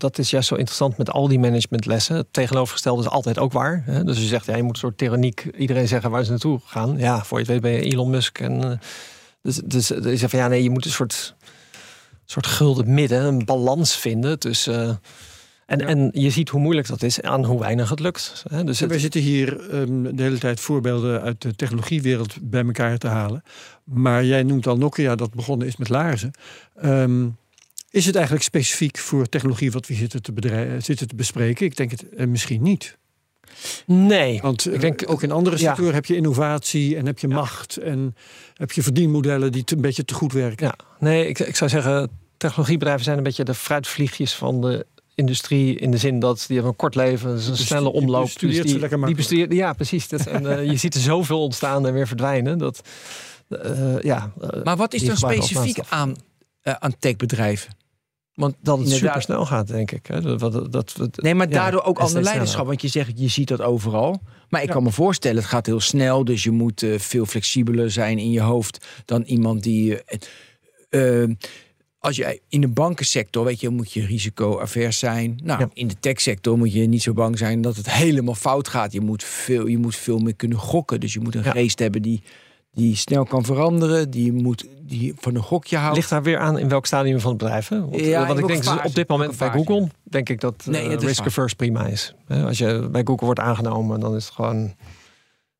dat 0.00 0.18
is 0.18 0.30
juist 0.30 0.48
zo 0.48 0.54
interessant 0.54 0.96
met 0.98 1.10
al 1.10 1.28
die 1.28 1.38
managementlessen. 1.38 2.16
Het 2.16 2.26
tegenovergestelde 2.30 3.02
is 3.02 3.08
altijd 3.08 3.38
ook 3.38 3.52
waar. 3.52 3.82
Hè? 3.84 4.04
Dus 4.04 4.18
je 4.18 4.26
zegt, 4.26 4.46
ja, 4.46 4.56
je 4.56 4.62
moet 4.62 4.72
een 4.72 4.78
soort 4.80 4.98
tyranniek 4.98 5.50
iedereen 5.58 5.88
zeggen 5.88 6.10
waar 6.10 6.24
ze 6.24 6.30
naartoe 6.30 6.60
gaan. 6.64 6.98
Ja, 6.98 7.24
voor 7.24 7.38
je 7.38 7.44
weet 7.44 7.60
ben 7.60 7.70
je 7.70 7.80
Elon 7.80 8.10
Musk. 8.10 8.38
En, 8.40 8.64
eh, 8.70 8.78
dus, 9.42 9.56
dus 9.56 9.88
je 9.88 10.16
zegt 10.16 10.30
van 10.30 10.38
ja, 10.38 10.48
nee, 10.48 10.62
je 10.62 10.70
moet 10.70 10.84
een 10.84 10.90
soort, 10.90 11.34
soort 12.24 12.46
gulden 12.46 12.94
midden, 12.94 13.24
een 13.24 13.44
balans 13.44 13.96
vinden 13.96 14.38
tussen. 14.38 14.88
eh, 14.88 14.94
en, 15.68 15.80
en 15.86 16.10
je 16.12 16.30
ziet 16.30 16.48
hoe 16.48 16.60
moeilijk 16.60 16.86
dat 16.88 17.02
is 17.02 17.20
aan 17.22 17.44
hoe 17.44 17.58
weinig 17.60 17.90
het 17.90 18.00
lukt. 18.00 18.44
Hè? 18.50 18.64
Dus 18.64 18.80
het, 18.80 18.88
wij 18.90 18.98
zitten 18.98 19.20
hier 19.20 19.70
ehm, 19.70 20.02
de 20.16 20.22
hele 20.22 20.38
tijd 20.38 20.60
voorbeelden 20.60 21.20
uit 21.22 21.40
de 21.42 21.54
technologiewereld 21.54 22.34
bij 22.42 22.64
elkaar 22.64 22.98
te 22.98 23.06
halen. 23.08 23.42
Maar 23.84 24.24
jij 24.24 24.42
noemt 24.42 24.66
al 24.66 24.76
Nokia 24.76 25.14
dat 25.14 25.34
begonnen 25.34 25.66
is 25.66 25.76
met 25.76 25.88
laarzen. 25.88 26.30
Ehm, 26.76 27.26
is 27.90 28.06
het 28.06 28.14
eigenlijk 28.14 28.44
specifiek 28.44 28.98
voor 28.98 29.28
technologie 29.28 29.70
wat 29.72 29.86
we 29.86 29.94
zitten 29.94 30.22
te, 30.22 30.76
zitten 30.78 31.08
te 31.08 31.14
bespreken? 31.14 31.66
Ik 31.66 31.76
denk 31.76 31.90
het 31.90 32.08
eh, 32.08 32.26
misschien 32.26 32.62
niet. 32.62 32.96
nee, 33.86 34.40
Want 34.40 34.66
eh, 34.66 34.74
Ik 34.74 34.80
denk- 34.80 35.04
ook 35.10 35.22
in 35.22 35.30
andere 35.30 35.56
ja. 35.58 35.62
sectoren 35.66 35.94
heb 35.94 36.04
je 36.06 36.16
innovatie 36.16 36.96
en 36.96 37.06
heb 37.06 37.18
je 37.18 37.28
macht 37.28 37.76
en 37.76 38.14
heb 38.54 38.72
je 38.72 38.82
verdienmodellen 38.82 39.52
die 39.52 39.64
te- 39.64 39.74
een 39.74 39.80
beetje 39.80 40.04
te 40.04 40.14
goed 40.14 40.32
werken. 40.32 40.66
Ja, 40.66 40.74
nee, 40.98 41.26
ik, 41.28 41.38
ik 41.38 41.56
zou 41.56 41.70
zeggen, 41.70 42.10
technologiebedrijven 42.36 43.04
zijn 43.04 43.16
een 43.18 43.22
beetje 43.22 43.44
de 43.44 43.54
fruitvliegjes 43.54 44.34
van 44.34 44.60
de 44.60 44.86
industrie 45.18 45.78
in 45.78 45.90
de 45.90 45.96
zin 45.96 46.18
dat 46.18 46.36
die 46.46 46.46
hebben 46.56 46.70
een 46.72 46.76
kort 46.78 46.94
leven, 46.94 47.34
dus 47.34 47.46
een 47.46 47.56
snelle 47.56 47.90
die 47.90 48.00
omloop. 48.00 48.22
bestudeert 48.24 48.62
dus 48.62 48.66
ze 48.66 48.70
die, 48.72 48.80
lekker 48.80 48.98
die 48.98 49.06
makkelijk. 49.06 49.28
bestudeert, 49.28 49.52
ja, 49.60 49.72
precies. 49.72 50.08
Dat, 50.08 50.26
en, 50.26 50.58
eh, 50.58 50.70
je 50.70 50.76
ziet 50.76 50.94
er 50.94 51.00
zoveel 51.00 51.42
ontstaan 51.42 51.86
en 51.86 51.92
weer 51.92 52.06
verdwijnen. 52.06 52.58
Dat, 52.58 52.80
eh, 53.48 54.00
ja, 54.00 54.32
eh, 54.40 54.62
maar 54.64 54.76
wat 54.76 54.94
is 54.94 55.00
die 55.00 55.08
dan 55.10 55.18
als 55.22 55.32
specifiek 55.32 55.78
aan, 55.88 56.16
aan 56.62 56.94
techbedrijven? 56.98 57.76
Want 58.34 58.54
dat 58.60 58.78
het 58.78 58.88
super 58.90 59.22
snel 59.22 59.46
gaat, 59.46 59.66
denk 59.66 59.90
ik. 59.90 60.06
Hè. 60.06 60.20
Dat, 60.20 60.40
dat, 60.72 60.72
dat, 60.72 61.16
Nee, 61.16 61.34
maar 61.34 61.48
ja, 61.48 61.52
daardoor 61.54 61.80
ook 61.82 61.86
en 61.96 62.02
ander 62.04 62.08
steeds 62.10 62.26
leiderschap. 62.28 62.66
Want 62.66 62.82
je 62.82 62.88
zegt, 62.88 63.12
je 63.14 63.28
ziet 63.28 63.48
dat 63.48 63.60
overal. 63.60 64.20
Maar 64.48 64.60
ik 64.60 64.66
Ja. 64.66 64.72
kan 64.72 64.82
me 64.82 64.90
voorstellen, 64.90 65.36
het 65.36 65.46
gaat 65.50 65.66
heel 65.66 65.80
snel. 65.80 66.24
Dus 66.24 66.42
je 66.44 66.50
moet 66.50 66.86
veel 66.96 67.26
flexibeler 67.26 67.90
zijn 67.90 68.18
in 68.18 68.30
je 68.30 68.40
hoofd 68.40 68.86
dan 69.04 69.22
iemand 69.22 69.62
die. 69.62 69.98
eh, 70.88 71.22
als 71.98 72.16
je 72.16 72.40
in 72.48 72.60
de 72.60 72.68
bankensector, 72.68 73.44
weet 73.44 73.60
je, 73.60 73.68
moet 73.68 73.92
je 73.92 74.06
risico-avers 74.06 74.98
zijn. 74.98 75.40
Nou, 75.44 75.60
Ja. 75.60 75.68
in 75.72 75.88
de 75.88 75.96
techsector 76.00 76.58
moet 76.58 76.72
je 76.72 76.86
niet 76.86 77.02
zo 77.02 77.12
bang 77.12 77.38
zijn 77.38 77.60
dat 77.60 77.76
het 77.76 77.90
helemaal 77.92 78.34
fout 78.34 78.68
gaat. 78.68 78.92
Je 78.92 79.00
moet 79.00 79.24
veel, 79.24 79.66
je 79.66 79.78
moet 79.78 79.96
veel 79.96 80.18
meer 80.18 80.34
kunnen 80.36 80.58
gokken. 80.58 81.00
Dus 81.00 81.12
je 81.12 81.20
moet 81.20 81.34
een 81.34 81.42
Ja. 81.42 81.50
geest 81.50 81.78
hebben 81.78 82.02
die, 82.02 82.22
die 82.72 82.96
snel 82.96 83.24
kan 83.24 83.44
veranderen. 83.44 84.10
Die 84.10 84.32
moet 84.32 84.66
die 84.82 85.12
van 85.18 85.34
een 85.34 85.42
gokje 85.42 85.76
houdt. 85.76 85.96
Ligt 85.96 86.10
daar 86.10 86.22
weer 86.22 86.38
aan 86.38 86.58
in 86.58 86.68
welk 86.68 86.86
stadium 86.86 87.20
van 87.20 87.30
het 87.30 87.38
bedrijf? 87.38 87.68
Hè? 87.68 87.80
Want, 87.80 88.00
Ja, 88.00 88.20
in 88.20 88.26
wat 88.26 88.38
ik 88.38 88.46
denk 88.46 88.64
fase? 88.64 88.84
op 88.84 88.94
dit 88.94 89.08
moment 89.08 89.36
bij 89.38 89.48
fase? 89.48 89.64
Google, 89.64 89.88
denk 90.02 90.28
ik 90.28 90.40
dat 90.40 90.66
Nee, 90.66 90.88
is 90.88 91.02
risk 91.02 91.26
averse 91.26 91.56
prima 91.56 91.86
is. 91.86 92.14
Als 92.28 92.58
je 92.58 92.88
bij 92.92 93.02
Google 93.04 93.24
wordt 93.26 93.40
aangenomen, 93.40 94.00
dan 94.00 94.16
is 94.16 94.24
het 94.24 94.34
gewoon. 94.34 94.74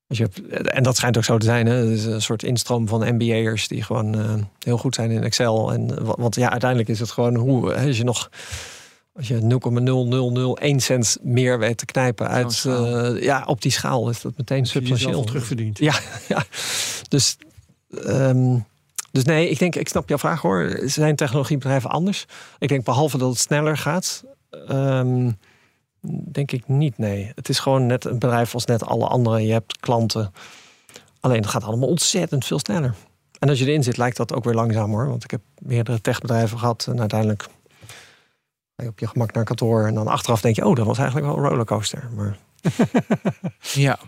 Als 0.08 0.18
je, 0.18 0.24
hebt- 0.24 0.68
en 0.68 0.82
dat 0.82 0.96
schijnt 0.96 1.16
ook 1.16 1.24
zo 1.24 1.38
te 1.38 1.44
zijn. 1.46 1.66
Hè? 1.66 1.74
Het 1.74 1.88
is 1.88 2.04
een 2.04 2.22
soort 2.22 2.42
instroom 2.42 2.88
van 2.88 3.14
MBA'ers 3.14 3.68
die 3.68 3.82
gewoon 3.82 4.18
eh, 4.18 4.34
heel 4.58 4.78
goed 4.78 4.94
zijn 4.94 5.10
in 5.10 5.22
Excel. 5.22 5.72
En, 5.72 5.98
eh, 5.98 6.04
wa- 6.04 6.14
want 6.18 6.34
ja, 6.34 6.50
uiteindelijk 6.50 6.90
is 6.90 7.00
het 7.00 7.10
gewoon 7.10 7.34
hoe 7.36 7.72
hè, 7.72 7.86
als 7.86 7.96
je 7.96 8.04
nog. 8.04 8.30
Als 9.12 9.28
je 9.28 9.40
0,0001 9.40 10.80
cent 10.80 11.18
meer 11.22 11.58
weet 11.58 11.76
te 11.78 11.84
knijpen 11.84 12.28
uit. 12.28 12.64
eh, 12.66 13.22
ja, 13.22 13.42
op 13.46 13.62
die 13.62 13.70
schaal 13.70 14.08
is 14.10 14.20
dat 14.20 14.32
meteen 14.36 14.66
substantieel. 14.66 15.14
al 15.18 15.24
terugverdient. 15.24 15.78
Ja, 15.78 15.94
ja. 16.28 16.44
Dus, 17.08 17.36
ehm, 18.04 18.56
dus 19.12 19.24
nee, 19.24 19.50
ik 19.50 19.58
denk, 19.58 19.74
ik 19.76 19.88
snap 19.88 20.08
jouw 20.08 20.18
vraag 20.18 20.40
hoor. 20.40 20.80
Zijn 20.84 21.16
technologiebedrijven 21.16 21.90
anders? 21.90 22.26
Ik 22.58 22.68
denk 22.68 22.84
behalve 22.84 23.18
dat 23.18 23.28
het 23.30 23.38
sneller 23.38 23.76
gaat, 23.76 24.24
ehm, 24.68 25.30
denk 26.10 26.52
ik 26.52 26.68
niet. 26.68 26.98
Nee, 26.98 27.32
het 27.34 27.48
is 27.48 27.58
gewoon 27.58 27.86
net 27.86 28.04
een 28.04 28.18
bedrijf 28.18 28.54
als 28.54 28.64
net 28.64 28.84
alle 28.84 29.06
andere. 29.06 29.46
Je 29.46 29.52
hebt 29.52 29.80
klanten. 29.80 30.32
Alleen 31.20 31.40
het 31.40 31.50
gaat 31.50 31.64
allemaal 31.64 31.88
ontzettend 31.88 32.44
veel 32.44 32.58
sneller. 32.58 32.94
En 33.38 33.48
als 33.48 33.58
je 33.58 33.66
erin 33.66 33.82
zit, 33.82 33.96
lijkt 33.96 34.16
dat 34.16 34.34
ook 34.34 34.44
weer 34.44 34.54
langzaam 34.54 34.90
hoor. 34.90 35.08
Want 35.08 35.24
ik 35.24 35.30
heb 35.30 35.40
meerdere 35.58 36.00
techbedrijven 36.00 36.58
gehad 36.58 36.86
en 36.90 37.00
uiteindelijk 37.00 37.42
ga 38.76 38.82
je 38.82 38.88
op 38.88 38.98
je 38.98 39.06
gemak 39.06 39.32
naar 39.32 39.44
kantoor 39.44 39.86
en 39.86 39.94
dan 39.94 40.06
achteraf 40.06 40.40
denk 40.40 40.56
je, 40.56 40.66
oh, 40.66 40.74
dat 40.74 40.86
was 40.86 40.98
eigenlijk 40.98 41.26
wel 41.28 41.36
een 41.36 41.48
rollercoaster. 41.48 42.08
Maar 42.14 42.38
Ja. 43.60 43.98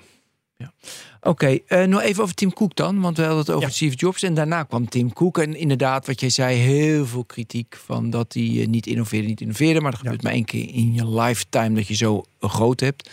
Oké, 1.22 1.58
eh, 1.66 1.84
nog 1.84 2.02
even 2.02 2.22
over 2.22 2.34
Tim 2.34 2.52
Cook 2.52 2.76
dan. 2.76 3.00
Want 3.00 3.16
we 3.16 3.22
hadden 3.22 3.40
het 3.40 3.50
over 3.50 3.68
Ja. 3.68 3.74
Steve 3.74 3.94
Jobs. 3.96 4.22
En 4.22 4.34
daarna 4.34 4.62
kwam 4.62 4.88
Tim 4.88 5.12
Cook. 5.12 5.38
En 5.38 5.56
inderdaad, 5.56 6.06
wat 6.06 6.20
jij 6.20 6.30
zei, 6.30 6.56
heel 6.56 7.06
veel 7.06 7.24
kritiek 7.24 7.78
van 7.84 8.10
dat 8.10 8.32
hij 8.32 8.42
eh, 8.60 8.66
niet 8.66 8.86
innoveerde, 8.86 9.26
niet 9.26 9.40
innoveerde. 9.40 9.80
Maar 9.80 9.90
dat 9.90 10.00
gebeurt 10.00 10.22
maar 10.22 10.32
één 10.32 10.44
keer 10.44 10.68
in 10.74 10.94
je 10.94 11.08
lifetime 11.10 11.74
dat 11.74 11.86
je 11.86 11.94
zo 11.94 12.24
groot 12.40 12.80
hebt. 12.80 13.10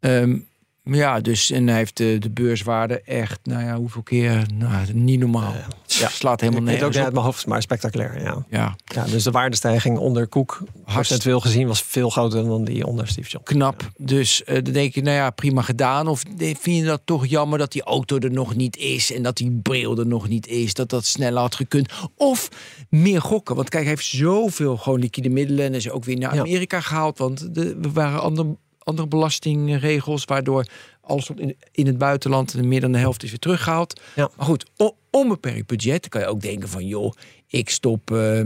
Ehm, 0.00 0.38
ja, 0.84 1.20
dus 1.20 1.50
en 1.50 1.66
hij 1.66 1.76
heeft 1.76 1.96
de, 1.96 2.16
de 2.18 2.30
beurswaarde 2.30 3.02
echt, 3.02 3.40
nou 3.42 3.64
ja, 3.64 3.76
hoeveel 3.76 4.02
keer? 4.02 4.46
Nou, 4.54 4.92
niet 4.92 5.20
normaal. 5.20 5.52
Ja. 5.86 6.08
Slaat 6.08 6.40
helemaal 6.40 6.62
Ik 6.62 6.68
weet 6.68 6.82
ook 6.82 6.96
uit 6.96 7.12
mijn 7.12 7.24
hoofd, 7.24 7.46
maar 7.46 7.62
spectaculair. 7.62 8.22
Ja. 8.22 8.44
Ja, 8.48 8.76
Ja, 8.84 9.04
dus 9.04 9.22
de 9.22 9.30
waardestijging 9.30 9.98
onder 9.98 10.26
Koek, 10.26 10.62
procentueel 10.84 11.40
gezien, 11.40 11.66
was 11.66 11.82
veel 11.82 12.10
groter 12.10 12.44
dan 12.44 12.64
die 12.64 12.86
onder 12.86 13.08
Steve 13.08 13.28
Jobs. 13.28 13.44
knap. 13.44 13.90
Dus 13.96 14.44
eh, 14.44 14.54
dan 14.62 14.72
denk 14.72 14.94
je, 14.94 15.02
nou 15.02 15.16
ja, 15.16 15.30
prima 15.30 15.62
gedaan. 15.62 16.08
Of 16.08 16.22
vind 16.38 16.76
je 16.76 16.84
dat 16.84 17.00
toch 17.04 17.26
jammer 17.26 17.58
dat 17.58 17.72
die 17.72 17.82
auto 17.82 18.18
er 18.18 18.32
nog 18.32 18.54
niet 18.54 18.76
is... 18.76 19.12
en 19.12 19.22
dat 19.22 19.36
die 19.36 19.60
bril 19.62 19.98
er 19.98 20.06
nog 20.06 20.28
niet 20.28 20.46
is, 20.46 20.74
dat 20.74 20.90
dat 20.90 21.04
sneller 21.04 21.40
had 21.40 21.54
gekund? 21.54 21.92
Of 22.16 22.48
meer 22.88 23.20
gokken, 23.20 23.56
want 23.56 23.68
kijk, 23.68 23.82
hij 23.82 23.92
heeft 23.92 24.06
zoveel 24.06 24.76
gewoon 24.76 25.00
liquide 25.00 25.28
middelen... 25.28 25.64
en 25.64 25.74
is 25.74 25.90
ook 25.90 26.04
weer 26.04 26.18
naar. 26.18 26.40
Amerika 26.40 26.80
gehaald, 26.80 27.18
want 27.18 27.54
de, 27.54 27.78
er 27.82 27.92
waren 27.92 28.20
andere, 28.20 28.56
andere 28.84 29.08
belastingregels... 29.08 30.24
waardoor 30.24 30.66
alles 31.00 31.28
wat 31.28 31.38
in, 31.38 31.56
in 31.72 31.86
het 31.86 31.98
buitenland 31.98 32.62
meer 32.62 32.80
dan 32.80 32.92
de 32.92 32.98
helft 32.98 33.22
is 33.22 33.30
weer 33.30 33.38
teruggehaald. 33.38 34.00
Ja. 34.14 34.30
Maar 34.36 34.46
goed, 34.46 34.66
o- 34.76 34.96
onbeperkt 35.10 35.66
budget 35.66 36.08
kan 36.08 36.20
je 36.20 36.26
ook 36.26 36.40
denken 36.40 36.68
van... 36.68 36.86
joh, 36.86 37.12
ik 37.46 37.70
stop 37.70 38.10
eh 38.10 38.40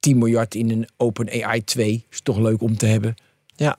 10 0.00 0.18
miljard 0.18 0.54
in 0.54 0.70
een 0.70 0.88
Open 0.96 1.44
AI 1.44 1.64
2. 1.64 2.06
Is 2.10 2.20
toch 2.20 2.38
leuk 2.38 2.62
om 2.62 2.76
te 2.76 2.86
hebben. 2.86 3.14
Ja. 3.56 3.78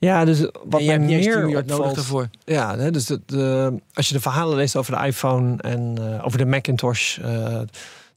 Ja, 0.00 0.24
dus 0.24 0.40
wat 0.40 0.68
mij 0.70 0.84
hebt 0.84 1.04
niet 1.04 1.10
eens 1.24 1.26
10 1.34 1.46
meer 1.46 1.62
nodig 1.66 1.92
daarvoor. 1.92 2.28
Ja, 2.44 2.78
hè, 2.78 2.90
dus 2.90 3.04
de, 3.06 3.20
de- 3.26 3.80
als 3.92 4.08
je 4.08 4.14
de 4.14 4.20
verhalen 4.20 4.56
leest 4.56 4.76
over 4.76 4.98
de 4.98 5.06
iPhone 5.06 5.56
en 5.62 5.94
eh, 6.00 6.24
over 6.26 6.38
de 6.38 6.46
Macintosh, 6.46 7.18
eh, 7.18 7.60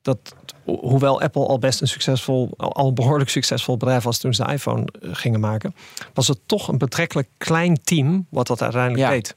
dat 0.01 0.35
ho- 0.65 0.79
hoewel 0.81 1.21
Apple 1.21 1.47
al 1.47 1.59
best 1.59 1.81
een 1.81 1.87
succesvol, 1.87 2.49
al 2.57 2.87
een 2.87 2.93
behoorlijk 2.93 3.29
succesvol 3.29 3.77
bedrijf 3.77 4.03
was 4.03 4.17
toen 4.17 4.33
ze 4.33 4.43
de 4.43 4.51
iPhone 4.51 4.85
eh, 5.01 5.09
gingen 5.13 5.39
maken, 5.39 5.75
was 6.13 6.27
het 6.27 6.39
toch 6.45 6.67
een 6.67 6.77
betrekkelijk 6.77 7.27
klein 7.37 7.83
team 7.83 8.27
wat 8.29 8.47
dat 8.47 8.61
uiteindelijk 8.61 9.01
Ja. 9.03 9.09
deed. 9.09 9.35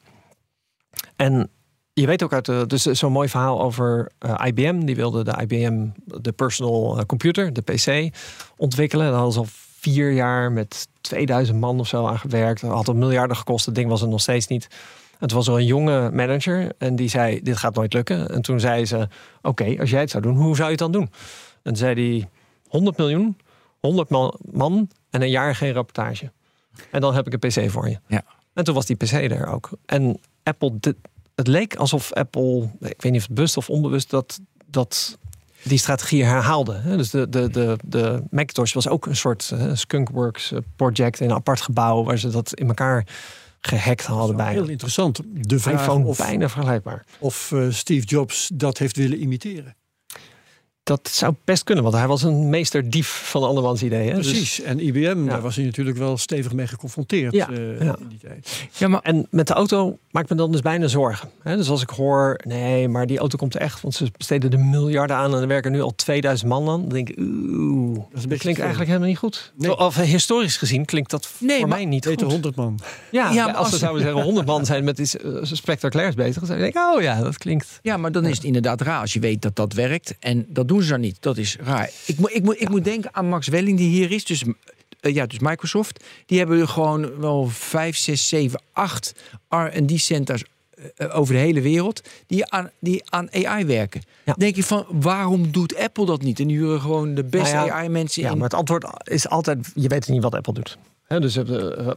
En 1.16 1.50
je 1.92 2.06
weet 2.06 2.22
ook 2.22 2.32
uit 2.32 2.44
de, 2.44 2.64
dus 2.66 2.82
zo'n 2.82 3.12
mooi 3.12 3.28
verhaal 3.28 3.62
over 3.62 4.10
eh, 4.18 4.34
IBM. 4.46 4.84
Die 4.84 4.96
wilde 4.96 5.24
de 5.24 5.36
IBM, 5.42 5.86
de 6.04 6.32
personal 6.32 6.98
eh, 6.98 7.04
computer, 7.04 7.52
de 7.52 7.60
PC, 7.62 8.14
ontwikkelen. 8.56 9.04
Daar 9.06 9.14
hadden 9.14 9.32
ze 9.32 9.38
al 9.38 9.46
vier 9.78 10.12
jaar 10.12 10.52
met 10.52 10.88
2000 11.00 11.60
man 11.60 11.80
of 11.80 11.86
zo 11.88 12.06
aan 12.06 12.18
gewerkt. 12.18 12.60
Dat 12.60 12.70
had 12.70 12.88
een 12.88 12.98
miljarden 12.98 13.36
gekost. 13.36 13.66
Het 13.66 13.74
ding 13.74 13.88
was 13.88 14.02
er 14.02 14.08
nog 14.08 14.20
steeds 14.20 14.46
niet. 14.46 14.66
Het 15.18 15.32
was 15.32 15.48
er 15.48 15.54
een 15.54 15.66
jonge 15.66 16.10
manager 16.10 16.72
en 16.78 16.96
die 16.96 17.08
zei: 17.08 17.42
Dit 17.42 17.56
gaat 17.56 17.74
nooit 17.74 17.92
lukken. 17.92 18.28
En 18.28 18.42
toen 18.42 18.60
zei 18.60 18.86
ze: 18.86 19.08
Oké, 19.42 19.76
als 19.80 19.90
jij 19.90 20.00
het 20.00 20.10
zou 20.10 20.22
doen, 20.22 20.36
hoe 20.36 20.54
zou 20.56 20.64
je 20.64 20.70
het 20.70 20.78
dan 20.78 20.92
doen? 20.92 21.10
En 21.62 21.72
toen 21.72 21.76
zei 21.76 21.94
hij: 21.94 22.28
100 22.68 22.96
miljoen, 22.96 23.36
100 23.80 24.10
man, 24.52 24.90
en 25.10 25.22
een 25.22 25.30
jaar 25.30 25.54
geen 25.54 25.72
rapportage. 25.72 26.32
En 26.90 27.00
dan 27.00 27.14
heb 27.14 27.26
ik 27.26 27.32
een 27.32 27.50
PC 27.50 27.70
voor 27.70 27.88
je. 27.88 27.98
Ja. 28.06 28.22
En 28.54 28.64
toen 28.64 28.74
was 28.74 28.86
die 28.86 28.96
PC 28.96 29.12
er 29.12 29.46
ook. 29.46 29.70
En 29.86 30.20
Apple, 30.42 30.78
het 31.34 31.46
leek 31.46 31.76
alsof 31.76 32.12
Apple, 32.12 32.70
ik 32.80 33.02
weet 33.02 33.12
niet 33.12 33.20
of 33.20 33.26
het 33.26 33.34
bewust 33.34 33.56
of 33.56 33.70
onbewust, 33.70 34.10
dat, 34.10 34.40
dat 34.66 35.18
die 35.62 35.78
strategie 35.78 36.24
herhaalde. 36.24 36.96
Dus 36.96 37.10
de, 37.10 37.28
de, 37.28 37.50
de, 37.50 37.76
de 37.84 38.22
Macintosh 38.30 38.72
was 38.72 38.88
ook 38.88 39.06
een 39.06 39.16
soort 39.16 39.52
Skunkworks 39.72 40.52
eh, 40.52 40.58
project 40.76 41.20
in 41.20 41.30
een 41.30 41.36
apart 41.36 41.60
gebouw 41.60 42.04
waar 42.04 42.18
ze 42.18 42.30
dat 42.30 42.54
in 42.54 42.68
elkaar 42.68 43.06
gehackt 43.66 44.04
hadden 44.04 44.36
bij. 44.36 44.52
Heel 44.52 44.68
interessant. 44.68 45.20
De 45.24 45.58
vraag 45.58 45.80
iPhone 45.80 46.04
of, 46.04 46.18
bijna 46.18 46.48
vergelijkbaar. 46.48 47.04
of 47.18 47.52
eh, 47.52 47.66
Steve 47.70 48.06
Jobs 48.06 48.50
dat 48.54 48.78
heeft 48.78 48.96
willen 48.96 49.18
imiteren. 49.18 49.76
Dat 50.84 51.08
zou 51.12 51.34
best 51.44 51.64
kunnen, 51.64 51.84
want 51.84 51.96
hij 51.96 52.06
was 52.06 52.22
een 52.22 52.48
meesterdief 52.50 53.08
van 53.08 53.42
andermans 53.42 53.82
ideeën. 53.82 54.14
Dus- 54.14 54.26
Precies. 54.26 54.60
En 54.62 54.86
IBM, 54.86 55.26
daar 55.26 55.40
was 55.40 55.56
hij 55.56 55.64
natuurlijk 55.64 55.96
wel 55.98 56.16
stevig 56.16 56.52
mee 56.52 56.66
geconfronteerd 56.66 57.32
Ja, 57.34 57.50
eh, 57.50 57.80
ja. 57.80 57.96
in 58.00 58.08
die 58.08 58.18
tijd. 58.18 58.68
Ja, 58.76 58.88
maar 58.88 59.00
En 59.02 59.26
met 59.30 59.46
de 59.46 59.52
auto 59.54 59.98
maakt 60.10 60.28
me 60.30 60.36
dan 60.36 60.52
dus 60.52 60.60
bijna 60.60 60.86
zorgen. 60.86 61.28
Hè? 61.42 61.56
Dus 61.56 61.68
als 61.68 61.82
ik 61.82 61.90
hoor, 61.90 62.40
nee, 62.46 62.88
maar 62.88 63.06
die 63.06 63.18
auto 63.18 63.36
komt 63.38 63.56
echt, 63.56 63.80
want 63.80 63.94
ze 63.94 64.06
besteden 64.16 64.52
er 64.52 64.58
miljarden 64.58 65.16
aan 65.16 65.34
en 65.34 65.40
er 65.40 65.46
werken 65.48 65.72
nu 65.72 65.80
al 65.82 65.94
2000 65.94 66.48
man 66.48 66.68
aan. 66.68 66.80
Dan 66.80 66.88
denk 66.88 67.08
ik, 67.08 67.18
oeh, 67.18 67.98
dat, 68.12 68.26
klinkt 68.38 68.60
eigenlijk 68.60 68.86
helemaal 68.88 69.08
niet 69.08 69.18
goed. 69.18 69.52
Nee. 69.58 69.76
Of 69.78 69.96
historisch 69.96 70.56
gezien 70.56 70.84
klinkt 70.84 71.10
dat 71.10 71.28
Nee, 71.38 71.58
voor 71.58 71.68
maar- 71.68 71.76
mij 71.78 71.86
niet 71.86 72.06
goed. 72.06 72.20
100 72.20 72.54
man. 72.56 72.78
Ja, 73.10 73.30
Ja, 73.32 73.44
als, 73.46 73.56
als- 73.56 73.70
ze 73.70 73.76
zouden 73.78 74.02
zeggen 74.02 74.22
100 74.22 74.46
man 74.46 74.64
zijn 74.66 74.84
met 74.84 74.98
iets 74.98 75.16
eh, 75.16 75.30
spectaculairs 75.42 76.14
bezig, 76.14 76.34
dan 76.34 76.46
zou 76.46 76.58
je 76.58 76.64
denken, 76.64 76.94
oh 76.96 77.02
ja, 77.02 77.22
dat 77.22 77.38
klinkt. 77.38 77.78
Ja, 77.82 77.96
maar 77.96 78.12
dan 78.12 78.26
is 78.26 78.36
het 78.36 78.44
inderdaad 78.44 78.80
raar 78.80 79.00
als 79.00 79.12
je 79.12 79.20
weet 79.20 79.42
dat 79.42 79.56
dat 79.56 79.72
werkt. 79.72 80.14
En 80.20 80.46
dat 80.48 80.68
doen 80.74 80.82
ze 80.82 80.90
dan 80.90 81.00
niet. 81.00 81.16
Dat 81.20 81.36
is 81.36 81.56
raar. 81.60 81.90
Ik, 82.06 82.18
moet 82.18 82.34
ik, 82.34 82.42
moet 82.42 82.60
ik 82.60 82.68
moet 82.68 82.84
denken 82.84 83.14
aan 83.14 83.28
Max 83.28 83.48
Welling 83.48 83.78
die 83.78 83.88
hier 83.88 84.10
is. 84.10 84.24
Dus, 84.24 84.44
eh, 85.00 85.14
ja, 85.14 85.26
dus 85.26 85.38
Microsoft. 85.38 86.04
Die 86.26 86.38
hebben 86.38 86.68
gewoon 86.68 87.20
wel 87.20 87.48
5, 87.48 87.96
6, 87.96 88.28
7, 88.28 88.60
8 88.72 89.14
R&D 89.48 90.00
centers 90.00 90.44
eh, 90.96 91.18
over 91.18 91.34
de 91.34 91.40
hele 91.40 91.60
wereld. 91.60 92.02
Die 92.26 92.50
aan, 92.50 92.70
die 92.80 93.02
aan 93.10 93.28
AI 93.32 93.64
werken. 93.64 94.02
Ja. 94.24 94.34
denk 94.38 94.56
je 94.56 94.64
van, 94.64 94.86
waarom 94.90 95.52
doet 95.52 95.76
Apple 95.76 96.06
dat 96.06 96.22
niet? 96.22 96.40
En 96.40 96.48
huren 96.48 96.80
gewoon 96.80 97.14
de 97.14 97.24
beste 97.24 97.54
Nou 97.54 97.66
ja, 97.66 97.74
AI-mensen 97.74 98.22
Ja, 98.22 98.30
in. 98.30 98.34
maar 98.34 98.48
het 98.48 98.54
antwoord 98.58 98.86
is 99.02 99.28
altijd, 99.28 99.72
je 99.74 99.88
weet 99.88 100.08
niet 100.08 100.22
wat 100.22 100.34
Apple 100.34 100.52
doet. 100.54 100.78
Dus 101.06 101.36
eh, 101.36 101.44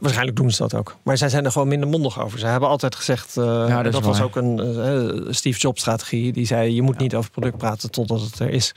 waarschijnlijk 0.00 0.36
doen 0.36 0.50
ze 0.50 0.62
dat 0.62 0.74
ook. 0.74 0.96
Maar 1.02 1.16
zij 1.16 1.28
zijn 1.28 1.44
er 1.44 1.52
gewoon 1.52 1.68
minder 1.68 1.88
mondig 1.88 2.22
over. 2.22 2.38
Ze 2.38 2.46
hebben 2.46 2.68
altijd 2.68 2.94
gezegd, 2.94 3.36
eh, 3.36 3.82
dat 3.82 4.02
was 4.02 4.20
ook 4.20 4.36
een 4.36 4.58
eh, 4.60 5.32
Steve 5.32 5.58
Jobs 5.58 5.80
strategie. 5.80 6.32
Die 6.32 6.46
zei, 6.46 6.74
je 6.74 6.82
moet 6.82 6.98
niet 6.98 7.14
over 7.14 7.30
product 7.30 7.56
praten 7.56 7.90
totdat 7.90 8.20
het 8.20 8.38
er 8.38 8.50
is. 8.50 8.74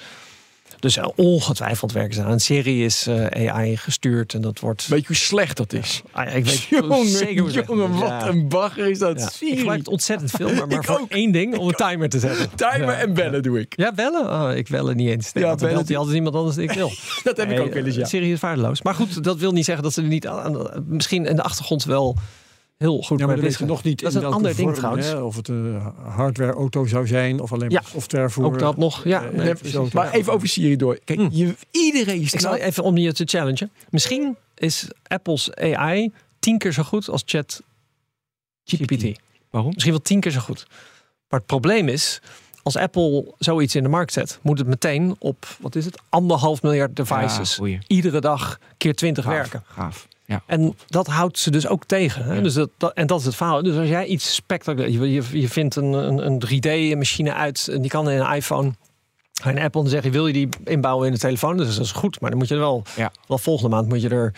Dus 0.81 0.97
eh, 0.97 1.07
ongetwijfeld 1.15 1.91
werken 1.91 2.13
ze 2.13 2.23
aan. 2.23 2.31
Een 2.31 2.39
serie 2.39 2.85
is 2.85 3.07
eh, 3.07 3.49
AI 3.51 3.77
gestuurd 3.77 4.33
en 4.33 4.41
dat 4.41 4.59
wordt... 4.59 4.87
Weet 4.87 5.01
je 5.01 5.07
hoe 5.07 5.15
slecht 5.15 5.57
dat 5.57 5.73
is? 5.73 6.01
Ah, 6.11 6.25
ja, 6.25 6.31
ik 6.31 6.45
weet 6.45 6.61
Jongen, 6.69 7.07
zeker 7.07 7.41
hoe 7.41 7.51
jongen, 7.51 7.91
wat 7.99 8.09
Ja. 8.09 8.27
een 8.27 8.47
bagger 8.47 8.89
is 8.89 8.99
dat. 8.99 9.37
Ja. 9.39 9.47
Ik 9.47 9.57
gebruik 9.57 9.79
het 9.79 9.87
ontzettend 9.87 10.31
veel, 10.31 10.53
maar, 10.67 10.83
voor 10.83 10.99
ook. 10.99 11.09
één 11.09 11.31
ding, 11.31 11.57
om 11.57 11.67
een 11.67 11.73
timer 11.73 12.09
te 12.09 12.19
zetten. 12.19 12.49
Timer 12.55 12.93
en 12.93 13.13
bellen 13.13 13.43
doe 13.43 13.59
ik. 13.59 13.73
Ja, 13.75 13.91
bellen? 13.93 14.29
Oh, 14.29 14.55
ik 14.55 14.67
bellen 14.69 14.95
niet 14.95 15.09
eens. 15.09 15.33
Nee, 15.33 15.43
Ja, 15.43 15.55
bellen 15.55 15.73
belt 15.73 15.87
hij 15.87 15.97
altijd 15.97 16.15
iemand 16.15 16.35
anders 16.35 16.55
dan 16.55 16.63
ik 16.63 16.71
wil. 16.71 16.91
Dat 17.23 17.37
heb 17.37 17.51
ik 17.51 17.59
ook 17.59 17.73
wel 17.73 17.85
eens, 17.85 17.95
ja. 17.95 18.01
eh, 18.01 18.07
Serie 18.07 18.33
is 18.33 18.39
waardeloos. 18.39 18.81
Maar 18.81 18.95
goed, 18.95 19.23
dat 19.23 19.37
wil 19.37 19.51
niet 19.51 19.65
zeggen 19.65 19.83
dat 19.83 19.93
ze 19.93 20.01
er 20.01 20.07
niet 20.07 20.27
aan, 20.27 20.69
misschien 20.87 21.25
in 21.25 21.35
de 21.35 21.41
achtergrond 21.43 21.83
wel 21.83 22.17
heel 22.81 23.01
goed 23.01 23.19
Ja, 23.19 23.25
maar 23.25 23.37
nog 23.65 23.83
niet 23.83 24.01
Dat 24.01 24.11
is 24.11 24.17
in 24.17 24.25
een 24.25 24.33
ander 24.33 24.55
ding 24.55 24.67
vorm, 24.67 24.73
trouwens. 24.79 25.07
hè, 25.07 25.19
of 25.19 25.35
het 25.35 25.47
een 25.47 25.81
hardware-auto 26.05 26.85
zou 26.85 27.07
zijn 27.07 27.39
of 27.39 27.51
alleen 27.53 27.71
maar 27.71 27.81
Ja, 27.83 27.89
software 27.89 28.29
voor... 28.29 28.45
Ook 28.45 28.59
dat 28.59 28.77
nog. 28.77 29.03
Ja, 29.03 29.25
eh, 29.25 29.31
nee, 29.31 29.89
Maar 29.93 30.11
even 30.11 30.33
over 30.33 30.47
Siri 30.47 30.75
door. 30.75 30.99
Kijk, 31.03 31.19
Hm. 31.19 31.27
je, 31.31 31.55
iedereen 31.71 32.21
Ik 32.21 32.39
zal 32.39 32.55
even 32.55 32.83
om 32.83 32.97
je 32.97 33.13
te 33.13 33.23
challengen. 33.25 33.71
Misschien 33.89 34.35
is 34.55 34.87
Apple's 35.07 35.51
AI 35.53 36.11
tien 36.39 36.57
keer 36.57 36.71
zo 36.73 36.83
goed 36.83 37.09
als 37.09 37.21
Chat 37.25 37.61
GPT. 38.63 39.19
Waarom? 39.49 39.71
Misschien 39.71 39.93
wel 39.93 40.01
tien 40.01 40.19
keer 40.19 40.31
zo 40.31 40.39
goed. 40.39 40.65
Maar 41.29 41.39
het 41.39 41.45
probleem 41.47 41.87
is, 41.87 42.21
als 42.63 42.75
Apple 42.75 43.33
zoiets 43.37 43.75
in 43.75 43.83
de 43.83 43.89
markt 43.89 44.13
zet, 44.13 44.39
moet 44.41 44.57
het 44.57 44.67
meteen 44.67 45.15
op, 45.19 45.47
wat 45.59 45.75
is 45.75 45.85
het, 45.85 46.01
anderhalf 46.09 46.61
miljard 46.61 46.95
devices. 46.95 47.59
iedere 47.87 48.21
dag 48.21 48.59
keer 48.77 48.95
twintig 48.95 49.23
Gaaf, 49.23 49.33
werken. 49.33 49.63
Gaaf. 49.65 50.07
Ja. 50.31 50.43
En 50.45 50.75
dat 50.87 51.07
houdt 51.07 51.39
ze 51.39 51.51
dus 51.51 51.67
ook 51.67 51.85
tegen. 51.85 52.23
Hè? 52.23 52.33
Ja. 52.33 52.41
Dus 52.41 52.53
dat, 52.53 52.69
dat- 52.77 52.93
en 52.93 53.07
dat 53.07 53.19
is 53.19 53.25
het 53.25 53.35
verhaal. 53.35 53.63
Dus 53.63 53.77
als 53.77 53.87
jij 53.87 54.05
iets 54.05 54.35
spectaculairs... 54.35 54.93
Je, 54.93 55.11
je, 55.11 55.39
je 55.41 55.49
vindt 55.49 55.75
een, 55.75 55.93
een, 55.93 56.25
een 56.25 56.41
3D-machine 56.45 57.33
uit... 57.33 57.67
en 57.67 57.81
die 57.81 57.91
kan 57.91 58.09
in 58.09 58.19
een 58.19 58.33
iPhone... 58.35 58.71
En 59.43 59.57
Apple 59.57 59.81
dan 59.81 59.89
zeg 59.91 60.03
je, 60.03 60.09
wil 60.09 60.27
je 60.27 60.33
die 60.33 60.49
inbouwen 60.63 61.05
in 61.07 61.13
de 61.13 61.19
telefoon? 61.19 61.57
Dus 61.57 61.75
dat 61.75 61.85
is 61.85 61.91
goed. 61.91 62.19
Maar 62.19 62.29
dan 62.29 62.39
moet 62.39 62.47
je 62.47 62.53
er 62.53 62.59
wel... 62.59 62.83
Ja. 62.95 63.11
wel 63.27 63.37
volgende 63.37 63.75
maand 63.75 63.87
moet 63.87 64.01
je 64.01 64.09
er 64.09 64.33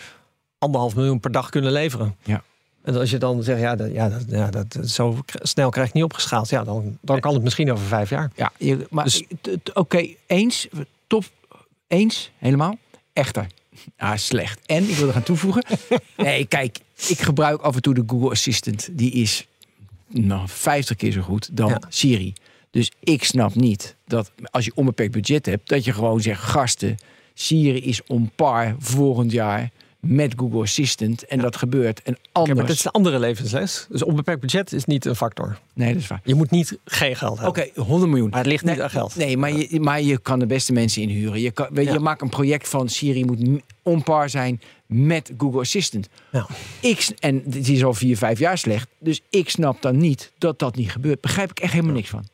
anderhalf 0.58 0.96
miljoen 0.96 1.20
per 1.20 1.32
dag 1.32 1.50
kunnen 1.50 1.72
leveren. 1.72 2.16
Ja. 2.22 2.42
En 2.82 2.96
als 2.96 3.10
je 3.10 3.18
dan 3.18 3.42
zegt, 3.42 3.60
ja, 3.60 3.76
dat, 3.76 3.92
ja, 3.92 4.08
dat, 4.08 4.24
ja 4.28 4.50
dat, 4.50 4.78
zo 4.86 5.18
snel 5.26 5.70
krijg 5.70 5.86
je 5.86 5.92
niet 5.94 6.04
opgeschaald. 6.04 6.48
Ja, 6.48 6.64
dan, 6.64 6.98
dan 7.00 7.20
kan 7.20 7.34
het 7.34 7.42
misschien 7.42 7.72
over 7.72 7.84
vijf 7.86 8.10
jaar. 8.10 8.30
Ja, 8.34 8.52
je, 8.58 8.86
maar 8.90 9.04
Dus- 9.04 9.24
oké, 9.74 10.06
eens, 10.26 10.68
top, 11.06 11.24
eens, 11.86 12.30
helemaal. 12.38 12.76
Echter, 13.12 13.46
ah, 13.96 14.16
slecht. 14.16 14.60
En 14.66 14.88
ik 14.88 14.96
wil 14.96 15.06
er 15.06 15.12
gaan 15.12 15.22
toevoegen. 15.22 15.64
nee, 16.16 16.44
kijk, 16.46 16.78
ik 17.08 17.20
gebruik 17.20 17.60
af 17.60 17.74
en 17.74 17.82
toe 17.82 17.94
de 17.94 18.02
Google 18.06 18.30
Assistant. 18.30 18.88
Die 18.92 19.12
is 19.12 19.46
nou, 20.08 20.48
50 20.48 20.96
keer 20.96 21.12
zo 21.12 21.20
goed 21.20 21.48
dan 21.56 21.68
Ja. 21.68 21.80
Siri. 21.88 22.32
Dus 22.70 22.90
ik 23.00 23.24
snap 23.24 23.54
niet 23.54 23.96
dat 24.06 24.32
als 24.50 24.64
je 24.64 24.72
onbeperkt 24.74 25.12
budget 25.12 25.46
hebt, 25.46 25.68
dat 25.68 25.84
je 25.84 25.92
gewoon 25.92 26.20
zegt, 26.20 26.42
gasten, 26.42 26.96
Siri 27.34 27.80
is 27.80 28.06
on 28.06 28.30
par 28.34 28.74
volgend 28.78 29.32
jaar 29.32 29.70
met 30.04 30.32
Google 30.36 30.60
Assistant. 30.60 31.24
En 31.26 31.38
dat 31.38 31.56
gebeurt. 31.56 32.02
En 32.02 32.16
anders. 32.32 32.58
maar 32.58 32.66
dit 32.66 32.76
is 32.76 32.82
de 32.82 32.90
andere 32.90 33.18
levensles. 33.18 33.86
Dus 33.90 34.02
onbeperkt 34.04 34.40
budget 34.40 34.72
is 34.72 34.84
niet 34.84 35.04
een 35.04 35.16
factor. 35.16 35.58
Nee, 35.74 35.92
dat 35.92 36.02
is 36.02 36.08
waar. 36.08 36.20
Je 36.24 36.34
moet 36.34 36.50
niet 36.50 36.78
geen 36.84 37.16
geld 37.16 37.38
hebben. 37.40 37.62
Oké, 37.62 37.80
100 37.80 38.10
miljoen. 38.10 38.30
Maar 38.30 38.38
het 38.38 38.48
ligt 38.48 38.64
nee, 38.64 38.74
niet 38.74 38.82
aan 38.82 38.90
geld. 38.90 39.16
Nee, 39.16 39.36
maar 39.36 39.52
je, 39.52 39.80
maar 39.80 40.00
je 40.02 40.18
kan 40.18 40.38
de 40.38 40.46
beste 40.46 40.72
mensen 40.72 41.02
inhuren. 41.02 41.40
Je, 41.40 41.50
kan, 41.50 41.66
weet, 41.72 41.92
je 41.92 41.98
maakt 41.98 42.22
een 42.22 42.28
project 42.28 42.68
van 42.68 42.88
Siri 42.88 43.24
moet 43.24 43.48
m- 43.48 43.58
on 43.82 44.02
par 44.02 44.30
zijn 44.30 44.60
met 44.86 45.32
Google 45.38 45.60
Assistant. 45.60 46.08
Ja. 46.32 46.46
Ik, 46.80 47.08
en 47.18 47.42
het 47.50 47.68
is 47.68 47.84
al 47.84 47.94
vier, 47.94 48.16
vijf 48.16 48.38
jaar 48.38 48.58
slecht. 48.58 48.88
Dus 48.98 49.20
ik 49.30 49.50
snap 49.50 49.82
dan 49.82 49.96
niet 49.96 50.32
dat 50.38 50.58
dat 50.58 50.76
niet 50.76 50.90
gebeurt. 50.90 51.20
Begrijp 51.20 51.50
ik 51.50 51.60
echt 51.60 51.72
helemaal 51.72 51.94
niks 51.94 52.08
van. 52.08 52.24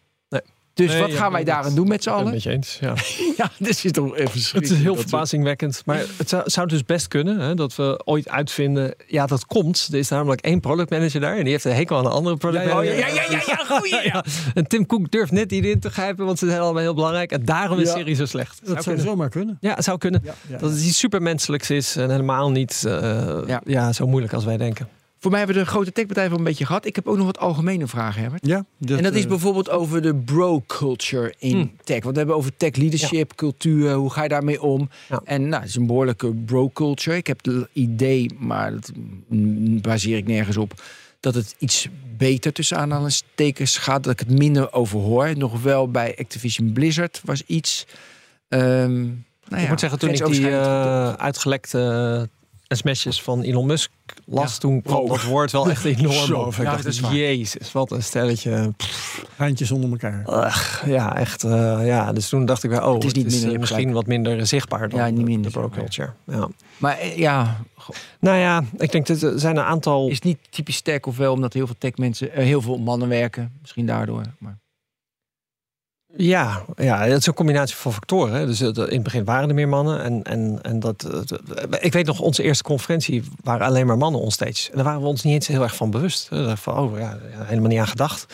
Dus 0.80 0.90
Nee, 0.90 1.00
wat 1.00 1.10
ja, 1.10 1.16
gaan 1.16 1.32
wij 1.32 1.44
dat- 1.44 1.54
daaraan 1.54 1.74
doen 1.74 1.88
met 1.88 2.02
z'n 2.02 2.08
allen? 2.10 2.24
het 2.24 2.32
met 2.34 2.42
je 2.42 2.50
eens, 2.50 2.78
ja. 2.80 2.94
Ja, 3.36 3.50
dit 3.58 3.84
is 3.84 3.92
toch 3.92 4.16
even 4.16 4.40
Het 4.60 4.70
is 4.70 4.78
heel 4.78 4.96
verbazingwekkend. 4.96 5.82
Maar 5.84 6.02
het 6.16 6.28
zou, 6.28 6.42
zou 6.50 6.68
dus 6.68 6.84
best 6.84 7.08
kunnen 7.08 7.38
hè, 7.40 7.54
dat 7.54 7.76
we 7.76 8.00
ooit 8.04 8.28
uitvinden. 8.28 8.94
Ja, 9.06 9.26
dat 9.26 9.46
komt. 9.46 9.88
Er 9.92 9.98
is 9.98 10.08
namelijk 10.08 10.40
één 10.40 10.60
product 10.60 10.90
manager 10.90 11.20
daar. 11.20 11.36
En 11.36 11.42
die 11.42 11.52
heeft 11.52 11.64
een 11.64 11.74
hekel 11.74 11.96
aan 11.96 12.04
een 12.04 12.10
andere 12.10 12.36
product 12.36 12.62
Ja, 12.64 12.68
ja, 12.68 12.74
manager. 12.74 12.98
Ja, 12.98 13.06
ja, 13.06 13.22
ja, 13.30 13.42
ja, 13.46 13.76
goeie. 13.76 14.00
Ja. 14.12 14.24
En 14.54 14.66
Tim 14.66 14.86
Cook 14.86 15.10
durft 15.10 15.32
net 15.32 15.50
niet 15.50 15.64
in 15.64 15.80
te 15.80 15.90
grijpen, 15.90 16.26
want 16.26 16.38
ze 16.38 16.46
zijn 16.46 16.60
allemaal 16.60 16.82
heel 16.82 16.94
belangrijk. 16.94 17.30
En 17.32 17.44
daarom 17.44 17.78
is 17.78 17.84
de 17.84 17.90
Ja. 17.90 17.96
serie 17.96 18.14
zo 18.14 18.24
slecht. 18.26 18.58
Dat 18.58 18.68
zou 18.68 18.82
kunnen. 18.84 19.04
zomaar 19.04 19.28
kunnen. 19.28 19.56
Ja, 19.60 19.74
het 19.74 19.84
zou 19.84 19.98
kunnen. 19.98 20.20
Ja, 20.24 20.34
ja. 20.48 20.58
Dat 20.58 20.70
het 20.70 20.80
iets 20.82 20.98
supermenselijks 20.98 21.70
is 21.70 21.96
en 21.96 22.10
helemaal 22.10 22.50
niet 22.50 22.82
eh, 22.86 23.38
Ja. 23.46 23.60
ja. 23.64 23.92
zo 23.92 24.06
moeilijk 24.06 24.32
als 24.32 24.44
wij 24.44 24.56
denken. 24.56 24.88
Voor 25.20 25.30
mij 25.30 25.38
hebben 25.40 25.58
we 25.58 25.64
de 25.64 25.70
grote 25.70 25.92
techbedrijven 25.92 26.38
een 26.38 26.44
beetje 26.44 26.66
gehad. 26.66 26.84
Ik 26.86 26.94
heb 26.96 27.06
ook 27.08 27.16
nog 27.16 27.26
wat 27.26 27.38
algemene 27.38 27.86
vragen, 27.86 28.20
Herbert. 28.20 28.46
Ja, 28.46 28.64
en 28.86 29.02
dat 29.02 29.14
is 29.14 29.22
eh, 29.22 29.28
bijvoorbeeld 29.28 29.70
over 29.70 30.02
de 30.02 30.14
bro-culture 30.14 31.34
in 31.38 31.50
Hmm. 31.56 31.72
tech. 31.84 32.02
Want 32.02 32.10
we 32.12 32.18
hebben 32.18 32.36
over 32.36 32.56
tech 32.56 32.76
leadership, 32.76 33.34
cultuur, 33.34 33.92
hoe 33.92 34.10
ga 34.10 34.22
je 34.22 34.28
daarmee 34.28 34.62
om? 34.62 34.88
Ja. 35.08 35.20
En 35.24 35.48
nou, 35.48 35.60
het 35.60 35.70
is 35.70 35.76
een 35.76 35.86
behoorlijke 35.86 36.34
bro-culture. 36.34 37.16
Ik 37.16 37.26
heb 37.26 37.44
het 37.44 37.68
idee, 37.72 38.30
maar 38.38 38.72
dat 38.72 38.92
baseer 39.82 40.16
ik 40.16 40.26
nergens 40.26 40.56
op, 40.56 40.82
dat 41.20 41.34
het 41.34 41.54
iets 41.58 41.88
beter 42.16 42.52
tussen 42.52 42.76
aanhalingstekens 42.76 43.78
gaat. 43.78 44.04
Dat 44.04 44.12
ik 44.12 44.18
het 44.28 44.38
minder 44.38 44.72
over 44.72 44.98
hoor. 44.98 45.36
Nog 45.36 45.62
wel 45.62 45.90
bij 45.90 46.16
Activision 46.18 46.72
Blizzard 46.72 47.20
was 47.24 47.42
iets. 47.46 47.86
nou 48.48 49.22
ja, 49.48 49.56
ik 49.56 49.68
moet 49.68 49.80
zeggen, 49.80 49.98
toen 49.98 50.10
ik 50.10 50.26
die 50.26 50.48
eh, 50.50 51.12
uitgelekte 51.12 52.28
eh, 52.68 52.76
sms'jes 52.76 53.22
van 53.22 53.42
Elon 53.42 53.66
Musk 53.66 53.90
las, 54.30 54.52
Ja. 54.52 54.58
toen 54.58 54.82
kwam 54.82 55.06
dat 55.08 55.22
woord 55.24 55.52
wel 55.52 55.70
echt 55.70 55.84
enorm 55.94 56.12
Zo. 56.12 56.34
over. 56.34 56.60
Ik 56.60 56.66
Ja, 56.66 56.72
dacht, 56.72 56.84
dat 56.84 56.92
is 56.92 57.00
waar. 57.00 57.14
jezus, 57.14 57.72
wat 57.72 57.90
een 57.90 58.02
stelletje. 58.02 58.72
Handjes 59.36 59.70
onder 59.70 59.90
elkaar. 59.90 60.44
Ugh, 60.46 60.82
ja, 60.86 61.16
echt. 61.16 61.44
eh, 61.44 61.86
ja, 61.86 62.12
dus 62.12 62.28
toen 62.28 62.44
dacht 62.44 62.62
ik 62.64 62.70
weer, 62.70 62.84
oh, 62.86 62.94
Het 62.94 63.04
is 63.04 63.12
niet 63.12 63.26
is 63.26 63.32
minder, 63.32 63.48
eh, 63.52 63.56
hebt 63.58 63.70
misschien 63.70 63.92
wat 63.92 64.06
minder 64.06 64.46
zichtbaar 64.46 64.88
dan 64.88 64.98
Ja, 64.98 65.06
niet 65.06 65.16
de- 65.16 65.22
minder 65.22 65.52
de 65.52 65.58
pro 65.58 65.68
culture. 65.68 66.12
Ja. 66.26 66.48
Maar 66.78 66.98
eh, 66.98 67.16
ja, 67.18 67.60
Nou 68.20 68.36
ja, 68.36 68.64
ik 68.78 68.92
denk 68.92 69.06
dat 69.06 69.22
er 69.22 69.38
zijn 69.38 69.56
een 69.56 69.64
aantal... 69.64 70.08
is 70.08 70.20
niet 70.20 70.38
typisch 70.50 70.80
tech 70.80 71.00
of 71.00 71.16
wel, 71.16 71.32
omdat 71.32 71.52
heel 71.52 71.66
veel 71.66 71.76
tech 71.78 71.96
mensen, 71.96 72.28
heel 72.32 72.60
veel 72.60 72.78
mannen 72.78 73.08
werken. 73.08 73.52
Misschien 73.60 73.86
daardoor. 73.86 74.22
Maar. 74.38 74.58
Ja, 76.16 76.62
ja, 76.76 76.98
het 77.02 77.18
is 77.20 77.26
een 77.26 77.34
combinatie 77.34 77.76
van 77.76 77.92
factoren. 77.92 78.46
Dus 78.46 78.58
het- 78.58 78.76
in 78.76 78.84
het 78.94 79.02
begin 79.02 79.24
waren 79.24 79.48
er 79.48 79.54
meer 79.54 79.68
mannen. 79.68 80.02
En, 80.02 80.22
en, 80.22 80.58
en 80.62 80.80
dat, 80.80 81.04
eh, 81.04 81.62
ik 81.80 81.92
weet 81.92 82.06
nog, 82.06 82.20
onze 82.20 82.42
eerste 82.42 82.62
conferentie 82.62 83.22
waren 83.42 83.66
alleen 83.66 83.86
maar 83.86 83.96
mannen 83.98 84.20
onstage. 84.20 84.70
En 84.70 84.74
daar 84.76 84.84
waren 84.84 85.00
we 85.00 85.06
ons 85.06 85.22
niet 85.22 85.34
eens 85.34 85.46
heel 85.46 85.62
erg 85.62 85.76
van 85.76 85.90
bewust. 85.90 86.28
Van, 86.54 86.76
oh 86.76 86.98
ja, 86.98 87.18
helemaal 87.36 87.68
niet 87.68 87.78
aan 87.78 87.86
gedacht. 87.86 88.26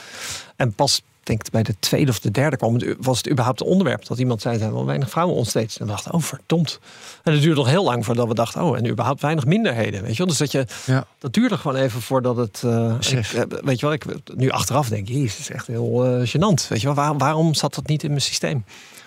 En 0.57 0.73
pas, 0.73 1.03
denk 1.27 1.47
ik, 1.47 1.51
bij 1.53 1.63
de 1.63 1.75
tweede 1.79 2.11
of 2.11 2.21
de 2.21 2.31
derde 2.31 2.57
kwam 2.57 2.79
was 3.01 3.17
het 3.17 3.31
überhaupt 3.31 3.61
een 3.61 3.67
onderwerp. 3.67 4.07
Dat 4.07 4.19
iemand 4.19 4.41
zei, 4.43 4.55
er 4.55 4.61
zijn 4.61 4.73
wel 4.73 4.87
weinig 4.87 5.11
vrouwen 5.11 5.37
onstage. 5.37 5.79
En 5.79 5.85
we 5.87 5.91
dachten, 5.93 6.13
oh 6.13 6.21
verdomd. 6.23 6.79
En 7.23 7.33
het 7.33 7.41
duurde 7.43 7.57
nog 7.61 7.69
heel 7.69 7.85
lang 7.85 8.05
voordat 8.05 8.29
we 8.29 8.35
dachten, 8.35 8.63
oh, 8.63 8.77
en 8.77 8.89
überhaupt 8.89 9.21
weinig 9.21 9.45
minderheden. 9.45 10.03
Weet 10.03 10.11
je 10.11 10.17
wel? 10.17 10.27
Dus 10.27 10.37
dat 10.39 10.53
je, 10.53 10.67
Ja. 10.87 11.07
dat 11.19 11.33
duurde 11.33 11.57
gewoon 11.59 11.77
even 11.77 12.01
voordat 12.03 12.37
het. 12.37 12.63
Besef. 12.97 13.33
ik, 13.35 13.53
eh, 13.53 13.59
weet 13.65 13.81
je 13.81 13.87
wel, 13.87 13.95
ik 13.95 14.05
nu 14.35 14.51
achteraf 14.51 14.89
denk, 14.89 15.09
jezus, 15.09 15.31
het 15.33 15.41
is 15.41 15.51
echt 15.51 15.67
heel 15.67 16.05
eh, 16.05 16.29
gênant. 16.29 16.69
Weet 16.69 16.81
je 16.81 16.87
wel, 16.87 16.95
Waar- 16.95 17.17
waarom 17.17 17.55
zat 17.55 17.75
dat 17.75 17.87
niet 17.87 18.03
in 18.03 18.09
mijn 18.11 18.21
systeem? 18.23 18.65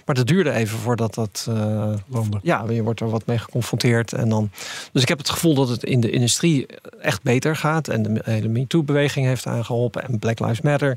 Maar 0.10 0.18
dat 0.18 0.28
duurde 0.28 0.52
even 0.52 0.78
voordat 0.78 1.14
dat. 1.14 1.46
eh, 1.50 1.94
Landen. 2.08 2.40
ja, 2.44 2.66
je 2.70 2.84
wordt 2.84 3.00
er 3.00 3.10
wat 3.10 3.26
mee 3.26 3.38
geconfronteerd. 3.38 4.14
En 4.14 4.30
dan, 4.30 4.52
dus 4.92 5.02
ik 5.02 5.08
heb 5.08 5.18
het 5.18 5.30
gevoel 5.30 5.54
dat 5.56 5.70
het 5.70 5.84
in 5.84 6.00
de 6.00 6.10
industrie 6.10 6.66
echt 7.02 7.24
beter 7.24 7.56
gaat. 7.56 7.88
En 7.88 8.04
de 8.04 8.22
hele 8.24 8.48
MeToo-beweging 8.48 9.26
heeft 9.26 9.46
aangeholpen. 9.46 10.04
En 10.08 10.20
Black 10.20 10.40
Lives 10.40 10.62
Matter. 10.62 10.96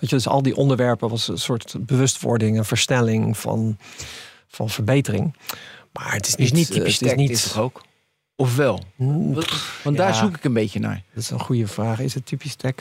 Weet 0.00 0.10
je, 0.10 0.16
dus 0.16 0.28
al 0.28 0.42
die 0.42 0.56
onderwerpen 0.56 1.08
was 1.08 1.28
een 1.28 1.38
soort 1.38 1.74
bewustwording, 1.80 2.58
een 2.58 2.64
versnelling 2.64 3.38
van, 3.38 3.78
van 4.48 4.70
verbetering. 4.70 5.36
Maar 5.92 6.12
het 6.12 6.26
is 6.26 6.34
Is 6.34 6.38
niet, 6.38 6.52
niet 6.52 6.68
eh, 6.70 6.74
typisch 6.76 6.92
het 6.92 7.02
is 7.02 7.08
tech, 7.08 7.16
niet, 7.16 7.54
ook? 7.58 7.82
Of 8.36 8.56
wel? 8.56 8.80
Mm, 8.96 9.34
Want 9.82 9.96
daar 9.96 10.08
Ja. 10.08 10.14
zoek 10.14 10.36
ik 10.36 10.44
een 10.44 10.52
beetje 10.52 10.80
naar. 10.80 11.02
Dat 11.14 11.22
is 11.22 11.30
een 11.30 11.40
goede 11.40 11.66
vraag. 11.66 12.00
Is 12.00 12.14
het 12.14 12.26
typisch 12.26 12.54
tech? 12.54 12.74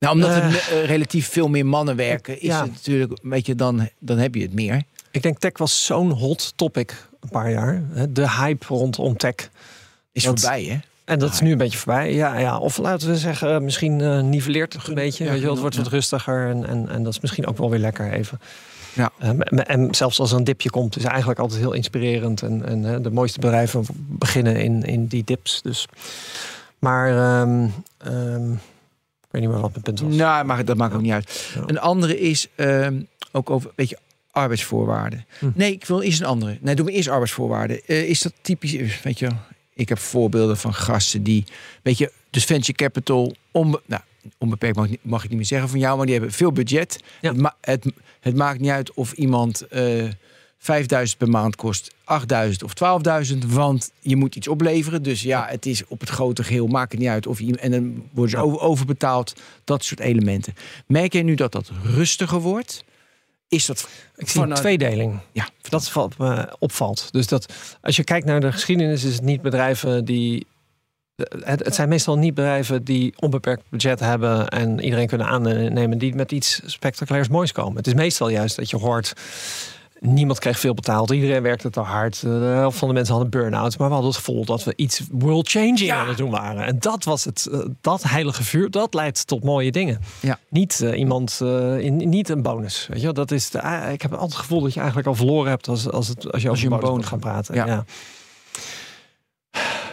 Nou, 0.00 0.14
omdat 0.14 0.30
er 0.30 0.42
Eh. 0.42 0.54
eh, 0.82 0.86
relatief 0.86 1.28
veel 1.28 1.48
meer 1.48 1.66
mannen 1.66 1.96
werken, 1.96 2.40
is 2.40 2.46
Ja. 2.46 2.62
het 2.62 2.72
natuurlijk, 2.72 3.18
weet 3.22 3.46
je, 3.46 3.54
dan, 3.54 3.88
dan 3.98 4.18
heb 4.18 4.34
je 4.34 4.42
het 4.42 4.54
meer. 4.54 4.82
Ik 5.10 5.22
denk 5.22 5.38
tech 5.38 5.58
was 5.58 5.84
zo'n 5.84 6.10
hot 6.10 6.52
topic 6.56 7.08
een 7.20 7.28
paar 7.28 7.50
jaar. 7.50 7.82
De 8.08 8.30
hype 8.30 8.66
rondom 8.68 9.16
tech. 9.16 9.34
Is 10.12 10.22
Dat- 10.22 10.40
voorbij, 10.40 10.64
hè? 10.64 10.78
En 11.04 11.18
dat 11.18 11.32
is 11.32 11.40
nu 11.40 11.52
een 11.52 11.58
beetje 11.58 11.78
voorbij. 11.78 12.14
Ja, 12.14 12.38
ja. 12.38 12.58
Of 12.58 12.76
laten 12.78 13.08
we 13.08 13.16
zeggen, 13.16 13.54
eh, 13.54 13.60
misschien 13.60 14.00
eh 14.00 14.20
niveleert 14.20 14.72
het 14.72 14.86
een 14.88 14.94
beetje. 14.94 15.24
Ja, 15.24 15.30
weet 15.30 15.40
je, 15.42 15.48
het 15.50 15.58
wordt 15.58 15.74
ja. 15.74 15.82
wat 15.82 15.90
rustiger. 15.92 16.48
En, 16.48 16.66
en, 16.66 16.88
en 16.88 17.02
dat 17.02 17.12
is 17.12 17.20
misschien 17.20 17.46
ook 17.46 17.58
wel 17.58 17.70
weer 17.70 17.78
lekker 17.78 18.12
even. 18.12 18.40
Ja. 18.92 19.10
En- 19.66 19.94
zelfs 19.94 20.20
als 20.20 20.30
er 20.32 20.36
een 20.38 20.44
dipje 20.44 20.70
komt, 20.70 20.96
is 20.96 21.04
eigenlijk 21.04 21.38
altijd 21.40 21.60
heel 21.60 21.72
inspirerend. 21.72 22.42
En, 22.42 22.66
en 22.66 23.02
de 23.02 23.10
mooiste 23.10 23.40
bedrijven 23.40 23.84
beginnen 23.94 24.56
in, 24.56 24.82
in 24.82 25.06
die 25.06 25.24
dips. 25.24 25.62
Dus. 25.62 25.86
Maar 26.78 27.08
ik 27.08 28.58
weet 29.30 29.42
niet 29.42 29.50
meer 29.50 29.60
wat 29.60 29.70
mijn 29.70 29.82
punt 29.82 30.00
was. 30.00 30.14
Nou, 30.14 30.44
maar 30.44 30.64
dat 30.64 30.76
maakt 30.76 30.94
ook 30.94 31.00
niet 31.02 31.12
uit. 31.12 31.50
Ja. 31.54 31.62
Een 31.66 31.78
andere 31.80 32.20
is 32.20 32.48
ehm, 32.54 33.00
ook 33.32 33.50
over, 33.50 33.70
weet 33.76 33.88
je, 33.88 33.98
arbeidsvoorwaarden. 34.30 35.26
Hm. 35.38 35.50
Nee, 35.54 35.72
ik 35.72 35.84
wil 35.84 36.00
eerst 36.02 36.20
een 36.20 36.26
andere. 36.26 36.58
Nee, 36.60 36.74
doen 36.74 36.86
we 36.86 36.92
eerst 36.92 37.08
arbeidsvoorwaarden. 37.08 37.80
Eh, 37.86 38.08
is 38.08 38.20
dat 38.20 38.32
typisch, 38.40 39.00
weet 39.02 39.18
je, 39.18 39.28
ik 39.74 39.88
heb 39.88 39.98
voorbeelden 39.98 40.56
van 40.56 40.74
gasten 40.74 41.22
die, 41.22 41.44
weet 41.82 41.98
je, 41.98 42.12
dus 42.30 42.44
venture 42.44 42.72
capital, 42.72 43.34
onbe, 43.50 43.82
nou, 43.86 44.02
onbeperkt 44.38 44.76
mag, 44.76 44.84
ik 44.84 44.90
niet- 44.90 45.00
mag 45.02 45.22
ik 45.22 45.28
niet 45.28 45.38
meer 45.38 45.46
zeggen 45.46 45.68
van 45.68 45.78
jou, 45.78 45.96
maar 45.96 46.06
die 46.06 46.14
hebben 46.14 46.32
veel 46.32 46.52
budget. 46.52 47.00
Ja. 47.20 47.28
Het, 47.30 47.40
ma- 47.40 47.56
het, 47.60 47.86
het 48.20 48.36
maakt 48.36 48.60
niet 48.60 48.70
uit 48.70 48.94
of 48.94 49.12
iemand 49.12 49.66
eh 49.68 50.04
5000 50.62 51.18
per 51.18 51.28
maand 51.28 51.56
kost, 51.56 51.94
8000 52.04 52.62
of 52.62 52.72
12.000, 53.32 53.38
want 53.46 53.92
je 54.00 54.16
moet 54.16 54.36
iets 54.36 54.48
opleveren. 54.48 55.02
Dus 55.02 55.22
ja, 55.22 55.46
het 55.48 55.66
is 55.66 55.86
op 55.86 56.00
het 56.00 56.08
grote 56.08 56.44
geheel, 56.44 56.66
maakt 56.66 56.92
het 56.92 57.00
niet 57.00 57.08
uit 57.08 57.26
of 57.26 57.40
je, 57.40 57.56
en 57.56 57.70
dan 57.70 58.08
worden 58.12 58.30
ze 58.30 58.44
over, 58.44 58.60
overbetaald, 58.60 59.32
dat 59.64 59.84
soort 59.84 60.00
elementen. 60.00 60.54
Merk 60.86 61.12
jij 61.12 61.22
nu 61.22 61.34
dat 61.34 61.52
dat 61.52 61.70
rustiger 61.82 62.40
wordt? 62.40 62.84
Is 63.48 63.66
dat 63.66 63.88
Ik 64.16 64.28
zie 64.28 64.42
een 64.42 64.54
tweedeling. 64.54 65.18
Ja, 65.32 65.48
Dat 65.68 65.88
valt 65.88 66.18
me 66.18 66.56
opvalt. 66.58 67.08
Dus 67.12 67.26
dat 67.26 67.52
als 67.80 67.96
je 67.96 68.04
kijkt 68.04 68.26
naar 68.26 68.40
de 68.40 68.52
geschiedenis, 68.52 69.04
is 69.04 69.14
het 69.14 69.22
niet 69.22 69.42
bedrijven 69.42 70.04
die. 70.04 70.46
Het, 71.40 71.64
het 71.64 71.74
zijn 71.74 71.88
meestal 71.88 72.18
niet 72.18 72.34
bedrijven 72.34 72.84
die 72.84 73.12
onbeperkt 73.16 73.62
budget 73.68 74.00
hebben 74.00 74.48
en 74.48 74.80
iedereen 74.80 75.06
kunnen 75.06 75.26
aannemen 75.26 75.98
die 75.98 76.14
met 76.14 76.32
iets 76.32 76.60
spectaculairs 76.66 77.28
moois 77.28 77.52
komen. 77.52 77.76
Het 77.76 77.86
is 77.86 77.94
meestal 77.94 78.28
juist 78.28 78.56
dat 78.56 78.70
je 78.70 78.76
hoort. 78.76 79.12
Niemand 80.00 80.38
kreeg 80.38 80.58
veel 80.60 80.74
betaald. 80.74 81.10
Iedereen 81.10 81.42
werkte 81.42 81.70
te 81.70 81.80
hard. 81.80 82.20
De 82.20 82.28
helft 82.28 82.78
van 82.78 82.88
de 82.88 82.94
mensen 82.94 83.12
hadden 83.14 83.30
burn-out. 83.30 83.78
Maar 83.78 83.86
we 83.88 83.92
hadden 83.94 84.12
het 84.12 84.20
gevoel 84.24 84.44
dat 84.44 84.64
we 84.64 84.72
iets 84.76 85.00
world-changing 85.10 85.78
Ja. 85.78 85.96
aan 86.00 86.08
het 86.08 86.16
doen 86.16 86.30
waren. 86.30 86.64
En 86.64 86.76
dat 86.78 87.04
was 87.04 87.24
het. 87.24 87.46
eh, 87.52 87.58
Dat 87.80 88.02
heilige 88.02 88.44
vuur, 88.44 88.70
dat 88.70 88.94
leidt 88.94 89.26
tot 89.26 89.44
mooie 89.44 89.70
dingen. 89.70 90.00
Ja. 90.20 90.38
Niet 90.48 90.80
eh, 90.80 90.98
iemand, 90.98 91.38
eh, 91.42 91.78
in, 91.78 91.96
niet 91.96 92.28
een 92.28 92.42
bonus. 92.42 92.86
Weet 92.90 93.00
je, 93.00 93.12
dat 93.12 93.30
is 93.30 93.50
de, 93.50 93.58
ik 93.92 94.02
heb 94.02 94.10
altijd 94.12 94.30
het 94.30 94.40
gevoel 94.40 94.60
dat 94.60 94.72
je 94.72 94.78
eigenlijk 94.78 95.08
al 95.08 95.14
verloren 95.14 95.50
hebt 95.50 95.68
als, 95.68 95.90
als, 95.90 96.08
het, 96.08 96.32
als 96.32 96.42
je 96.42 96.50
over 96.50 96.64
je 96.68 96.70
een 96.74 96.80
bonus 96.80 97.06
gaan 97.06 97.18
praten. 97.18 97.54
Ja. 97.54 97.66
Ja. 97.66 97.84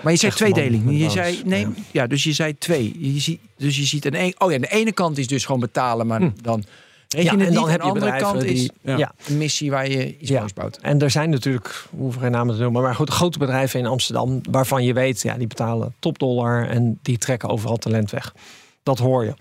Maar 0.03 0.11
je 0.13 0.19
zei 0.19 0.33
man 0.39 0.51
tweedeling. 0.53 0.99
Je 0.99 1.09
zei, 1.09 1.41
nee, 1.45 1.59
ja. 1.61 1.69
Ja. 1.91 2.07
dus 2.07 2.23
je 2.23 2.33
zei 2.33 2.57
twee. 2.57 3.13
Je 3.13 3.19
ziet, 3.19 3.39
dus 3.57 3.77
je 3.77 3.85
ziet 3.85 4.05
een, 4.05 4.19
een, 4.21 4.35
oh 4.37 4.51
ja, 4.51 4.57
de 4.57 4.67
ene 4.67 4.91
kant 4.91 5.17
is 5.17 5.27
dus 5.27 5.45
gewoon 5.45 5.61
betalen, 5.61 6.07
maar 6.07 6.19
Hm. 6.19 6.29
dan 6.41 6.63
reken 7.09 7.39
Ja, 7.39 7.45
en 7.45 7.53
dan 7.53 7.69
heb 7.69 7.79
de 7.79 7.85
je 7.85 7.91
andere 7.91 8.17
kant 8.17 8.43
is 8.43 8.59
die. 8.59 8.71
ja. 8.81 8.97
ja. 8.97 9.11
een 9.27 9.37
missie 9.37 9.71
waar 9.71 9.89
je 9.89 10.17
iets 10.17 10.29
Ja. 10.29 10.39
moois 10.39 10.53
bouwt. 10.53 10.77
En 10.81 10.99
er 11.01 11.11
zijn 11.11 11.29
natuurlijk, 11.29 11.85
hoeven 11.97 12.21
geen 12.21 12.31
namen 12.31 12.55
te 12.55 12.61
noemen, 12.61 12.81
maar 12.81 12.95
goed, 12.95 13.09
grote 13.09 13.37
bedrijven 13.39 13.79
in 13.79 13.85
Amsterdam 13.85 14.41
waarvan 14.49 14.83
je 14.83 14.93
weet, 14.93 15.21
ja, 15.21 15.37
die 15.37 15.47
betalen 15.47 15.93
topdollar 15.99 16.67
en 16.69 16.99
die 17.01 17.17
trekken 17.17 17.49
overal 17.49 17.77
talent 17.77 18.11
weg. 18.11 18.33
Dat 18.83 18.97
hoor 18.99 19.23
je. 19.23 19.33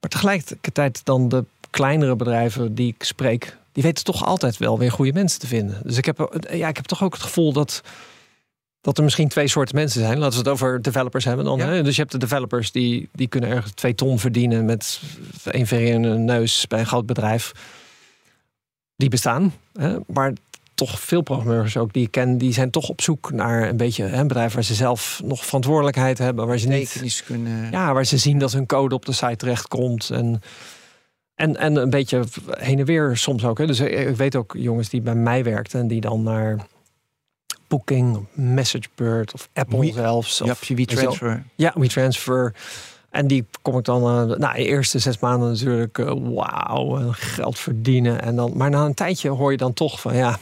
Maar 0.00 0.10
tegelijkertijd 0.10 1.00
dan 1.04 1.28
de 1.28 1.44
kleinere 1.70 2.16
bedrijven 2.16 2.74
die 2.74 2.94
ik 2.96 3.02
spreek, 3.04 3.56
die 3.72 3.82
weten 3.82 4.04
toch 4.04 4.24
altijd 4.24 4.56
wel 4.56 4.78
weer 4.78 4.92
goede 4.92 5.12
mensen 5.12 5.40
te 5.40 5.46
vinden. 5.46 5.80
Dus 5.84 5.96
ik 5.96 6.04
heb, 6.04 6.38
ja, 6.52 6.68
ik 6.68 6.76
heb 6.76 6.84
toch 6.84 7.02
ook 7.02 7.12
het 7.12 7.22
gevoel 7.22 7.52
dat, 7.52 7.82
dat 8.80 8.98
er 8.98 9.04
misschien 9.04 9.28
twee 9.28 9.48
soorten 9.48 9.74
mensen 9.74 10.00
zijn. 10.00 10.18
Laten 10.18 10.32
we 10.32 10.38
het 10.38 10.48
over 10.48 10.82
developers 10.82 11.24
hebben 11.24 11.44
dan. 11.44 11.58
Ja. 11.58 11.66
Hè? 11.66 11.82
Dus 11.82 11.94
je 11.94 12.00
hebt 12.00 12.12
de 12.12 12.18
developers 12.18 12.72
die, 12.72 13.08
die 13.12 13.28
kunnen 13.28 13.50
ergens 13.50 13.72
twee 13.72 13.94
ton 13.94 14.18
verdienen 14.18 14.64
met 14.64 15.00
één 15.44 15.66
veer 15.66 15.86
in 15.92 16.04
hun 16.04 16.24
neus 16.24 16.66
bij 16.66 16.78
een 16.78 16.86
groot 16.86 17.06
bedrijf. 17.06 17.52
Die 18.96 19.08
bestaan. 19.08 19.54
Hè? 19.72 19.96
Maar 20.06 20.32
toch 20.78 21.00
veel 21.00 21.22
programmeurs 21.22 21.76
ook 21.76 21.92
die 21.92 22.04
ik 22.04 22.10
ken, 22.10 22.38
die 22.38 22.52
zijn 22.52 22.70
toch 22.70 22.88
op 22.88 23.00
zoek 23.00 23.32
naar 23.32 23.68
een 23.68 23.76
beetje 23.76 24.04
hè, 24.04 24.20
een 24.20 24.28
bedrijf 24.28 24.54
waar 24.54 24.64
ze 24.64 24.74
zelf 24.74 25.20
nog 25.24 25.44
verantwoordelijkheid 25.44 26.18
hebben, 26.18 26.46
waar 26.46 26.58
ze 26.58 26.68
niet 26.68 27.22
kunnen. 27.26 27.70
ja, 27.70 27.92
waar 27.92 28.04
ze 28.04 28.18
zien 28.18 28.38
dat 28.38 28.52
hun 28.52 28.66
code 28.66 28.94
op 28.94 29.04
de 29.04 29.12
site 29.12 29.36
terechtkomt. 29.36 30.10
En, 30.10 30.40
en, 31.34 31.56
en 31.56 31.76
een 31.76 31.90
beetje 31.90 32.24
heen 32.48 32.78
en 32.78 32.84
weer 32.84 33.16
soms 33.16 33.44
ook. 33.44 33.58
Hè. 33.58 33.66
Dus 33.66 33.80
ik 33.80 34.16
weet 34.16 34.36
ook 34.36 34.54
jongens 34.58 34.88
die 34.88 35.00
bij 35.00 35.14
mij 35.14 35.44
werkten 35.44 35.80
en 35.80 35.88
die 35.88 36.00
dan 36.00 36.22
naar 36.22 36.66
Booking, 37.68 38.26
MessageBird 38.32 39.34
of 39.34 39.48
Apple 39.54 39.78
We- 39.78 39.92
zelfs. 39.92 40.38
ja, 40.44 40.50
Of, 40.50 40.64
je 40.64 40.74
wie 40.74 40.86
weet 40.86 40.90
je 40.98 41.04
wel. 41.04 41.04
transfer. 41.14 41.44
ja, 41.54 41.72
WeTransfer. 41.74 42.54
En 43.10 43.26
die 43.26 43.46
kom 43.62 43.78
ik 43.78 43.84
dan, 43.84 44.00
uh, 44.30 44.36
nou, 44.36 44.54
de 44.56 44.64
eerste 44.64 44.98
zes 44.98 45.18
maanden 45.18 45.48
natuurlijk, 45.48 45.98
uh, 45.98 46.12
wauw, 46.34 47.08
geld 47.10 47.58
verdienen. 47.58 48.22
En 48.22 48.36
dan, 48.36 48.52
maar 48.56 48.70
na 48.70 48.84
een 48.84 48.94
tijdje 48.94 49.28
hoor 49.28 49.50
je 49.50 49.56
dan 49.56 49.72
toch 49.72 50.00
van, 50.00 50.16
ja, 50.16 50.38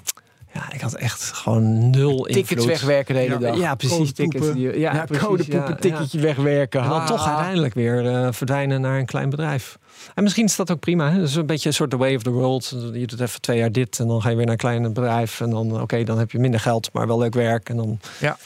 ja, 0.56 0.72
ik 0.72 0.80
had 0.80 0.94
echt 0.94 1.22
gewoon 1.22 1.90
nul 1.90 2.22
Tickets 2.22 2.50
invloed. 2.50 2.66
wegwerken 2.66 3.14
de 3.14 3.20
hele 3.20 3.32
ja, 3.32 3.38
dag. 3.40 3.58
Ja, 3.58 3.74
precies. 3.74 4.12
Tickets, 4.12 4.52
die, 4.52 4.78
ja, 4.78 4.94
ja, 4.94 5.04
precies, 5.04 5.26
codepoepen, 5.26 5.68
ja, 5.68 5.74
ticketje 5.74 6.20
wegwerken. 6.20 6.82
En 6.82 6.88
dan 6.88 7.06
toch 7.06 7.26
uiteindelijk 7.26 7.74
weer 7.74 8.04
uh, 8.04 8.28
verdwijnen 8.30 8.80
naar 8.80 8.98
een 8.98 9.06
klein 9.06 9.30
bedrijf. 9.30 9.78
En 10.14 10.22
misschien 10.22 10.44
is 10.44 10.56
dat 10.56 10.70
ook 10.70 10.80
prima. 10.80 11.10
Hè? 11.10 11.18
Dat 11.18 11.28
is 11.28 11.34
een 11.34 11.46
beetje 11.46 11.68
een 11.68 11.74
soort 11.74 11.90
the 11.90 11.96
way 11.96 12.14
of 12.14 12.22
the 12.22 12.30
world. 12.30 12.74
Je 12.92 13.06
doet 13.06 13.20
even 13.20 13.40
twee 13.40 13.58
jaar 13.58 13.72
dit 13.72 13.98
en 13.98 14.06
dan 14.06 14.22
ga 14.22 14.28
je 14.28 14.36
weer 14.36 14.44
naar 14.44 14.54
een 14.54 14.60
klein 14.60 14.92
bedrijf. 14.92 15.40
En 15.40 15.50
dan, 15.50 15.72
oké, 15.72 15.82
okay, 15.82 16.04
dan 16.04 16.18
heb 16.18 16.30
je 16.30 16.38
minder 16.38 16.60
geld, 16.60 16.90
maar 16.92 17.06
wel 17.06 17.18
leuk 17.18 17.34
werk. 17.34 17.68
En 17.68 17.76
dan 17.76 18.00
Ja. 18.18 18.36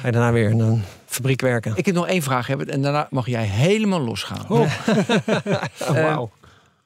ga 0.00 0.06
je 0.06 0.12
daarna 0.12 0.32
weer 0.32 0.50
in 0.50 0.60
een 0.60 0.82
fabriek 1.06 1.40
werken. 1.40 1.72
Ik 1.76 1.86
heb 1.86 1.94
nog 1.94 2.06
één 2.06 2.22
vraag 2.22 2.46
hebben 2.46 2.68
en 2.68 2.82
daarna 2.82 3.06
mag 3.10 3.26
jij 3.26 3.44
helemaal 3.44 4.00
losgaan. 4.00 4.44
Oh. 4.48 4.72
Wauw. 5.94 6.30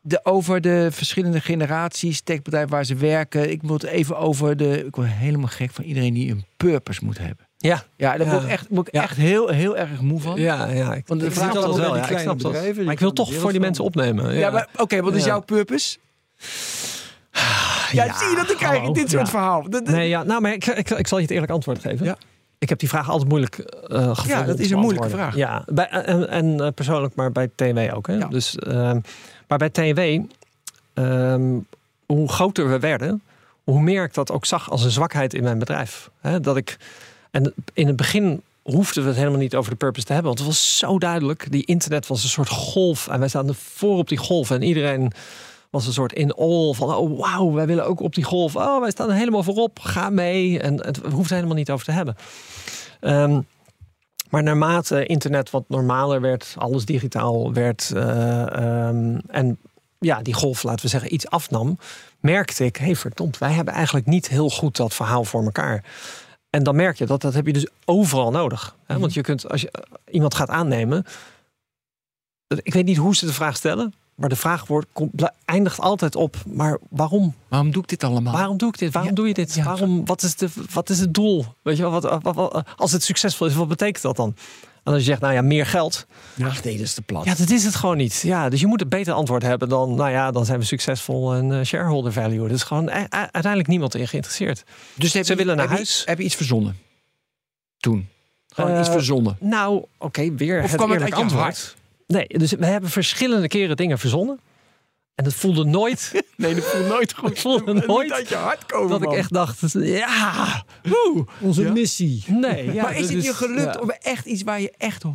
De, 0.07 0.20
over 0.24 0.61
de 0.61 0.88
verschillende 0.92 1.40
generaties, 1.40 2.20
techbedrijven 2.20 2.70
waar 2.70 2.84
ze 2.84 2.94
werken. 2.94 3.50
Ik 3.50 3.62
moet 3.62 3.82
even 3.82 4.18
over 4.18 4.57
de. 4.57 4.86
Ik 4.86 4.96
word 4.96 5.09
helemaal 5.11 5.48
gek 5.48 5.70
van 5.70 5.84
iedereen 5.84 6.14
die 6.14 6.30
een 6.30 6.44
purpose 6.57 7.05
moet 7.05 7.18
hebben. 7.18 7.46
Ja. 7.57 7.82
Ja, 7.96 8.16
daar 8.16 8.26
Ja. 8.26 8.32
word 8.32 8.42
ik 8.44 8.50
echt, 8.50 8.66
word 8.70 8.88
ik 8.88 8.94
Ja. 8.94 9.02
echt 9.02 9.16
heel, 9.16 9.48
heel 9.48 9.76
erg 9.76 10.00
moe 10.00 10.20
van. 10.20 10.40
Ja, 10.40 10.66
ja. 10.68 10.94
Ik, 10.94 11.07
Want 11.07 11.20
de 11.20 11.26
ik 11.26 11.32
vraag 11.32 11.50
snap 11.50 11.62
dat 11.64 11.76
wel. 11.76 11.96
Ja, 11.96 12.09
ik 12.09 12.18
snap 12.18 12.40
dat. 12.40 12.52
Maar 12.52 12.92
ik 12.92 13.00
wil 13.00 13.12
toch 13.12 13.28
de 13.28 13.34
voor 13.34 13.50
die 13.50 13.61
mensen 13.61 13.84
opnemen. 13.84 14.34
Ja, 14.34 14.50
maar 14.50 14.68
oké, 14.76 15.02
wat 15.02 15.14
is 15.14 15.20
Ja. 15.20 15.26
jouw 15.26 15.40
purpose? 15.40 15.96
Ja, 17.92 18.18
zie 18.18 18.28
je 18.28 18.34
dat? 18.36 18.46
Dan 18.46 18.57
krijg 18.57 18.78
hallo. 18.78 18.92
dit 18.92 19.11
soort 19.11 19.22
Ja. 19.24 19.30
verhaal. 19.30 19.70
Dat- 19.70 19.86
Nee, 19.86 20.09
ja, 20.09 20.22
nou, 20.22 20.40
maar 20.40 20.52
ik, 20.52 20.66
ik, 20.66 20.90
ik 20.90 21.07
zal 21.07 21.18
je 21.18 21.24
het 21.24 21.32
eerlijk 21.32 21.52
antwoord 21.52 21.78
geven. 21.80 22.07
Ja. 22.07 22.16
Ik 22.59 22.68
heb 22.68 22.78
die 22.78 22.88
vraag 22.88 23.11
altijd 23.11 23.28
moeilijk 23.28 23.59
eh 23.59 23.98
gevonden. 24.09 24.26
Ja, 24.26 24.42
dat 24.42 24.59
is 24.59 24.70
een 24.70 24.78
moeilijke 24.78 25.09
vraag. 25.09 25.36
Ja, 25.36 25.62
bij, 25.66 25.88
en, 25.88 26.28
en 26.28 26.61
eh, 26.61 26.68
persoonlijk, 26.74 27.14
maar 27.14 27.32
bij 27.32 27.48
TNW 27.55 27.94
ook. 27.94 28.07
Hè? 28.07 28.14
Ja. 28.14 28.26
Dus, 28.26 28.57
ehm, 28.57 29.00
maar 29.49 29.59
bij 29.59 29.70
TNW, 29.70 30.24
ehm, 30.95 31.59
hoe 32.07 32.28
groter 32.28 32.70
we 32.70 32.78
werden, 32.78 33.22
hoe 33.64 33.80
meer 33.80 34.05
ik 34.05 34.14
dat 34.14 34.30
ook 34.30 34.47
zag 34.47 34.70
als 34.70 34.84
een 34.84 34.90
zwakheid 34.90 35.34
in 35.34 35.42
mijn 35.42 35.59
bedrijf. 35.59 36.11
Dat 36.40 36.57
ik, 36.57 36.76
en 37.30 37.55
in 37.72 37.86
het 37.86 37.97
begin 37.97 38.42
hoefden 38.64 39.03
we 39.03 39.09
het 39.09 39.18
helemaal 39.18 39.38
niet 39.38 39.55
over 39.55 39.70
de 39.70 39.76
purpose 39.76 40.07
te 40.07 40.12
hebben. 40.12 40.30
Want 40.34 40.45
het 40.45 40.57
was 40.57 40.78
zo 40.78 40.99
duidelijk. 40.99 41.47
Die 41.51 41.64
internet 41.64 42.07
was 42.07 42.22
een 42.22 42.28
soort 42.28 42.49
golf. 42.49 43.09
En 43.09 43.18
wij 43.18 43.28
staan 43.28 43.55
voor 43.55 43.99
op 43.99 44.09
die 44.09 44.18
golf. 44.18 44.51
En 44.51 44.62
iedereen 44.62 45.12
was 45.70 45.86
een 45.86 45.92
soort 45.92 46.12
in 46.12 46.32
all 46.32 46.72
van... 46.72 46.95
oh 46.95 47.18
wauw, 47.18 47.53
wij 47.53 47.66
willen 47.66 47.86
ook 47.86 48.01
op 48.01 48.14
die 48.14 48.24
golf. 48.24 48.57
Oh, 48.57 48.80
wij 48.80 48.90
staan 48.90 49.11
helemaal 49.11 49.42
voorop. 49.42 49.78
Ga 49.80 50.11
mee. 50.11 50.59
En 50.59 50.86
het 50.86 50.97
er 50.97 51.34
helemaal 51.34 51.57
niet 51.57 51.70
over 51.70 51.84
te 51.84 51.92
hebben. 51.92 52.16
Ehm, 53.01 53.40
maar 54.35 54.43
naarmate 54.43 55.07
internet 55.07 55.51
wat 55.51 55.64
normaler 55.68 56.20
werd... 56.20 56.55
alles 56.59 56.85
digitaal 56.85 57.53
werd... 57.53 57.91
eh, 57.95 58.57
ehm, 58.57 59.18
en 59.26 59.59
ja, 59.99 60.22
die 60.22 60.35
golf, 60.35 60.62
laten 60.62 60.85
we 60.85 60.91
zeggen, 60.91 61.14
iets 61.14 61.28
afnam... 61.28 61.78
merkte 62.20 62.64
ik, 62.64 62.76
hé 62.76 62.85
hey, 62.85 62.97
verdomd, 62.97 63.39
wij 63.39 63.53
hebben 63.53 63.74
eigenlijk 63.74 64.07
niet 64.07 64.28
heel 64.28 64.51
goed 64.51 64.76
dat 64.76 64.95
verhaal 64.95 65.24
voor 65.24 65.45
elkaar. 65.45 65.85
En 66.51 66.62
dan 66.62 66.76
merk 66.76 66.99
je 66.99 67.07
dat 67.07 67.20
dat 67.20 67.35
heb 67.35 67.47
je 67.47 67.53
dus 67.53 67.66
overal 67.85 68.30
nodig. 68.30 68.76
Hè? 68.87 68.99
Want 68.99 69.14
je 69.14 69.20
kunt, 69.20 69.49
als 69.49 69.61
je 69.61 69.70
eh, 69.70 69.82
iemand 70.11 70.35
gaat 70.35 70.49
aannemen... 70.49 71.05
Ik 72.62 72.72
weet 72.72 72.85
niet 72.85 72.97
hoe 72.97 73.16
ze 73.16 73.26
de 73.26 73.32
vraag 73.32 73.57
stellen... 73.57 73.95
Maar 74.14 74.28
de 74.28 74.36
vraag 74.36 74.66
wordt, 74.66 74.86
komt, 74.92 75.30
eindigt 75.44 75.80
altijd 75.80 76.16
op, 76.16 76.36
maar 76.46 76.78
waarom? 76.90 77.34
Waarom 77.48 77.70
doe 77.72 77.82
ik 77.82 77.88
dit 77.88 78.04
allemaal? 78.04 78.32
Waarom 78.32 78.56
doe 78.56 78.68
ik 78.68 78.78
dit? 78.78 78.92
Waarom 78.92 79.10
Ja, 79.10 79.16
doe 79.16 79.28
je 79.28 79.34
dit? 79.34 79.54
ja. 79.54 79.64
Waarom, 79.64 80.04
wat, 80.04 80.22
is 80.22 80.36
de, 80.36 80.48
wat 80.72 80.90
is 80.90 80.98
het 81.00 81.14
doel? 81.14 81.44
Weet 81.62 81.76
je 81.76 81.82
wel, 81.82 82.00
wat, 82.00 82.22
wat, 82.22 82.34
wat- 82.34 82.64
als 82.76 82.92
het 82.92 83.02
succesvol 83.02 83.46
is, 83.46 83.54
wat 83.54 83.68
betekent 83.68 84.02
dat 84.02 84.16
dan? 84.16 84.36
En 84.84 84.92
als 84.92 85.02
je 85.02 85.08
zegt, 85.08 85.20
nou 85.20 85.34
ja, 85.34 85.42
meer 85.42 85.66
geld. 85.66 86.06
Ach 86.42 86.64
nee, 86.64 86.76
dat 86.76 86.86
is 86.86 86.94
te 86.94 87.02
plat. 87.02 87.24
Ja, 87.24 87.34
dat 87.34 87.50
is 87.50 87.64
het 87.64 87.74
gewoon 87.74 87.96
niet. 87.96 88.20
Ja, 88.20 88.48
dus 88.48 88.60
je 88.60 88.66
moet 88.66 88.80
een 88.80 88.88
beter 88.88 89.12
antwoord 89.12 89.42
hebben 89.42 89.68
dan, 89.68 89.94
nou 89.94 90.10
ja, 90.10 90.30
dan 90.30 90.44
zijn 90.44 90.58
we 90.58 90.64
succesvol 90.64 91.34
en 91.34 91.52
eh, 91.58 91.64
shareholder 91.64 92.12
value. 92.12 92.44
Er 92.44 92.50
is 92.52 92.62
gewoon 92.62 92.90
uiteindelijk 93.10 93.66
niemand 93.68 93.94
in 93.94 94.08
geïnteresseerd. 94.08 94.64
dus 94.94 95.12
heb 95.12 95.24
Ze 95.24 95.32
je- 95.32 95.38
willen 95.38 95.56
naar 95.56 95.64
heb 95.68 95.72
je- 95.78 95.84
huis. 95.84 96.02
heb 96.04 96.18
je 96.18 96.24
iets 96.24 96.34
verzonnen? 96.34 96.76
Toen. 97.78 98.08
Gewoon 98.48 98.70
Eh, 98.70 98.78
iets 98.80 98.88
verzonnen. 98.88 99.36
Nou, 99.40 99.84
oké, 99.98 100.34
weer 100.34 100.62
Of 100.62 100.66
het 100.70 100.76
kwam 100.76 100.90
het 100.90 101.02
uit 101.02 101.14
antwoord. 101.14 101.76
Nee, 102.07 102.26
dus 102.28 102.52
we 102.52 102.66
hebben 102.66 102.90
verschillende 102.90 103.48
keren 103.48 103.76
dingen 103.76 103.98
verzonnen. 103.98 104.40
En 105.14 105.24
het 105.24 105.34
voelde 105.34 105.64
nooit 105.64 106.12
Nee, 106.36 106.55
dat 106.55 106.64
voelt 106.64 106.88
nooit 106.88 107.14
goed. 107.14 107.38
Voelde 107.38 107.74
Dat 107.74 107.86
nooit 107.86 108.12
uit 108.12 108.28
je 108.28 108.34
hart 108.34 108.66
komen, 108.66 108.88
dat 109.00 109.02
ik 109.12 109.18
echt 109.18 109.32
dacht, 109.32 109.72
ja, 109.72 110.64
woe. 110.82 111.26
Onze 111.40 111.62
Ja? 111.62 111.72
missie. 111.72 112.24
Nee, 112.28 112.72
ja, 112.72 112.82
maar 112.82 112.94
is 112.96 113.00
het 113.00 113.12
dus- 113.12 113.24
je 113.24 113.34
gelukt 113.34 113.74
ja. 113.74 113.80
om 113.80 113.90
echt 113.90 114.26
iets 114.26 114.42
waar 114.42 114.61
je 114.61 114.72
echt 114.78 115.02
100% 115.05 115.09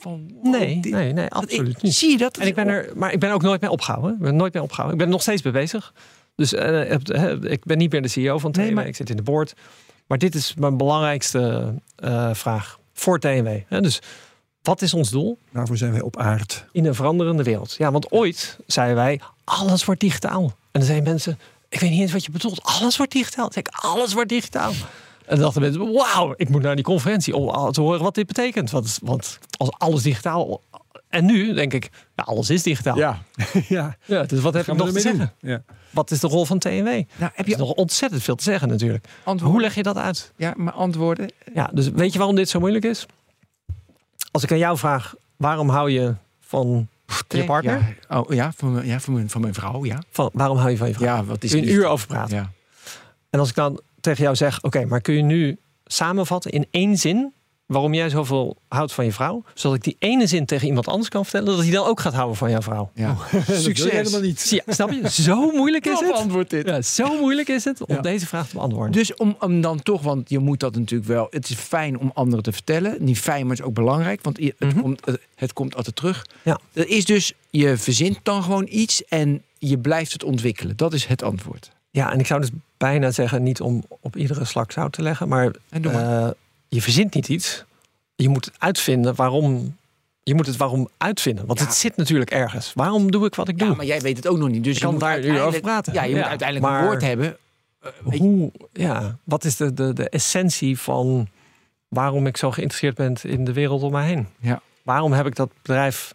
van... 0.00 0.30
wow, 0.34 0.52
Nee, 0.54 0.80
dit- 0.80 0.92
nee, 0.92 1.12
nee, 1.12 1.28
dat 1.28 1.38
absoluut 1.38 1.76
ik- 1.76 1.82
niet. 1.82 1.94
Zie 1.94 2.10
je 2.10 2.16
dat? 2.18 2.36
En 2.36 2.46
ik 2.46 2.54
ben 2.54 2.68
er, 2.68 2.90
maar 2.94 3.12
ik 3.12 3.20
ben 3.20 3.32
ook 3.32 3.42
nooit 3.42 3.60
mee 3.60 3.70
opgehouden. 3.70 4.12
Ik 4.12 4.18
ben 4.20 4.36
nooit 4.36 4.52
mee 4.54 4.62
opgehouden. 4.62 4.92
Ik 4.92 4.98
ben 4.98 5.06
er 5.08 5.12
nog 5.18 5.22
steeds 5.22 5.42
mee 5.42 5.52
bezig. 5.52 5.92
Dus 6.34 6.52
eh, 6.54 6.98
hè, 7.04 7.50
ik 7.50 7.64
ben 7.64 7.78
niet 7.78 7.92
meer 7.92 8.02
de 8.02 8.08
CEO 8.08 8.38
van 8.38 8.52
TNW. 8.52 8.60
Nee, 8.62 8.72
maar- 8.74 8.86
Ik 8.86 8.96
zit 8.96 9.10
in 9.10 9.16
de 9.16 9.22
board. 9.22 9.54
Maar 10.06 10.18
dit 10.18 10.34
is 10.34 10.54
mijn 10.58 10.76
belangrijkste 10.76 11.74
eh, 11.96 12.30
vraag 12.34 12.78
voor 12.92 13.18
TNW. 13.18 13.48
Hè, 13.68 13.80
dus 13.80 14.00
wat 14.62 14.82
is 14.82 14.94
ons 14.94 15.10
doel 15.10 15.38
Daarvoor 15.52 15.76
zijn 15.76 15.92
wij 15.92 16.00
op 16.00 16.16
aard. 16.16 16.64
in 16.72 16.84
een 16.86 16.94
veranderende 16.94 17.42
wereld? 17.42 17.74
Ja, 17.78 17.90
want 17.92 18.12
ooit 18.12 18.58
zeiden 18.66 18.96
wij, 18.96 19.20
alles 19.44 19.84
wordt 19.84 20.00
digitaal. 20.00 20.42
En 20.44 20.52
dan 20.70 20.82
zeiden 20.82 21.08
mensen, 21.08 21.38
ik 21.68 21.80
weet 21.80 21.90
niet 21.90 22.00
eens 22.00 22.12
wat 22.12 22.24
je 22.24 22.30
bedoelt. 22.30 22.62
Alles 22.62 22.96
wordt 22.96 23.12
digitaal. 23.12 23.44
Dan 23.44 23.52
zei 23.52 23.64
ik, 23.68 23.84
alles 23.84 24.12
wordt 24.12 24.28
digitaal. 24.28 24.70
En 24.70 25.34
dan 25.34 25.38
dachten 25.38 25.62
mensen, 25.62 25.92
wauw, 25.92 26.34
ik 26.36 26.48
moet 26.48 26.62
naar 26.62 26.74
die 26.74 26.84
conferentie 26.84 27.36
om 27.36 27.72
te 27.72 27.80
horen 27.80 28.02
wat 28.02 28.14
dit 28.14 28.26
betekent. 28.26 28.70
Want, 28.70 28.98
want 29.02 29.38
als 29.56 29.70
alles 29.78 30.02
digitaal... 30.02 30.60
En 31.08 31.24
nu 31.24 31.54
denk 31.54 31.74
ik, 31.74 31.90
ja, 32.16 32.22
alles 32.22 32.50
is 32.50 32.62
digitaal. 32.62 32.96
Ja. 32.96 33.22
ja. 33.68 33.96
Ja, 34.04 34.22
dus 34.22 34.40
wat 34.40 34.54
heb 34.54 34.66
ik 34.66 34.74
nog 34.76 34.92
te 34.92 35.00
zeggen? 35.00 35.32
Ja. 35.40 35.62
Wat 35.90 36.10
is 36.10 36.20
de 36.20 36.26
rol 36.26 36.44
van 36.44 36.58
TNW? 36.58 36.86
Er 36.86 37.04
Nou, 37.16 37.30
heb 37.34 37.46
is 37.46 37.52
je 37.52 37.58
nog 37.58 37.72
ontzettend 37.72 38.22
veel 38.22 38.34
te 38.34 38.42
zeggen 38.42 38.68
natuurlijk. 38.68 39.04
antwoorden? 39.24 39.50
Hoe 39.50 39.60
leg 39.60 39.74
je 39.74 39.82
dat 39.82 39.96
uit? 39.96 40.32
Ja, 40.36 40.52
maar 40.56 40.72
antwoorden. 40.72 41.32
Ja, 41.54 41.70
dus 41.72 41.88
weet 41.88 42.12
je 42.12 42.18
waarom 42.18 42.36
dit 42.36 42.48
zo 42.48 42.58
moeilijk 42.60 42.84
is? 42.84 43.06
Als 44.30 44.42
ik 44.42 44.52
aan 44.52 44.58
jou 44.58 44.78
vraag, 44.78 45.14
waarom 45.36 45.68
hou 45.68 45.90
je 45.90 46.14
van 46.40 46.88
je 47.28 47.44
partner? 47.44 47.96
Ja, 48.08 48.20
oh, 48.20 48.32
ja, 48.34 48.52
van, 48.56 48.72
mijn- 48.72 48.86
ja 48.86 49.00
van, 49.00 49.12
mijn, 49.14 49.30
van 49.30 49.40
mijn 49.40 49.54
vrouw, 49.54 49.84
ja. 49.84 50.02
Van, 50.10 50.30
waarom 50.32 50.56
hou 50.56 50.70
je 50.70 50.76
van 50.76 50.88
je 50.88 50.94
vrouw? 50.94 51.06
Ja, 51.06 51.24
wat 51.24 51.44
is 51.44 51.50
Kun 51.50 51.60
je 51.60 51.66
een 51.66 51.72
uur 51.72 51.86
over 51.86 52.06
praten? 52.06 52.36
Ja. 52.36 52.50
En 53.30 53.38
als 53.40 53.48
ik 53.48 53.54
dan 53.54 53.80
tegen 54.00 54.22
jou 54.22 54.36
zeg, 54.36 54.62
oké, 54.62 54.84
maar 54.84 55.00
kun 55.00 55.14
je 55.14 55.22
nu 55.22 55.58
samenvatten 55.86 56.50
in 56.50 56.66
één 56.70 56.96
zin 56.96 57.32
waarom 57.68 57.94
jij 57.94 58.08
zoveel 58.10 58.56
houdt 58.68 58.92
van 58.92 59.04
je 59.04 59.12
vrouw, 59.12 59.42
zodat 59.54 59.76
ik 59.76 59.84
die 59.84 59.96
ene 59.98 60.26
zin 60.26 60.46
tegen 60.46 60.66
iemand 60.66 60.88
anders 60.88 61.08
kan 61.08 61.22
vertellen, 61.24 61.46
dat 61.56 61.64
hij 61.64 61.72
dan 61.72 61.86
ook 61.86 62.00
gaat 62.00 62.14
houden 62.14 62.36
van 62.36 62.50
jouw 62.50 62.62
vrouw. 62.62 62.90
ja. 62.94 63.16
Je 63.46 63.54
Succes. 63.60 63.90
helemaal 63.90 64.20
niet. 64.20 64.62
Snap 64.66 64.90
je? 64.90 65.10
Zo 65.10 65.50
moeilijk 65.52 65.86
is 65.86 66.00
het. 66.00 66.12
antwoord 66.12 66.50
dit. 66.50 66.66
Ja, 66.66 66.82
zo 66.82 67.18
moeilijk 67.20 67.48
is 67.48 67.64
het 67.64 67.86
om 67.86 67.94
Ja. 67.94 68.00
deze 68.00 68.26
vraag 68.26 68.48
te 68.48 68.54
beantwoorden. 68.54 68.92
Dus 68.92 69.14
om, 69.14 69.36
om 69.40 69.60
dan 69.60 69.82
toch, 69.82 70.02
want 70.02 70.28
je 70.30 70.38
moet 70.38 70.60
dat 70.60 70.74
natuurlijk 70.76 71.08
wel. 71.10 71.26
Het 71.30 71.48
is 71.50 71.56
fijn 71.56 71.98
om 71.98 72.10
anderen 72.14 72.42
te 72.44 72.52
vertellen. 72.52 72.96
Niet 73.00 73.18
fijn, 73.18 73.40
maar 73.40 73.50
het 73.50 73.58
is 73.60 73.64
ook 73.64 73.74
belangrijk. 73.74 74.22
Want 74.22 74.38
het, 74.38 74.54
Mhm. 74.58 74.80
komt, 74.80 75.06
het, 75.06 75.20
het 75.34 75.52
komt 75.52 75.76
altijd 75.76 75.96
terug. 75.96 76.26
Ja. 76.42 76.58
Dat 76.72 76.86
is 76.86 77.04
dus, 77.04 77.32
je 77.50 77.76
verzint 77.76 78.18
dan 78.22 78.42
gewoon 78.42 78.66
iets 78.70 79.04
en 79.04 79.42
je 79.58 79.78
blijft 79.78 80.12
het 80.12 80.24
ontwikkelen. 80.24 80.76
Dat 80.76 80.92
is 80.92 81.04
het 81.06 81.22
antwoord. 81.22 81.70
Ja, 81.90 82.12
en 82.12 82.18
ik 82.18 82.26
zou 82.26 82.40
dus 82.40 82.50
bijna 82.76 83.10
zeggen, 83.10 83.42
niet 83.42 83.60
om 83.60 83.82
op 84.00 84.16
iedere 84.16 84.44
slak 84.44 84.72
zout 84.72 84.92
te 84.92 85.02
leggen, 85.02 85.28
maar, 85.28 85.50
En 85.68 85.84
eh, 85.84 86.28
je 86.68 86.82
verzint 86.82 87.14
niet 87.14 87.28
iets. 87.28 87.64
Je 88.14 88.28
moet 88.28 88.50
uitvinden 88.58 89.14
waarom. 89.14 89.76
Je 90.22 90.34
moet 90.34 90.46
het 90.46 90.56
waarom 90.56 90.88
uitvinden. 90.96 91.46
Want 91.46 91.58
Ja. 91.58 91.64
het 91.64 91.74
zit 91.74 91.96
natuurlijk 91.96 92.30
ergens. 92.30 92.72
Waarom 92.74 93.10
doe 93.10 93.26
ik 93.26 93.34
wat 93.34 93.48
ik 93.48 93.58
doe? 93.58 93.68
ja, 93.68 93.74
maar 93.74 93.84
jij 93.86 94.00
weet 94.00 94.16
het 94.16 94.26
ook 94.28 94.38
nog 94.38 94.48
niet. 94.48 94.64
Dus 94.64 94.74
Ik 94.76 94.80
je 94.82 94.86
kan 94.88 94.98
daar 94.98 95.20
nu 95.20 95.40
over 95.40 95.60
praten. 95.60 95.92
Ja, 95.92 96.02
je 96.02 96.14
moet 96.14 96.24
uiteindelijk 96.24 96.70
maar- 96.70 96.80
een 96.80 96.86
woord 96.86 97.02
hebben. 97.02 97.36
Eh, 97.80 97.90
Hoe, 98.18 98.50
ja, 98.72 99.16
wat 99.24 99.44
is 99.44 99.56
de, 99.56 99.74
de, 99.74 99.92
de 99.92 100.08
essentie 100.08 100.78
van 100.78 101.28
waarom 101.88 102.26
ik 102.26 102.36
zo 102.36 102.50
geïnteresseerd 102.50 102.94
ben 102.94 103.16
in 103.22 103.44
de 103.44 103.52
wereld 103.52 103.82
om 103.82 103.92
mij 103.92 104.06
heen? 104.06 104.26
Ja. 104.40 104.60
Waarom 104.82 105.12
heb 105.12 105.26
ik 105.26 105.36
dat 105.36 105.50
bedrijf. 105.62 106.12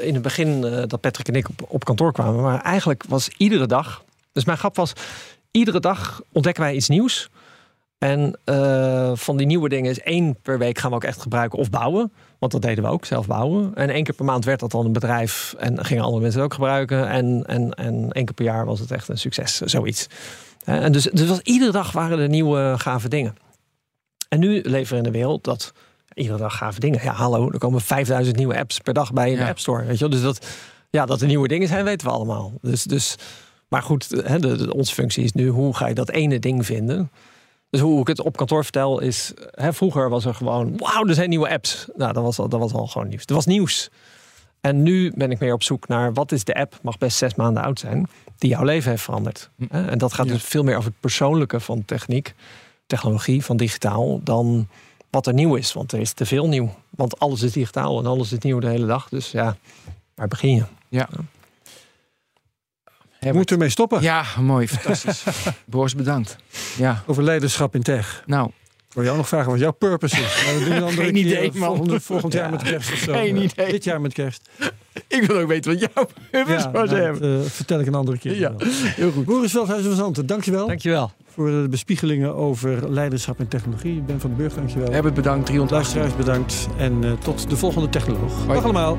In 0.00 0.12
het 0.14 0.22
begin 0.22 0.64
eh, 0.64 0.82
dat 0.86 1.00
Patrick 1.00 1.28
en 1.28 1.34
ik 1.34 1.46
op 1.66 1.84
kantoor 1.84 2.12
kwamen, 2.12 2.42
maar 2.42 2.60
eigenlijk 2.62 3.04
was 3.08 3.28
iedere 3.36 3.66
dag. 3.66 4.04
Dus 4.32 4.44
mijn 4.44 4.58
grap 4.58 4.76
was: 4.76 4.92
iedere 5.50 5.80
dag 5.80 6.22
ontdekken 6.32 6.62
wij 6.62 6.74
iets 6.74 6.88
nieuws. 6.88 7.28
En 8.06 8.38
eh, 8.44 9.10
van 9.14 9.36
die 9.36 9.46
nieuwe 9.46 9.68
dingen 9.68 9.90
is 9.90 10.00
één 10.00 10.36
per 10.42 10.58
week 10.58 10.78
gaan 10.78 10.90
we 10.90 10.96
ook 10.96 11.04
echt 11.04 11.22
gebruiken 11.22 11.58
of 11.58 11.70
bouwen. 11.70 12.12
Want 12.38 12.52
dat 12.52 12.62
deden 12.62 12.84
we 12.84 12.90
ook, 12.90 13.04
zelf 13.04 13.26
bouwen. 13.26 13.74
En 13.74 13.90
één 13.90 14.04
keer 14.04 14.14
per 14.14 14.24
maand 14.24 14.44
werd 14.44 14.60
dat 14.60 14.70
dan 14.70 14.84
een 14.84 14.92
bedrijf. 14.92 15.54
En 15.58 15.84
gingen 15.84 16.02
andere 16.04 16.22
mensen 16.22 16.40
het 16.40 16.48
ook 16.50 16.54
gebruiken. 16.54 17.08
En, 17.08 17.42
en, 17.46 17.70
en 17.74 17.94
één 18.12 18.24
keer 18.24 18.34
per 18.34 18.44
jaar 18.44 18.64
was 18.66 18.80
het 18.80 18.90
echt 18.90 19.08
een 19.08 19.18
succes, 19.18 19.56
zoiets. 19.60 20.06
En 20.64 20.92
dus, 20.92 21.02
dus 21.04 21.28
was, 21.28 21.40
iedere 21.40 21.72
dag 21.72 21.92
waren 21.92 22.18
er 22.18 22.28
nieuwe 22.28 22.74
gave 22.78 23.08
dingen. 23.08 23.36
En 24.28 24.38
nu 24.38 24.60
leven 24.62 24.90
we 24.92 24.96
in 24.96 25.12
de 25.12 25.18
wereld 25.18 25.44
dat 25.44 25.72
iedere 26.14 26.38
dag 26.38 26.56
gave 26.56 26.80
dingen. 26.80 27.00
Ja, 27.02 27.12
hallo, 27.12 27.50
er 27.50 27.58
komen 27.58 27.80
5000 27.80 28.36
nieuwe 28.36 28.58
apps 28.58 28.78
per 28.78 28.94
dag 28.94 29.12
bij 29.12 29.30
in 29.30 29.36
Ja. 29.36 29.42
de 29.44 29.48
App 29.50 29.58
Store. 29.58 29.84
Weet 29.84 29.98
je 29.98 30.08
wel? 30.08 30.10
Dus 30.10 30.22
dat, 30.22 30.46
ja, 30.90 31.06
dat 31.06 31.20
er 31.20 31.26
nieuwe 31.26 31.48
dingen 31.48 31.68
zijn, 31.68 31.84
weten 31.84 32.06
we 32.06 32.12
allemaal. 32.12 32.52
Dus, 32.62 32.82
dus, 32.84 33.16
maar 33.68 33.82
goed, 33.82 34.08
hè, 34.24 34.38
de, 34.38 34.56
de- 34.56 34.74
onze 34.74 34.94
functie 34.94 35.24
is 35.24 35.32
nu 35.32 35.48
hoe 35.48 35.74
ga 35.76 35.86
je 35.86 35.94
dat 35.94 36.10
ene 36.10 36.38
ding 36.38 36.66
vinden 36.66 37.10
Dus 37.70 37.80
hoe 37.80 38.00
ik 38.00 38.06
het 38.06 38.20
op 38.20 38.36
kantoor 38.36 38.62
vertel 38.62 39.00
is, 39.00 39.32
hè, 39.50 39.72
vroeger 39.72 40.08
was 40.08 40.24
er 40.24 40.34
gewoon, 40.34 40.76
wauw, 40.76 41.06
er 41.06 41.14
zijn 41.14 41.28
nieuwe 41.28 41.48
apps. 41.50 41.86
Nou, 41.96 42.12
dat 42.12 42.22
was, 42.22 42.38
al, 42.38 42.48
dat 42.48 42.60
was 42.60 42.72
al 42.72 42.86
gewoon 42.86 43.08
nieuws. 43.08 43.24
Er 43.26 43.34
was 43.34 43.46
nieuws. 43.46 43.90
En 44.60 44.82
nu 44.82 45.12
ben 45.14 45.30
ik 45.30 45.38
meer 45.38 45.52
op 45.52 45.62
zoek 45.62 45.88
naar 45.88 46.12
wat 46.12 46.32
is 46.32 46.44
de 46.44 46.54
app, 46.54 46.78
mag 46.82 46.98
best 46.98 47.16
zes 47.16 47.34
maanden 47.34 47.62
oud 47.62 47.78
zijn, 47.78 48.08
die 48.38 48.50
jouw 48.50 48.64
leven 48.64 48.90
heeft 48.90 49.02
veranderd. 49.02 49.50
Hè? 49.68 49.86
En 49.88 49.98
dat 49.98 50.12
gaat 50.12 50.26
Ja. 50.26 50.32
dus 50.32 50.42
veel 50.42 50.62
meer 50.62 50.76
over 50.76 50.90
het 50.90 51.00
persoonlijke 51.00 51.60
van 51.60 51.84
techniek, 51.84 52.34
technologie, 52.86 53.44
van 53.44 53.56
digitaal, 53.56 54.20
dan 54.22 54.68
wat 55.10 55.26
er 55.26 55.34
nieuw 55.34 55.54
is. 55.54 55.72
Want 55.72 55.92
er 55.92 56.00
is 56.00 56.12
te 56.12 56.26
veel 56.26 56.48
nieuw. 56.48 56.74
Want 56.90 57.18
alles 57.18 57.42
is 57.42 57.52
digitaal 57.52 57.98
en 57.98 58.06
alles 58.06 58.32
is 58.32 58.38
nieuw 58.38 58.58
de 58.58 58.68
hele 58.68 58.86
dag. 58.86 59.08
Dus 59.08 59.30
ja, 59.30 59.56
waar 60.14 60.28
begin 60.28 60.54
je? 60.88 61.06
We 63.20 63.32
moeten 63.32 63.56
ermee 63.56 63.70
stoppen. 63.70 64.02
Ja, 64.02 64.24
mooi, 64.40 64.68
fantastisch. 64.68 65.24
Boris, 65.64 65.94
bedankt. 65.94 66.36
Ja, 66.76 67.02
Over 67.06 67.22
leiderschap 67.22 67.74
in 67.74 67.82
tech. 67.82 68.22
nou, 68.26 68.46
Ik 68.88 68.94
wil 68.94 69.04
jou 69.04 69.16
nog 69.16 69.28
vragen 69.28 69.50
wat 69.50 69.60
jouw 69.60 69.70
purpose 69.72 70.16
is. 70.20 70.42
Maar 70.44 70.52
dat 70.54 70.62
doen 70.62 70.68
we 70.68 70.74
een 70.80 70.82
andere 70.82 71.02
Geen 71.04 71.12
keer. 71.12 71.24
idee, 71.24 71.50
man. 71.54 72.00
Volgend 72.00 72.32
jaar 72.32 72.44
Ja, 72.44 72.50
met 72.50 72.62
kerst 72.62 72.92
of 72.92 72.98
zo. 72.98 73.12
geen 73.12 73.36
idee. 73.36 73.70
Dit 73.70 73.84
jaar 73.84 74.00
met 74.00 74.12
kerst. 74.12 74.48
ik 75.08 75.22
wil 75.22 75.38
ook 75.40 75.48
weten 75.48 75.72
wat 75.72 75.80
jouw 75.94 76.06
purpose 76.30 76.58
Ja, 76.58 76.70
was 76.70 76.88
nou, 76.90 77.00
hebben. 77.02 77.20
dat, 77.36 77.44
eh, 77.44 77.50
vertel 77.50 77.80
ik 77.80 77.86
een 77.86 77.94
andere 77.94 78.18
keer. 78.18 78.34
Ja, 78.38 78.54
wel. 78.56 78.68
heel 78.70 79.10
goed. 79.10 79.24
Boris 79.24 79.50
Veldhuizen 79.50 79.88
van 79.90 79.98
Zanten, 79.98 80.26
dankjewel 80.26 80.66
Dankjewel. 80.66 81.12
voor 81.34 81.46
de 81.50 81.66
bespiegelingen 81.70 82.34
over 82.34 82.90
leiderschap 82.92 83.38
en 83.40 83.48
technologie. 83.48 84.00
Ben 84.00 84.20
van 84.20 84.30
den 84.30 84.38
Burg, 84.38 84.54
dankjewel. 84.54 84.90
Herbert, 84.92 85.14
bedankt. 85.14 85.46
318. 85.46 85.76
Luisteraars 85.76 86.16
bedankt 86.26 86.66
en 86.78 87.04
eh, 87.04 87.12
tot 87.24 87.50
de 87.50 87.56
volgende 87.56 87.88
technoloog. 87.88 88.32
Hoi. 88.34 88.46
Dag 88.54 88.62
allemaal. 88.64 88.98